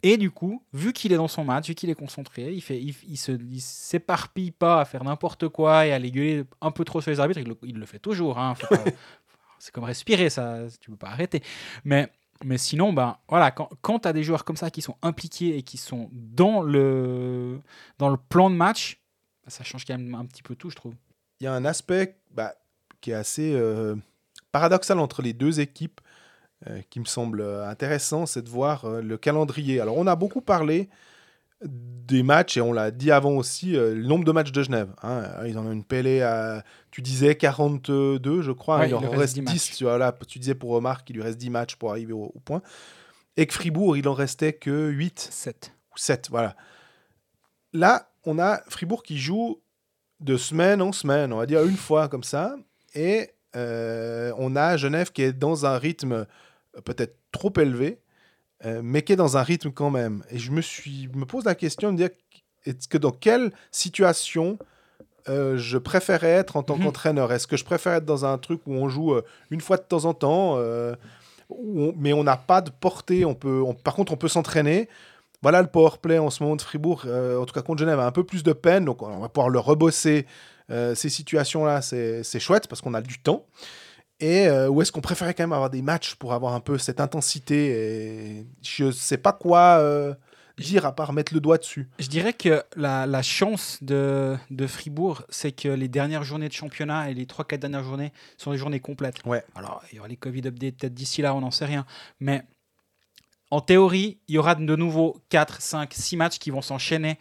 Et 0.03 0.17
du 0.17 0.31
coup, 0.31 0.63
vu 0.73 0.93
qu'il 0.93 1.13
est 1.13 1.17
dans 1.17 1.27
son 1.27 1.43
match, 1.43 1.67
vu 1.67 1.75
qu'il 1.75 1.89
est 1.89 1.95
concentré, 1.95 2.51
il 2.53 2.61
fait, 2.61 2.81
il, 2.81 2.95
il 3.07 3.17
se, 3.17 3.31
il 3.33 3.61
s'éparpille 3.61 4.51
pas 4.51 4.81
à 4.81 4.85
faire 4.85 5.03
n'importe 5.03 5.47
quoi 5.49 5.85
et 5.85 5.91
à 5.91 5.99
les 5.99 6.11
gueuler 6.11 6.43
un 6.59 6.71
peu 6.71 6.83
trop 6.85 7.01
sur 7.01 7.11
les 7.11 7.19
arbitres. 7.19 7.39
Il 7.63 7.77
le, 7.77 7.85
fait 7.85 7.99
toujours. 7.99 8.39
hein, 8.39 8.55
pas- 8.69 8.83
c'est 9.59 9.71
comme 9.71 9.83
respirer, 9.83 10.29
ça, 10.31 10.61
tu 10.79 10.89
peux 10.89 10.97
pas 10.97 11.09
arrêter. 11.09 11.43
Mais, 11.83 12.09
mais 12.43 12.57
sinon, 12.57 12.93
ben 12.93 13.17
voilà, 13.27 13.51
quand, 13.51 13.69
quand 13.81 13.99
tu 13.99 14.07
as 14.07 14.13
des 14.13 14.23
joueurs 14.23 14.45
comme 14.45 14.55
ça 14.55 14.69
qui 14.69 14.81
sont 14.81 14.95
impliqués 15.01 15.57
et 15.57 15.63
qui 15.63 15.77
sont 15.77 16.09
dans 16.11 16.61
le, 16.61 17.59
dans 17.97 18.09
le 18.09 18.17
plan 18.17 18.49
de 18.49 18.55
match, 18.55 18.99
ben, 19.43 19.49
ça 19.49 19.63
change 19.63 19.85
quand 19.85 19.97
même 19.97 20.15
un 20.15 20.25
petit 20.25 20.43
peu 20.43 20.55
tout, 20.55 20.69
je 20.69 20.75
trouve. 20.75 20.93
il 21.39 21.45
y 21.45 21.47
a 21.47 21.53
un 21.53 21.65
aspect 21.65 22.17
bah, 22.31 22.55
qui 22.99 23.11
est 23.11 23.15
assez 23.15 23.53
euh, 23.53 23.95
paradoxal 24.51 24.99
entre 24.99 25.21
les 25.21 25.33
deux 25.33 25.59
équipes 25.59 26.01
euh, 26.67 26.81
qui 26.89 26.99
me 26.99 27.05
semble 27.05 27.41
euh, 27.41 27.67
intéressant, 27.67 28.25
c'est 28.25 28.43
de 28.43 28.49
voir 28.49 28.87
le 28.87 29.17
calendrier. 29.17 29.79
Alors, 29.79 29.97
on 29.97 30.07
a 30.07 30.15
beaucoup 30.15 30.41
parlé 30.41 30.89
des 31.63 32.23
matchs, 32.23 32.57
et 32.57 32.61
on 32.61 32.73
l'a 32.73 32.91
dit 32.91 33.11
avant 33.11 33.31
aussi, 33.31 33.75
euh, 33.77 33.93
le 33.93 34.03
nombre 34.03 34.25
de 34.25 34.31
matchs 34.31 34.51
de 34.51 34.63
Genève. 34.63 34.89
hein. 35.03 35.23
Ils 35.45 35.57
en 35.57 35.65
ont 35.65 35.71
une 35.71 35.83
pellée 35.83 36.21
à, 36.21 36.63
tu 36.89 37.01
disais 37.01 37.35
42, 37.35 38.41
je 38.41 38.51
crois, 38.51 38.79
Ouais, 38.79 38.89
il 38.89 38.95
en 38.95 39.01
il 39.01 39.07
reste 39.07 39.37
reste 39.37 39.39
10. 39.39 39.43
10 39.69 39.77
Tu, 39.77 39.83
vois, 39.85 39.97
là, 39.97 40.13
tu 40.27 40.39
disais 40.39 40.55
pour 40.55 40.71
Omar 40.71 41.03
qu'il 41.03 41.15
lui 41.15 41.23
reste 41.23 41.37
10 41.37 41.49
matchs 41.49 41.75
pour 41.75 41.91
arriver 41.91 42.13
au, 42.13 42.31
au 42.33 42.39
point. 42.39 42.61
Et 43.37 43.45
que 43.45 43.53
Fribourg, 43.53 43.95
il 43.95 44.07
en 44.07 44.13
restait 44.13 44.53
que 44.53 44.89
8 44.89 45.29
7. 45.31 45.73
ou 45.93 45.97
7, 45.97 46.27
voilà. 46.29 46.55
Là, 47.73 48.09
on 48.25 48.39
a 48.39 48.61
Fribourg 48.67 49.03
qui 49.03 49.17
joue 49.17 49.61
de 50.19 50.37
semaine 50.37 50.81
en 50.81 50.91
semaine, 50.91 51.31
on 51.33 51.37
va 51.37 51.45
dire 51.45 51.63
une 51.63 51.77
fois 51.77 52.07
comme 52.09 52.23
ça, 52.23 52.55
et 52.93 53.31
euh, 53.55 54.33
on 54.37 54.55
a 54.55 54.77
Genève 54.77 55.11
qui 55.11 55.21
est 55.23 55.33
dans 55.33 55.65
un 55.65 55.77
rythme 55.77 56.11
euh, 56.77 56.81
peut-être 56.83 57.17
trop 57.31 57.51
élevé, 57.57 57.99
euh, 58.65 58.81
mais 58.83 59.01
qui 59.01 59.13
est 59.13 59.17
dans 59.17 59.37
un 59.37 59.43
rythme 59.43 59.71
quand 59.71 59.89
même. 59.89 60.23
Et 60.29 60.37
je 60.39 60.51
me, 60.51 60.61
suis, 60.61 61.09
me 61.13 61.25
pose 61.25 61.45
la 61.45 61.55
question 61.55 61.89
de 61.89 61.93
me 61.93 61.97
dire, 61.97 62.09
est-ce 62.65 62.87
que 62.87 62.97
dans 62.97 63.11
quelle 63.11 63.51
situation 63.71 64.57
euh, 65.29 65.57
je 65.57 65.77
préférais 65.77 66.29
être 66.29 66.57
en 66.57 66.63
tant 66.63 66.77
Mhm. 66.77 66.83
qu'entraîneur? 66.85 67.31
Est-ce 67.31 67.47
que 67.47 67.57
je 67.57 67.63
préfère 67.65 67.93
être 67.93 68.05
dans 68.05 68.25
un 68.25 68.37
truc 68.37 68.61
où 68.65 68.73
on 68.73 68.89
joue 68.89 69.13
euh, 69.13 69.23
une 69.51 69.61
fois 69.61 69.77
de 69.77 69.83
temps 69.83 70.05
en 70.05 70.13
temps 70.13 70.57
où 71.49 71.81
on- 71.81 71.93
mais 71.97 72.13
on 72.13 72.23
n'a 72.23 72.37
pas 72.37 72.61
de 72.61 72.69
portée. 72.71 73.25
On 73.25 73.35
peut, 73.35 73.61
on- 73.65 73.73
par 73.73 73.93
contre, 73.95 74.13
on 74.13 74.17
peut 74.17 74.27
s'entraîner? 74.29 74.87
Voilà 75.41 75.61
le 75.61 75.67
power 75.67 75.91
play 76.01 76.17
en 76.19 76.29
ce 76.29 76.41
moment 76.43 76.55
de 76.55 76.61
Fribourg, 76.61 77.03
en 77.07 77.45
tout 77.45 77.53
cas 77.53 77.61
contre 77.63 77.79
Genève, 77.79 77.99
a 77.99 78.05
un 78.05 78.11
peu 78.11 78.23
plus 78.23 78.43
de 78.43 78.53
peine. 78.53 78.85
Donc 78.85 79.01
on 79.01 79.19
va 79.19 79.27
pouvoir 79.29 79.49
le 79.49 79.59
rebosser. 79.59 80.25
ces 80.95 81.09
situations-là, 81.09 81.81
c'est 81.81 82.39
chouette 82.39 82.67
parce 82.67 82.79
qu'on 82.81 82.93
a 82.93 83.01
du 83.01 83.19
temps. 83.19 83.43
Et 84.21 84.47
euh, 84.47 84.69
où 84.69 84.81
est-ce 84.81 84.91
qu'on 84.91 85.01
préférait 85.01 85.33
quand 85.33 85.43
même 85.43 85.51
avoir 85.53 85.69
des 85.69 85.81
matchs 85.81 86.15
pour 86.15 86.33
avoir 86.33 86.53
un 86.53 86.59
peu 86.61 86.77
cette 86.77 87.01
intensité 87.01 87.71
et 88.39 88.45
Je 88.61 88.91
sais 88.91 89.17
pas 89.17 89.33
quoi 89.33 89.77
euh, 89.79 90.13
dire 90.59 90.85
à 90.85 90.95
part 90.95 91.11
mettre 91.11 91.33
le 91.33 91.39
doigt 91.39 91.57
dessus. 91.57 91.89
Je 91.97 92.07
dirais 92.07 92.33
que 92.33 92.63
la, 92.75 93.07
la 93.07 93.21
chance 93.23 93.79
de, 93.81 94.37
de 94.51 94.67
Fribourg, 94.67 95.23
c'est 95.29 95.51
que 95.51 95.67
les 95.69 95.87
dernières 95.87 96.23
journées 96.23 96.47
de 96.47 96.53
championnat 96.53 97.09
et 97.09 97.15
les 97.15 97.25
3-4 97.25 97.57
dernières 97.57 97.83
journées 97.83 98.13
sont 98.37 98.51
des 98.51 98.57
journées 98.59 98.79
complètes. 98.79 99.17
Ouais. 99.25 99.43
Alors, 99.55 99.81
il 99.91 99.95
y 99.95 99.99
aura 99.99 100.07
les 100.07 100.17
Covid 100.17 100.41
updates 100.47 100.77
peut-être 100.77 100.93
d'ici 100.93 101.23
là, 101.23 101.33
on 101.33 101.41
n'en 101.41 101.51
sait 101.51 101.65
rien. 101.65 101.85
Mais 102.19 102.43
en 103.49 103.59
théorie, 103.59 104.19
il 104.27 104.35
y 104.35 104.37
aura 104.37 104.53
de 104.55 104.75
nouveau 104.75 105.17
4, 105.29 105.61
5, 105.61 105.91
6 105.93 106.15
matchs 106.15 106.37
qui 106.37 106.51
vont 106.51 106.61
s'enchaîner 106.61 107.17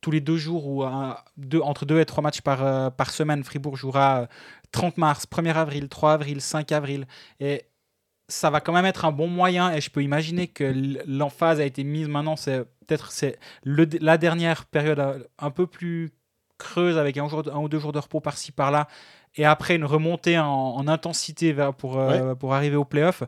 tous 0.00 0.10
les 0.10 0.20
deux 0.20 0.36
jours 0.36 0.66
ou 0.68 0.82
un- 0.84 1.16
deux, 1.36 1.60
entre 1.60 1.84
2 1.86 1.98
et 1.98 2.04
3 2.04 2.22
matchs 2.22 2.42
par, 2.42 2.62
euh, 2.64 2.90
par 2.90 3.10
semaine. 3.10 3.42
Fribourg 3.42 3.76
jouera 3.76 4.28
30 4.74 4.98
mars, 4.98 5.24
1er 5.30 5.54
avril, 5.54 5.88
3 5.88 6.12
avril, 6.12 6.40
5 6.40 6.72
avril. 6.72 7.06
Et 7.40 7.62
ça 8.28 8.50
va 8.50 8.60
quand 8.60 8.72
même 8.72 8.84
être 8.86 9.04
un 9.04 9.12
bon 9.12 9.28
moyen. 9.28 9.72
Et 9.72 9.80
je 9.80 9.88
peux 9.90 10.02
imaginer 10.02 10.48
que 10.48 10.72
l'emphase 11.06 11.60
a 11.60 11.64
été 11.64 11.84
mise 11.84 12.08
maintenant. 12.08 12.36
C'est 12.36 12.64
peut-être 12.86 13.12
c'est 13.12 13.38
la 13.64 14.18
dernière 14.18 14.64
période 14.66 14.98
euh, 14.98 15.18
un 15.38 15.50
peu 15.50 15.66
plus 15.66 16.10
creuse 16.58 16.98
avec 16.98 17.16
un, 17.18 17.28
jour, 17.28 17.42
un 17.52 17.58
ou 17.58 17.68
deux 17.68 17.78
jours 17.78 17.92
de 17.92 17.98
repos 17.98 18.20
par-ci 18.20 18.50
par-là. 18.52 18.88
Et 19.36 19.44
après 19.44 19.74
une 19.74 19.84
remontée 19.84 20.38
en, 20.38 20.46
en 20.46 20.86
intensité 20.88 21.52
vers- 21.52 21.74
pour, 21.74 21.98
euh, 21.98 22.34
pour 22.36 22.54
arriver 22.54 22.76
au 22.76 22.84
playoff. 22.84 23.22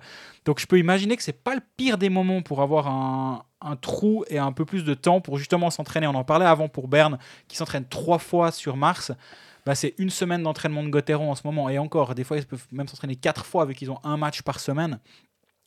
Donc 0.44 0.60
je 0.60 0.66
peux 0.66 0.78
imaginer 0.78 1.16
que 1.16 1.22
c'est 1.22 1.32
pas 1.44 1.54
le 1.54 1.60
pire 1.76 1.98
des 1.98 2.08
moments 2.10 2.42
pour 2.42 2.62
avoir 2.62 2.86
un, 2.88 3.42
un 3.60 3.74
trou 3.76 4.24
et 4.28 4.38
un 4.38 4.52
peu 4.52 4.64
plus 4.64 4.84
de 4.84 4.94
temps 4.94 5.20
pour 5.20 5.36
justement 5.38 5.68
s'entraîner. 5.70 6.06
On 6.06 6.14
en 6.14 6.22
parlait 6.24 6.46
avant 6.46 6.68
pour 6.68 6.86
Berne 6.88 7.18
qui 7.48 7.56
s'entraîne 7.56 7.86
trois 7.88 8.18
fois 8.18 8.52
sur 8.52 8.76
Mars 8.76 9.12
bah, 9.66 9.74
c'est 9.74 9.94
une 9.98 10.08
semaine 10.10 10.42
d'entraînement 10.42 10.82
de 10.84 10.88
Gauthieron 10.88 11.30
en 11.30 11.34
ce 11.34 11.42
moment. 11.44 11.68
Et 11.68 11.76
encore, 11.78 12.14
des 12.14 12.24
fois, 12.24 12.38
ils 12.38 12.46
peuvent 12.46 12.66
même 12.72 12.88
s'entraîner 12.88 13.16
quatre 13.16 13.44
fois 13.44 13.64
vu 13.66 13.74
qu'ils 13.74 13.90
ont 13.90 13.98
un 14.04 14.16
match 14.16 14.40
par 14.42 14.58
semaine. 14.60 14.98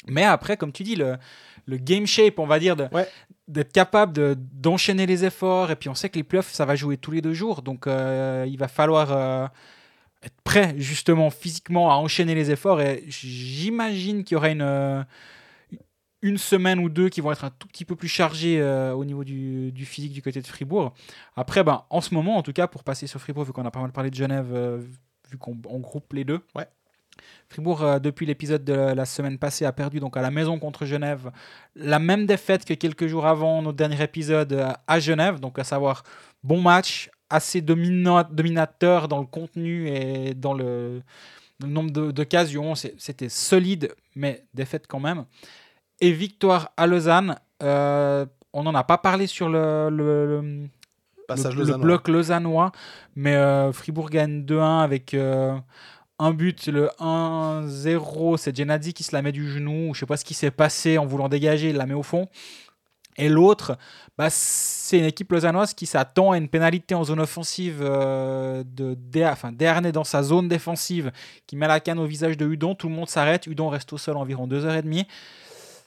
Mais 0.07 0.23
après, 0.23 0.55
comme 0.55 0.71
tu 0.71 0.83
dis, 0.83 0.95
le, 0.95 1.17
le 1.65 1.75
game 1.77 2.07
shape, 2.07 2.39
on 2.39 2.47
va 2.47 2.57
dire, 2.59 2.75
de- 2.77 2.87
Ouais. 2.93 3.07
d'être 3.49 3.73
capable 3.73 4.13
de- 4.13 4.37
d'enchaîner 4.53 5.05
les 5.05 5.25
efforts. 5.25 5.69
Et 5.71 5.75
puis, 5.75 5.89
on 5.89 5.93
sait 5.95 6.07
que 6.09 6.15
les 6.15 6.23
playoffs, 6.23 6.49
ça 6.51 6.65
va 6.65 6.75
jouer 6.77 6.95
tous 6.97 7.11
les 7.11 7.21
deux 7.21 7.33
jours. 7.33 7.61
Donc, 7.61 7.85
euh, 7.85 8.45
il 8.47 8.57
va 8.57 8.69
falloir 8.69 9.11
euh, 9.11 9.45
être 10.23 10.41
prêt, 10.45 10.73
justement, 10.77 11.29
physiquement, 11.29 11.91
à 11.91 11.95
enchaîner 11.95 12.33
les 12.33 12.49
efforts. 12.51 12.79
Et 12.79 13.03
j'imagine 13.09 14.23
qu'il 14.23 14.35
y 14.35 14.37
aura 14.37 14.49
une, 14.49 14.61
euh, 14.61 15.03
une 16.21 16.37
semaine 16.37 16.79
ou 16.79 16.89
deux 16.89 17.09
qui 17.09 17.21
vont 17.21 17.31
être 17.31 17.45
un 17.45 17.49
tout 17.49 17.67
petit 17.67 17.85
peu 17.85 17.95
plus 17.95 18.09
chargées 18.09 18.59
euh, 18.59 18.93
au 18.93 19.05
niveau 19.05 19.23
du, 19.23 19.71
du 19.71 19.85
physique 19.85 20.11
du 20.11 20.21
côté 20.21 20.41
de 20.41 20.47
Fribourg. 20.47 20.93
Après, 21.35 21.63
ben, 21.63 21.85
en 21.89 22.01
ce 22.01 22.13
moment, 22.13 22.37
en 22.37 22.43
tout 22.43 22.53
cas, 22.53 22.67
pour 22.67 22.83
passer 22.83 23.07
sur 23.07 23.21
Fribourg, 23.21 23.45
vu 23.45 23.53
qu'on 23.53 23.65
a 23.65 23.71
pas 23.71 23.81
mal 23.81 23.91
parlé 23.91 24.09
de 24.09 24.15
Genève, 24.15 24.49
euh, 24.53 24.81
vu 25.31 25.37
qu'on 25.37 25.57
on 25.67 25.79
groupe 25.79 26.11
les 26.13 26.25
deux. 26.25 26.41
Ouais. 26.55 26.67
Fribourg, 27.47 27.83
euh, 27.83 27.99
depuis 27.99 28.25
l'épisode 28.25 28.63
de 28.63 28.73
la 28.73 29.05
semaine 29.05 29.37
passée, 29.37 29.65
a 29.65 29.71
perdu 29.71 29.99
donc 29.99 30.17
à 30.17 30.21
la 30.21 30.31
maison 30.31 30.59
contre 30.59 30.85
Genève 30.85 31.31
la 31.75 31.99
même 31.99 32.25
défaite 32.25 32.65
que 32.65 32.73
quelques 32.73 33.07
jours 33.07 33.25
avant 33.25 33.61
notre 33.61 33.77
dernier 33.77 34.01
épisode 34.03 34.73
à 34.87 34.99
Genève. 34.99 35.39
Donc, 35.39 35.57
à 35.57 35.63
savoir, 35.63 36.03
bon 36.43 36.61
match, 36.61 37.09
assez 37.29 37.61
domina- 37.61 38.27
dominateur 38.29 39.07
dans 39.07 39.19
le 39.19 39.25
contenu 39.25 39.87
et 39.87 40.33
dans 40.33 40.53
le, 40.53 41.01
le 41.61 41.67
nombre 41.67 42.11
d'occasions. 42.11 42.75
C'était 42.75 43.29
solide, 43.29 43.93
mais 44.15 44.43
défaite 44.53 44.85
quand 44.87 44.99
même. 44.99 45.25
Et 46.01 46.11
victoire 46.11 46.71
à 46.77 46.87
Lausanne. 46.87 47.35
Euh, 47.61 48.25
on 48.53 48.63
n'en 48.63 48.73
a 48.75 48.83
pas 48.83 48.97
parlé 48.97 49.27
sur 49.27 49.49
le, 49.49 49.89
le- 49.89 50.25
le- 50.41 50.67
Passage 51.27 51.55
le, 51.55 51.63
bloc 51.77 52.07
lausannois, 52.07 52.71
mais 53.15 53.35
euh, 53.35 53.71
Fribourg 53.71 54.09
gagne 54.09 54.41
2-1 54.45 54.81
avec 54.83 55.13
euh, 55.13 55.55
un 56.17 56.31
but, 56.31 56.65
le 56.65 56.89
1-0, 56.99 58.37
c'est 58.37 58.57
Genadi 58.57 58.93
qui 58.95 59.03
se 59.03 59.15
la 59.15 59.21
met 59.21 59.31
du 59.31 59.47
genou, 59.47 59.93
je 59.93 59.99
sais 59.99 60.05
pas 60.07 60.17
ce 60.17 60.25
qui 60.25 60.33
s'est 60.33 60.49
passé 60.49 60.97
en 60.97 61.05
voulant 61.05 61.29
dégager, 61.29 61.69
il 61.69 61.75
la 61.75 61.85
met 61.85 61.93
au 61.93 62.01
fond. 62.01 62.27
Et 63.17 63.29
l'autre, 63.29 63.77
bah, 64.17 64.29
c'est 64.31 64.97
une 64.97 65.05
équipe 65.05 65.31
lausannoise 65.31 65.73
qui 65.75 65.85
s'attend 65.85 66.31
à 66.31 66.37
une 66.37 66.47
pénalité 66.47 66.95
en 66.95 67.03
zone 67.03 67.19
offensive 67.19 67.79
euh, 67.81 68.63
de 68.65 68.97
enfin, 69.25 69.51
Dernay 69.51 69.91
dans 69.91 70.05
sa 70.05 70.23
zone 70.23 70.47
défensive 70.47 71.11
qui 71.45 71.57
met 71.57 71.67
la 71.67 71.79
canne 71.79 71.99
au 71.99 72.05
visage 72.05 72.37
de 72.37 72.47
Udon. 72.47 72.73
Tout 72.75 72.87
le 72.87 72.95
monde 72.95 73.09
s'arrête. 73.09 73.45
Udon 73.45 73.67
reste 73.69 73.91
au 73.93 73.97
sol 73.97 74.15
environ 74.17 74.47
2h30. 74.47 75.05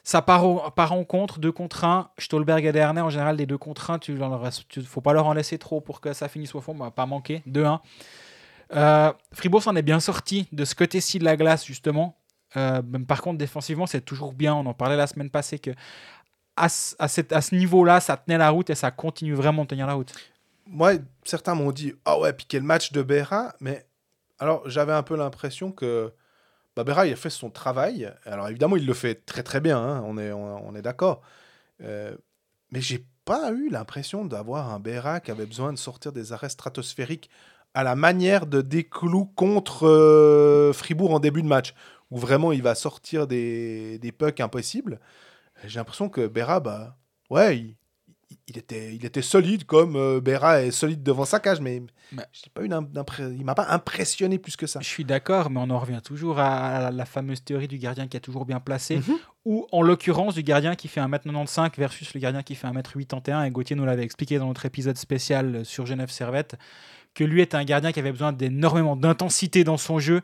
Ça 0.04 0.20
part, 0.20 0.44
au- 0.44 0.70
part 0.72 0.92
en 0.92 1.04
contre, 1.04 1.38
2 1.38 1.52
contre 1.52 1.84
1. 1.84 2.10
Stolberg 2.18 2.64
et 2.64 2.72
Dernay, 2.72 3.00
en 3.00 3.10
général, 3.10 3.36
les 3.36 3.46
2 3.46 3.56
contre 3.58 3.90
1, 3.90 3.98
il 4.08 4.14
ne 4.18 4.82
faut 4.82 5.00
pas 5.00 5.12
leur 5.12 5.26
en 5.26 5.32
laisser 5.32 5.58
trop 5.58 5.80
pour 5.80 6.00
que 6.00 6.12
ça 6.12 6.28
finisse 6.28 6.54
au 6.54 6.60
fond. 6.60 6.72
On 6.78 6.82
va 6.82 6.90
pas 6.90 7.06
manquer. 7.06 7.42
2-1. 7.46 7.80
Euh, 8.74 9.12
Fribourg 9.32 9.62
s'en 9.62 9.76
est 9.76 9.82
bien 9.82 10.00
sorti 10.00 10.48
de 10.52 10.64
ce 10.64 10.74
côté-ci 10.74 11.18
de 11.18 11.24
la 11.24 11.36
glace, 11.36 11.64
justement. 11.64 12.16
Euh, 12.56 12.82
par 13.06 13.22
contre, 13.22 13.38
défensivement, 13.38 13.86
c'est 13.86 14.00
toujours 14.00 14.32
bien. 14.32 14.54
On 14.54 14.66
en 14.66 14.74
parlait 14.74 14.96
la 14.96 15.06
semaine 15.06 15.30
passée 15.30 15.58
que 15.58 15.70
à, 16.56 16.68
ce- 16.68 16.94
à 16.98 17.08
cette- 17.08 17.32
à 17.32 17.40
ce 17.40 17.54
niveau-là, 17.54 18.00
ça 18.00 18.16
tenait 18.16 18.38
la 18.38 18.50
route 18.50 18.70
et 18.70 18.74
ça 18.74 18.90
continue 18.90 19.34
vraiment 19.34 19.62
de 19.62 19.68
tenir 19.68 19.86
la 19.86 19.94
route. 19.94 20.12
Moi, 20.66 20.92
certains 21.24 21.54
m'ont 21.54 21.70
dit 21.72 21.94
Ah 22.04 22.18
ouais, 22.18 22.32
puis 22.32 22.46
quel 22.48 22.62
match 22.62 22.92
de 22.92 23.02
Berra. 23.02 23.54
Mais 23.60 23.86
alors, 24.38 24.68
j'avais 24.68 24.92
un 24.92 25.02
peu 25.02 25.16
l'impression 25.16 25.70
que 25.70 26.12
Berra, 26.76 27.06
il 27.06 27.12
a 27.12 27.16
fait 27.16 27.30
son 27.30 27.50
travail. 27.50 28.10
Alors, 28.24 28.48
évidemment, 28.48 28.76
il 28.76 28.86
le 28.86 28.94
fait 28.94 29.26
très 29.26 29.42
très 29.42 29.60
bien, 29.60 29.78
hein, 29.78 30.02
on 30.06 30.18
est, 30.18 30.32
on 30.32 30.74
est 30.74 30.82
d'accord. 30.82 31.22
Euh, 31.82 32.16
mais 32.70 32.80
j'ai 32.80 33.04
pas 33.24 33.52
eu 33.52 33.68
l'impression 33.68 34.24
d'avoir 34.24 34.72
un 34.72 34.80
Berra 34.80 35.20
qui 35.20 35.30
avait 35.30 35.46
besoin 35.46 35.72
de 35.72 35.78
sortir 35.78 36.12
des 36.12 36.32
arrêts 36.32 36.48
stratosphériques 36.48 37.30
à 37.74 37.84
la 37.84 37.94
manière 37.94 38.46
de 38.46 38.60
Desclous 38.62 39.26
contre 39.36 39.86
euh, 39.86 40.72
Fribourg 40.72 41.12
en 41.12 41.20
début 41.20 41.42
de 41.42 41.48
match, 41.48 41.74
où 42.10 42.18
vraiment 42.18 42.52
il 42.52 42.62
va 42.62 42.74
sortir 42.74 43.26
des, 43.26 43.98
des 43.98 44.12
pucks 44.12 44.40
impossibles. 44.40 45.00
J'ai 45.64 45.78
l'impression 45.78 46.08
que 46.08 46.26
Berra, 46.26 46.60
bah, 46.60 46.96
ouais, 47.30 47.58
il, 47.58 47.76
il 48.48 48.58
était, 48.58 48.94
il 48.94 49.04
était 49.04 49.22
solide 49.22 49.64
comme 49.64 49.96
euh, 49.96 50.20
Berra 50.20 50.62
est 50.62 50.70
solide 50.70 51.02
devant 51.02 51.24
sa 51.24 51.40
cage, 51.40 51.60
mais 51.60 51.82
j'ai 52.32 52.50
pas 52.52 52.62
il 52.64 53.44
m'a 53.44 53.54
pas 53.54 53.66
impressionné 53.70 54.38
plus 54.38 54.56
que 54.56 54.66
ça. 54.66 54.80
Je 54.80 54.86
suis 54.86 55.04
d'accord, 55.04 55.50
mais 55.50 55.60
on 55.60 55.70
en 55.70 55.78
revient 55.78 56.00
toujours 56.04 56.38
à 56.38 56.90
la, 56.90 57.04
fameuse 57.04 57.42
théorie 57.44 57.68
du 57.68 57.78
gardien 57.78 58.08
qui 58.08 58.16
est 58.16 58.20
toujours 58.20 58.44
bien 58.44 58.60
placé, 58.60 58.96
Mhm. 58.96 59.18
ou 59.44 59.66
en 59.72 59.82
l'occurrence 59.82 60.34
du 60.34 60.42
gardien 60.42 60.74
qui 60.74 60.88
fait 60.88 61.00
1m95 61.00 61.70
versus 61.76 62.14
le 62.14 62.20
gardien 62.20 62.42
qui 62.42 62.54
fait 62.54 62.66
1m81. 62.66 63.44
Et 63.44 63.50
Gauthier 63.50 63.76
nous 63.76 63.84
l'avait 63.84 64.04
expliqué 64.04 64.38
dans 64.38 64.46
notre 64.46 64.66
épisode 64.66 64.96
spécial 64.96 65.64
sur 65.64 65.86
Genève 65.86 66.10
Servette, 66.10 66.56
que 67.14 67.24
lui 67.24 67.42
était 67.42 67.56
un 67.56 67.64
gardien 67.64 67.92
qui 67.92 68.00
avait 68.00 68.12
besoin 68.12 68.32
d'énormément 68.32 68.96
d'intensité 68.96 69.64
dans 69.64 69.76
son 69.76 69.98
jeu. 69.98 70.22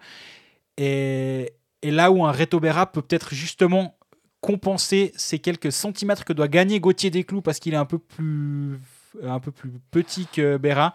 Et, 0.76 1.52
et 1.82 1.90
là 1.90 2.11
où 2.11 2.24
un 2.24 2.32
Reto 2.32 2.61
Berra 2.61 2.90
peut 2.90 3.02
peut-être 3.02 3.34
justement 3.34 3.97
compenser 4.41 5.12
ces 5.16 5.39
quelques 5.39 5.72
centimètres 5.72 6.24
que 6.24 6.32
doit 6.32 6.49
gagner 6.49 6.80
Gauthier 6.80 7.11
Desclous 7.11 7.43
parce 7.43 7.59
qu'il 7.59 7.74
est 7.74 7.78
un 7.78 7.84
peu 7.84 7.99
plus, 7.99 8.78
un 9.24 9.41
peu 9.41 9.51
plus 9.51 9.72
petit 9.91 10.26
que 10.32 10.57
Berra, 10.59 10.93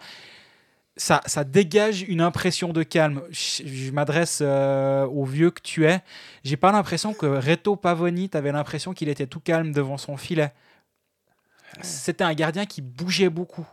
ça, 0.96 1.20
ça 1.26 1.44
dégage 1.44 2.02
une 2.02 2.20
impression 2.20 2.72
de 2.72 2.82
calme. 2.84 3.22
Je, 3.30 3.66
je 3.66 3.90
m'adresse 3.90 4.38
euh, 4.42 5.04
au 5.06 5.24
vieux 5.24 5.50
que 5.50 5.60
tu 5.60 5.84
es. 5.86 6.00
J'ai 6.44 6.56
pas 6.56 6.70
l'impression 6.72 7.12
que 7.12 7.26
Reto 7.26 7.76
Pavoni, 7.76 8.28
t'avais 8.28 8.52
l'impression 8.52 8.92
qu'il 8.94 9.08
était 9.08 9.26
tout 9.26 9.40
calme 9.40 9.72
devant 9.72 9.98
son 9.98 10.16
filet. 10.16 10.52
C'était 11.82 12.24
un 12.24 12.34
gardien 12.34 12.66
qui 12.66 12.80
bougeait 12.80 13.28
beaucoup. 13.30 13.66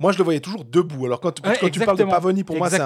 Moi, 0.00 0.10
je 0.12 0.18
le 0.18 0.24
voyais 0.24 0.40
toujours 0.40 0.64
debout. 0.64 1.06
Alors, 1.06 1.20
quand, 1.20 1.46
Ouais, 1.46 1.56
quand 1.60 1.68
tu 1.68 1.78
parles 1.80 1.98
de. 1.98 2.04
Pavoni, 2.04 2.42
pour 2.42 2.56
moi, 2.56 2.68
c'est 2.70 2.78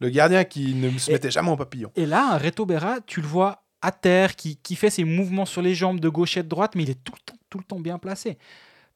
le 0.00 0.08
gardien 0.08 0.44
qui 0.44 0.74
ne 0.74 0.96
se 0.98 1.10
Et- 1.10 1.14
mettait 1.14 1.30
jamais 1.30 1.50
en 1.50 1.56
papillon. 1.56 1.90
Et 1.96 2.06
là, 2.06 2.32
un 2.34 2.38
Reto 2.38 2.64
Berra, 2.64 3.00
tu 3.04 3.20
le 3.20 3.26
vois 3.26 3.64
à 3.82 3.92
terre, 3.92 4.36
qui, 4.36 4.56
qui 4.56 4.76
fait 4.76 4.90
ses 4.90 5.04
mouvements 5.04 5.46
sur 5.46 5.62
les 5.62 5.74
jambes 5.74 6.00
de 6.00 6.08
gauche 6.08 6.36
et 6.36 6.42
de 6.42 6.48
droite, 6.48 6.74
mais 6.74 6.82
il 6.82 6.90
est 6.90 7.02
tout 7.04 7.12
le 7.14 7.20
temps, 7.24 7.38
tout 7.50 7.58
le 7.58 7.64
temps 7.64 7.80
bien 7.80 7.98
placé. 7.98 8.38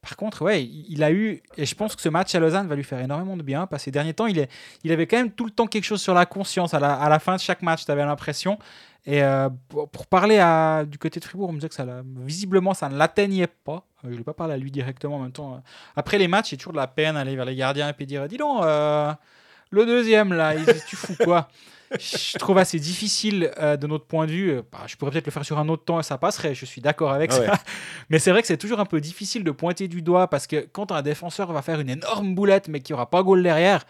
Par 0.00 0.16
contre, 0.16 0.42
ouais, 0.42 0.64
il 0.64 1.04
a 1.04 1.12
eu, 1.12 1.40
et 1.56 1.64
je 1.64 1.74
pense 1.76 1.94
que 1.94 2.02
ce 2.02 2.08
match 2.08 2.34
à 2.34 2.40
Lausanne 2.40 2.66
va 2.66 2.74
lui 2.74 2.82
faire 2.82 2.98
énormément 2.98 3.36
de 3.36 3.42
bien, 3.42 3.68
parce 3.68 3.82
que 3.82 3.84
ces 3.84 3.90
derniers 3.92 4.14
temps, 4.14 4.26
il, 4.26 4.36
est, 4.36 4.50
il 4.82 4.90
avait 4.90 5.06
quand 5.06 5.16
même 5.16 5.30
tout 5.30 5.44
le 5.44 5.52
temps 5.52 5.68
quelque 5.68 5.84
chose 5.84 6.02
sur 6.02 6.12
la 6.12 6.26
conscience. 6.26 6.74
À 6.74 6.80
la, 6.80 6.94
à 6.94 7.08
la 7.08 7.20
fin 7.20 7.36
de 7.36 7.40
chaque 7.40 7.62
match, 7.62 7.84
tu 7.84 7.90
avais 7.92 8.04
l'impression. 8.04 8.58
Et 9.06 9.22
euh, 9.22 9.48
pour, 9.68 10.06
parler 10.06 10.38
du 10.86 10.98
côté 10.98 11.20
de 11.20 11.24
Fribourg, 11.24 11.48
on 11.48 11.52
me 11.52 11.58
disait 11.60 11.68
que 11.68 12.02
visiblement, 12.24 12.74
ça 12.74 12.88
ne 12.88 12.96
l'atteignait 12.96 13.46
pas. 13.46 13.84
Je 14.04 14.08
ne 14.08 14.18
ai 14.20 14.24
pas 14.24 14.34
parlé 14.34 14.54
à 14.54 14.56
lui 14.56 14.72
directement 14.72 15.16
en 15.16 15.20
même 15.20 15.32
temps. 15.32 15.54
euh. 15.54 15.58
Après 15.94 16.18
les 16.18 16.26
matchs, 16.28 16.50
j'ai 16.50 16.56
toujours 16.56 16.72
de 16.72 16.78
la 16.78 16.88
peine 16.88 17.14
d'aller 17.14 17.36
vers 17.36 17.44
les 17.44 17.54
gardiens 17.54 17.88
et 17.88 17.92
puis 17.92 18.06
dire 18.06 18.26
Dis 18.26 18.36
donc, 18.36 18.62
euh, 18.64 19.12
le 19.70 19.86
deuxième, 19.86 20.32
là, 20.32 20.54
il- 20.54 20.66
tu 20.88 20.96
fous 20.96 21.16
quoi? 21.22 21.48
Je 21.98 22.38
trouve 22.38 22.58
assez 22.58 22.78
difficile 22.78 23.50
euh, 23.58 23.76
de 23.76 23.86
notre 23.86 24.06
point 24.06 24.26
de 24.26 24.32
vue. 24.32 24.50
euh, 24.50 24.62
bah, 24.70 24.80
je 24.86 24.96
pourrais 24.96 25.10
peut-être 25.10 25.26
le 25.26 25.32
faire 25.32 25.44
sur 25.44 25.58
un 25.58 25.68
autre 25.68 25.84
temps 25.84 26.00
et 26.00 26.02
ça 26.02 26.18
passerait, 26.18 26.54
je 26.54 26.64
suis 26.64 26.80
d'accord 26.80 27.12
avec 27.12 27.30
Ah 27.32 27.36
ça. 27.36 27.42
ouais. 27.42 27.50
Mais 28.10 28.18
c'est 28.18 28.30
vrai 28.30 28.40
que 28.42 28.48
c'est 28.48 28.56
toujours 28.56 28.80
un 28.80 28.86
peu 28.86 29.00
difficile 29.00 29.44
de 29.44 29.50
pointer 29.50 29.88
du 29.88 30.02
doigt 30.02 30.28
parce 30.28 30.46
que 30.46 30.66
quand 30.72 30.92
un 30.92 31.02
défenseur 31.02 31.52
va 31.52 31.62
faire 31.62 31.80
une 31.80 31.90
énorme 31.90 32.34
boulette 32.34 32.68
mais 32.68 32.80
qu'il 32.80 32.94
n'y 32.94 32.98
aura 32.98 33.10
pas 33.10 33.22
goal 33.22 33.42
derrière, 33.42 33.84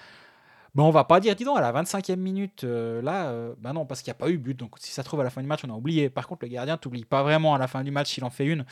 Ben, 0.74 0.84
on 0.84 0.90
va 0.90 1.04
pas 1.04 1.20
dire, 1.20 1.36
dis 1.36 1.44
donc, 1.44 1.58
à 1.58 1.60
la 1.60 1.70
25e 1.72 2.16
minute, 2.16 2.64
euh, 2.64 3.02
là, 3.02 3.26
euh, 3.28 3.54
ben 3.58 3.74
non, 3.74 3.84
parce 3.86 4.00
qu'il 4.02 4.10
n'y 4.10 4.16
a 4.16 4.20
pas 4.20 4.30
eu 4.30 4.38
but. 4.38 4.58
Donc, 4.58 4.76
si 4.78 4.90
ça 4.90 5.02
se 5.02 5.06
trouve, 5.08 5.20
à 5.20 5.24
la 5.24 5.30
fin 5.30 5.42
du 5.42 5.46
match, 5.46 5.60
on 5.66 5.70
a 5.70 5.74
oublié. 5.74 6.08
Par 6.10 6.26
contre, 6.26 6.44
le 6.46 6.48
gardien, 6.50 6.78
t'oublies 6.78 7.04
pas 7.04 7.22
vraiment 7.22 7.54
à 7.54 7.58
la 7.58 7.68
fin 7.68 7.84
du 7.84 7.90
match 7.90 8.10
s'il 8.12 8.24
en 8.24 8.30
fait 8.30 8.46
une. 8.46 8.64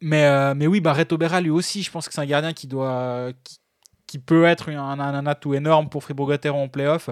Mais, 0.00 0.24
euh, 0.26 0.54
mais 0.54 0.66
oui, 0.66 0.80
bah, 0.80 0.92
Reto 0.92 1.16
Berra, 1.18 1.40
lui 1.40 1.50
aussi, 1.50 1.82
je 1.82 1.90
pense 1.90 2.06
que 2.06 2.14
c'est 2.14 2.20
un 2.20 2.26
gardien 2.26 2.52
qui, 2.52 2.66
doit, 2.66 3.30
qui, 3.44 3.58
qui 4.06 4.18
peut 4.18 4.44
être 4.44 4.70
un, 4.70 5.00
un, 5.00 5.14
un 5.14 5.26
atout 5.26 5.54
énorme 5.54 5.88
pour 5.88 6.02
Fribourg-Gotteron 6.04 6.64
en 6.64 6.68
playoff. 6.68 7.10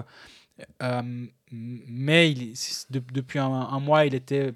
Euh, 0.81 1.25
mais 1.51 2.33
depuis 2.89 3.39
un, 3.39 3.79
mois, 3.79 4.05
il 4.05 4.15
était 4.15 4.53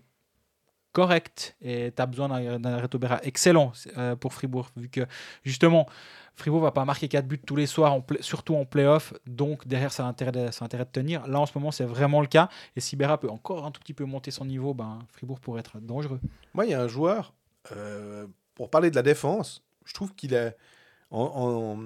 correct 0.91 1.55
et 1.61 1.91
tu 1.95 2.01
as 2.01 2.05
besoin 2.05 2.27
d'un 2.27 2.59
d'un 2.59 2.77
Reto 2.77 2.97
Berra 2.97 3.19
excellent 3.23 3.71
euh, 3.97 4.15
pour 4.15 4.33
Fribourg, 4.33 4.69
vu 4.75 4.89
que 4.89 5.01
justement, 5.43 5.87
Fribourg 6.35 6.61
va 6.61 6.71
pas 6.71 6.85
marquer 6.85 7.07
4 7.07 7.27
buts 7.27 7.39
tous 7.45 7.55
les 7.55 7.67
soirs, 7.67 8.01
surtout 8.21 8.55
en 8.55 8.65
playoff, 8.65 9.13
donc 9.27 9.67
derrière, 9.67 9.91
ça 9.91 10.05
a 10.05 10.07
intérêt 10.07 10.31
de, 10.31 10.51
ça 10.51 10.63
a 10.63 10.65
intérêt 10.65 10.85
de 10.85 10.89
tenir. 10.89 11.27
Là, 11.27 11.39
en 11.41 11.45
ce 11.45 11.51
moment, 11.57 11.71
c'est 11.71 11.85
vraiment 11.85 12.21
le 12.21 12.27
cas. 12.27 12.49
Et 12.75 12.79
si 12.79 12.95
Berra 12.95 13.19
peut 13.19 13.29
encore 13.29 13.65
un 13.65 13.71
tout 13.71 13.81
petit 13.81 13.93
peu 13.93 14.05
monter 14.05 14.31
son 14.31 14.45
niveau, 14.45 14.73
ben, 14.73 14.99
Fribourg 15.11 15.39
pourrait 15.39 15.59
être 15.59 15.79
dangereux. 15.79 16.19
Moi, 16.53 16.65
il 16.65 16.71
y 16.71 16.73
a 16.73 16.81
un 16.81 16.87
joueur, 16.87 17.33
euh, 17.75 18.25
pour 18.55 18.69
parler 18.69 18.89
de 18.89 18.95
la 18.95 19.03
défense, 19.03 19.63
je 19.85 19.93
trouve 19.93 20.15
qu'il 20.15 20.33
est. 20.33 20.55
En, 21.11 21.77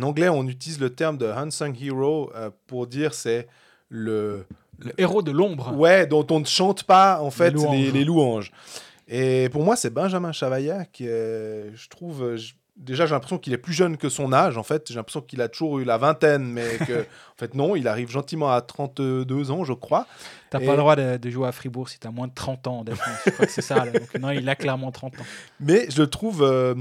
anglais, 0.00 0.28
on 0.28 0.46
utilise 0.48 0.80
le 0.80 0.90
terme 0.90 1.16
de 1.18 1.26
unsung 1.26 1.74
hero 1.80 2.30
euh, 2.34 2.50
pour 2.66 2.86
dire 2.86 3.14
c'est 3.14 3.46
le. 3.88 4.44
Le 4.78 4.92
héros 4.98 5.22
de 5.22 5.30
l'ombre. 5.30 5.72
Ouais, 5.76 6.06
dont 6.08 6.26
on 6.30 6.40
ne 6.40 6.44
chante 6.44 6.82
pas, 6.82 7.20
en 7.20 7.30
fait, 7.30 7.50
les 7.50 7.56
louanges. 7.56 7.92
les 7.92 8.04
louanges. 8.04 8.52
Et 9.06 9.48
pour 9.52 9.62
moi, 9.62 9.76
c'est 9.76 9.90
Benjamin 9.90 10.32
Chavaya 10.32 10.84
qui, 10.86 11.06
est- 11.06 11.70
je 11.74 11.88
trouve. 11.88 12.22
euh, 12.24 12.36
je- 12.36 12.54
Déjà, 12.74 13.04
j'ai 13.04 13.12
l'impression 13.12 13.36
qu'il 13.38 13.52
est 13.52 13.58
plus 13.58 13.74
jeune 13.74 13.98
que 13.98 14.08
son 14.08 14.32
âge, 14.32 14.56
en 14.56 14.62
fait. 14.62 14.88
J'ai 14.88 14.94
l'impression 14.94 15.20
qu'il 15.20 15.40
a 15.42 15.48
toujours 15.48 15.78
eu 15.78 15.84
la 15.84 15.98
vingtaine, 15.98 16.42
mais 16.46 16.78
que, 16.78 17.00
en 17.02 17.36
fait, 17.38 17.54
non, 17.54 17.76
il 17.76 17.86
arrive 17.86 18.08
gentiment 18.10 18.50
à 18.50 18.60
32 18.62 19.50
ans, 19.52 19.62
je 19.62 19.74
crois. 19.74 20.06
T'as 20.50 20.58
Et- 20.58 20.64
pas 20.64 20.72
le 20.72 20.78
droit 20.78 20.96
de, 20.96 21.18
de 21.18 21.30
jouer 21.30 21.46
à 21.46 21.52
Fribourg 21.52 21.88
si 21.90 22.00
t'as 22.00 22.10
moins 22.10 22.26
de 22.28 22.32
30 22.34 22.66
ans. 22.66 22.82
Je 22.88 23.30
crois 23.30 23.46
que 23.46 23.52
c'est 23.52 23.60
ça. 23.62 23.84
là. 23.84 23.92
Donc, 23.92 24.14
non, 24.18 24.30
il 24.30 24.48
a 24.48 24.56
clairement 24.56 24.90
30 24.90 25.14
ans. 25.20 25.24
Mais 25.60 25.86
je 25.90 26.00
le 26.00 26.08
trouve. 26.08 26.42
euh, 26.42 26.74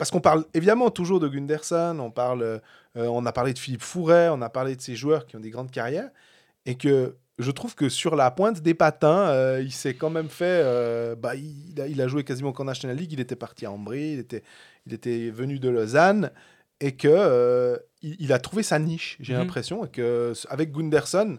parce 0.00 0.10
qu'on 0.10 0.22
parle 0.22 0.46
évidemment 0.54 0.88
toujours 0.88 1.20
de 1.20 1.28
Gunderson, 1.28 1.98
on, 2.00 2.10
parle, 2.10 2.40
euh, 2.42 2.58
on 2.94 3.26
a 3.26 3.32
parlé 3.32 3.52
de 3.52 3.58
Philippe 3.58 3.82
Fouret, 3.82 4.30
on 4.30 4.40
a 4.40 4.48
parlé 4.48 4.74
de 4.74 4.80
ces 4.80 4.96
joueurs 4.96 5.26
qui 5.26 5.36
ont 5.36 5.40
des 5.40 5.50
grandes 5.50 5.70
carrières. 5.70 6.08
Et 6.64 6.74
que 6.76 7.16
je 7.38 7.50
trouve 7.50 7.74
que 7.74 7.90
sur 7.90 8.16
la 8.16 8.30
pointe 8.30 8.62
des 8.62 8.72
patins, 8.72 9.28
euh, 9.28 9.60
il 9.62 9.70
s'est 9.72 9.92
quand 9.92 10.08
même 10.08 10.30
fait. 10.30 10.62
euh, 10.64 11.14
bah, 11.16 11.34
il, 11.34 11.78
a, 11.78 11.86
il 11.86 12.00
a 12.00 12.08
joué 12.08 12.24
quasiment 12.24 12.52
qu'en 12.52 12.64
National 12.64 12.96
League, 12.96 13.12
il 13.12 13.20
était 13.20 13.36
parti 13.36 13.66
à 13.66 13.72
Ambry, 13.72 14.12
il 14.14 14.18
était, 14.20 14.42
il 14.86 14.94
était 14.94 15.28
venu 15.28 15.58
de 15.58 15.68
Lausanne. 15.68 16.30
Et 16.80 16.92
que 16.96 17.78
il, 18.00 18.16
il 18.20 18.32
a 18.32 18.38
trouvé 18.38 18.62
sa 18.62 18.78
niche, 18.78 19.18
j'ai 19.20 19.34
Mhm. 19.34 19.40
l'impression. 19.40 19.84
Et 19.84 19.88
que 19.90 20.32
avec 20.48 20.72
Gunderson, 20.72 21.38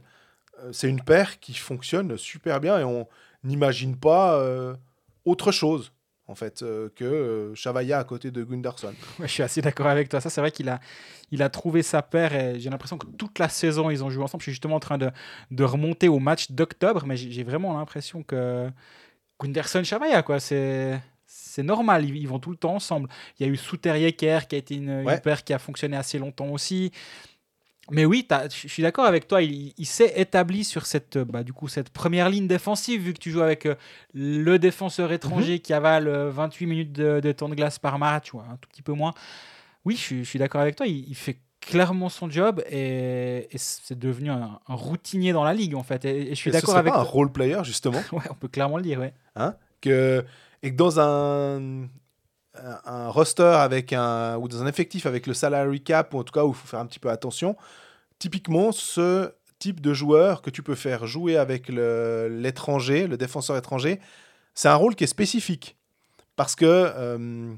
c'est 0.71 0.87
une 0.87 1.01
paire 1.01 1.39
qui 1.39 1.55
fonctionne 1.55 2.15
super 2.15 2.59
bien 2.59 2.77
et 2.79 2.83
on 2.83 3.07
n'imagine 3.43 3.95
pas 3.97 4.39
autre 5.25 5.51
chose 5.51 5.91
en 6.31 6.35
fait 6.35 6.63
euh, 6.63 6.89
que 6.95 7.03
euh, 7.03 7.55
Chavaya 7.55 7.99
à 7.99 8.03
côté 8.03 8.31
de 8.31 8.43
Gunderson. 8.43 8.93
Ouais, 9.19 9.27
je 9.27 9.33
suis 9.33 9.43
assez 9.43 9.61
d'accord 9.61 9.87
avec 9.87 10.09
toi. 10.09 10.21
Ça, 10.21 10.29
c'est 10.29 10.41
vrai 10.41 10.51
qu'il 10.51 10.69
a, 10.69 10.79
il 11.31 11.43
a 11.43 11.49
trouvé 11.49 11.83
sa 11.83 12.01
paire 12.01 12.33
et 12.33 12.59
j'ai 12.59 12.69
l'impression 12.69 12.97
que 12.97 13.05
toute 13.05 13.37
la 13.37 13.49
saison, 13.49 13.89
ils 13.89 14.03
ont 14.03 14.09
joué 14.09 14.23
ensemble. 14.23 14.41
Je 14.41 14.45
suis 14.45 14.53
justement 14.53 14.75
en 14.75 14.79
train 14.79 14.97
de, 14.97 15.11
de 15.51 15.63
remonter 15.63 16.07
au 16.07 16.19
match 16.19 16.51
d'octobre, 16.51 17.05
mais 17.05 17.17
j'ai 17.17 17.43
vraiment 17.43 17.77
l'impression 17.77 18.23
que 18.23 18.69
Gunderson 19.39 19.83
Chavaya, 19.83 20.23
quoi, 20.23 20.39
c'est. 20.39 20.99
C'est 21.33 21.63
normal, 21.63 22.03
ils, 22.03 22.17
ils 22.17 22.27
vont 22.27 22.39
tout 22.39 22.51
le 22.51 22.57
temps 22.57 22.75
ensemble. 22.75 23.07
Il 23.39 23.45
y 23.45 23.49
a 23.49 23.51
eu 23.51 23.55
Souter-Yecker 23.55 24.47
qui 24.49 24.55
a 24.55 24.57
été 24.57 24.75
une, 24.75 25.05
paire 25.23 25.45
qui 25.45 25.53
a 25.53 25.59
fonctionné 25.59 25.95
assez 25.95 26.19
longtemps 26.19 26.49
aussi. 26.49 26.91
Mais 27.91 28.05
oui, 28.05 28.25
je 28.51 28.67
suis 28.67 28.81
d'accord 28.83 29.05
avec 29.05 29.27
toi. 29.27 29.41
Il, 29.41 29.73
il 29.77 29.85
s'est 29.85 30.13
établi 30.15 30.63
sur 30.63 30.85
cette, 30.85 31.17
euh, 31.17 31.25
bah, 31.25 31.43
du 31.43 31.53
coup, 31.53 31.67
cette 31.67 31.89
première 31.89 32.29
ligne 32.29 32.47
défensive, 32.47 33.01
vu 33.01 33.13
que 33.13 33.19
tu 33.19 33.31
joues 33.31 33.41
avec 33.41 33.65
euh, 33.65 33.75
le 34.13 34.57
défenseur 34.57 35.11
étranger 35.11 35.59
qui 35.59 35.73
avale 35.73 36.07
euh, 36.07 36.31
28 36.31 36.65
minutes 36.65 36.91
de, 36.93 37.19
de 37.19 37.31
temps 37.31 37.49
de 37.49 37.55
glace 37.55 37.79
par 37.79 37.99
match, 37.99 38.33
ou 38.33 38.39
un 38.39 38.57
tout 38.61 38.69
petit 38.69 38.81
peu 38.81 38.93
moins. 38.93 39.13
Oui, 39.85 39.95
je, 39.95 40.01
suis- 40.01 40.23
je 40.23 40.29
suis 40.29 40.39
d'accord 40.39 40.61
avec 40.61 40.75
toi. 40.75 40.87
Il, 40.87 41.07
il 41.09 41.15
fait 41.15 41.37
clairement 41.59 42.09
son 42.09 42.29
job 42.29 42.63
et, 42.71 43.47
et 43.51 43.57
c'est 43.57 43.97
devenu 43.99 44.31
un, 44.31 44.59
un 44.67 44.73
routinier 44.75 45.31
dans 45.33 45.43
la 45.43 45.53
ligue, 45.53 45.75
en 45.75 45.83
fait. 45.83 46.05
Et, 46.05 46.27
et 46.27 46.29
je 46.29 46.35
suis 46.35 46.49
d'accord 46.51 46.75
avec 46.77 46.93
pas 46.93 46.99
un 46.99 47.03
role 47.03 47.31
player 47.31 47.59
justement 47.63 48.01
Ouais, 48.11 48.23
on 48.29 48.33
peut 48.35 48.47
clairement 48.47 48.77
le 48.77 48.83
dire, 48.83 48.99
ouais. 48.99 49.13
que 49.81 50.23
et 50.63 50.71
que 50.71 50.75
dans 50.75 50.99
un 50.99 51.87
un- 52.85 53.09
roster 53.09 53.43
avec 53.43 53.93
un 53.93 54.37
ou 54.37 54.47
dans 54.47 54.61
un 54.61 54.67
effectif 54.67 55.05
avec 55.05 55.27
le 55.27 55.33
salary 55.33 55.81
cap 55.81 56.13
ou 56.13 56.19
en 56.19 56.23
tout 56.23 56.33
cas 56.33 56.43
où 56.43 56.49
il 56.49 56.55
faut 56.55 56.67
faire 56.67 56.79
un 56.79 56.85
petit 56.85 56.99
peu 56.99 57.09
attention. 57.09 57.55
Typiquement 58.19 58.71
ce 58.71 59.31
type 59.59 59.81
de 59.81 59.93
joueur 59.93 60.41
que 60.41 60.49
tu 60.49 60.63
peux 60.63 60.75
faire 60.75 61.05
jouer 61.07 61.37
avec 61.37 61.69
l'étranger 61.69 63.07
le 63.07 63.17
défenseur 63.17 63.57
étranger 63.57 63.99
c'est 64.53 64.69
un 64.69 64.75
rôle 64.75 64.95
qui 64.95 65.03
est 65.03 65.07
spécifique. 65.07 65.77
Parce 66.35 66.55
que 66.55 66.65
euh, 66.65 67.53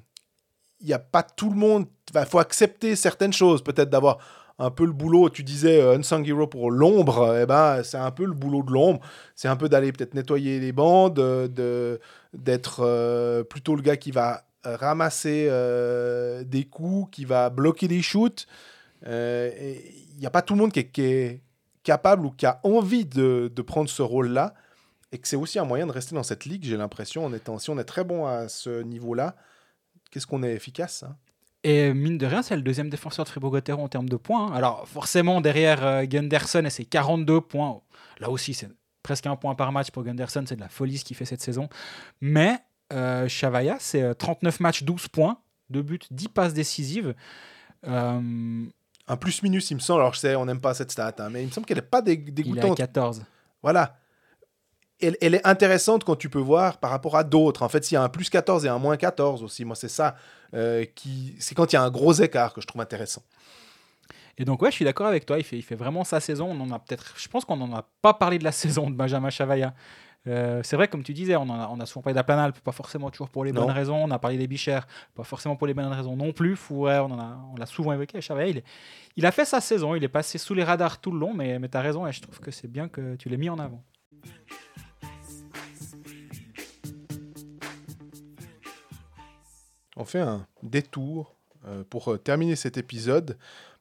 il 0.82 0.88
n'y 0.88 0.94
a 0.94 1.00
pas 1.00 1.24
tout 1.24 1.50
le 1.50 1.56
monde 1.56 1.86
il 2.16 2.26
faut 2.26 2.40
accepter 2.40 2.96
certaines 2.96 3.34
choses. 3.34 3.64
Peut-être 3.64 3.90
d'avoir 3.90 4.18
un 4.60 4.70
peu 4.70 4.86
le 4.86 4.92
boulot, 4.92 5.30
tu 5.30 5.44
disais 5.44 5.82
euh, 5.82 5.98
Unsung 5.98 6.26
Hero 6.28 6.48
pour 6.48 6.70
l'ombre, 6.72 7.40
eh 7.42 7.46
ben, 7.46 7.82
c'est 7.84 7.98
un 7.98 8.12
peu 8.12 8.26
le 8.26 8.34
boulot 8.34 8.64
de 8.64 8.72
l'ombre. 8.72 9.00
C'est 9.36 9.48
un 9.48 9.56
peu 9.56 9.68
d'aller 9.68 9.92
peut-être 9.92 10.14
nettoyer 10.14 10.60
les 10.60 10.72
bandes, 10.72 11.20
euh, 11.20 11.98
d'être 12.34 12.82
euh, 12.82 13.44
plutôt 13.44 13.76
le 13.76 13.82
gars 13.82 13.98
qui 13.98 14.12
va 14.12 14.36
euh, 14.36 14.40
ramasser 14.64 15.48
euh, 15.50 16.44
des 16.44 16.66
coups, 16.66 17.10
qui 17.12 17.26
va 17.26 17.50
bloquer 17.50 17.88
les 17.88 18.02
shoots. 18.02 18.48
Euh, 19.06 19.52
Il 20.14 20.20
n'y 20.20 20.26
a 20.26 20.32
pas 20.32 20.42
tout 20.42 20.54
le 20.54 20.60
monde 20.60 20.72
qui 20.72 20.80
est, 20.80 21.42
capable 21.84 22.26
ou 22.26 22.32
qui 22.32 22.46
a 22.46 22.60
envie 22.64 23.06
de, 23.06 23.52
prendre 23.66 23.90
ce 23.90 24.02
rôle-là. 24.02 24.54
Et 25.12 25.20
que 25.20 25.28
c'est 25.28 25.36
aussi 25.36 25.60
un 25.60 25.66
moyen 25.66 25.86
de 25.86 25.92
rester 25.92 26.16
dans 26.16 26.24
cette 26.24 26.46
ligue, 26.46 26.64
j'ai 26.64 26.78
l'impression, 26.78 27.26
en 27.26 27.34
étant, 27.34 27.60
si 27.60 27.70
on 27.70 27.78
est 27.78 27.84
très 27.84 28.04
bon 28.04 28.26
à 28.26 28.50
ce 28.50 28.82
niveau-là, 28.82 29.36
qu'est-ce 30.10 30.26
qu'on 30.26 30.42
est 30.42 30.54
efficace 30.54 31.04
hein? 31.04 31.16
Et 31.64 31.94
mine 31.94 32.18
de 32.18 32.26
rien, 32.26 32.42
c'est 32.42 32.58
le 32.58 32.62
deuxième 32.62 32.90
défenseur 32.90 33.24
de 33.24 33.30
Fribourg-Gotteron 33.30 33.86
en 33.86 33.88
termes 33.88 34.10
de 34.10 34.18
points. 34.18 34.48
hein. 34.48 34.54
Alors 34.54 34.86
forcément, 34.88 35.40
derrière 35.40 35.86
euh, 35.86 36.04
Gunderson 36.04 36.66
et 36.66 36.70
ses 36.70 36.84
42 36.84 37.40
points, 37.40 37.80
là 38.20 38.30
aussi, 38.30 38.54
c'est 38.54 38.70
presque 39.02 39.28
un 39.28 39.38
point 39.38 39.56
par 39.56 39.72
match 39.72 39.90
pour 39.92 40.04
Gunderson. 40.04 40.44
C'est 40.46 40.58
de 40.58 40.62
la 40.62 40.68
folie 40.68 40.98
ce 40.98 41.06
qu'il 41.06 41.16
fait 41.16 41.26
cette 41.26 41.42
saison. 41.42 41.70
Mais 42.20 42.60
euh, 42.92 43.28
Chavaya, 43.28 43.78
c'est 43.80 44.02
euh, 44.02 44.14
39 44.14 44.60
matchs, 44.60 44.84
12 44.84 45.08
points, 45.08 45.38
2 45.70 45.82
buts, 45.82 46.00
10 46.12 46.28
passes 46.30 46.54
décisives. 46.54 47.16
Euh, 47.88 48.66
Un 49.08 49.18
plus-minus, 49.18 49.72
il 49.72 49.76
me 49.76 49.80
semble, 49.80 50.02
alors 50.02 50.14
je 50.14 50.20
sais, 50.20 50.36
on 50.36 50.46
n'aime 50.46 50.62
pas 50.62 50.74
cette 50.74 50.92
stat, 50.92 51.14
hein, 51.20 51.30
mais 51.30 51.42
il 51.44 51.48
me 51.48 51.52
semble 51.52 51.66
qu'elle 51.66 51.78
n'est 51.78 51.82
pas 51.82 52.02
dé- 52.02 52.14
il 52.14 52.28
est 52.28 52.30
à 52.30 52.32
dégoûtante. 52.32 52.78
14. 52.78 53.24
Voilà. 53.62 53.98
Elle, 55.02 55.18
elle 55.22 55.36
est 55.36 55.46
intéressante 55.46 56.04
quand 56.06 56.16
tu 56.16 56.30
peux 56.30 56.40
voir 56.40 56.78
par 56.80 56.90
rapport 56.92 57.18
à 57.18 57.24
d'autres. 57.26 57.64
En 57.64 57.68
fait, 57.70 57.84
s'il 57.84 57.96
y 57.96 57.98
a 57.98 58.04
un 58.04 58.10
plus 58.10 58.30
14 58.30 58.66
et 58.66 58.70
un 58.70 58.78
moins 58.80 58.96
14 58.96 59.44
aussi, 59.44 59.66
moi, 59.66 59.76
c'est 59.76 59.90
ça 59.90 60.16
euh, 60.54 60.86
qui. 60.96 61.36
C'est 61.40 61.56
quand 61.56 61.74
il 61.74 61.76
y 61.76 61.80
a 61.80 61.84
un 61.84 61.90
gros 61.92 62.14
écart 62.14 62.54
que 62.54 62.62
je 62.62 62.68
trouve 62.68 62.82
intéressant. 62.82 63.22
Et 64.38 64.46
donc, 64.46 64.62
ouais, 64.62 64.72
je 64.72 64.76
suis 64.76 64.86
d'accord 64.86 65.08
avec 65.08 65.26
toi. 65.26 65.38
Il 65.38 65.44
fait, 65.44 65.58
il 65.58 65.62
fait 65.62 65.76
vraiment 65.76 66.04
sa 66.06 66.20
saison. 66.22 66.50
On 66.52 66.60
en 66.62 66.72
a 66.72 66.80
peut-être. 66.80 67.14
Je 67.18 67.28
pense 67.28 67.44
qu'on 67.44 67.58
n'en 67.58 67.74
a 67.76 67.86
pas 68.02 68.14
parlé 68.14 68.40
de 68.40 68.44
la 68.46 68.52
saison 68.54 68.90
de 68.90 68.96
Benjamin 68.96 69.30
Chavaya. 69.30 69.74
Euh, 70.26 70.62
c'est 70.64 70.76
vrai, 70.78 70.88
comme 70.88 71.04
tu 71.04 71.14
disais, 71.14 71.36
on, 71.36 71.42
en 71.42 71.60
a, 71.60 71.68
on 71.68 71.80
a 71.82 71.86
souvent 71.86 72.02
parlé 72.04 72.16
d'Aplanal, 72.16 72.54
pas 72.54 72.72
forcément 72.72 73.10
toujours 73.10 73.30
pour 73.30 73.44
les 73.44 73.52
Non. 73.52 73.62
bonnes 73.62 73.72
raisons. 73.72 73.98
On 73.98 74.10
a 74.12 74.20
parlé 74.20 74.38
des 74.38 74.48
Bichères, 74.48 74.88
pas 75.16 75.24
forcément 75.24 75.56
pour 75.58 75.68
les 75.68 75.74
bonnes 75.74 75.86
raisons 75.88 76.16
non 76.16 76.32
plus. 76.32 76.56
Fouret, 76.56 77.00
on 77.00 77.06
en 77.12 77.20
a, 77.20 77.40
on 77.52 77.58
l'a 77.58 77.66
souvent 77.66 77.92
évoqué. 77.94 78.22
Chavaya, 78.22 78.48
il, 78.48 78.64
il 79.18 79.26
a 79.26 79.32
fait 79.32 79.46
sa 79.46 79.60
saison. 79.60 79.96
Il 79.96 80.04
est 80.04 80.08
passé 80.10 80.38
sous 80.38 80.54
les 80.54 80.64
radars 80.64 81.02
tout 81.02 81.12
le 81.12 81.20
long, 81.20 81.34
mais, 81.34 81.60
mais 81.60 81.68
tu 81.68 81.78
as 81.78 81.82
raison. 81.82 82.08
Et 82.08 82.12
je 82.14 82.22
trouve 82.22 82.40
que 82.40 82.52
c'est 82.52 82.70
bien 82.72 82.88
que 82.88 83.16
tu 83.16 83.28
l'aies 83.28 83.38
mis 83.38 83.50
en 83.50 83.60
avant. 83.60 83.84
On 89.96 90.06
fait 90.06 90.22
un 90.22 90.48
détour 90.64 91.36
euh, 91.66 91.84
pour 91.90 92.12
euh, 92.14 92.18
terminer 92.18 92.56
cet 92.56 92.78
épisode 92.78 93.38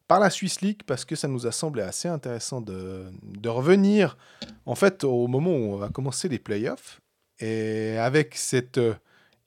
par 0.08 0.20
la 0.20 0.30
Swiss 0.30 0.60
League 0.60 0.82
parce 0.86 1.04
que 1.04 1.16
ça 1.16 1.28
nous 1.28 1.46
a 1.46 1.52
semblé 1.52 1.82
assez 1.82 2.08
intéressant 2.08 2.60
de, 2.60 3.04
revenir 3.46 4.16
en 4.66 4.74
fait 4.74 5.04
au 5.04 5.26
moment 5.26 5.50
où 5.50 5.74
on 5.74 5.76
va 5.76 5.88
commencer 5.88 6.28
les 6.28 6.38
playoffs. 6.38 7.00
Et 7.38 7.96
avec 7.98 8.36
cette 8.36 8.78
euh, 8.78 8.94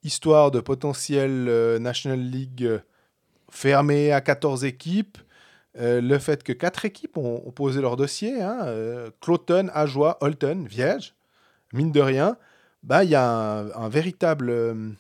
histoire 0.04 0.52
de 0.52 0.60
potentiel 0.60 1.48
euh, 1.48 1.80
National 1.80 2.20
League 2.20 2.64
euh, 2.64 2.80
fermée 3.50 4.12
à 4.12 4.22
14 4.22 4.66
équipes, 4.66 5.18
le 5.78 6.18
fait 6.20 6.42
que 6.42 6.54
quatre 6.54 6.86
équipes 6.86 7.18
ont, 7.18 7.52
posé 7.52 7.82
leur 7.82 7.98
dossier, 7.98 8.42
hein, 8.42 8.66
Cloton, 9.20 9.70
Ajoie, 9.74 10.18
Holton, 10.22 10.66
Vierge, 10.66 11.16
mine 11.74 11.92
de 11.92 12.00
rien, 12.00 12.38
bah, 12.82 13.04
il 13.04 13.10
y 13.10 13.16
a 13.16 13.58
un, 13.76 13.90
véritable 13.90 14.96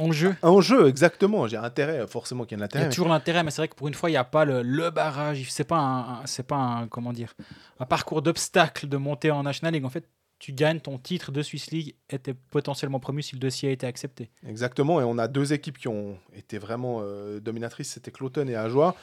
En 0.00 0.12
jeu. 0.12 0.36
enjeu, 0.42 0.88
exactement. 0.88 1.46
J'ai 1.48 1.56
intérêt, 1.56 2.06
forcément 2.06 2.44
qu'il 2.44 2.58
y 2.58 2.62
a 2.62 2.64
un 2.64 2.68
Il 2.74 2.80
y 2.80 2.84
a 2.84 2.88
toujours 2.88 3.08
l'intérêt, 3.08 3.42
mais 3.42 3.50
c'est 3.50 3.62
vrai 3.62 3.68
que 3.68 3.74
pour 3.74 3.88
une 3.88 3.94
fois, 3.94 4.08
il 4.10 4.12
n'y 4.12 4.18
a 4.18 4.24
pas 4.24 4.44
le, 4.44 4.62
le 4.62 4.90
barrage. 4.90 5.44
C'est 5.50 5.64
pas 5.64 5.78
un, 5.78 6.26
c'est 6.26 6.46
pas 6.46 6.56
un, 6.56 6.88
comment 6.88 7.12
dire, 7.12 7.34
un 7.80 7.86
parcours 7.86 8.22
d'obstacle 8.22 8.88
de 8.88 8.96
monter 8.96 9.30
en 9.30 9.42
National 9.42 9.74
League. 9.74 9.84
En 9.84 9.90
fait, 9.90 10.08
tu 10.38 10.52
gagnes 10.52 10.80
ton 10.80 10.98
titre 10.98 11.32
de 11.32 11.42
Swiss 11.42 11.70
League 11.70 11.94
et 12.10 12.18
t'es 12.18 12.34
potentiellement 12.34 13.00
promu 13.00 13.22
si 13.22 13.34
le 13.34 13.40
dossier 13.40 13.70
a 13.70 13.72
été 13.72 13.86
accepté. 13.86 14.30
Exactement, 14.46 15.00
et 15.00 15.04
on 15.04 15.18
a 15.18 15.28
deux 15.28 15.52
équipes 15.52 15.78
qui 15.78 15.88
ont 15.88 16.16
été 16.36 16.58
vraiment 16.58 17.00
euh, 17.02 17.40
dominatrices, 17.40 17.92
c'était 17.92 18.10
Cloton 18.10 18.46
et 18.46 18.54
Ajoie. 18.54 18.94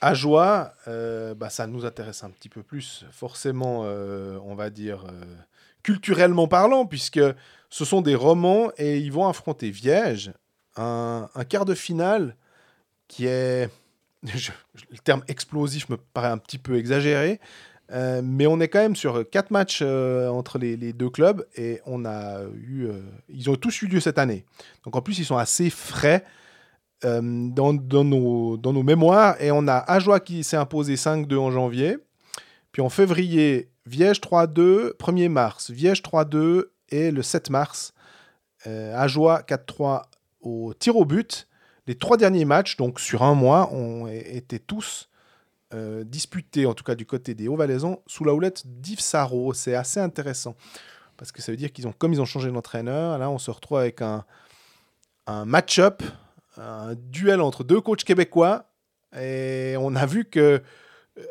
Ajoie, 0.00 0.72
euh, 0.88 1.34
bah, 1.34 1.50
ça 1.50 1.66
nous 1.66 1.84
intéresse 1.84 2.24
un 2.24 2.30
petit 2.30 2.48
peu 2.48 2.62
plus, 2.62 3.04
forcément, 3.10 3.82
euh, 3.84 4.38
on 4.44 4.54
va 4.54 4.70
dire, 4.70 5.04
culturellement 5.82 6.48
parlant, 6.48 6.86
puisque 6.86 7.20
ce 7.74 7.84
sont 7.84 8.02
des 8.02 8.14
romans 8.14 8.70
et 8.78 8.98
ils 8.98 9.10
vont 9.10 9.26
affronter 9.26 9.68
Viège, 9.72 10.32
un, 10.76 11.28
quart 11.48 11.64
de 11.64 11.74
finale 11.74 12.36
qui 13.08 13.26
est. 13.26 13.68
le 14.22 14.98
terme 15.02 15.24
explosif 15.26 15.88
me 15.88 15.96
paraît 15.96 16.28
un 16.28 16.38
petit 16.38 16.58
peu 16.58 16.76
exagéré, 16.76 17.40
euh, 17.90 18.22
mais 18.22 18.46
on 18.46 18.60
est 18.60 18.68
quand 18.68 18.78
même 18.78 18.94
sur 18.94 19.28
quatre 19.28 19.50
matchs 19.50 19.80
euh, 19.82 20.28
entre 20.28 20.56
les, 20.58 20.92
deux 20.92 21.10
clubs 21.10 21.44
et 21.56 21.80
on 21.84 22.04
a 22.04 22.42
eu. 22.54 22.84
euh, 22.84 23.00
ils 23.28 23.50
ont 23.50 23.56
tous 23.56 23.82
eu 23.82 23.88
lieu 23.88 23.98
cette 23.98 24.20
année. 24.20 24.44
Donc 24.84 24.94
en 24.94 25.02
plus, 25.02 25.18
ils 25.18 25.24
sont 25.24 25.36
assez 25.36 25.68
frais 25.68 26.24
dans, 27.02 27.74
dans 27.74 28.04
nos, 28.04 28.56
dans 28.56 28.72
nos 28.72 28.84
mémoires. 28.84 29.34
Et 29.42 29.50
on 29.50 29.66
a 29.66 29.78
Ajoie 29.78 30.20
qui 30.20 30.44
s'est 30.44 30.56
imposé 30.56 30.94
5-2 30.94 31.36
en 31.36 31.50
janvier. 31.50 31.98
Puis 32.70 32.82
en 32.82 32.88
février, 32.88 33.68
Viège 33.84 34.20
3-2, 34.20 34.96
1er 34.96 35.28
mars, 35.28 35.72
Viège 35.72 36.02
3-2 36.02 36.66
et 36.94 37.10
le 37.10 37.22
7 37.22 37.50
mars, 37.50 37.92
euh, 38.66 38.96
Ajoie 38.96 39.42
4-3 39.42 40.02
au 40.40 40.74
tir 40.74 40.96
au 40.96 41.04
but. 41.04 41.48
Les 41.86 41.96
trois 41.96 42.16
derniers 42.16 42.44
matchs, 42.44 42.76
donc 42.76 43.00
sur 43.00 43.22
un 43.22 43.34
mois, 43.34 43.72
ont 43.72 44.06
été 44.06 44.58
tous 44.58 45.08
euh, 45.74 46.04
disputés, 46.04 46.66
en 46.66 46.74
tout 46.74 46.84
cas 46.84 46.94
du 46.94 47.04
côté 47.04 47.34
des 47.34 47.48
Hauts-Valaisans, 47.48 48.00
sous 48.06 48.24
la 48.24 48.32
houlette 48.32 48.62
d'Yves 48.64 49.00
Sarro. 49.00 49.52
C'est 49.52 49.74
assez 49.74 50.00
intéressant. 50.00 50.54
Parce 51.16 51.30
que 51.30 51.42
ça 51.42 51.52
veut 51.52 51.58
dire 51.58 51.72
qu'ils 51.72 51.86
ont, 51.86 51.92
comme 51.92 52.12
ils 52.12 52.20
ont 52.20 52.26
changé 52.26 52.50
d'entraîneur, 52.50 53.18
là 53.18 53.30
on 53.30 53.38
se 53.38 53.50
retrouve 53.50 53.78
avec 53.78 54.02
un, 54.02 54.24
un 55.26 55.44
match-up, 55.44 56.02
un 56.56 56.94
duel 56.94 57.40
entre 57.40 57.64
deux 57.64 57.80
coachs 57.80 58.04
québécois. 58.04 58.66
Et 59.20 59.76
on 59.78 59.94
a 59.94 60.06
vu 60.06 60.24
que 60.24 60.62
euh, 61.18 61.22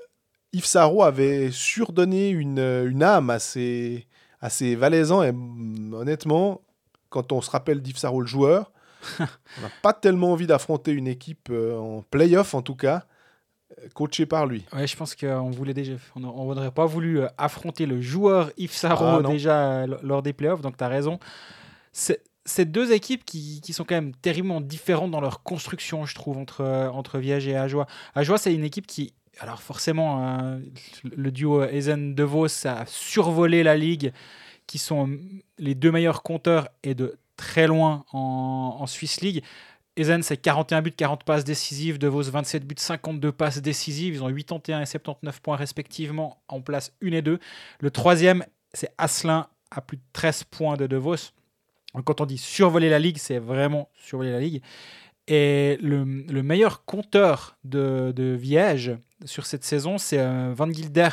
Yves 0.54 0.66
Sarro 0.66 1.04
avait 1.04 1.52
surdonné 1.52 2.30
une, 2.30 2.60
une 2.60 3.04
âme 3.04 3.30
à 3.30 3.40
ses, 3.40 4.08
à 4.44 4.50
ses 4.50 4.76
Valaisans. 4.76 5.24
Et 5.24 5.32
mm, 5.32 5.94
honnêtement, 5.94 6.62
quand 7.10 7.32
on 7.32 7.42
se 7.42 7.50
rappelle 7.50 7.82
d'Yves 7.82 7.98
le 8.04 8.26
joueur, 8.26 8.72
on 9.20 9.24
n'a 9.24 9.72
pas 9.82 9.94
tellement 9.94 10.34
envie 10.34 10.48
d'affronter 10.48 10.92
une 10.92 11.08
équipe 11.08 11.48
euh, 11.50 11.78
en 11.78 12.04
playoff, 12.04 12.54
en 12.54 12.62
tout 12.62 12.76
cas, 12.76 13.06
euh, 13.80 13.88
coachée 13.96 14.26
par 14.26 14.46
lui. 14.46 14.66
Ouais, 14.74 14.86
je 14.86 14.96
pense 14.96 15.16
qu'on 15.16 15.50
voulait 15.50 15.74
déjà, 15.74 15.94
on 16.16 16.20
n'aurait 16.20 16.72
pas 16.72 16.86
voulu 16.86 17.22
euh, 17.22 17.28
affronter 17.38 17.86
le 17.86 18.02
joueur 18.02 18.52
Yves 18.58 18.78
Ah, 18.84 19.22
déjà 19.26 19.88
lors 19.88 20.22
des 20.22 20.34
playoffs, 20.34 20.62
donc 20.62 20.78
tu 20.78 20.84
as 20.84 20.90
raison. 20.90 21.20
C'est 21.92 22.22
c'est 22.46 22.66
deux 22.66 22.92
équipes 22.92 23.24
qui, 23.24 23.62
qui 23.62 23.72
sont 23.72 23.86
quand 23.86 23.96
même 23.96 24.14
terriblement 24.16 24.60
différentes 24.60 25.12
dans 25.12 25.22
leur 25.22 25.44
construction, 25.44 26.06
je 26.06 26.14
trouve, 26.14 26.38
entre, 26.38 26.66
entre 26.94 27.18
Viège 27.18 27.48
et 27.48 27.56
Ajoie. 27.56 27.88
Ajoie, 28.16 28.38
c'est 28.38 28.54
une 28.54 28.66
équipe 28.66 28.86
qui, 28.86 29.14
alors 29.40 29.62
forcément, 29.62 30.24
euh, 30.24 30.60
le 31.04 31.32
duo 31.32 31.64
Ezen-De 31.64 32.24
Vos 32.24 32.68
a 32.68 32.86
survolé 32.86 33.64
la 33.64 33.76
ligue, 33.76 34.14
qui 34.68 34.78
sont 34.78 35.18
les 35.58 35.76
deux 35.76 35.92
meilleurs 35.92 36.24
compteurs 36.24 36.70
et 36.84 36.96
de 36.96 37.18
très 37.36 37.68
loin 37.68 38.06
en, 38.14 38.86
Swiss 38.88 39.22
League. 39.22 39.44
Ezen, 39.98 40.24
c'est 40.24 40.38
41 40.38 40.82
buts, 40.82 40.92
40 40.92 41.24
passes 41.24 41.44
décisives. 41.44 41.98
De 41.98 42.08
Vos, 42.08 42.24
27 42.24 42.66
buts, 42.66 42.76
52 42.78 43.32
passes 43.32 43.62
décisives. 43.62 44.16
Ils 44.16 44.24
ont 44.24 44.34
81 44.34 44.82
et 44.82 44.86
79 44.86 45.42
points 45.42 45.56
respectivement 45.56 46.42
en 46.48 46.62
place 46.62 46.94
1 47.04 47.12
et 47.12 47.22
2. 47.22 47.40
Le 47.80 47.92
troisième, 47.92 48.46
c'est 48.74 48.92
Asselin 48.98 49.48
à 49.72 49.82
plus 49.82 49.98
de 49.98 50.04
13 50.14 50.46
points 50.46 50.78
de 50.78 50.88
De 50.88 50.98
Vos. 50.98 51.16
Donc, 51.94 52.06
Quand 52.06 52.22
on 52.22 52.26
dit 52.26 52.38
survoler 52.38 52.90
la 52.90 53.00
ligue, 53.00 53.18
c'est 53.18 53.40
vraiment 53.40 53.90
survoler 53.96 54.32
la 54.32 54.40
ligue. 54.40 54.62
Et 55.28 55.78
le, 55.82 56.04
le 56.04 56.44
meilleur 56.44 56.86
compteur 56.86 57.58
de, 57.64 58.12
de 58.16 58.34
Viège 58.34 58.98
sur 59.26 59.46
cette 59.46 59.64
saison, 59.64 59.98
c'est 59.98 60.20
euh, 60.20 60.54
Van 60.56 60.72
Gilder, 60.72 61.10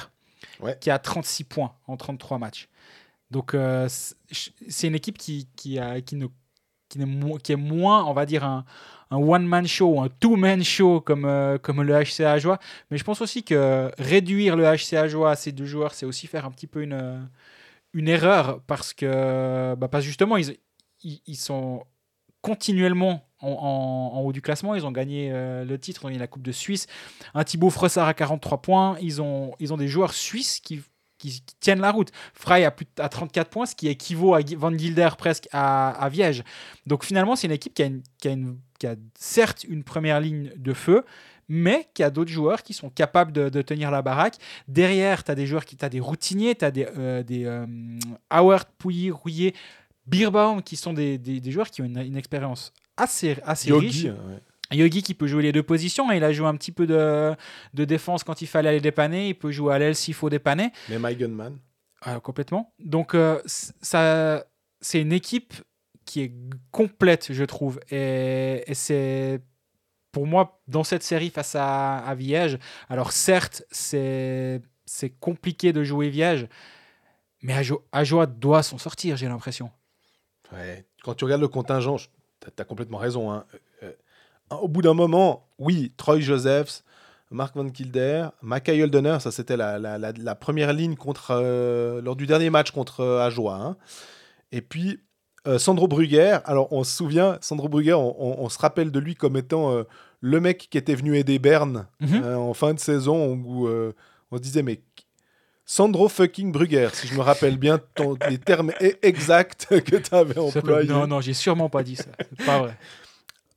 Ouais. 0.60 0.76
qui 0.80 0.90
a 0.90 0.98
36 0.98 1.44
points 1.44 1.72
en 1.86 1.96
33 1.96 2.38
matchs. 2.38 2.68
Donc, 3.30 3.54
euh, 3.54 3.88
c'est 4.68 4.86
une 4.88 4.94
équipe 4.94 5.16
qui, 5.18 5.48
qui, 5.56 5.78
a, 5.78 6.00
qui, 6.00 6.16
ne, 6.16 6.26
qui, 6.88 7.52
est 7.52 7.56
moins, 7.56 8.04
on 8.04 8.12
va 8.12 8.26
dire, 8.26 8.44
un, 8.44 8.64
un 9.10 9.16
one-man 9.18 9.66
show, 9.66 10.00
un 10.00 10.08
two-man 10.08 10.64
show 10.64 11.00
comme, 11.00 11.24
euh, 11.24 11.56
comme 11.58 11.82
le 11.82 11.94
HC 12.02 12.20
Ajoie. 12.24 12.58
Mais 12.90 12.98
je 12.98 13.04
pense 13.04 13.20
aussi 13.20 13.42
que 13.44 13.90
réduire 13.98 14.56
le 14.56 14.64
HC 14.64 14.94
Ajoie 14.94 15.30
à 15.32 15.36
ces 15.36 15.52
deux 15.52 15.66
joueurs, 15.66 15.94
c'est 15.94 16.06
aussi 16.06 16.26
faire 16.26 16.44
un 16.46 16.50
petit 16.50 16.66
peu 16.66 16.82
une, 16.82 17.28
une 17.92 18.08
erreur 18.08 18.60
parce 18.66 18.92
que, 18.92 19.74
bah, 19.76 19.88
parce 19.88 20.04
justement, 20.04 20.36
ils, 20.36 20.56
ils, 21.02 21.20
ils 21.26 21.36
sont 21.36 21.84
continuellement 22.42 23.26
en, 23.40 24.22
haut 24.24 24.32
du 24.32 24.42
classement. 24.42 24.74
Ils 24.74 24.86
ont 24.86 24.92
gagné 24.92 25.30
euh, 25.32 25.64
le 25.64 25.78
titre, 25.78 26.02
ils 26.02 26.06
ont 26.06 26.08
gagné 26.08 26.18
la 26.20 26.26
Coupe 26.26 26.42
de 26.42 26.52
Suisse. 26.52 26.86
Un 27.34 27.44
Thibaut 27.44 27.70
Fressard 27.70 28.08
à 28.08 28.14
43 28.14 28.62
points. 28.62 28.96
Ils 29.00 29.22
ont, 29.22 29.54
ils 29.58 29.72
ont 29.72 29.76
des 29.76 29.88
joueurs 29.88 30.12
suisses 30.12 30.60
qui, 30.60 30.82
tiennent 31.60 31.80
la 31.80 31.90
route. 31.90 32.10
Frey 32.32 32.64
à, 32.64 32.70
plus 32.70 32.86
à 32.98 33.10
34 33.10 33.50
points, 33.50 33.66
ce 33.66 33.74
qui 33.74 33.88
équivaut 33.88 34.34
à 34.34 34.40
Van 34.56 34.76
Gilder 34.76 35.10
presque 35.18 35.48
à, 35.52 35.90
à 35.90 36.08
Viège. 36.08 36.42
Donc 36.86 37.04
finalement, 37.04 37.36
c'est 37.36 37.46
une 37.46 37.52
équipe 37.52 37.74
qui 37.74 37.82
a, 37.82 37.86
une- 37.86 38.02
qui, 38.78 38.86
a 38.86 38.94
certes 39.18 39.64
une 39.64 39.84
première 39.84 40.18
ligne 40.18 40.50
de 40.56 40.72
feu, 40.72 41.04
mais 41.46 41.88
qui 41.92 42.02
a 42.02 42.08
d'autres 42.08 42.30
joueurs 42.30 42.62
qui 42.62 42.72
sont 42.72 42.88
capables 42.88 43.32
de, 43.32 43.60
tenir 43.60 43.90
la 43.90 44.00
baraque. 44.00 44.36
Derrière, 44.66 45.24
tu 45.24 45.30
as 45.30 45.34
des 45.34 45.46
joueurs 45.46 45.66
qui, 45.66 45.76
as 45.82 45.90
des 45.90 46.00
routiniers, 46.00 46.54
tu 46.54 46.64
as 46.64 46.70
des, 46.70 46.86
euh, 46.96 47.22
des 47.22 47.44
euh, 47.44 47.66
Howard, 48.30 48.68
Pouilly, 48.78 49.10
Rouillet, 49.10 49.52
Beerbaum, 50.10 50.62
qui 50.62 50.76
sont 50.76 50.92
des, 50.92 51.18
des- 51.18 51.40
des 51.40 51.50
joueurs 51.50 51.70
qui 51.70 51.82
ont 51.82 51.84
une, 51.84 51.98
une 51.98 52.16
expérience 52.16 52.72
assez, 52.96 53.36
assez 53.44 53.72
riche. 53.72 54.02
Yogi, 54.02 54.08
euh, 54.08 54.12
ouais. 54.34 54.76
Yogi 54.78 55.02
qui 55.02 55.14
peut 55.14 55.26
jouer 55.26 55.42
les 55.42 55.52
deux 55.52 55.62
positions, 55.64 56.10
il 56.12 56.22
a 56.22 56.32
joué 56.32 56.46
un 56.46 56.54
petit 56.56 56.72
peu 56.72 56.86
de, 56.86 57.34
de 57.74 57.84
défense 57.84 58.22
quand 58.24 58.40
il 58.42 58.46
fallait 58.46 58.68
aller 58.68 58.80
dépanner, 58.80 59.28
il 59.28 59.34
peut 59.34 59.50
jouer 59.50 59.74
à 59.74 59.78
l'aile 59.78 59.96
s'il 59.96 60.14
faut 60.14 60.30
dépanner. 60.30 60.70
mais 60.88 60.98
My 60.98 61.16
Gunman. 61.16 61.58
Euh, 62.06 62.20
complètement. 62.20 62.72
Donc, 62.78 63.14
euh, 63.14 63.40
ça, 63.46 64.44
c'est 64.80 65.00
une 65.02 65.12
équipe 65.12 65.52
qui 66.04 66.22
est 66.22 66.32
complète, 66.70 67.32
je 67.32 67.44
trouve. 67.44 67.78
Et, 67.90 68.62
et 68.66 68.74
c'est, 68.74 69.40
pour 70.12 70.26
moi, 70.26 70.62
dans 70.68 70.82
cette 70.84 71.02
série 71.02 71.30
face 71.30 71.54
à, 71.56 71.98
à 71.98 72.14
Viège, 72.14 72.58
alors 72.88 73.12
certes, 73.12 73.64
c'est, 73.70 74.62
compliqué 75.20 75.72
de 75.72 75.82
jouer 75.84 76.08
Viège, 76.10 76.46
mais 77.42 77.54
Ajo- 77.54 77.82
Ajoa 77.92 78.26
doit 78.26 78.62
s'en 78.62 78.78
sortir, 78.78 79.16
j'ai 79.16 79.28
l'impression. 79.28 79.70
Ouais. 80.52 80.84
Quand 81.04 81.14
tu 81.14 81.24
regardes 81.24 81.40
le 81.42 81.48
contingent, 81.48 81.96
tu 82.40 82.48
as, 82.58 82.64
complètement 82.64 82.98
raison. 82.98 83.30
hein. 83.32 83.44
Euh, 83.82 83.92
euh, 84.52 84.56
au 84.56 84.68
bout 84.68 84.82
d'un 84.82 84.94
moment, 84.94 85.46
oui, 85.58 85.92
Troy 85.96 86.20
Josephs, 86.20 86.82
Mark 87.30 87.54
Van 87.54 87.68
Kilder, 87.70 88.28
Mackay 88.42 88.82
Holdener, 88.82 89.18
ça 89.20 89.30
c'était 89.30 89.56
la, 89.56 89.78
la- 89.78 89.98
la- 89.98 90.12
la 90.12 90.34
première 90.34 90.72
ligne 90.72 90.96
contre, 90.96 91.30
euh, 91.30 92.02
lors 92.02 92.16
du 92.16 92.26
dernier 92.26 92.50
match 92.50 92.72
contre 92.72 93.00
euh, 93.00 93.20
Ajoie. 93.24 93.54
hein. 93.54 93.76
Et 94.52 94.60
puis 94.62 95.00
euh, 95.46 95.58
Sandro 95.58 95.86
Brugger, 95.88 96.38
alors 96.44 96.72
on 96.72 96.82
se 96.84 96.94
souvient, 96.96 97.38
Sandro 97.40 97.68
Brugger, 97.68 97.94
on, 97.94 98.14
on- 98.18 98.44
on 98.44 98.48
se 98.48 98.58
rappelle 98.58 98.90
de 98.90 98.98
lui 98.98 99.14
comme 99.14 99.36
étant 99.36 99.84
le 100.20 100.40
mec 100.40 100.68
qui 100.70 100.76
était 100.76 100.94
venu 100.96 101.16
aider 101.16 101.38
Berne 101.38 101.86
Mhm. 102.00 102.24
en 102.36 102.52
fin 102.54 102.74
de 102.74 102.80
saison 102.80 103.34
où 103.34 103.68
on 104.32 104.36
se 104.36 104.42
disait 104.42 104.62
mais 104.62 104.82
Sandro 105.72 106.08
fucking 106.08 106.50
Brugger, 106.50 106.88
si 106.94 107.06
je 107.06 107.14
me 107.14 107.20
rappelle 107.20 107.56
bien 107.56 107.78
ton- 107.94 108.16
les 108.28 108.38
termes 108.38 108.72
e- 108.82 108.98
exacts 109.02 109.68
que 109.84 109.96
tu 109.98 110.12
avais 110.12 110.36
employés. 110.36 110.88
non, 110.88 111.06
non, 111.06 111.20
j'ai 111.20 111.32
sûrement 111.32 111.68
pas 111.68 111.84
dit 111.84 111.94
ça. 111.94 112.06
Pas 112.44 112.58
vrai. 112.58 112.76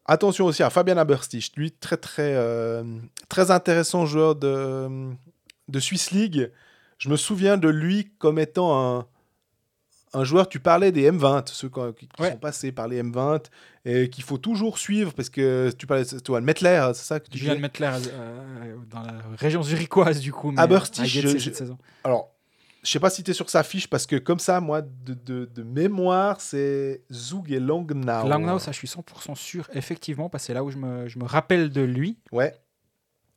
Attention 0.06 0.46
aussi 0.46 0.62
à 0.62 0.70
Fabian 0.70 0.98
Aberstich, 0.98 1.52
lui 1.58 1.72
très 1.72 1.98
très 1.98 2.36
euh, 2.36 2.84
très 3.30 3.50
intéressant 3.50 4.06
joueur 4.06 4.36
de 4.36 5.10
de 5.68 5.80
Swiss 5.80 6.12
League. 6.12 6.52
Je 7.00 7.10
me 7.10 7.16
souviens 7.16 7.58
de 7.58 7.68
lui 7.68 8.12
comme 8.20 8.38
étant 8.38 9.00
un 9.00 9.08
un 10.14 10.24
joueur, 10.24 10.48
tu 10.48 10.60
parlais 10.60 10.92
des 10.92 11.10
M20, 11.12 11.48
ceux 11.48 11.70
qui 11.70 12.08
qui 12.08 12.22
Ouais. 12.22 12.32
sont 12.32 12.38
passés 12.38 12.72
par 12.72 12.88
les 12.88 13.02
M20 13.02 13.46
et 13.86 14.10
qu'il 14.10 14.24
faut 14.24 14.38
toujours 14.38 14.78
suivre 14.78 15.14
parce 15.14 15.30
que 15.30 15.72
tu 15.78 15.88
parlais 15.88 16.04
de 16.06 16.20
toi, 16.20 16.40
Mettler, 16.42 16.92
c'est 16.94 17.04
ça 17.06 17.20
que 17.20 17.30
tu 17.30 17.44
mettre 17.60 17.82
l'air 17.82 17.98
euh, 18.12 18.76
dans 18.90 19.02
la 19.02 19.14
région 19.38 19.64
zurichoise, 19.64 20.20
du 20.20 20.32
coup. 20.32 20.52
mais 20.52 20.62
Aberstich, 20.62 21.06
je- 21.08 21.38
je- 21.38 21.52
saison. 21.52 21.78
Alors, 22.04 22.30
je 22.84 22.90
sais 22.92 23.00
pas 23.00 23.10
si 23.10 23.24
tu 23.24 23.32
es 23.32 23.34
sur 23.34 23.50
sa 23.50 23.64
fiche 23.64 23.88
parce 23.88 24.06
que 24.06 24.18
comme 24.18 24.40
ça, 24.40 24.60
moi, 24.60 24.82
de, 24.82 25.14
de- 25.14 25.46
de 25.46 25.64
mémoire, 25.64 26.42
c'est 26.42 27.02
Zug 27.12 27.52
et 27.52 27.60
Langnau. 27.60 28.28
Langnau, 28.28 28.60
ça, 28.60 28.72
je 28.72 28.78
suis 28.78 28.88
100% 28.88 29.36
sûr, 29.36 29.68
effectivement, 29.74 30.30
parce 30.30 30.44
que 30.44 30.48
c'est 30.48 30.54
là 30.54 30.64
où 30.64 30.70
je 30.70 30.78
me, 30.78 31.08
je 31.08 31.18
me 31.18 31.24
rappelle 31.26 31.70
de 31.70 31.82
lui. 31.82 32.18
Ouais. 32.32 32.54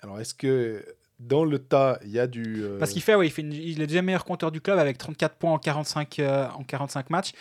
Alors, 0.00 0.20
est-ce 0.20 0.34
que 0.34 0.84
dans 1.18 1.44
le 1.44 1.58
tas, 1.58 1.98
il 2.04 2.10
y 2.10 2.18
a 2.18 2.26
du... 2.26 2.62
euh, 2.62 2.78
Parce 2.78 2.92
qu'il 2.92 3.00
fait, 3.02 3.14
oui, 3.14 3.26
il, 3.26 3.30
fait 3.30 3.42
une- 3.42 3.52
il 3.52 3.72
est 3.76 3.78
le 3.80 3.86
deuxième 3.86 4.04
meilleur 4.04 4.24
compteur 4.24 4.52
du 4.52 4.60
club 4.60 4.78
avec 4.78 4.98
34 4.98 5.36
points 5.36 5.52
en 5.52 5.58
45, 5.58 6.18
euh, 6.18 6.46
en 6.50 6.62
45 6.62 7.08
matchs. 7.10 7.32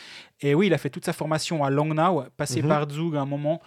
Et 0.42 0.56
oui, 0.56 0.68
il 0.68 0.74
a 0.74 0.78
fait 0.78 0.90
toute 0.90 1.06
sa 1.06 1.14
formation 1.14 1.64
à 1.64 1.70
Langnau, 1.70 2.24
passé 2.38 2.62
Mhm. 2.62 2.70
par 2.70 2.90
Zug 2.90 3.16
à 3.18 3.22
un 3.22 3.26
moment. 3.26 3.62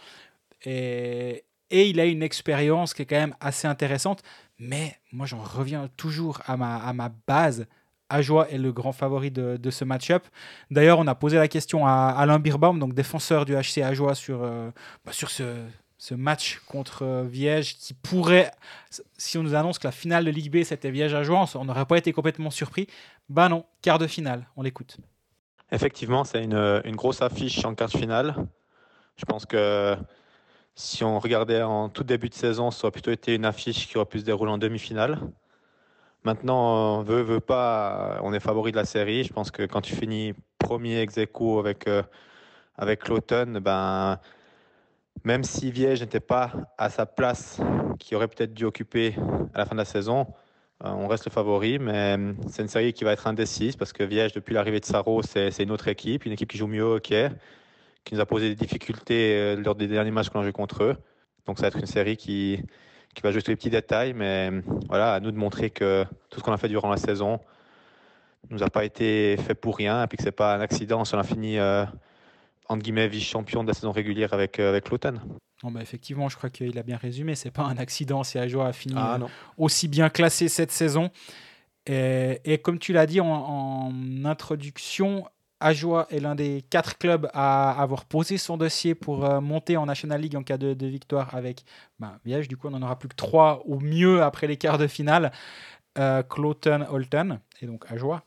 Et, 0.64 1.44
et 1.70 1.89
il 1.89 2.01
a 2.01 2.05
une 2.06 2.22
expérience 2.22 2.94
qui 2.94 3.02
est 3.02 3.06
quand 3.06 3.16
même 3.16 3.35
assez 3.40 3.68
intéressante. 3.68 4.22
Mais 4.59 4.97
moi, 5.12 5.26
j'en 5.26 5.43
reviens 5.43 5.89
toujours 5.97 6.40
à 6.47 6.56
ma, 6.56 6.76
à 6.76 6.93
ma 6.93 7.10
base. 7.26 7.66
Ajoie 8.10 8.48
est 8.51 8.56
le 8.59 8.72
grand 8.72 8.93
favori 8.93 9.30
de, 9.30 9.59
de 9.59 9.70
ce 9.70 9.85
match-up. 9.85 10.24
D'ailleurs, 10.70 10.98
on 10.98 11.06
a 11.06 11.14
posé 11.14 11.36
la 11.36 11.47
question 11.47 11.86
à 11.86 12.14
Alain 12.16 12.39
Birbaum, 12.39 12.78
donc 12.78 12.94
défenseur 12.94 13.44
du 13.44 13.55
HC 13.55 13.82
Ajoie, 13.82 14.14
sur, 14.14 14.43
euh, 14.43 14.70
bah, 15.05 15.12
sur 15.12 15.28
ce, 15.30 15.43
ce 15.99 16.15
match 16.15 16.61
contre 16.66 17.03
euh, 17.03 17.25
Viège 17.25 17.77
qui 17.77 17.93
pourrait, 17.93 18.51
si 19.19 19.37
on 19.37 19.43
nous 19.43 19.55
annonce 19.55 19.79
que 19.79 19.87
la 19.87 19.93
finale 19.93 20.25
de 20.25 20.31
Ligue 20.31 20.51
B 20.51 20.62
c'était 20.62 20.91
Viège 20.91 21.12
à 21.12 21.23
Jouan, 21.25 21.45
on 21.57 21.65
n'aurait 21.65 21.87
pas 21.87 21.99
été 21.99 22.12
complètement 22.12 22.51
surpris. 22.51 22.87
Bah 23.29 23.49
non, 23.49 23.66
quart 23.83 23.99
de 23.99 24.07
finale, 24.07 24.47
on 24.57 24.62
l'écoute. 24.62 24.97
Effectivement, 25.70 26.25
c'est 26.25 26.43
une, 26.43 26.81
une 26.85 26.97
grosse 26.97 27.20
affiche 27.20 27.65
en 27.65 27.75
quart 27.75 27.89
de 27.89 27.99
finale. 27.99 28.35
Je 29.16 29.25
pense 29.25 29.45
que 29.45 29.97
si 30.75 31.03
on 31.03 31.19
regardait 31.19 31.62
en 31.62 31.89
tout 31.89 32.05
début 32.05 32.29
de 32.29 32.35
saison, 32.35 32.70
ça 32.70 32.87
aurait 32.87 32.93
plutôt 32.93 33.11
été 33.11 33.35
une 33.35 33.45
affiche 33.45 33.89
qui 33.89 33.97
aurait 33.99 34.07
pu 34.07 34.20
se 34.20 34.25
dérouler 34.25 34.53
en 34.53 34.59
demi-finale. 34.59 35.19
Maintenant, 36.23 36.99
on 36.99 37.03
veut, 37.03 37.23
veut 37.23 37.41
pas, 37.41 38.20
on 38.23 38.33
est 38.33 38.41
favori 38.41 38.70
de 38.70 38.77
la 38.77 38.85
série. 38.85 39.25
Je 39.25 39.33
pense 39.33 39.51
que 39.51 39.65
quand 39.65 39.81
tu 39.81 39.95
finis 39.97 40.35
premier 40.59 41.01
ex 41.01 41.19
avec, 41.19 41.89
euh, 41.89 42.03
avec 42.77 43.09
l'automne, 43.09 43.59
ben, 43.59 44.20
même 45.29 45.45
si 45.45 45.71
Viège 45.71 46.01
n'était 46.01 46.21
pas 46.21 46.53
à 46.79 46.89
sa 46.89 47.05
place 47.05 47.61
qu'il 47.99 48.17
aurait 48.17 48.29
peut-être 48.29 48.55
dû 48.55 48.65
occuper 48.65 49.15
à 49.53 49.59
la 49.59 49.67
fin 49.67 49.75
de 49.75 49.79
la 49.81 49.85
saison, 49.85 50.27
euh, 50.83 50.89
on 50.89 51.07
reste 51.07 51.27
le 51.27 51.31
favori, 51.31 51.79
mais 51.79 52.17
euh, 52.17 52.33
c'est 52.49 52.63
une 52.63 52.69
série 52.69 52.95
qui 52.95 53.05
va 53.05 53.13
être 53.13 53.27
indécise 53.27 53.77
parce 53.77 53.93
que 53.93 54.03
Viège, 54.05 54.33
depuis 54.33 54.55
l'arrivée 54.55 54.81
de 54.81 54.87
Saro, 54.87 55.21
c'est 55.23 55.63
une 55.63 55.71
autre 55.71 55.89
équipe, 55.89 56.25
une 56.25 56.33
équipe 56.33 56.51
qui 56.51 56.57
joue 56.57 56.67
mieux 56.67 56.83
au 56.83 56.95
hockey, 56.95 57.29
qui 58.05 58.15
nous 58.15 58.21
a 58.21 58.25
posé 58.25 58.49
des 58.49 58.55
difficultés 58.55 59.35
euh, 59.37 59.57
lors 59.57 59.75
des 59.75 59.87
derniers 59.87 60.11
matchs 60.11 60.31
qu'on 60.31 60.41
a 60.41 60.45
joué 60.45 60.53
contre 60.53 60.83
eux. 60.83 60.97
Donc 61.45 61.59
ça 61.59 61.65
va 61.65 61.69
être 61.69 61.79
une 61.79 61.85
série 61.85 62.17
qui, 62.17 62.63
qui 63.15 63.21
va 63.21 63.31
jouer 63.31 63.43
tous 63.43 63.51
les 63.51 63.57
petits 63.57 63.69
détails, 63.69 64.15
mais 64.15 64.51
voilà, 64.89 65.13
à 65.13 65.21
nous 65.21 65.31
de 65.31 65.37
montrer 65.37 65.69
que 65.69 66.07
tout 66.31 66.41
ce 66.41 66.43
qu'on 66.43 66.53
a 66.53 66.57
fait 66.57 66.69
durant 66.69 66.89
la 66.89 66.97
saison 66.97 67.39
nous 68.49 68.63
a 68.63 68.71
pas 68.71 68.87
été 68.87 69.37
fait 69.37 69.55
pour 69.55 69.77
rien, 69.77 70.05
et 70.05 70.07
puis 70.07 70.17
que 70.17 70.23
c'est 70.23 70.33
pas 70.33 70.55
un 70.55 70.61
accident 70.63 71.05
si 71.05 71.15
on 71.15 71.19
a 71.19 71.23
fini 71.23 71.59
entre 72.69 72.82
guillemets 72.82 73.09
vice-champion 73.09 73.62
de 73.62 73.69
la 73.69 73.74
saison 73.74 73.93
régulière 73.93 74.32
avec, 74.32 74.59
euh, 74.61 74.69
avec 74.69 74.90
l'automne. 74.90 75.20
Bah, 75.62 75.81
effectivement, 75.82 76.28
je 76.28 76.36
crois 76.36 76.51
qu'il 76.51 76.78
a 76.78 76.82
bien 76.82 76.97
résumé. 76.97 77.35
C'est 77.35 77.51
pas 77.51 77.65
un 77.65 77.78
accident 77.78 78.23
si 78.23 78.39
Ajoa 78.39 78.69
a 78.69 78.73
fini 78.73 78.95
Ah 78.97 79.19
euh, 79.20 79.27
aussi 79.57 79.89
bien 79.89 80.09
classé 80.09 80.49
cette 80.49 80.70
saison. 80.70 81.11
Et, 81.86 82.40
et 82.45 82.59
comme 82.59 82.78
tu 82.78 82.93
l'as 82.93 83.07
dit 83.07 83.20
en, 83.20 83.27
en 83.27 84.24
introduction, 84.24 85.27
Ajoa 85.61 86.07
est 86.11 86.20
l'un 86.20 86.36
des 86.36 86.62
quatre 86.70 86.99
clubs 86.99 87.28
à 87.32 87.70
avoir 87.82 88.05
posé 88.05 88.39
son 88.39 88.57
dossier 88.57 88.95
pour 88.95 89.24
euh, 89.24 89.40
monter 89.40 89.77
en 89.77 89.86
National 89.86 90.20
League 90.20 90.36
en 90.36 90.45
cas 90.45 90.59
de, 90.59 90.74
de 90.74 90.86
victoire 90.86 91.35
avec 91.35 91.65
bah, 91.99 92.20
Liège. 92.24 92.47
Du 92.47 92.57
coup, 92.57 92.69
on 92.69 92.70
n'en 92.70 92.82
aura 92.82 92.99
plus 92.99 93.09
que 93.09 93.16
trois 93.16 93.62
au 93.66 93.81
mieux 93.81 94.23
après 94.23 94.47
les 94.47 94.57
quarts 94.57 94.78
de 94.78 94.86
finale. 94.86 95.32
Euh, 95.99 96.23
Cloton, 96.23 96.86
Holton 96.89 97.40
et 97.61 97.66
donc 97.66 97.90
Ajoa. 97.90 98.23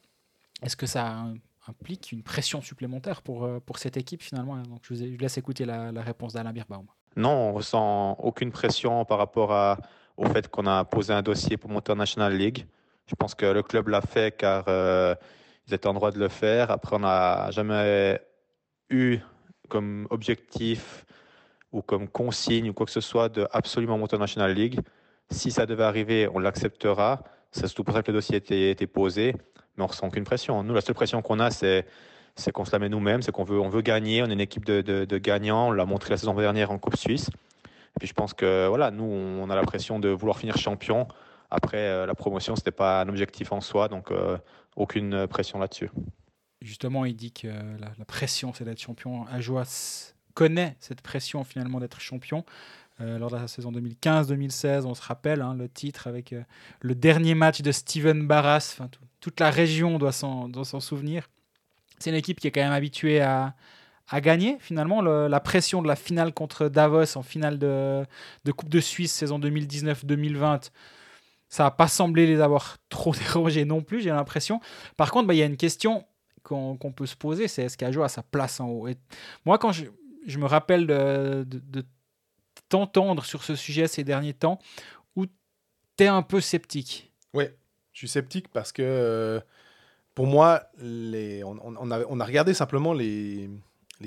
Est-ce 0.61 0.75
que 0.75 0.85
ça 0.85 1.23
euh, 1.25 1.33
implique 1.67 2.11
une 2.11 2.23
pression 2.23 2.61
supplémentaire 2.61 3.21
pour, 3.21 3.43
euh, 3.43 3.59
pour 3.59 3.77
cette 3.77 3.97
équipe 3.97 4.21
finalement 4.21 4.57
Donc, 4.63 4.81
je, 4.83 4.93
vous 4.93 5.17
laisse 5.17 5.37
écouter 5.37 5.65
la, 5.65 5.91
réponse 6.01 6.33
d'Alain 6.33 6.53
Birbaum. 6.53 6.85
Non, 7.15 7.49
on 7.49 7.53
ressent 7.53 8.13
aucune 8.19 8.51
pression 8.51 9.05
par 9.05 9.17
rapport 9.17 9.77
au 10.17 10.25
fait 10.25 10.47
qu'on 10.47 10.65
a 10.65 10.85
posé 10.85 11.13
un 11.13 11.21
dossier 11.21 11.57
pour 11.57 11.69
monter 11.69 11.91
en 11.91 11.97
National 11.97 12.35
League. 12.35 12.65
Je 13.07 13.15
pense 13.15 13.35
que 13.35 13.45
le 13.45 13.63
club 13.63 13.89
l'a 13.89 14.01
fait 14.01 14.35
car 14.37 14.63
euh, 14.67 15.15
ils 15.67 15.73
étaient 15.73 15.87
en 15.87 15.93
droit 15.93 16.11
de 16.11 16.19
le 16.19 16.29
faire. 16.29 16.71
Après, 16.71 16.95
on 16.95 16.99
n'a 16.99 17.51
jamais 17.51 18.21
eu 18.89 19.19
comme 19.67 20.07
objectif 20.09 21.05
ou 21.71 21.81
comme 21.81 22.07
consigne 22.07 22.69
ou 22.69 22.73
quoi 22.73 22.85
que 22.85 22.91
ce 22.91 23.01
soit 23.01 23.29
de 23.29 23.47
absolument 23.51 23.97
monter 23.97 24.15
en 24.15 24.19
National 24.19 24.53
League. 24.53 24.79
Si 25.29 25.51
ça 25.51 25.65
devait 25.65 25.83
arriver, 25.83 26.27
on 26.33 26.39
l'acceptera. 26.39 27.23
C'est 27.51 27.67
surtout 27.67 27.83
pour 27.83 27.95
ça 27.95 28.03
que 28.03 28.11
le 28.11 28.17
dossier 28.17 28.35
a 28.35 28.69
été 28.69 28.87
posé, 28.87 29.35
mais 29.77 29.83
on 29.83 29.87
ressent 29.87 30.07
aucune 30.07 30.23
pression. 30.23 30.63
Nous, 30.63 30.73
la 30.73 30.81
seule 30.81 30.95
pression 30.95 31.21
qu'on 31.21 31.39
a, 31.39 31.49
c'est 31.51 31.85
qu'on 32.53 32.65
se 32.65 32.71
la 32.71 32.79
met 32.79 32.89
nous-mêmes, 32.89 33.21
c'est 33.21 33.31
qu'on 33.31 33.43
veut, 33.43 33.59
on 33.59 33.69
veut 33.69 33.81
gagner. 33.81 34.21
On 34.23 34.27
est 34.29 34.33
une 34.33 34.41
équipe 34.41 34.65
de, 34.65 35.17
gagnants. 35.17 35.69
On 35.69 35.71
l'a 35.71 35.85
montré 35.85 36.09
la 36.09 36.17
saison 36.17 36.33
dernière 36.33 36.71
en 36.71 36.77
Coupe 36.77 36.95
Suisse. 36.97 37.29
Et 37.67 37.99
puis 37.99 38.07
je 38.07 38.13
pense 38.13 38.33
que 38.33 38.67
voilà, 38.67 38.89
nous, 38.91 39.03
on 39.03 39.49
a 39.49 39.55
la 39.55 39.63
pression 39.63 39.99
de 39.99 40.09
vouloir 40.09 40.37
finir 40.37 40.57
champion. 40.57 41.07
Après, 41.49 41.77
euh, 41.79 42.05
la 42.05 42.15
promotion, 42.15 42.55
c'était 42.55 42.71
pas 42.71 43.01
un 43.01 43.09
objectif 43.09 43.51
en 43.51 43.59
soi, 43.59 43.89
donc 43.89 44.11
euh, 44.11 44.37
aucune 44.77 45.27
pression 45.27 45.59
là-dessus. 45.59 45.89
Justement, 46.61 47.03
il 47.03 47.15
dit 47.15 47.33
que 47.33 47.47
la, 47.47 47.91
la 47.97 48.05
pression, 48.05 48.53
c'est 48.53 48.63
d'être 48.63 48.79
champion. 48.79 49.25
Ajoa 49.27 49.63
s- 49.63 50.15
connaît 50.33 50.77
cette 50.79 51.01
pression 51.01 51.43
finalement 51.43 51.79
d'être 51.81 51.99
champion. 51.99 52.45
Euh, 53.01 53.17
lors 53.17 53.29
de 53.31 53.35
la 53.35 53.47
saison 53.49 53.71
2015-2016, 53.73 54.85
on 54.85 54.93
se 54.93 55.01
rappelle 55.01 55.41
hein, 55.41 55.55
le 55.55 55.67
titre 55.67 56.07
avec 56.07 56.31
euh, 56.33 56.41
le 56.81 56.95
dernier 56.95 57.35
match 57.35 57.61
de 57.61 57.71
Steven 57.73 58.27
Barras. 58.27 58.77
Toute 59.21 59.39
la 59.39 59.51
région 59.51 59.97
doit 59.99 60.11
s'en 60.11 60.79
souvenir. 60.79 61.29
C'est 61.99 62.09
une 62.09 62.15
équipe 62.15 62.39
qui 62.39 62.47
est 62.47 62.51
quand 62.51 62.61
même 62.61 62.73
habituée 62.73 63.21
à, 63.21 63.55
gagner 64.15 64.57
finalement. 64.59 65.01
Le- 65.01 65.27
la 65.27 65.39
pression 65.39 65.81
de 65.81 65.87
la 65.87 65.95
finale 65.95 66.33
contre 66.33 66.67
Davos 66.67 67.15
en 67.15 67.23
finale 67.23 67.57
de, 67.57 68.05
Coupe 68.57 68.67
de 68.67 68.81
Suisse 68.81 69.13
saison 69.13 69.39
2019-2020, 69.39 70.71
ça 71.47 71.63
n'a 71.63 71.71
pas 71.71 71.87
semblé 71.87 72.27
les 72.27 72.41
avoir 72.41 72.77
trop 72.89 73.13
dérangés 73.13 73.63
non 73.63 73.81
plus, 73.81 74.01
j'ai 74.01 74.09
l'impression. 74.09 74.59
Par 74.97 75.11
contre, 75.11 75.27
bah, 75.27 75.33
il 75.33 75.37
y 75.37 75.43
a 75.43 75.45
une 75.45 75.57
question 75.57 76.05
qu'on 76.43 76.91
peut 76.93 77.05
se 77.05 77.15
poser, 77.15 77.47
c'est 77.47 77.63
est-ce 77.63 77.77
qu'Ajo 77.77 78.01
a 78.01 78.09
sa 78.09 78.23
place 78.23 78.59
en 78.59 78.67
haut? 78.67 78.89
Moi, 79.45 79.59
quand 79.59 79.71
je, 79.71 79.85
me 80.39 80.45
rappelle 80.45 80.87
de 80.87 81.45
t'entendre 82.67 83.23
sur 83.23 83.43
ce 83.43 83.55
sujet 83.55 83.87
ces 83.87 84.03
derniers 84.03 84.33
temps, 84.33 84.59
où 85.15 85.27
tu 85.27 86.03
es 86.03 86.07
un 86.07 86.23
peu 86.23 86.41
sceptique? 86.41 87.11
Ouais, 87.33 87.55
je 87.93 87.99
suis 87.99 88.07
sceptique 88.07 88.47
parce 88.49 88.71
que 88.71 88.81
euh, 88.81 89.39
pour 90.15 90.27
moi, 90.27 90.63
on, 90.79 91.91
a, 91.91 92.25
regardé 92.25 92.53
simplement 92.53 92.93
les, 92.93 93.49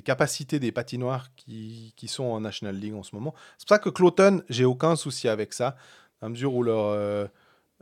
capacités 0.04 0.58
des 0.58 0.72
patinoires 0.72 1.28
qui, 1.34 1.94
sont 2.06 2.24
en 2.24 2.40
National 2.40 2.76
League 2.76 2.94
en 2.94 3.02
ce 3.02 3.14
moment. 3.14 3.34
C'est 3.58 3.68
pour 3.68 3.76
ça 3.76 3.78
que 3.78 3.88
Cloton, 3.88 4.42
j'ai 4.48 4.64
aucun 4.64 4.96
souci 4.96 5.28
avec 5.28 5.52
ça, 5.52 5.76
à 6.20 6.28
mesure 6.28 6.54
où 6.54 6.62
leur 6.62 6.86
euh, 6.86 7.26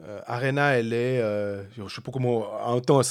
euh, 0.00 0.20
arena, 0.26 0.78
elle 0.78 0.92
est, 0.92 1.20
euh, 1.20 1.62
je 1.76 1.94
sais 1.94 2.00
pas 2.00 2.12
comment, 2.12 2.50
en 2.64 2.80
temps, 2.80 3.02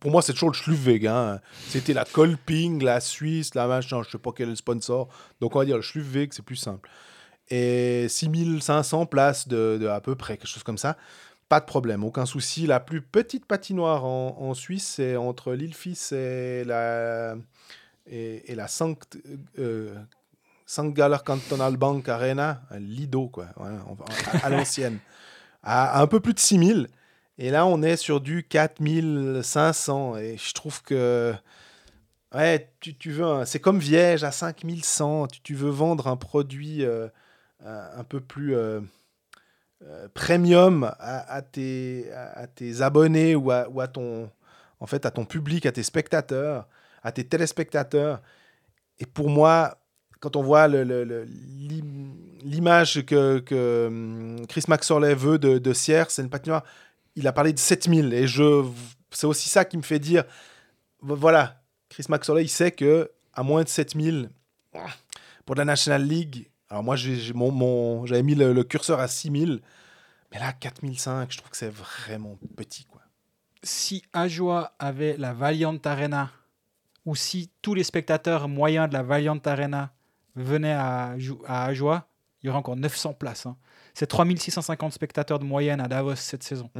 pour 0.00 0.10
moi, 0.10 0.22
c'est 0.22 0.32
toujours 0.32 0.50
le 0.50 0.54
Schluvweg. 0.54 1.06
Hein. 1.06 1.40
C'était 1.68 1.92
la 1.92 2.04
Colping, 2.04 2.82
la 2.82 3.00
Suisse, 3.00 3.54
la 3.54 3.66
machin, 3.66 4.02
je 4.02 4.10
sais 4.10 4.18
pas 4.18 4.30
quel 4.34 4.48
est 4.48 4.50
le 4.50 4.56
sponsor. 4.56 5.08
Donc 5.40 5.54
on 5.54 5.58
va 5.58 5.64
dire 5.64 5.76
le 5.76 5.82
Schluvweg, 5.82 6.32
c'est 6.32 6.44
plus 6.44 6.56
simple. 6.56 6.88
Et 7.48 8.06
6500 8.08 9.06
places 9.06 9.46
de, 9.46 9.78
de 9.80 9.86
à 9.88 10.00
peu 10.00 10.14
près, 10.14 10.36
quelque 10.36 10.48
chose 10.48 10.62
comme 10.62 10.78
ça. 10.78 10.96
Pas 11.52 11.60
de 11.60 11.66
problème, 11.66 12.02
aucun 12.02 12.24
souci. 12.24 12.66
La 12.66 12.80
plus 12.80 13.02
petite 13.02 13.44
patinoire 13.44 14.06
en, 14.06 14.38
en 14.40 14.54
Suisse, 14.54 14.86
c'est 14.96 15.16
entre 15.16 15.52
l'Ilfis 15.52 15.98
et 16.12 16.64
la, 16.64 17.34
et, 18.06 18.50
et 18.50 18.54
la 18.54 18.68
Sankt, 18.68 19.18
euh, 19.58 19.94
Sankt 20.64 20.96
Galler 20.96 21.18
Cantonal 21.22 21.76
Bank 21.76 22.08
Arena, 22.08 22.62
Lido, 22.78 23.28
quoi, 23.28 23.48
voilà, 23.56 23.80
à, 24.40 24.46
à 24.46 24.48
l'ancienne, 24.48 24.98
à, 25.62 25.98
à 25.98 26.02
un 26.02 26.06
peu 26.06 26.20
plus 26.20 26.32
de 26.32 26.38
6000. 26.38 26.88
Et 27.36 27.50
là, 27.50 27.66
on 27.66 27.82
est 27.82 27.96
sur 27.98 28.22
du 28.22 28.44
4500. 28.44 30.16
Et 30.16 30.38
je 30.38 30.54
trouve 30.54 30.82
que. 30.82 31.34
Ouais, 32.34 32.70
tu, 32.80 32.94
tu 32.96 33.10
veux. 33.10 33.24
un- 33.26 33.44
C'est 33.44 33.60
comme 33.60 33.78
Viège 33.78 34.24
à 34.24 34.32
5100. 34.32 35.26
Tu, 35.26 35.40
tu 35.42 35.54
veux 35.54 35.68
vendre 35.68 36.06
un 36.08 36.16
produit 36.16 36.82
euh, 36.82 37.08
un 37.62 37.98
un 37.98 38.04
peu 38.04 38.20
plus. 38.20 38.54
euh, 38.56 38.80
euh, 39.84 40.08
premium 40.14 40.92
à, 40.98 41.42
tes, 41.42 42.10
à, 42.12 42.46
tes 42.46 42.82
abonnés 42.82 43.34
ou 43.34 43.50
à, 43.50 43.88
ton 43.88 44.30
en 44.80 44.86
fait 44.86 45.04
à 45.06 45.10
ton 45.10 45.24
public, 45.24 45.66
à 45.66 45.72
tes 45.72 45.82
spectateurs, 45.82 46.68
à 47.02 47.12
tes 47.12 47.24
téléspectateurs. 47.24 48.20
Et 48.98 49.06
pour 49.06 49.28
moi, 49.28 49.78
quand 50.20 50.36
on 50.36 50.42
voit 50.42 50.68
l'image 52.44 53.04
que, 53.04 53.40
que 53.40 53.86
hum, 53.88 54.46
Chris 54.48 54.64
Maxorley 54.68 55.14
veut 55.14 55.38
de, 55.38 55.58
de 55.58 55.72
Sierre, 55.72 56.10
c'est 56.10 56.22
une 56.22 56.30
patinoire, 56.30 56.64
il 57.16 57.26
a 57.26 57.32
parlé 57.32 57.52
de 57.52 57.58
7000. 57.58 58.14
Et 58.14 58.26
je, 58.26 58.64
c'est 59.10 59.26
aussi 59.26 59.48
ça 59.48 59.64
qui 59.64 59.76
me 59.76 59.82
fait 59.82 59.98
dire, 59.98 60.24
voilà, 61.00 61.62
Chris 61.88 62.06
Maxorley, 62.08 62.44
il 62.44 62.48
sait 62.48 62.70
que 62.70 63.10
à 63.34 63.42
moins 63.42 63.64
de 63.64 63.68
7000, 63.68 64.30
pour 65.44 65.56
la 65.56 65.64
National 65.64 66.04
League, 66.04 66.48
alors 66.72 66.82
moi, 66.82 66.96
j'ai, 66.96 67.34
mon, 67.34 67.50
mon- 67.50 68.06
j'avais 68.06 68.22
mis 68.22 68.34
le, 68.34 68.54
le 68.54 68.64
curseur 68.64 68.98
à 68.98 69.06
6000, 69.06 69.60
mais 70.32 70.38
là, 70.38 70.54
4005, 70.54 71.30
je 71.30 71.36
trouve 71.36 71.50
que 71.50 71.56
c'est 71.58 71.68
vraiment 71.68 72.38
petit, 72.56 72.86
quoi. 72.86 73.02
Si 73.62 74.02
Ajoa 74.14 74.72
avait 74.78 75.18
la 75.18 75.34
Valiant 75.34 75.76
Arena, 75.84 76.30
ou 77.04 77.14
si 77.14 77.50
tous 77.60 77.74
les 77.74 77.84
spectateurs 77.84 78.48
moyens 78.48 78.88
de 78.88 78.94
la 78.94 79.02
Valiant 79.02 79.38
Arena 79.44 79.92
venaient 80.34 80.72
à, 80.72 81.14
Ajoa, 81.46 82.08
il 82.42 82.46
y 82.46 82.48
aurait 82.48 82.58
encore 82.58 82.76
900 82.76 83.12
places. 83.12 83.44
hein. 83.44 83.58
C'est 83.92 84.06
3650 84.06 84.94
spectateurs 84.94 85.38
de 85.38 85.44
moyenne 85.44 85.78
à 85.78 85.88
Davos 85.88 86.14
cette 86.16 86.42
saison. 86.42 86.70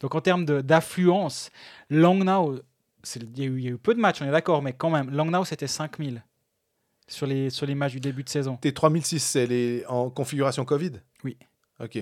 Donc 0.00 0.14
en 0.14 0.20
termes 0.20 0.44
d'affluence, 0.44 1.50
Langnau, 1.88 2.60
c'est- 3.02 3.22
il 3.22 3.38
y, 3.38 3.42
a 3.42 3.46
eu- 3.46 3.58
il 3.60 3.64
y 3.64 3.68
a 3.68 3.70
eu 3.70 3.78
peu 3.78 3.94
de 3.94 4.00
matchs, 4.00 4.20
on 4.20 4.26
est 4.26 4.30
d'accord, 4.30 4.60
mais 4.60 4.74
quand 4.74 4.90
même, 4.90 5.08
Langnau 5.10 5.46
c'était 5.46 5.66
5000 5.66 6.22
sur 7.10 7.26
les, 7.26 7.50
sur 7.50 7.66
les 7.66 7.74
matchs 7.74 7.92
du 7.92 8.00
début 8.00 8.22
de 8.24 8.28
saison. 8.28 8.56
Tes 8.56 8.72
3006, 8.72 9.20
c'est 9.20 9.46
les, 9.46 9.84
en 9.88 10.10
configuration 10.10 10.64
Covid? 10.64 10.92
Oui. 11.24 11.36
Ok. 11.80 11.96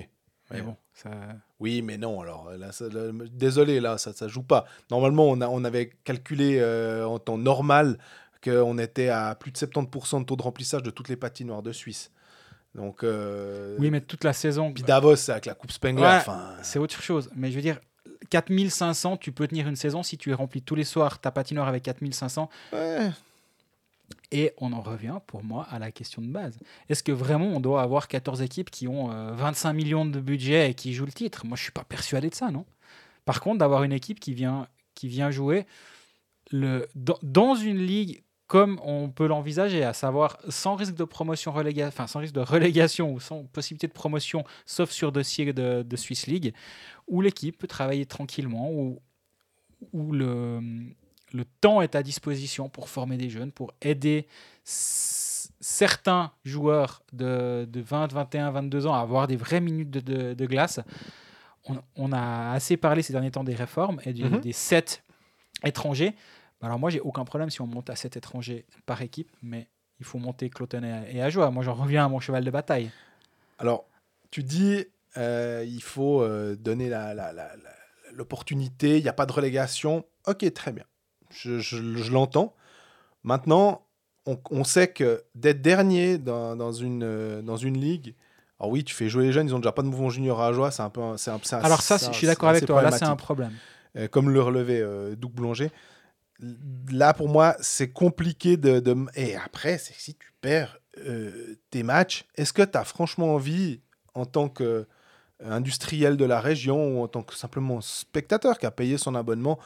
Mais 0.51 0.57
Ouais. 0.57 0.61
bon, 0.61 0.75
ça... 0.93 1.11
Oui, 1.59 1.81
mais 1.83 1.97
non, 1.97 2.21
alors 2.21 2.51
là, 2.57 2.71
ça- 2.71 2.87
là, 2.89 3.11
désolé, 3.31 3.79
là, 3.79 3.97
ça 3.99 4.11
ne 4.21 4.27
joue 4.29 4.41
pas. 4.43 4.65
Normalement, 4.89 5.25
on, 5.29 5.41
a, 5.41 5.47
on 5.47 5.63
avait 5.63 5.91
calculé 6.03 6.57
euh, 6.59 7.05
en 7.05 7.19
temps 7.19 7.37
normal 7.37 7.97
qu'on 8.43 8.77
était 8.77 9.09
à 9.09 9.35
plus 9.35 9.51
de 9.51 9.57
70% 9.57 10.21
de 10.21 10.25
taux 10.25 10.35
de 10.37 10.41
remplissage 10.41 10.81
de 10.81 10.89
toutes 10.89 11.09
les 11.09 11.17
patinoires 11.17 11.61
de 11.61 11.71
Suisse. 11.71 12.11
Donc, 12.73 13.03
euh, 13.03 13.75
Oui, 13.79 13.89
mais 13.91 14.01
toute 14.01 14.23
la 14.23 14.33
saison. 14.33 14.71
puis 14.73 14.81
Davos, 14.83 15.17
c'est 15.17 15.31
avec 15.33 15.45
la 15.45 15.53
Coupe 15.55 15.71
Spengler. 15.71 16.03
Ouais. 16.03 16.33
C'est 16.63 16.79
autre 16.79 17.01
chose. 17.01 17.29
Mais 17.35 17.51
je 17.51 17.55
veux 17.55 17.61
dire, 17.61 17.79
4500, 18.29 19.17
tu 19.17 19.31
peux 19.31 19.47
tenir 19.47 19.67
une 19.67 19.75
saison 19.75 20.03
si 20.03 20.17
tu 20.17 20.31
es 20.31 20.33
rempli 20.33 20.61
tous 20.61 20.75
les 20.75 20.83
soirs 20.83 21.19
ta 21.19 21.31
patinoire 21.31 21.67
avec 21.67 21.83
4500. 21.83 22.49
ouais. 22.73 23.09
Et 24.31 24.53
on 24.57 24.73
en 24.73 24.81
revient, 24.81 25.19
pour 25.25 25.43
moi, 25.43 25.65
à 25.71 25.79
la 25.79 25.91
question 25.91 26.21
de 26.21 26.27
base. 26.27 26.59
Est-ce 26.87 27.01
que 27.01 27.11
vraiment 27.11 27.47
on 27.47 27.59
doit 27.59 27.81
avoir 27.81 28.07
14 28.07 28.41
équipes 28.41 28.69
qui 28.69 28.87
ont 28.87 29.11
euh, 29.11 29.33
25 29.33 29.73
millions 29.73 30.05
de 30.05 30.19
budget 30.19 30.69
et 30.69 30.73
qui 30.75 30.93
jouent 30.93 31.07
le 31.07 31.11
titre? 31.11 31.45
Moi, 31.45 31.57
je 31.57 31.63
suis 31.63 31.71
pas 31.71 31.83
persuadé 31.83 32.29
de 32.29 32.35
ça, 32.35 32.51
non 32.51 32.65
Par 33.25 33.41
contre, 33.41 33.57
d'avoir 33.57 33.83
une 33.83 33.91
équipe 33.91 34.19
qui 34.19 34.33
vient, 34.33 34.67
qui 34.93 35.07
vient 35.07 35.31
jouer 35.31 35.65
le, 36.51 36.87
dans, 36.95 37.55
une 37.55 37.79
ligue 37.79 38.23
comme 38.45 38.79
on 38.83 39.09
peut 39.09 39.27
l'envisager, 39.27 39.83
à 39.83 39.93
savoir 39.93 40.39
sans 40.49 40.75
risque 40.75 40.95
de 40.95 41.03
promotion 41.03 41.51
relégation, 41.51 41.87
enfin 41.87 42.07
sans 42.07 42.19
risque 42.19 42.33
de 42.33 42.39
relégation 42.39 43.13
ou 43.13 43.19
sans 43.19 43.43
possibilité 43.45 43.87
de 43.87 43.93
promotion, 43.93 44.43
sauf 44.65 44.89
sur 44.89 45.11
dossier 45.11 45.53
de, 45.53 45.83
de 45.83 45.95
Swiss 45.95 46.25
League, 46.27 46.53
où 47.07 47.21
l'équipe 47.21 47.57
peut 47.57 47.67
travailler 47.67 48.07
tranquillement, 48.07 48.71
où 48.71 50.11
le, 50.11 50.59
le 51.33 51.45
temps 51.61 51.81
est 51.81 51.95
à 51.95 52.03
disposition 52.03 52.69
pour 52.69 52.89
former 52.89 53.17
des 53.17 53.29
jeunes, 53.29 53.51
pour 53.51 53.71
aider 53.81 54.27
certains 55.61 56.31
joueurs 56.45 57.03
de, 57.13 57.65
de 57.69 57.81
20, 57.81 58.11
21, 58.13 58.51
22 58.51 58.87
ans 58.87 58.93
à 58.93 58.99
avoir 58.99 59.27
des 59.27 59.35
vraies 59.35 59.61
minutes 59.61 59.89
de, 59.89 59.99
de- 59.99 60.33
de 60.33 60.45
glace. 60.45 60.79
On, 61.65 61.77
on 61.95 62.11
a 62.13 62.51
assez 62.53 62.77
parlé 62.77 63.01
ces 63.01 63.13
derniers 63.13 63.31
temps 63.31 63.43
des 63.43 63.55
réformes 63.55 63.99
et 64.05 64.13
du- 64.13 64.23
Mhm. 64.23 64.39
des 64.39 64.53
7 64.53 65.03
étrangers. 65.63 66.15
Alors 66.61 66.79
moi, 66.79 66.89
j'ai 66.89 66.99
aucun 66.99 67.25
problème 67.25 67.49
si 67.49 67.61
on 67.61 67.67
monte 67.67 67.89
à 67.89 67.95
7 67.95 68.17
étrangers 68.17 68.65
par 68.85 69.01
équipe, 69.01 69.31
mais 69.41 69.67
il 69.99 70.05
faut 70.05 70.17
monter 70.17 70.49
Cloton 70.49 70.83
et, 70.83 71.17
et 71.17 71.21
Ajoie. 71.21 71.51
Moi, 71.51 71.63
j'en 71.63 71.73
reviens 71.73 72.05
à 72.05 72.09
mon 72.09 72.19
cheval 72.19 72.43
de 72.43 72.51
bataille. 72.51 72.89
Alors, 73.59 73.85
tu 74.31 74.43
dis, 74.43 74.85
euh, 75.17 75.65
il 75.67 75.81
faut 75.83 76.21
euh, 76.21 76.55
donner 76.55 76.89
la- 76.89 77.13
la- 77.13 77.33
la- 77.33 77.55
la- 77.55 78.11
l'opportunité, 78.13 78.97
il 78.97 79.03
n'y 79.03 79.09
a 79.09 79.13
pas 79.13 79.25
de 79.25 79.31
relégation. 79.33 80.05
Ok, 80.27 80.51
très 80.53 80.71
bien. 80.71 80.85
Je, 81.31 81.59
je- 81.59 81.95
je 81.97 82.11
l'entends. 82.11 82.53
Maintenant, 83.23 83.85
on, 84.25 84.39
on 84.51 84.63
sait 84.63 84.87
que 84.89 85.23
d'être 85.35 85.61
dernier 85.61 86.17
dans, 86.17 86.55
dans 86.55 86.71
une, 86.71 87.03
euh, 87.03 87.41
dans 87.41 87.57
une 87.57 87.77
ligue, 87.79 88.15
alors 88.59 88.71
oui, 88.71 88.83
tu 88.83 88.93
fais 88.93 89.07
jouer 89.09 89.25
les 89.25 89.31
jeunes, 89.31 89.47
ils 89.47 89.55
ont 89.55 89.59
déjà 89.59 89.71
pas 89.71 89.81
de 89.83 89.87
mouvement 89.87 90.09
junior 90.09 90.41
à 90.41 90.51
joie, 90.53 90.71
c'est 90.71 90.81
un 90.81 90.89
peu. 90.89 91.01
un- 91.01 91.17
c'est 91.17 91.31
un- 91.31 91.39
c'est 91.43 91.55
un- 91.55 91.59
Alors 91.61 91.81
ça, 91.81 91.97
je 92.11 92.17
suis 92.17 92.27
d'accord 92.27 92.49
avec 92.49 92.61
toi. 92.67 92.81
Là, 92.81 92.89
c'est 92.97 93.05
un 93.05 93.15
problème. 93.15 93.53
Euh, 93.95 94.07
comme 94.07 94.29
le 94.29 94.41
relevait 94.41 94.81
euh, 94.81 95.15
Doug 95.15 95.31
Boulanger. 95.31 95.71
Là, 96.91 97.13
pour 97.13 97.27
moi, 97.29 97.55
c'est 97.59 97.89
compliqué 97.91 98.55
de, 98.57 98.79
de- 98.79 98.95
Et 99.15 99.35
après, 99.35 99.77
c'est 99.77 99.93
que 99.93 100.01
si 100.01 100.15
tu 100.15 100.31
perds 100.41 100.77
euh, 100.99 101.55
tes 101.69 101.83
matchs, 101.83 102.25
est-ce 102.35 102.53
que 102.53 102.61
tu 102.61 102.77
as 102.77 102.83
franchement 102.83 103.33
envie, 103.35 103.81
en 104.13 104.25
tant 104.25 104.49
qu'industriel 105.39 106.17
de 106.17 106.25
la 106.25 106.39
région 106.39 106.97
ou 106.97 107.03
en 107.03 107.07
tant 107.07 107.21
que 107.23 107.35
simplement 107.35 107.81
spectateur 107.81 108.57
qui 108.57 108.65
a 108.65 108.71
payé 108.71 108.97
son 108.97 109.15
abonnement, 109.15 109.59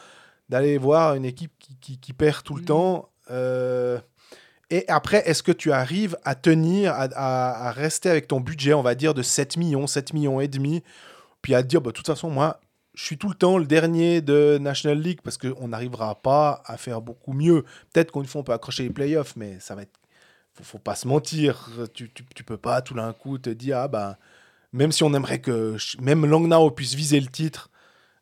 d'aller 0.49 0.77
voir 0.77 1.15
une 1.15 1.25
équipe 1.25 1.51
qui, 1.59 1.75
qui- 1.79 1.97
qui 1.99 2.13
perd 2.13 2.43
tout 2.43 2.55
le 2.55 2.61
Mm. 2.61 2.65
temps 2.65 3.09
euh, 3.31 3.99
Et 4.69 4.85
après, 4.87 5.21
est-ce 5.29 5.43
que 5.43 5.51
tu 5.51 5.71
arrives 5.71 6.17
à 6.23 6.33
tenir, 6.35 6.93
à, 6.93 7.03
à- 7.15 7.67
à 7.67 7.71
rester 7.71 8.09
avec 8.09 8.27
ton 8.27 8.39
budget, 8.39 8.73
on 8.73 8.81
va 8.81 8.95
dire, 8.95 9.13
de 9.13 9.21
7 9.21 9.55
millions, 9.57 9.85
7 9.85 10.13
millions 10.13 10.39
et 10.41 10.47
demi, 10.47 10.81
puis 11.43 11.53
à 11.53 11.61
te 11.61 11.67
dire, 11.67 11.79
bah, 11.81 11.91
de 11.91 11.95
toute 11.95 12.07
façon, 12.07 12.29
moi, 12.31 12.59
je 12.95 13.03
suis 13.05 13.17
tout 13.17 13.29
le 13.29 13.35
temps 13.35 13.57
le 13.59 13.65
dernier 13.65 14.21
de 14.21 14.57
National 14.59 14.99
League 14.99 15.19
parce 15.23 15.37
qu'on 15.37 15.67
n'arrivera 15.67 16.15
pas 16.21 16.63
à 16.65 16.77
faire 16.77 17.01
beaucoup 17.01 17.33
mieux. 17.33 17.63
Peut-être 17.93 18.11
qu'une 18.11 18.25
fois, 18.25 18.41
on 18.41 18.43
peut 18.43 18.53
accrocher 18.53 18.83
les 18.83 18.89
playoffs, 18.89 19.35
mais 19.35 19.59
ça 19.59 19.75
va 19.75 19.83
être. 19.83 19.99
Faut, 20.55 20.63
faut 20.63 20.79
pas 20.79 20.95
se 20.95 21.07
mentir. 21.07 21.69
Tu, 21.93 22.11
tu, 22.11 22.23
tu 22.35 22.43
peux 22.43 22.57
pas 22.57 22.81
tout 22.81 22.93
d'un 22.95 23.13
coup 23.13 23.37
te 23.37 23.49
dire, 23.51 23.77
ah 23.77 23.87
bah, 23.87 24.17
même 24.71 24.91
si 24.91 25.03
on 25.03 25.13
aimerait 25.13 25.39
que 25.41 25.75
même 26.01 26.25
Langnau 26.25 26.71
puisse 26.71 26.95
viser 26.95 27.19
le 27.19 27.27
titre, 27.27 27.69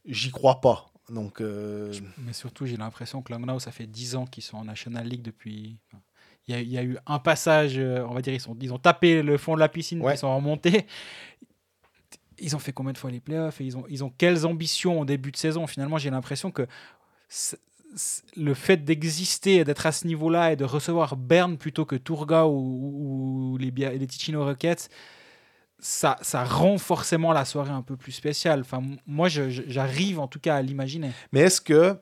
j'y 0.06 0.32
crois 0.32 0.60
pas. 0.60 0.91
Donc, 1.12 1.42
euh, 1.42 1.94
Mais 2.26 2.34
surtout, 2.34 2.66
j'ai 2.66 2.78
l'impression 2.78 3.22
que 3.22 3.32
Langnau, 3.34 3.60
ça 3.60 3.72
fait 3.72 3.86
10 3.86 4.16
ans 4.16 4.26
qu'ils 4.26 4.44
sont 4.44 4.58
en 4.58 4.64
National 4.66 5.06
League 5.08 5.22
depuis. 5.22 5.78
Il 6.48 6.56
y, 6.56 6.58
a, 6.58 6.62
il 6.62 6.70
y 6.70 6.78
a 6.78 6.84
eu 6.84 6.98
un 7.06 7.20
passage, 7.20 7.78
euh, 7.78 8.04
on 8.10 8.14
va 8.16 8.22
dire, 8.22 8.34
ils, 8.34 8.40
sont, 8.40 8.58
ils 8.62 8.74
ont 8.74 8.80
tapé 8.80 9.22
le 9.22 9.38
fond 9.38 9.54
de 9.56 9.60
la 9.60 9.70
piscine, 9.70 10.02
Ouais. 10.02 10.16
ils 10.16 10.18
sont 10.18 10.34
remontés. 10.36 10.86
Ils 12.40 12.56
ont 12.56 12.60
fait 12.60 12.72
combien 12.74 12.92
de 12.94 12.98
fois 12.98 13.12
les 13.12 13.20
playoffs 13.20 13.62
et 13.62 13.66
ils 13.66 13.78
ont, 13.78 13.86
ils 13.88 14.04
ont 14.04 14.10
quelles 14.18 14.48
ambitions 14.48 15.00
au 15.02 15.06
début 15.06 15.32
de 15.32 15.38
saison? 15.38 15.68
Finalement, 15.68 16.00
j'ai 16.00 16.10
l'impression 16.10 16.50
que 16.50 16.66
le 18.38 18.54
fait 18.54 18.78
d'exister 18.78 19.58
et 19.58 19.64
d'être 19.64 19.86
à 19.86 19.92
ce 19.92 20.08
niveau-là 20.08 20.54
et 20.54 20.56
de 20.56 20.64
recevoir 20.66 21.18
Berne 21.18 21.58
plutôt 21.58 21.86
que 21.86 21.96
Tourga 21.96 22.48
ou, 22.48 22.52
ou- 22.54 23.52
ou 23.54 23.58
les, 23.58 23.70
les 23.70 24.08
Ticino 24.08 24.44
Rockets, 24.44 24.90
ça, 25.82 26.18
ça 26.22 26.44
rend 26.44 26.78
forcément 26.78 27.34
la 27.34 27.44
soirée 27.44 27.72
un 27.72 27.82
peu 27.82 27.98
plus 27.98 28.12
spéciale. 28.12 28.62
Enfin, 28.62 28.82
moi, 29.08 29.28
j'arrive 29.30 30.20
en 30.20 30.28
tout 30.28 30.40
cas 30.40 30.56
à 30.56 30.62
l'imaginer. 30.62 31.12
Mais 31.32 31.42
est-ce 31.42 31.60
que 31.62 31.96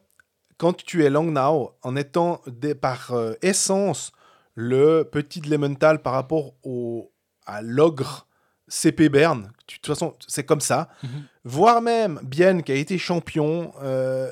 quand 0.57 0.73
tu 0.83 1.03
es 1.05 1.09
Langnau, 1.09 1.71
en 1.81 1.95
étant 1.95 2.41
des- 2.47 2.75
par 2.75 3.11
euh, 3.11 3.33
essence 3.41 4.11
le 4.55 5.03
petit 5.03 5.39
de 5.39 5.49
Lemental 5.49 6.01
par 6.01 6.13
rapport 6.13 6.53
au, 6.63 7.11
à 7.45 7.61
l'ogre 7.61 8.27
CP 8.67 9.07
Berne, 9.09 9.51
tu- 9.65 9.77
de 9.77 9.81
toute 9.81 9.93
façon, 9.95 10.13
c'est 10.27 10.43
comme 10.45 10.59
ça, 10.61 10.89
Mhm. 11.01 11.09
voire 11.45 11.81
même 11.81 12.19
Bien 12.23 12.61
qui 12.61 12.71
a 12.73 12.75
été 12.75 12.97
champion, 12.97 13.71
euh, 13.81 14.29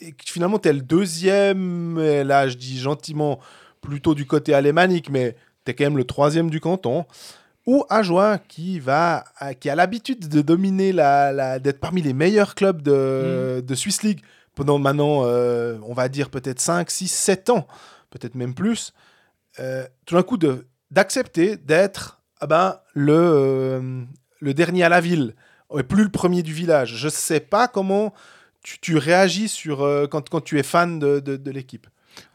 et 0.00 0.12
que 0.12 0.24
finalement 0.26 0.58
tu 0.58 0.68
es 0.68 0.72
le 0.72 0.80
deuxième, 0.80 1.98
et 1.98 2.24
là 2.24 2.48
je 2.48 2.56
dis 2.56 2.78
gentiment 2.78 3.38
plutôt 3.82 4.14
du 4.14 4.26
côté 4.26 4.54
alémanique, 4.54 5.10
mais 5.10 5.36
tu 5.64 5.70
es 5.70 5.74
quand 5.74 5.84
même 5.84 5.96
le 5.98 6.04
troisième 6.04 6.48
du 6.50 6.60
canton. 6.60 7.04
Ou 7.66 7.84
Ajoie 7.90 8.38
qui 8.38 8.78
va 8.78 9.24
à- 9.38 9.54
qui 9.54 9.68
a 9.68 9.74
l'habitude 9.74 10.28
de 10.28 10.40
dominer 10.40 10.92
la, 10.92 11.32
la- 11.32 11.58
d'être 11.58 11.80
parmi 11.80 12.00
les 12.02 12.12
meilleurs 12.12 12.54
clubs 12.54 12.80
de, 12.82 13.60
de 13.66 13.74
Swiss 13.74 14.02
League 14.02 14.20
pendant 14.54 14.78
maintenant, 14.78 15.22
euh, 15.24 15.76
on 15.82 15.92
va 15.92 16.08
dire 16.08 16.30
peut-être 16.30 16.60
5, 16.60 16.90
6, 16.90 17.08
7 17.08 17.50
ans, 17.50 17.66
peut-être 18.10 18.34
même 18.36 18.54
plus, 18.54 18.92
euh, 19.58 19.84
tout 20.06 20.14
d'un 20.14 20.22
coup 20.22 20.36
de, 20.38 20.66
d'accepter 20.90 21.56
d'être 21.56 22.22
ah 22.40 22.46
ben, 22.46 22.78
le, 22.94 23.12
euh, 23.14 24.02
le 24.40 24.54
dernier 24.54 24.84
à 24.84 24.88
la 24.88 25.00
ville, 25.00 25.34
et 25.76 25.82
plus 25.82 26.04
le 26.04 26.10
premier 26.10 26.42
du 26.42 26.52
village. 26.52 26.94
Je 26.96 27.06
ne 27.06 27.10
sais 27.10 27.40
pas 27.40 27.66
comment 27.68 28.14
tu, 28.62 28.78
tu 28.78 28.96
réagis 28.96 29.48
sur, 29.48 29.82
euh, 29.82 30.06
quand, 30.06 30.28
quand 30.28 30.40
tu 30.40 30.58
es 30.58 30.62
fan 30.62 30.98
de, 30.98 31.18
de, 31.20 31.36
de 31.36 31.50
l'équipe. 31.50 31.86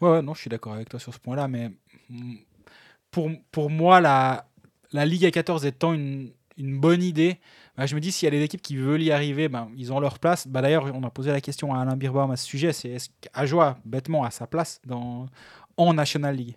Ouais, 0.02 0.10
ouais, 0.12 0.22
non, 0.22 0.34
je 0.34 0.42
suis 0.42 0.50
d'accord 0.50 0.74
avec 0.74 0.90
toi 0.90 1.00
sur 1.00 1.14
ce 1.14 1.20
point-là, 1.20 1.48
mais 1.48 1.72
mm, 2.10 2.36
pour, 3.10 3.30
pour 3.52 3.70
moi, 3.70 4.00
la, 4.02 4.46
la 4.94 5.06
Ligue 5.06 5.26
à 5.26 5.32
14 5.32 5.66
étant 5.66 5.94
une, 5.94 6.32
bonne 6.58 7.02
idée, 7.02 7.40
bah, 7.76 7.86
je 7.88 7.96
me 7.96 8.00
dis 8.00 8.12
s'il 8.12 8.28
y 8.28 8.28
a 8.28 8.32
des 8.32 8.44
équipes 8.44 8.62
qui 8.62 8.76
veulent 8.76 9.02
y 9.02 9.12
arriver, 9.12 9.50
ben, 9.50 9.70
ils 9.76 9.92
ont 9.92 10.00
leur 10.00 10.20
place. 10.20 10.48
Bah, 10.48 10.62
D'ailleurs, 10.62 10.86
on 10.94 11.04
a 11.04 11.10
posé 11.10 11.32
la 11.32 11.42
question 11.42 11.74
à 11.74 11.82
Alain 11.82 11.96
Birbaum 11.96 12.30
à 12.30 12.38
ce 12.38 12.46
sujet, 12.46 12.72
c'est 12.72 12.90
est-ce 12.90 13.10
qu'Ajoie, 13.22 13.78
bêtement, 13.84 14.24
a 14.24 14.32
sa 14.32 14.46
place 14.46 14.80
en 14.90 15.94
National 15.94 16.36
League? 16.36 16.56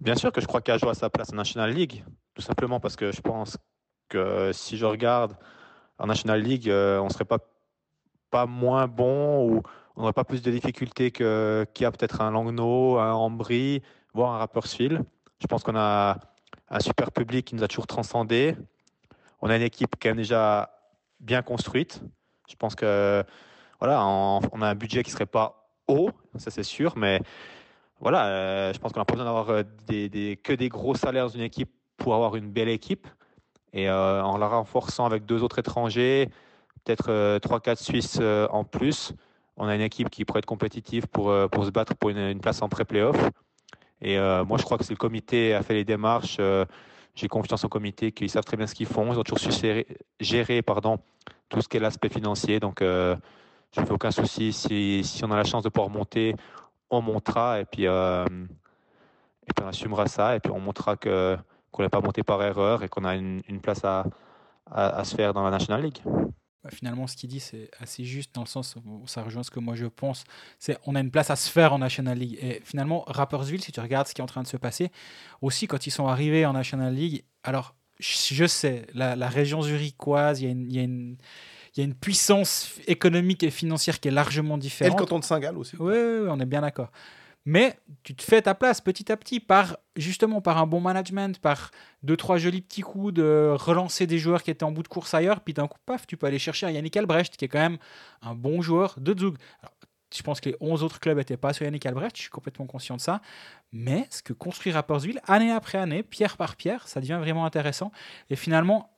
Bien 0.00 0.14
sûr 0.14 0.32
que 0.32 0.40
je 0.40 0.46
crois 0.46 0.62
qu'Ajo 0.62 0.88
a 0.88 0.94
sa 0.94 1.10
place 1.10 1.30
en 1.30 1.36
National 1.36 1.72
League, 1.72 2.02
tout 2.34 2.40
simplement 2.40 2.80
parce 2.80 2.96
que 2.96 3.12
je 3.12 3.20
pense 3.20 3.58
que 4.08 4.50
si 4.54 4.78
je 4.78 4.86
regarde 4.86 5.36
en 5.98 6.06
National 6.06 6.40
League, 6.40 6.70
euh, 6.70 6.98
on 7.00 7.04
ne 7.04 7.10
serait 7.10 7.26
pas, 7.26 7.38
moins 8.46 8.86
bon 8.86 9.46
ou 9.46 9.62
on 9.96 10.00
n'aurait 10.00 10.14
pas 10.14 10.24
plus 10.24 10.40
de 10.40 10.50
difficultés 10.50 11.10
qu'il 11.10 11.26
y 11.26 11.84
a 11.84 11.90
peut-être 11.90 12.22
un 12.22 12.30
Langnau, 12.30 12.98
un 12.98 13.12
Ambry, 13.12 13.82
voire 14.14 14.32
un 14.34 14.38
Rapperswil. 14.38 15.02
Je 15.40 15.46
pense 15.46 15.62
qu'on 15.62 15.76
a 15.76 16.16
un 16.70 16.80
super 16.80 17.10
public 17.10 17.46
qui 17.46 17.54
nous 17.54 17.64
a 17.64 17.68
toujours 17.68 17.86
transcendé. 17.86 18.56
On 19.42 19.50
a 19.50 19.56
une 19.56 19.62
équipe 19.62 19.96
qui 19.98 20.08
est 20.08 20.14
déjà 20.14 20.70
bien 21.18 21.42
construite. 21.42 22.00
Je 22.48 22.54
pense 22.56 22.74
que 22.74 23.24
voilà, 23.80 24.04
on, 24.06 24.62
a 24.62 24.68
un 24.68 24.74
budget 24.74 25.02
qui 25.02 25.10
serait 25.10 25.26
pas 25.26 25.68
haut, 25.88 26.10
ça 26.36 26.50
c'est 26.50 26.62
sûr, 26.62 26.96
mais 26.96 27.20
voilà, 27.98 28.26
euh, 28.26 28.72
je 28.72 28.78
pense 28.78 28.92
qu'on 28.92 29.00
n'a 29.00 29.04
pas 29.04 29.14
besoin 29.14 29.24
d'avoir 29.24 29.50
euh, 29.50 29.62
que 29.88 30.52
des 30.52 30.68
gros 30.68 30.94
salaires 30.94 31.26
dans 31.26 31.32
une 31.32 31.40
équipe 31.42 31.70
pour 31.96 32.14
avoir 32.14 32.36
une 32.36 32.50
belle 32.50 32.68
équipe. 32.68 33.06
Et 33.72 33.88
euh, 33.88 34.22
en 34.22 34.36
la 34.36 34.48
renforçant 34.48 35.06
avec 35.06 35.24
deux 35.24 35.42
autres 35.42 35.60
étrangers, 35.60 36.28
peut-être 36.84 37.38
3-4 37.38 37.82
Suisses 37.82 38.18
euh, 38.20 38.48
en 38.50 38.64
plus, 38.64 39.12
on 39.56 39.66
a 39.66 39.74
une 39.74 39.80
équipe 39.80 40.10
qui 40.10 40.24
pourrait 40.24 40.40
être 40.40 40.46
compétitive 40.46 41.06
pour, 41.08 41.32
pour 41.50 41.64
se 41.64 41.70
battre 41.70 41.94
pour 41.94 42.10
une 42.10 42.40
place 42.40 42.62
en 42.62 42.68
pré-playoff. 42.68 43.16
Et 44.02 44.18
euh, 44.18 44.44
moi, 44.44 44.58
je 44.58 44.64
crois 44.64 44.78
que 44.78 44.84
si 44.84 44.92
le 44.92 44.96
comité 44.96 45.54
a 45.54 45.62
fait 45.62 45.74
les 45.74 45.84
démarches, 45.84 46.36
euh, 46.40 46.64
j'ai 47.14 47.28
confiance 47.28 47.64
au 47.64 47.68
comité 47.68 48.12
qu'ils 48.12 48.30
savent 48.30 48.44
très 48.44 48.56
bien 48.56 48.66
ce 48.66 48.74
qu'ils 48.74 48.86
font. 48.86 49.12
Ils 49.12 49.18
ont 49.18 49.22
toujours 49.22 49.38
su 49.38 49.84
gérer, 50.20 50.62
pardon, 50.62 50.98
tout 51.48 51.60
ce 51.60 51.68
qui 51.68 51.76
est 51.76 51.80
l'aspect 51.80 52.08
financier. 52.08 52.60
Donc, 52.60 52.82
euh, 52.82 53.16
je 53.72 53.80
ne 53.80 53.86
fais 53.86 53.92
aucun 53.92 54.10
souci. 54.10 54.52
Si, 54.52 55.20
on 55.22 55.30
a 55.30 55.36
la 55.36 55.44
chance 55.44 55.62
de 55.62 55.68
pouvoir 55.68 55.90
monter, 55.90 56.34
on 56.90 57.02
montera 57.02 57.60
et 57.60 57.64
puis, 57.64 57.88
on 57.88 58.26
assumera 59.66 60.06
ça 60.06 60.36
et 60.36 60.40
puis 60.40 60.52
on 60.52 60.60
montrera 60.60 60.96
que 60.96 61.36
qu'on 61.72 61.82
n'est 61.84 61.88
pas 61.88 62.00
monté 62.00 62.24
par 62.24 62.42
erreur 62.42 62.82
et 62.82 62.88
qu'on 62.88 63.04
a 63.04 63.14
une, 63.14 63.42
place 63.62 63.84
à, 63.84 64.04
à 64.72 65.04
se 65.04 65.14
faire 65.14 65.32
dans 65.32 65.44
la 65.44 65.50
National 65.50 65.82
League. 65.82 66.02
Bah, 66.62 66.70
Finalement, 66.72 67.06
ce 67.06 67.16
qu'il 67.16 67.30
dit, 67.30 67.40
c'est 67.40 67.70
assez 67.80 68.04
juste 68.04 68.34
dans 68.34 68.42
le 68.42 68.46
sens 68.46 68.76
où 68.84 69.06
ça 69.06 69.22
rejoint 69.22 69.42
ce 69.42 69.50
que 69.50 69.60
moi 69.60 69.74
je 69.76 69.86
pense. 69.86 70.24
C'est 70.58 70.76
on 70.86 70.94
a 70.94 71.00
une 71.00 71.10
place 71.10 71.30
à 71.30 71.36
se 71.36 71.50
faire 71.50 71.72
en 71.72 71.78
National 71.78 72.18
League. 72.18 72.38
Et 72.42 72.60
finalement, 72.64 73.04
Rapperswil, 73.06 73.62
si 73.62 73.72
tu 73.72 73.80
regardes 73.80 74.06
ce 74.08 74.14
qui 74.14 74.20
est 74.20 74.24
en 74.24 74.26
train 74.26 74.42
de 74.42 74.46
se 74.48 74.56
passer, 74.58 74.90
aussi 75.40 75.66
quand 75.66 75.86
ils 75.86 75.90
sont 75.90 76.06
arrivés 76.06 76.44
en 76.44 76.52
National 76.52 76.94
League, 76.94 77.24
alors 77.44 77.74
je 77.98 78.46
sais, 78.46 78.86
la, 78.94 79.14
la 79.16 79.28
région 79.28 79.60
zurichoise, 79.62 80.40
il 80.40 80.44
y, 80.44 80.48
a 80.48 80.50
une- 80.52 80.70
il 80.70 80.74
y 80.76 80.78
a 80.78 80.82
une- 80.82 81.16
il 81.76 81.80
y 81.80 81.82
a 81.82 81.84
une 81.84 81.94
puissance 81.94 82.72
économique 82.88 83.42
et 83.44 83.50
financière 83.50 84.00
qui 84.00 84.08
est 84.08 84.10
largement 84.10 84.54
Et 84.54 84.56
le 84.56 84.62
différente. 84.62 84.98
canton 84.98 85.18
de 85.20 85.24
Saint-Gall 85.24 85.56
aussi. 85.56 85.76
Oui, 85.78 85.94
on 86.28 86.40
est 86.40 86.46
bien 86.46 86.62
d'accord. 86.62 86.90
Mais 87.46 87.78
tu 88.02 88.14
te 88.14 88.22
fais 88.22 88.42
ta 88.42 88.54
place 88.54 88.80
petit 88.80 89.10
à 89.10 89.16
petit 89.16 89.40
par 89.40 89.78
justement 89.96 90.40
par 90.40 90.58
un 90.58 90.66
bon 90.66 90.80
management, 90.80 91.38
par 91.38 91.70
deux 92.02 92.16
trois 92.16 92.36
jolis 92.38 92.60
petits 92.60 92.82
coups 92.82 93.14
de 93.14 93.54
relancer 93.58 94.06
des 94.06 94.18
joueurs 94.18 94.42
qui 94.42 94.50
étaient 94.50 94.64
en 94.64 94.72
bout 94.72 94.82
de 94.82 94.88
course 94.88 95.14
ailleurs, 95.14 95.40
puis 95.40 95.54
d'un 95.54 95.66
coup 95.66 95.78
paf, 95.86 96.06
tu 96.06 96.16
peux 96.16 96.26
aller 96.26 96.38
chercher 96.38 96.66
un 96.66 96.70
Yannick 96.70 96.96
Albrecht 96.96 97.36
qui 97.36 97.44
est 97.46 97.48
quand 97.48 97.58
même 97.58 97.78
un 98.22 98.34
bon 98.34 98.60
joueur 98.60 98.94
de 98.98 99.18
Zug. 99.18 99.36
Je 100.14 100.22
pense 100.22 100.40
que 100.40 100.48
les 100.48 100.56
11 100.60 100.82
autres 100.82 100.98
clubs 100.98 101.16
n'étaient 101.16 101.36
pas 101.36 101.52
sur 101.52 101.64
Yannick 101.64 101.86
Albrecht, 101.86 102.16
je 102.16 102.22
suis 102.22 102.30
complètement 102.30 102.66
conscient 102.66 102.96
de 102.96 103.00
ça. 103.00 103.22
Mais 103.72 104.08
ce 104.10 104.22
que 104.22 104.32
construit 104.32 104.72
Rapperswil, 104.72 105.20
année 105.28 105.52
après 105.52 105.78
année, 105.78 106.02
pierre 106.02 106.36
par 106.36 106.56
pierre, 106.56 106.88
ça 106.88 107.00
devient 107.00 107.18
vraiment 107.20 107.44
intéressant. 107.46 107.92
Et 108.28 108.34
finalement, 108.34 108.90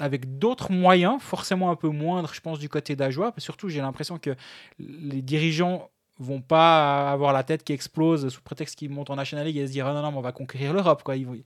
avec 0.00 0.38
d'autres 0.38 0.72
moyens, 0.72 1.22
forcément 1.22 1.70
un 1.70 1.76
peu 1.76 1.88
moindres, 1.88 2.34
je 2.34 2.40
pense, 2.40 2.58
du 2.58 2.68
côté 2.68 2.96
d'Ajoie, 2.96 3.32
surtout, 3.38 3.68
j'ai 3.68 3.80
l'impression 3.80 4.18
que 4.18 4.34
les 4.80 5.22
dirigeants 5.22 5.88
vont 6.18 6.40
pas 6.40 7.10
avoir 7.10 7.32
la 7.32 7.42
tête 7.42 7.62
qui 7.62 7.72
explose 7.72 8.28
sous 8.28 8.40
prétexte 8.40 8.76
qu'ils 8.76 8.90
montent 8.90 9.10
en 9.10 9.16
National 9.16 9.46
League 9.46 9.58
et 9.58 9.66
se 9.66 9.72
dire 9.72 9.86
ah 9.86 9.92
non 9.92 10.02
non 10.02 10.12
mais 10.12 10.18
on 10.18 10.22
va 10.22 10.32
conquérir 10.32 10.72
l'Europe 10.72 11.02
quoi. 11.02 11.16
Ils 11.16 11.26
vont, 11.26 11.36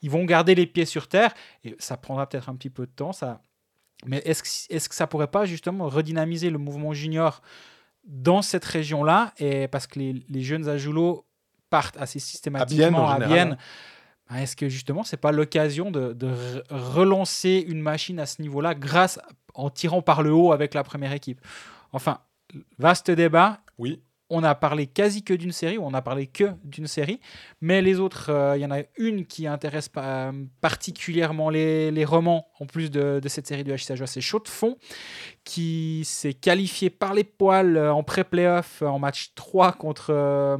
ils 0.00 0.10
vont 0.10 0.24
garder 0.24 0.54
les 0.54 0.66
pieds 0.66 0.84
sur 0.84 1.08
terre 1.08 1.34
et 1.64 1.74
ça 1.78 1.96
prendra 1.96 2.28
peut-être 2.28 2.48
un 2.48 2.54
petit 2.54 2.70
peu 2.70 2.86
de 2.86 2.92
temps 2.92 3.12
ça. 3.12 3.40
Mais 4.06 4.18
est-ce 4.24 4.42
que, 4.42 4.74
est-ce 4.74 4.88
que 4.88 4.94
ça 4.94 5.06
pourrait 5.06 5.26
pas 5.26 5.44
justement 5.44 5.88
redynamiser 5.88 6.50
le 6.50 6.58
mouvement 6.58 6.92
junior 6.92 7.42
dans 8.04 8.42
cette 8.42 8.64
région 8.64 9.04
là 9.04 9.32
et 9.38 9.68
parce 9.68 9.86
que 9.86 9.98
les, 9.98 10.24
les 10.28 10.42
jeunes 10.42 10.68
à 10.68 10.76
Joulot 10.76 11.24
partent 11.70 11.96
assez 11.96 12.18
systématiquement 12.18 13.04
en 13.04 13.08
à 13.08 13.26
Vienne. 13.26 13.56
Bah, 14.30 14.40
est-ce 14.40 14.56
que 14.56 14.68
justement 14.68 15.04
c'est 15.04 15.16
pas 15.16 15.32
l'occasion 15.32 15.90
de, 15.90 16.12
de 16.12 16.28
re- 16.28 16.62
relancer 16.70 17.64
une 17.66 17.80
machine 17.80 18.18
à 18.18 18.26
ce 18.26 18.40
niveau-là 18.42 18.74
grâce 18.74 19.18
en 19.54 19.70
tirant 19.70 20.02
par 20.02 20.22
le 20.22 20.32
haut 20.32 20.52
avec 20.52 20.74
la 20.74 20.84
première 20.84 21.12
équipe? 21.12 21.40
Enfin 21.92 22.20
vaste 22.78 23.10
débat. 23.10 23.60
Oui. 23.78 24.02
On 24.34 24.42
a 24.44 24.54
parlé 24.54 24.86
quasi 24.86 25.22
que 25.22 25.34
d'une 25.34 25.52
série, 25.52 25.76
ou 25.76 25.84
on 25.84 25.92
a 25.92 26.00
parlé 26.00 26.26
que 26.26 26.44
d'une 26.64 26.86
série, 26.86 27.20
mais 27.60 27.82
les 27.82 28.00
autres, 28.00 28.30
euh, 28.30 28.56
il 28.56 28.62
y 28.62 28.64
en 28.64 28.70
a 28.70 28.80
une 28.96 29.26
qui 29.26 29.46
intéresse 29.46 29.88
pas, 29.90 30.28
euh, 30.30 30.32
particulièrement 30.62 31.50
les, 31.50 31.90
les 31.90 32.04
romans, 32.06 32.46
en 32.58 32.64
plus 32.66 32.90
de, 32.90 33.20
de 33.22 33.28
cette 33.28 33.46
série 33.46 33.62
du 33.62 33.70
HC 33.72 33.90
Ajoie, 33.90 34.06
c'est 34.06 34.22
Chaud 34.22 34.40
de 34.40 34.48
Fond, 34.48 34.78
qui 35.44 36.02
s'est 36.06 36.32
qualifié 36.34 36.88
par 36.88 37.12
les 37.14 37.24
poils 37.24 37.76
euh, 37.76 37.92
en 37.92 38.02
pré-playoff 38.02 38.80
euh, 38.82 38.86
en 38.86 38.98
match 38.98 39.32
3 39.34 39.72
contre 39.72 40.06
euh, 40.10 40.56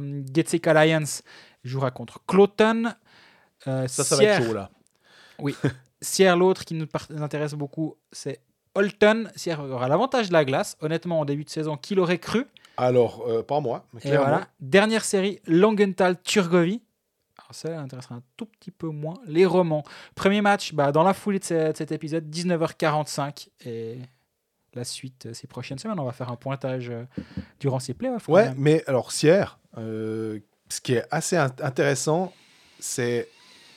Alliance, 0.65 1.23
Il 1.63 1.69
jouera 1.71 1.89
contre 1.91 2.19
Cloton. 2.27 2.93
Euh, 3.67 3.87
Ça, 3.87 4.03
ça 4.03 4.15
va 4.17 4.23
être 4.23 4.35
Sierre- 4.35 4.47
chaud 4.47 4.53
là. 4.53 4.69
Sierre, 6.01 6.37
l'autre 6.37 6.63
qui 6.65 6.73
nous 6.75 6.85
intéresse 7.17 7.53
beaucoup, 7.53 7.95
c'est 8.11 8.39
Holton. 8.75 9.31
Sierre 9.35 9.61
aura 9.61 9.87
l'avantage 9.87 10.27
de 10.27 10.33
la 10.33 10.45
glace. 10.45 10.77
Honnêtement, 10.81 11.21
en 11.21 11.25
début 11.25 11.43
de 11.45 11.49
saison, 11.49 11.77
qui 11.77 11.95
l'aurait 11.95 12.19
cru 12.19 12.45
Alors, 12.77 13.23
euh, 13.27 13.43
pas 13.43 13.59
moi, 13.59 13.85
mais 13.93 13.99
Et 13.99 14.09
clairement. 14.09 14.27
voilà. 14.27 14.47
Dernière 14.59 15.03
série, 15.05 15.39
Langenthal 15.47 16.21
Turgovie. 16.23 16.81
Alors 17.37 17.53
ça 17.55 17.79
intéressera 17.79 18.15
un 18.15 18.23
tout 18.37 18.45
petit 18.45 18.71
peu 18.71 18.87
moins. 18.87 19.15
Les 19.25 19.45
romans. 19.45 19.83
Premier 20.15 20.41
match, 20.41 20.73
bah, 20.73 20.91
dans 20.91 21.03
la 21.03 21.13
foulée 21.13 21.39
de, 21.39 21.43
ce- 21.43 21.71
de 21.71 21.77
cet 21.77 21.91
épisode, 21.91 22.29
19h45. 22.29 23.49
Et 23.65 23.97
la 24.73 24.83
suite 24.83 25.27
euh, 25.27 25.33
ces 25.33 25.45
prochaines 25.47 25.77
semaines. 25.77 25.99
On 25.99 26.05
va 26.05 26.11
faire 26.13 26.31
un 26.31 26.35
pointage 26.35 26.89
euh, 26.89 27.03
durant 27.59 27.79
ces 27.79 27.93
playoffs. 27.93 28.27
Ouais, 28.27 28.45
même. 28.45 28.55
mais 28.57 28.83
alors 28.87 29.11
Sierre, 29.11 29.59
euh, 29.77 30.39
ce 30.69 30.81
qui 30.81 30.93
est 30.93 31.03
assez 31.11 31.35
int- 31.35 31.61
intéressant, 31.63 32.33
c'est 32.79 33.29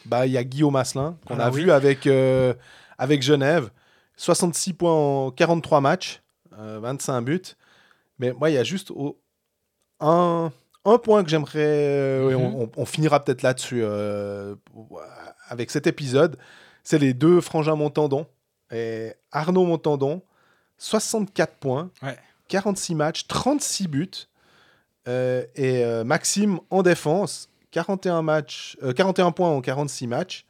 bah 0.07 0.27
il 0.27 0.33
y 0.33 0.39
a 0.39 0.45
Guillaume 0.45 0.77
Asselin 0.77 1.19
qu'on 1.27 1.39
Ah 1.39 1.47
a 1.47 1.51
oui. 1.51 1.65
vu 1.65 1.71
avec 1.71 2.07
avec 2.99 3.23
Genève, 3.23 3.71
66 4.17 4.73
points 4.73 4.95
en 4.95 5.31
43 5.33 5.81
matchs, 5.83 6.23
euh, 6.59 6.79
25 6.81 7.21
buts. 7.23 7.43
Mais 8.19 8.33
moi, 8.33 8.51
il 8.51 8.55
y 8.55 8.59
a 8.59 8.65
juste 8.65 8.91
au- 8.91 9.19
un 10.01 10.53
un 10.89 10.99
point 10.99 11.25
que 11.25 11.29
j'aimerais, 11.31 11.59
euh, 11.59 12.31
Mhm. 12.31 12.37
on, 12.45 12.63
on- 12.63 12.71
on 12.77 12.85
finira 12.85 13.19
peut-être 13.25 13.43
là-dessus 13.43 13.81
euh, 13.83 14.55
avec 15.49 15.73
cet 15.73 15.89
épisode, 15.89 16.37
c'est 16.85 16.99
les 16.99 17.13
deux 17.13 17.41
frangins 17.41 17.75
Montandon 17.75 18.27
et 18.71 19.13
Arnaud 19.33 19.65
Montandon, 19.65 20.23
64 20.79 21.55
points, 21.57 21.91
Ouais. 22.05 22.17
46 22.47 22.95
matchs, 22.95 23.27
36 23.27 23.89
buts. 23.89 24.29
Euh, 25.09 25.45
et 25.57 25.85
euh, 25.85 26.05
Maxime 26.05 26.61
en 26.71 26.83
défense, 26.85 27.49
41, 27.73 28.23
matchs, 28.23 28.77
euh, 28.85 28.93
41 28.93 29.33
points 29.33 29.51
en 29.51 29.61
46 29.61 30.07
matchs. 30.07 30.47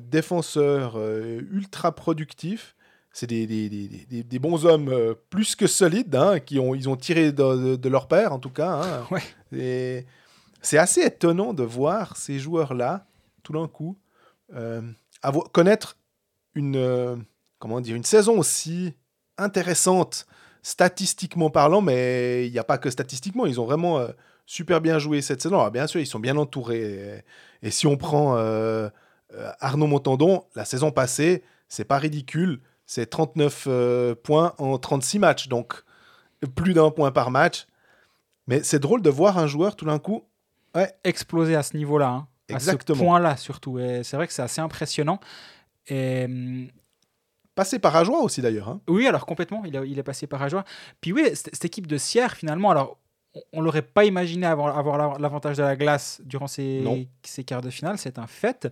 Défenseur 0.00 0.98
ultra 0.98 1.92
productif. 1.94 2.75
C'est 3.18 3.26
des, 3.26 3.46
des, 3.46 3.70
des- 3.70 4.22
des- 4.24 4.38
bons 4.38 4.66
hommes 4.66 4.90
euh, 4.90 5.14
plus 5.30 5.56
que 5.56 5.66
solides, 5.66 6.14
hein, 6.14 6.38
qui 6.38 6.58
ont, 6.58 6.74
ils 6.74 6.86
ont 6.86 6.96
tiré 6.96 7.32
de, 7.32 7.56
de- 7.70 7.76
de 7.76 7.88
leur 7.88 8.08
père, 8.08 8.34
en 8.34 8.38
tout 8.38 8.50
cas. 8.50 8.72
hein. 8.82 9.06
Ouais. 9.10 9.22
Et 9.58 10.04
c'est 10.60 10.76
assez 10.76 11.00
étonnant 11.00 11.54
de 11.54 11.62
voir 11.62 12.18
ces 12.18 12.38
joueurs-là, 12.38 13.06
tout 13.42 13.54
d'un 13.54 13.68
coup, 13.68 13.96
euh, 14.54 14.82
avoir- 15.22 15.50
connaître 15.50 15.96
une, 16.54 16.76
euh, 16.76 17.16
comment 17.58 17.80
dire, 17.80 17.96
une 17.96 18.04
saison 18.04 18.38
aussi 18.38 18.92
intéressante, 19.38 20.26
statistiquement 20.62 21.48
parlant, 21.48 21.80
mais 21.80 22.46
il 22.46 22.52
n'y 22.52 22.58
a 22.58 22.64
pas 22.64 22.76
que 22.76 22.90
statistiquement, 22.90 23.46
ils 23.46 23.58
ont 23.62 23.64
vraiment 23.64 23.98
euh, 23.98 24.08
super 24.44 24.82
bien 24.82 24.98
joué 24.98 25.22
cette 25.22 25.40
saison. 25.40 25.56
Alors, 25.60 25.70
bien 25.70 25.86
sûr, 25.86 26.00
ils 26.02 26.06
sont 26.06 26.20
bien 26.20 26.36
entourés. 26.36 27.22
Et, 27.62 27.68
et 27.68 27.70
si 27.70 27.86
on 27.86 27.96
prend 27.96 28.36
Arnaud 29.60 29.86
Montandon, 29.86 30.44
la 30.54 30.66
saison 30.66 30.90
passée, 30.90 31.44
c'est 31.68 31.86
pas 31.86 31.96
ridicule, 31.96 32.60
c'est 32.86 33.06
39 33.06 33.64
euh, 33.68 34.14
points 34.14 34.54
en 34.58 34.78
36 34.78 35.18
matchs, 35.18 35.48
donc 35.48 35.82
plus 36.54 36.72
d'un 36.74 36.90
point 36.90 37.10
par 37.12 37.30
match. 37.30 37.66
Mais 38.46 38.62
c'est 38.62 38.78
drôle 38.78 39.02
de 39.02 39.10
voir 39.10 39.38
un 39.38 39.46
joueur 39.46 39.76
tout 39.76 39.84
d'un 39.84 39.98
coup 39.98 40.24
Exploser 41.04 41.56
à 41.56 41.62
ce 41.62 41.76
niveau-là. 41.76 42.08
hein. 42.08 42.28
À 42.50 42.60
ce 42.60 42.68
Exactement. 42.70 42.98
point-là, 43.04 43.36
surtout. 43.38 43.78
Et 43.78 44.02
c'est 44.04 44.16
vrai 44.16 44.26
que 44.26 44.32
c'est 44.32 44.42
assez 44.42 44.60
impressionnant. 44.60 45.18
Et. 45.88 46.24
hum, 46.26 46.68
passer 47.54 47.78
par 47.78 47.96
Ajoie 47.96 48.20
aussi 48.20 48.42
d'ailleurs. 48.42 48.68
hein. 48.68 48.80
Oui, 48.86 49.06
alors 49.06 49.24
complètement, 49.24 49.64
il, 49.64 49.74
a- 49.78 49.84
il 49.86 49.98
est 49.98 50.02
passé 50.02 50.26
par 50.26 50.42
Ajoie. 50.42 50.64
Puis 51.00 51.12
oui, 51.12 51.24
cette, 51.32 51.64
équipe 51.64 51.86
de 51.86 51.96
Sierre, 51.96 52.34
finalement, 52.34 52.70
alors 52.70 52.98
on- 53.54 53.62
l'aurait 53.62 53.80
pas 53.82 54.04
imaginé 54.04 54.46
avoir, 54.46 54.76
avoir 54.78 54.98
la- 54.98 55.18
l'avantage 55.18 55.56
de 55.56 55.62
la 55.62 55.74
glace 55.74 56.20
durant 56.24 56.46
ces 56.46 56.82
quarts 57.46 57.62
de 57.62 57.70
finale, 57.70 57.96
c'est 57.96 58.18
un 58.18 58.26
fait. 58.26 58.68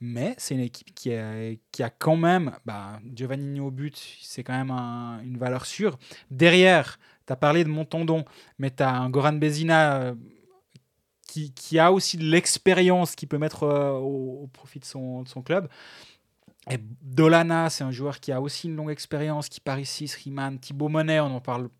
Mais 0.00 0.34
c'est 0.38 0.54
une 0.54 0.60
équipe 0.60 0.94
qui 0.94 1.12
a, 1.12 1.54
qui 1.72 1.82
a 1.82 1.90
quand 1.90 2.16
même, 2.16 2.56
bah, 2.64 3.00
Giovannini 3.14 3.60
au 3.60 3.70
but, 3.70 3.96
c'est 4.22 4.44
quand 4.44 4.56
même 4.56 4.70
un- 4.70 5.20
une 5.22 5.38
valeur 5.38 5.66
sûre. 5.66 5.98
Derrière, 6.30 6.98
tu 7.26 7.32
as 7.32 7.36
parlé 7.36 7.64
de 7.64 7.68
Montandon, 7.68 8.24
mais 8.58 8.70
tu 8.70 8.82
as 8.82 8.94
un 8.94 9.10
Goran 9.10 9.32
Bezina 9.34 9.96
euh, 10.02 10.14
qui, 11.26 11.52
qui 11.52 11.78
a 11.78 11.92
aussi 11.92 12.16
de 12.16 12.24
l'expérience 12.24 13.14
qui 13.14 13.26
peut 13.26 13.38
mettre 13.38 13.64
euh, 13.64 13.92
au, 13.92 14.48
profit 14.52 14.78
de 14.78 14.84
son, 14.84 15.24
club. 15.44 15.68
Et 16.70 16.78
Dolana, 17.02 17.70
c'est 17.70 17.84
un 17.84 17.90
joueur 17.90 18.20
qui 18.20 18.32
a 18.32 18.40
aussi 18.40 18.68
une 18.68 18.76
longue 18.76 18.90
expérience, 18.90 19.48
qui 19.48 19.60
part 19.60 19.80
ici, 19.80 20.06
Sriman, 20.06 20.58
Thibaut 20.58 20.88
Monet, 20.88 21.20
on 21.20 21.34
en 21.36 21.40
parle 21.40 21.70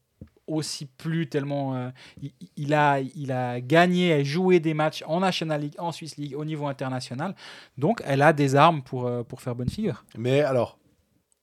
aussi 0.48 0.86
plus 0.86 1.28
tellement 1.28 1.74
euh, 1.76 1.90
il, 2.22 2.32
il 2.56 2.74
a, 2.74 3.00
il 3.00 3.30
a 3.32 3.60
gagné 3.60 4.10
et 4.18 4.24
joué 4.24 4.60
des 4.60 4.74
matchs 4.74 5.04
en 5.06 5.20
National 5.20 5.60
League, 5.60 5.74
en 5.78 5.92
Swiss 5.92 6.16
League, 6.16 6.34
au 6.36 6.44
niveau 6.44 6.66
international. 6.66 7.34
Donc 7.76 8.02
elle 8.04 8.22
a 8.22 8.32
des 8.32 8.56
armes 8.56 8.82
pour, 8.82 9.06
euh, 9.06 9.22
pour 9.22 9.40
faire 9.40 9.54
bonne 9.54 9.68
figure. 9.70 10.04
Mais 10.16 10.40
alors, 10.40 10.78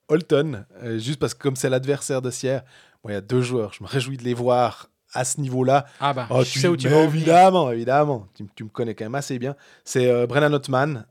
Holton, 0.08 0.66
euh, 0.84 1.00
juste 1.00 1.20
parce 1.20 1.34
que 1.34 1.42
comme 1.42 1.56
c'est 1.56 1.70
l'adversaire 1.70 2.22
de 2.22 2.30
Sierre, 2.32 2.64
moi, 3.04 3.12
il 3.12 3.16
y 3.16 3.18
a 3.18 3.22
deux 3.22 3.42
joueurs, 3.42 3.74
je 3.74 3.84
me 3.84 3.88
réjouis 3.88 4.18
de 4.18 4.24
les 4.24 4.34
voir 4.34 4.90
à 5.14 5.24
ce 5.24 5.40
niveau-là. 5.40 5.86
Ah 6.00 6.14
bah, 6.14 6.28
Oh, 6.30 6.44
je 6.44 6.52
tu- 6.52 6.60
sais 6.60 6.68
où 6.68 6.76
tu 6.76 6.90
vas. 6.90 7.04
Évidemment, 7.04 7.72
évidemment. 7.72 8.28
Tu, 8.36 8.46
tu 8.56 8.64
me 8.66 8.70
connais 8.70 8.96
quand 8.96 9.06
même 9.06 9.16
assez 9.16 9.40
bien. 9.40 9.56
C'est 9.86 10.28
Brennan 10.28 10.54
Ottman 10.54 11.06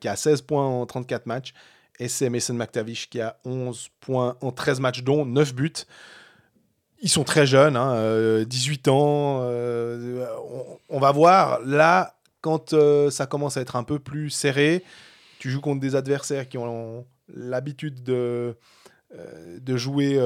qui 0.00 0.06
a 0.08 0.16
16 0.16 0.42
points 0.42 0.66
en 0.66 0.84
34 0.84 1.26
matchs. 1.26 1.54
Et 2.00 2.06
c'est 2.08 2.28
Mason 2.30 2.54
McTavish 2.54 3.08
qui 3.08 3.20
a 3.20 3.38
11 3.44 3.88
points 4.00 4.36
en 4.42 4.52
13 4.52 4.78
matchs, 4.80 5.02
dont 5.02 5.24
9 5.24 5.54
buts. 5.54 5.72
Ils 7.00 7.08
sont 7.08 7.24
très 7.24 7.46
jeunes, 7.46 7.76
hein, 7.76 7.92
euh, 7.94 8.44
18 8.44 8.88
ans. 8.88 9.40
euh, 9.42 10.26
on, 10.88 10.98
va 10.98 11.12
voir 11.12 11.60
là, 11.64 12.16
quand 12.40 12.72
euh, 12.72 13.10
ça 13.10 13.26
commence 13.26 13.56
à 13.56 13.60
être 13.60 13.76
un 13.76 13.84
peu 13.84 13.98
plus 13.98 14.30
serré, 14.30 14.84
tu 15.38 15.50
joues 15.50 15.60
contre 15.60 15.80
des 15.80 15.94
adversaires 15.94 16.48
qui 16.48 16.58
ont 16.58 17.06
l'habitude 17.32 18.02
de, 18.02 18.56
de 19.60 19.76
jouer 19.76 20.18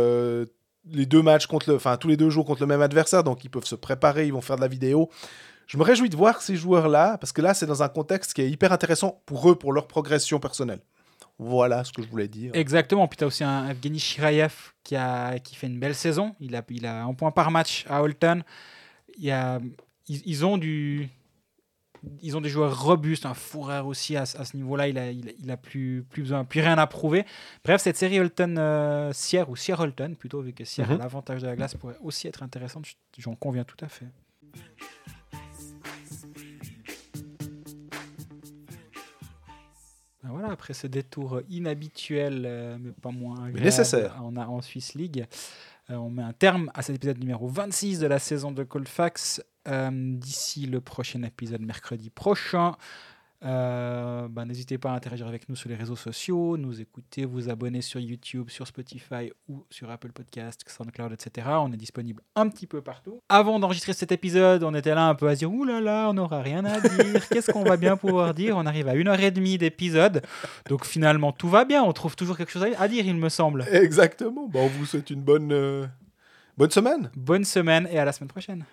les 0.90 1.06
deux 1.06 1.22
matchs 1.22 1.46
contre 1.46 1.68
le, 1.68 1.76
enfin 1.76 1.96
tous 1.96 2.08
les 2.08 2.16
deux 2.16 2.30
jours 2.30 2.46
contre 2.46 2.62
le 2.62 2.66
même 2.66 2.80
adversaire, 2.80 3.22
donc 3.22 3.44
ils 3.44 3.50
peuvent 3.50 3.66
se 3.66 3.74
préparer, 3.74 4.26
ils 4.26 4.32
vont 4.32 4.40
faire 4.40 4.56
de 4.56 4.62
la 4.62 4.68
vidéo. 4.68 5.10
Je 5.66 5.76
me 5.76 5.82
réjouis 5.82 6.08
de 6.08 6.16
voir 6.16 6.42
ces 6.42 6.56
joueurs-là 6.56 7.18
parce 7.18 7.32
que 7.32 7.42
là, 7.42 7.54
c'est 7.54 7.66
dans 7.66 7.82
un 7.82 7.88
contexte 7.88 8.32
qui 8.32 8.42
est 8.42 8.50
hyper 8.50 8.72
intéressant 8.72 9.22
pour 9.26 9.50
eux, 9.50 9.54
pour 9.54 9.72
leur 9.72 9.86
progression 9.86 10.38
personnelle. 10.38 10.80
Voilà 11.42 11.84
ce 11.84 11.92
que 11.92 12.02
je 12.02 12.08
voulais 12.08 12.28
dire. 12.28 12.52
Exactement. 12.54 13.06
Puis 13.08 13.16
tu 13.18 13.24
as 13.24 13.26
aussi 13.26 13.44
un 13.44 13.68
Evgeny 13.68 13.98
Shirayev 13.98 14.52
qui, 14.84 14.96
a, 14.96 15.38
qui 15.38 15.54
fait 15.56 15.66
une 15.66 15.78
belle 15.78 15.94
saison. 15.94 16.34
Il 16.40 16.54
a, 16.56 16.62
il 16.70 16.86
a 16.86 17.04
un 17.04 17.14
point 17.14 17.30
par 17.30 17.50
match 17.50 17.84
à 17.88 18.02
Holton. 18.02 18.42
Il 19.18 19.24
y 19.24 19.30
a, 19.30 19.60
ils, 20.08 20.22
ils 20.26 20.44
ont 20.44 20.56
du. 20.58 21.08
ils 22.22 22.36
ont 22.36 22.40
des 22.40 22.48
joueurs 22.48 22.82
robustes, 22.84 23.26
un 23.26 23.34
Fourer 23.34 23.80
aussi 23.80 24.16
à, 24.16 24.26
ce- 24.26 24.36
à 24.38 24.44
ce 24.44 24.56
niveau-là, 24.56 24.88
il 24.88 24.98
a, 24.98 25.10
il, 25.10 25.28
a- 25.28 25.32
il 25.38 25.50
a 25.50 25.56
plus, 25.56 26.04
plus 26.10 26.22
besoin, 26.22 26.44
plus 26.44 26.60
rien 26.60 26.76
à 26.78 26.86
prouver. 26.86 27.24
Bref, 27.64 27.80
cette 27.80 27.96
série 27.96 28.18
Holton 28.20 28.56
euh, 28.58 29.12
ou 29.48 29.56
Sierre 29.56 29.80
Holton 29.80 30.16
plutôt, 30.16 30.40
vu 30.42 30.52
que 30.52 30.64
Sierre 30.64 30.88
Mhm. 30.90 30.94
a 30.96 30.98
l'avantage 30.98 31.42
de 31.42 31.46
la 31.46 31.54
glace, 31.56 31.74
pourrait 31.74 31.98
aussi 32.02 32.26
être 32.28 32.42
intéressante. 32.42 32.86
Je- 32.86 32.94
J'en 33.22 33.34
conviens 33.36 33.64
tout 33.64 33.76
à 33.84 33.88
fait. 33.88 34.06
Voilà, 40.42 40.54
après 40.54 40.74
ce 40.74 40.88
détour 40.88 41.40
inhabituel, 41.50 42.42
euh, 42.46 42.76
mais 42.80 42.90
pas 42.90 43.12
moins 43.12 43.36
agréable 43.44 43.60
nécessaire. 43.60 44.20
En, 44.20 44.36
en 44.36 44.60
Swiss 44.60 44.94
League, 44.94 45.24
euh, 45.88 45.94
on 45.94 46.10
met 46.10 46.24
un 46.24 46.32
terme 46.32 46.68
à 46.74 46.82
cet 46.82 46.96
épisode 46.96 47.20
numéro 47.20 47.46
26 47.46 48.00
de 48.00 48.08
la 48.08 48.18
saison 48.18 48.50
de 48.50 48.64
Colfax. 48.64 49.40
Euh, 49.68 49.90
D'ici 49.92 50.66
le 50.66 50.80
prochain 50.80 51.22
épisode 51.22 51.60
mercredi 51.60 52.10
prochain, 52.10 52.74
euh, 53.44 54.28
ben, 54.28 54.44
n'hésitez 54.44 54.76
pas 54.76 54.90
à 54.90 54.94
interagir 54.94 55.26
avec 55.26 55.48
nous 55.48 55.56
sur 55.56 55.68
les 55.68 55.74
réseaux 55.74 55.96
sociaux, 55.96 56.56
nous 56.56 56.80
écouter, 56.80 57.24
vous 57.24 57.48
abonner 57.48 57.80
sur 57.80 57.98
YouTube, 57.98 58.50
sur 58.50 58.66
Spotify 58.66 59.32
ou 59.48 59.64
sur 59.70 59.90
Apple 59.90 60.12
Podcast, 60.12 60.62
SoundCloud, 60.66 61.12
etc. 61.12 61.46
On 61.60 61.72
est 61.72 61.76
disponible 61.76 62.22
un 62.36 62.48
petit 62.48 62.66
peu 62.66 62.82
partout. 62.82 63.20
Avant 63.28 63.58
d'enregistrer 63.58 63.94
cet 63.94 64.12
épisode, 64.12 64.62
on 64.62 64.74
était 64.74 64.94
là 64.94 65.08
un 65.08 65.14
peu 65.14 65.28
à 65.28 65.34
se 65.34 65.40
dire 65.40 65.52
Ouh 65.52 65.64
là 65.64 65.80
là, 65.80 66.10
on 66.10 66.14
n'aura 66.14 66.42
rien 66.42 66.64
à 66.64 66.80
dire. 66.80 67.28
Qu'est-ce 67.28 67.50
qu'on 67.50 67.64
va 67.64 67.76
bien 67.76 67.96
pouvoir 67.96 68.34
dire? 68.34 68.56
On 68.56 68.66
arrive 68.66 68.88
à 68.88 68.94
une 68.94 69.08
heure 69.08 69.20
et 69.20 69.30
demie 69.30 69.56
d'épisode. 69.58 70.22
Donc 70.68 70.84
finalement, 70.84 71.32
tout 71.32 71.48
va 71.48 71.64
bien. 71.64 71.82
On 71.82 71.92
trouve 71.92 72.16
toujours 72.16 72.36
quelque 72.36 72.50
chose 72.52 72.64
à 72.64 72.82
à 72.82 72.88
dire, 72.88 73.06
il 73.06 73.14
me 73.14 73.28
semble. 73.28 73.64
Exactement. 73.70 74.48
Bon, 74.48 74.64
on 74.64 74.68
vous 74.68 74.86
souhaite 74.86 75.10
une 75.10 75.22
bonne, 75.22 75.52
euh, 75.52 75.86
bonne 76.56 76.70
semaine. 76.70 77.10
Bonne 77.14 77.44
semaine 77.44 77.88
et 77.90 77.98
à 77.98 78.04
la 78.04 78.12
semaine 78.12 78.28
prochaine. 78.28 78.64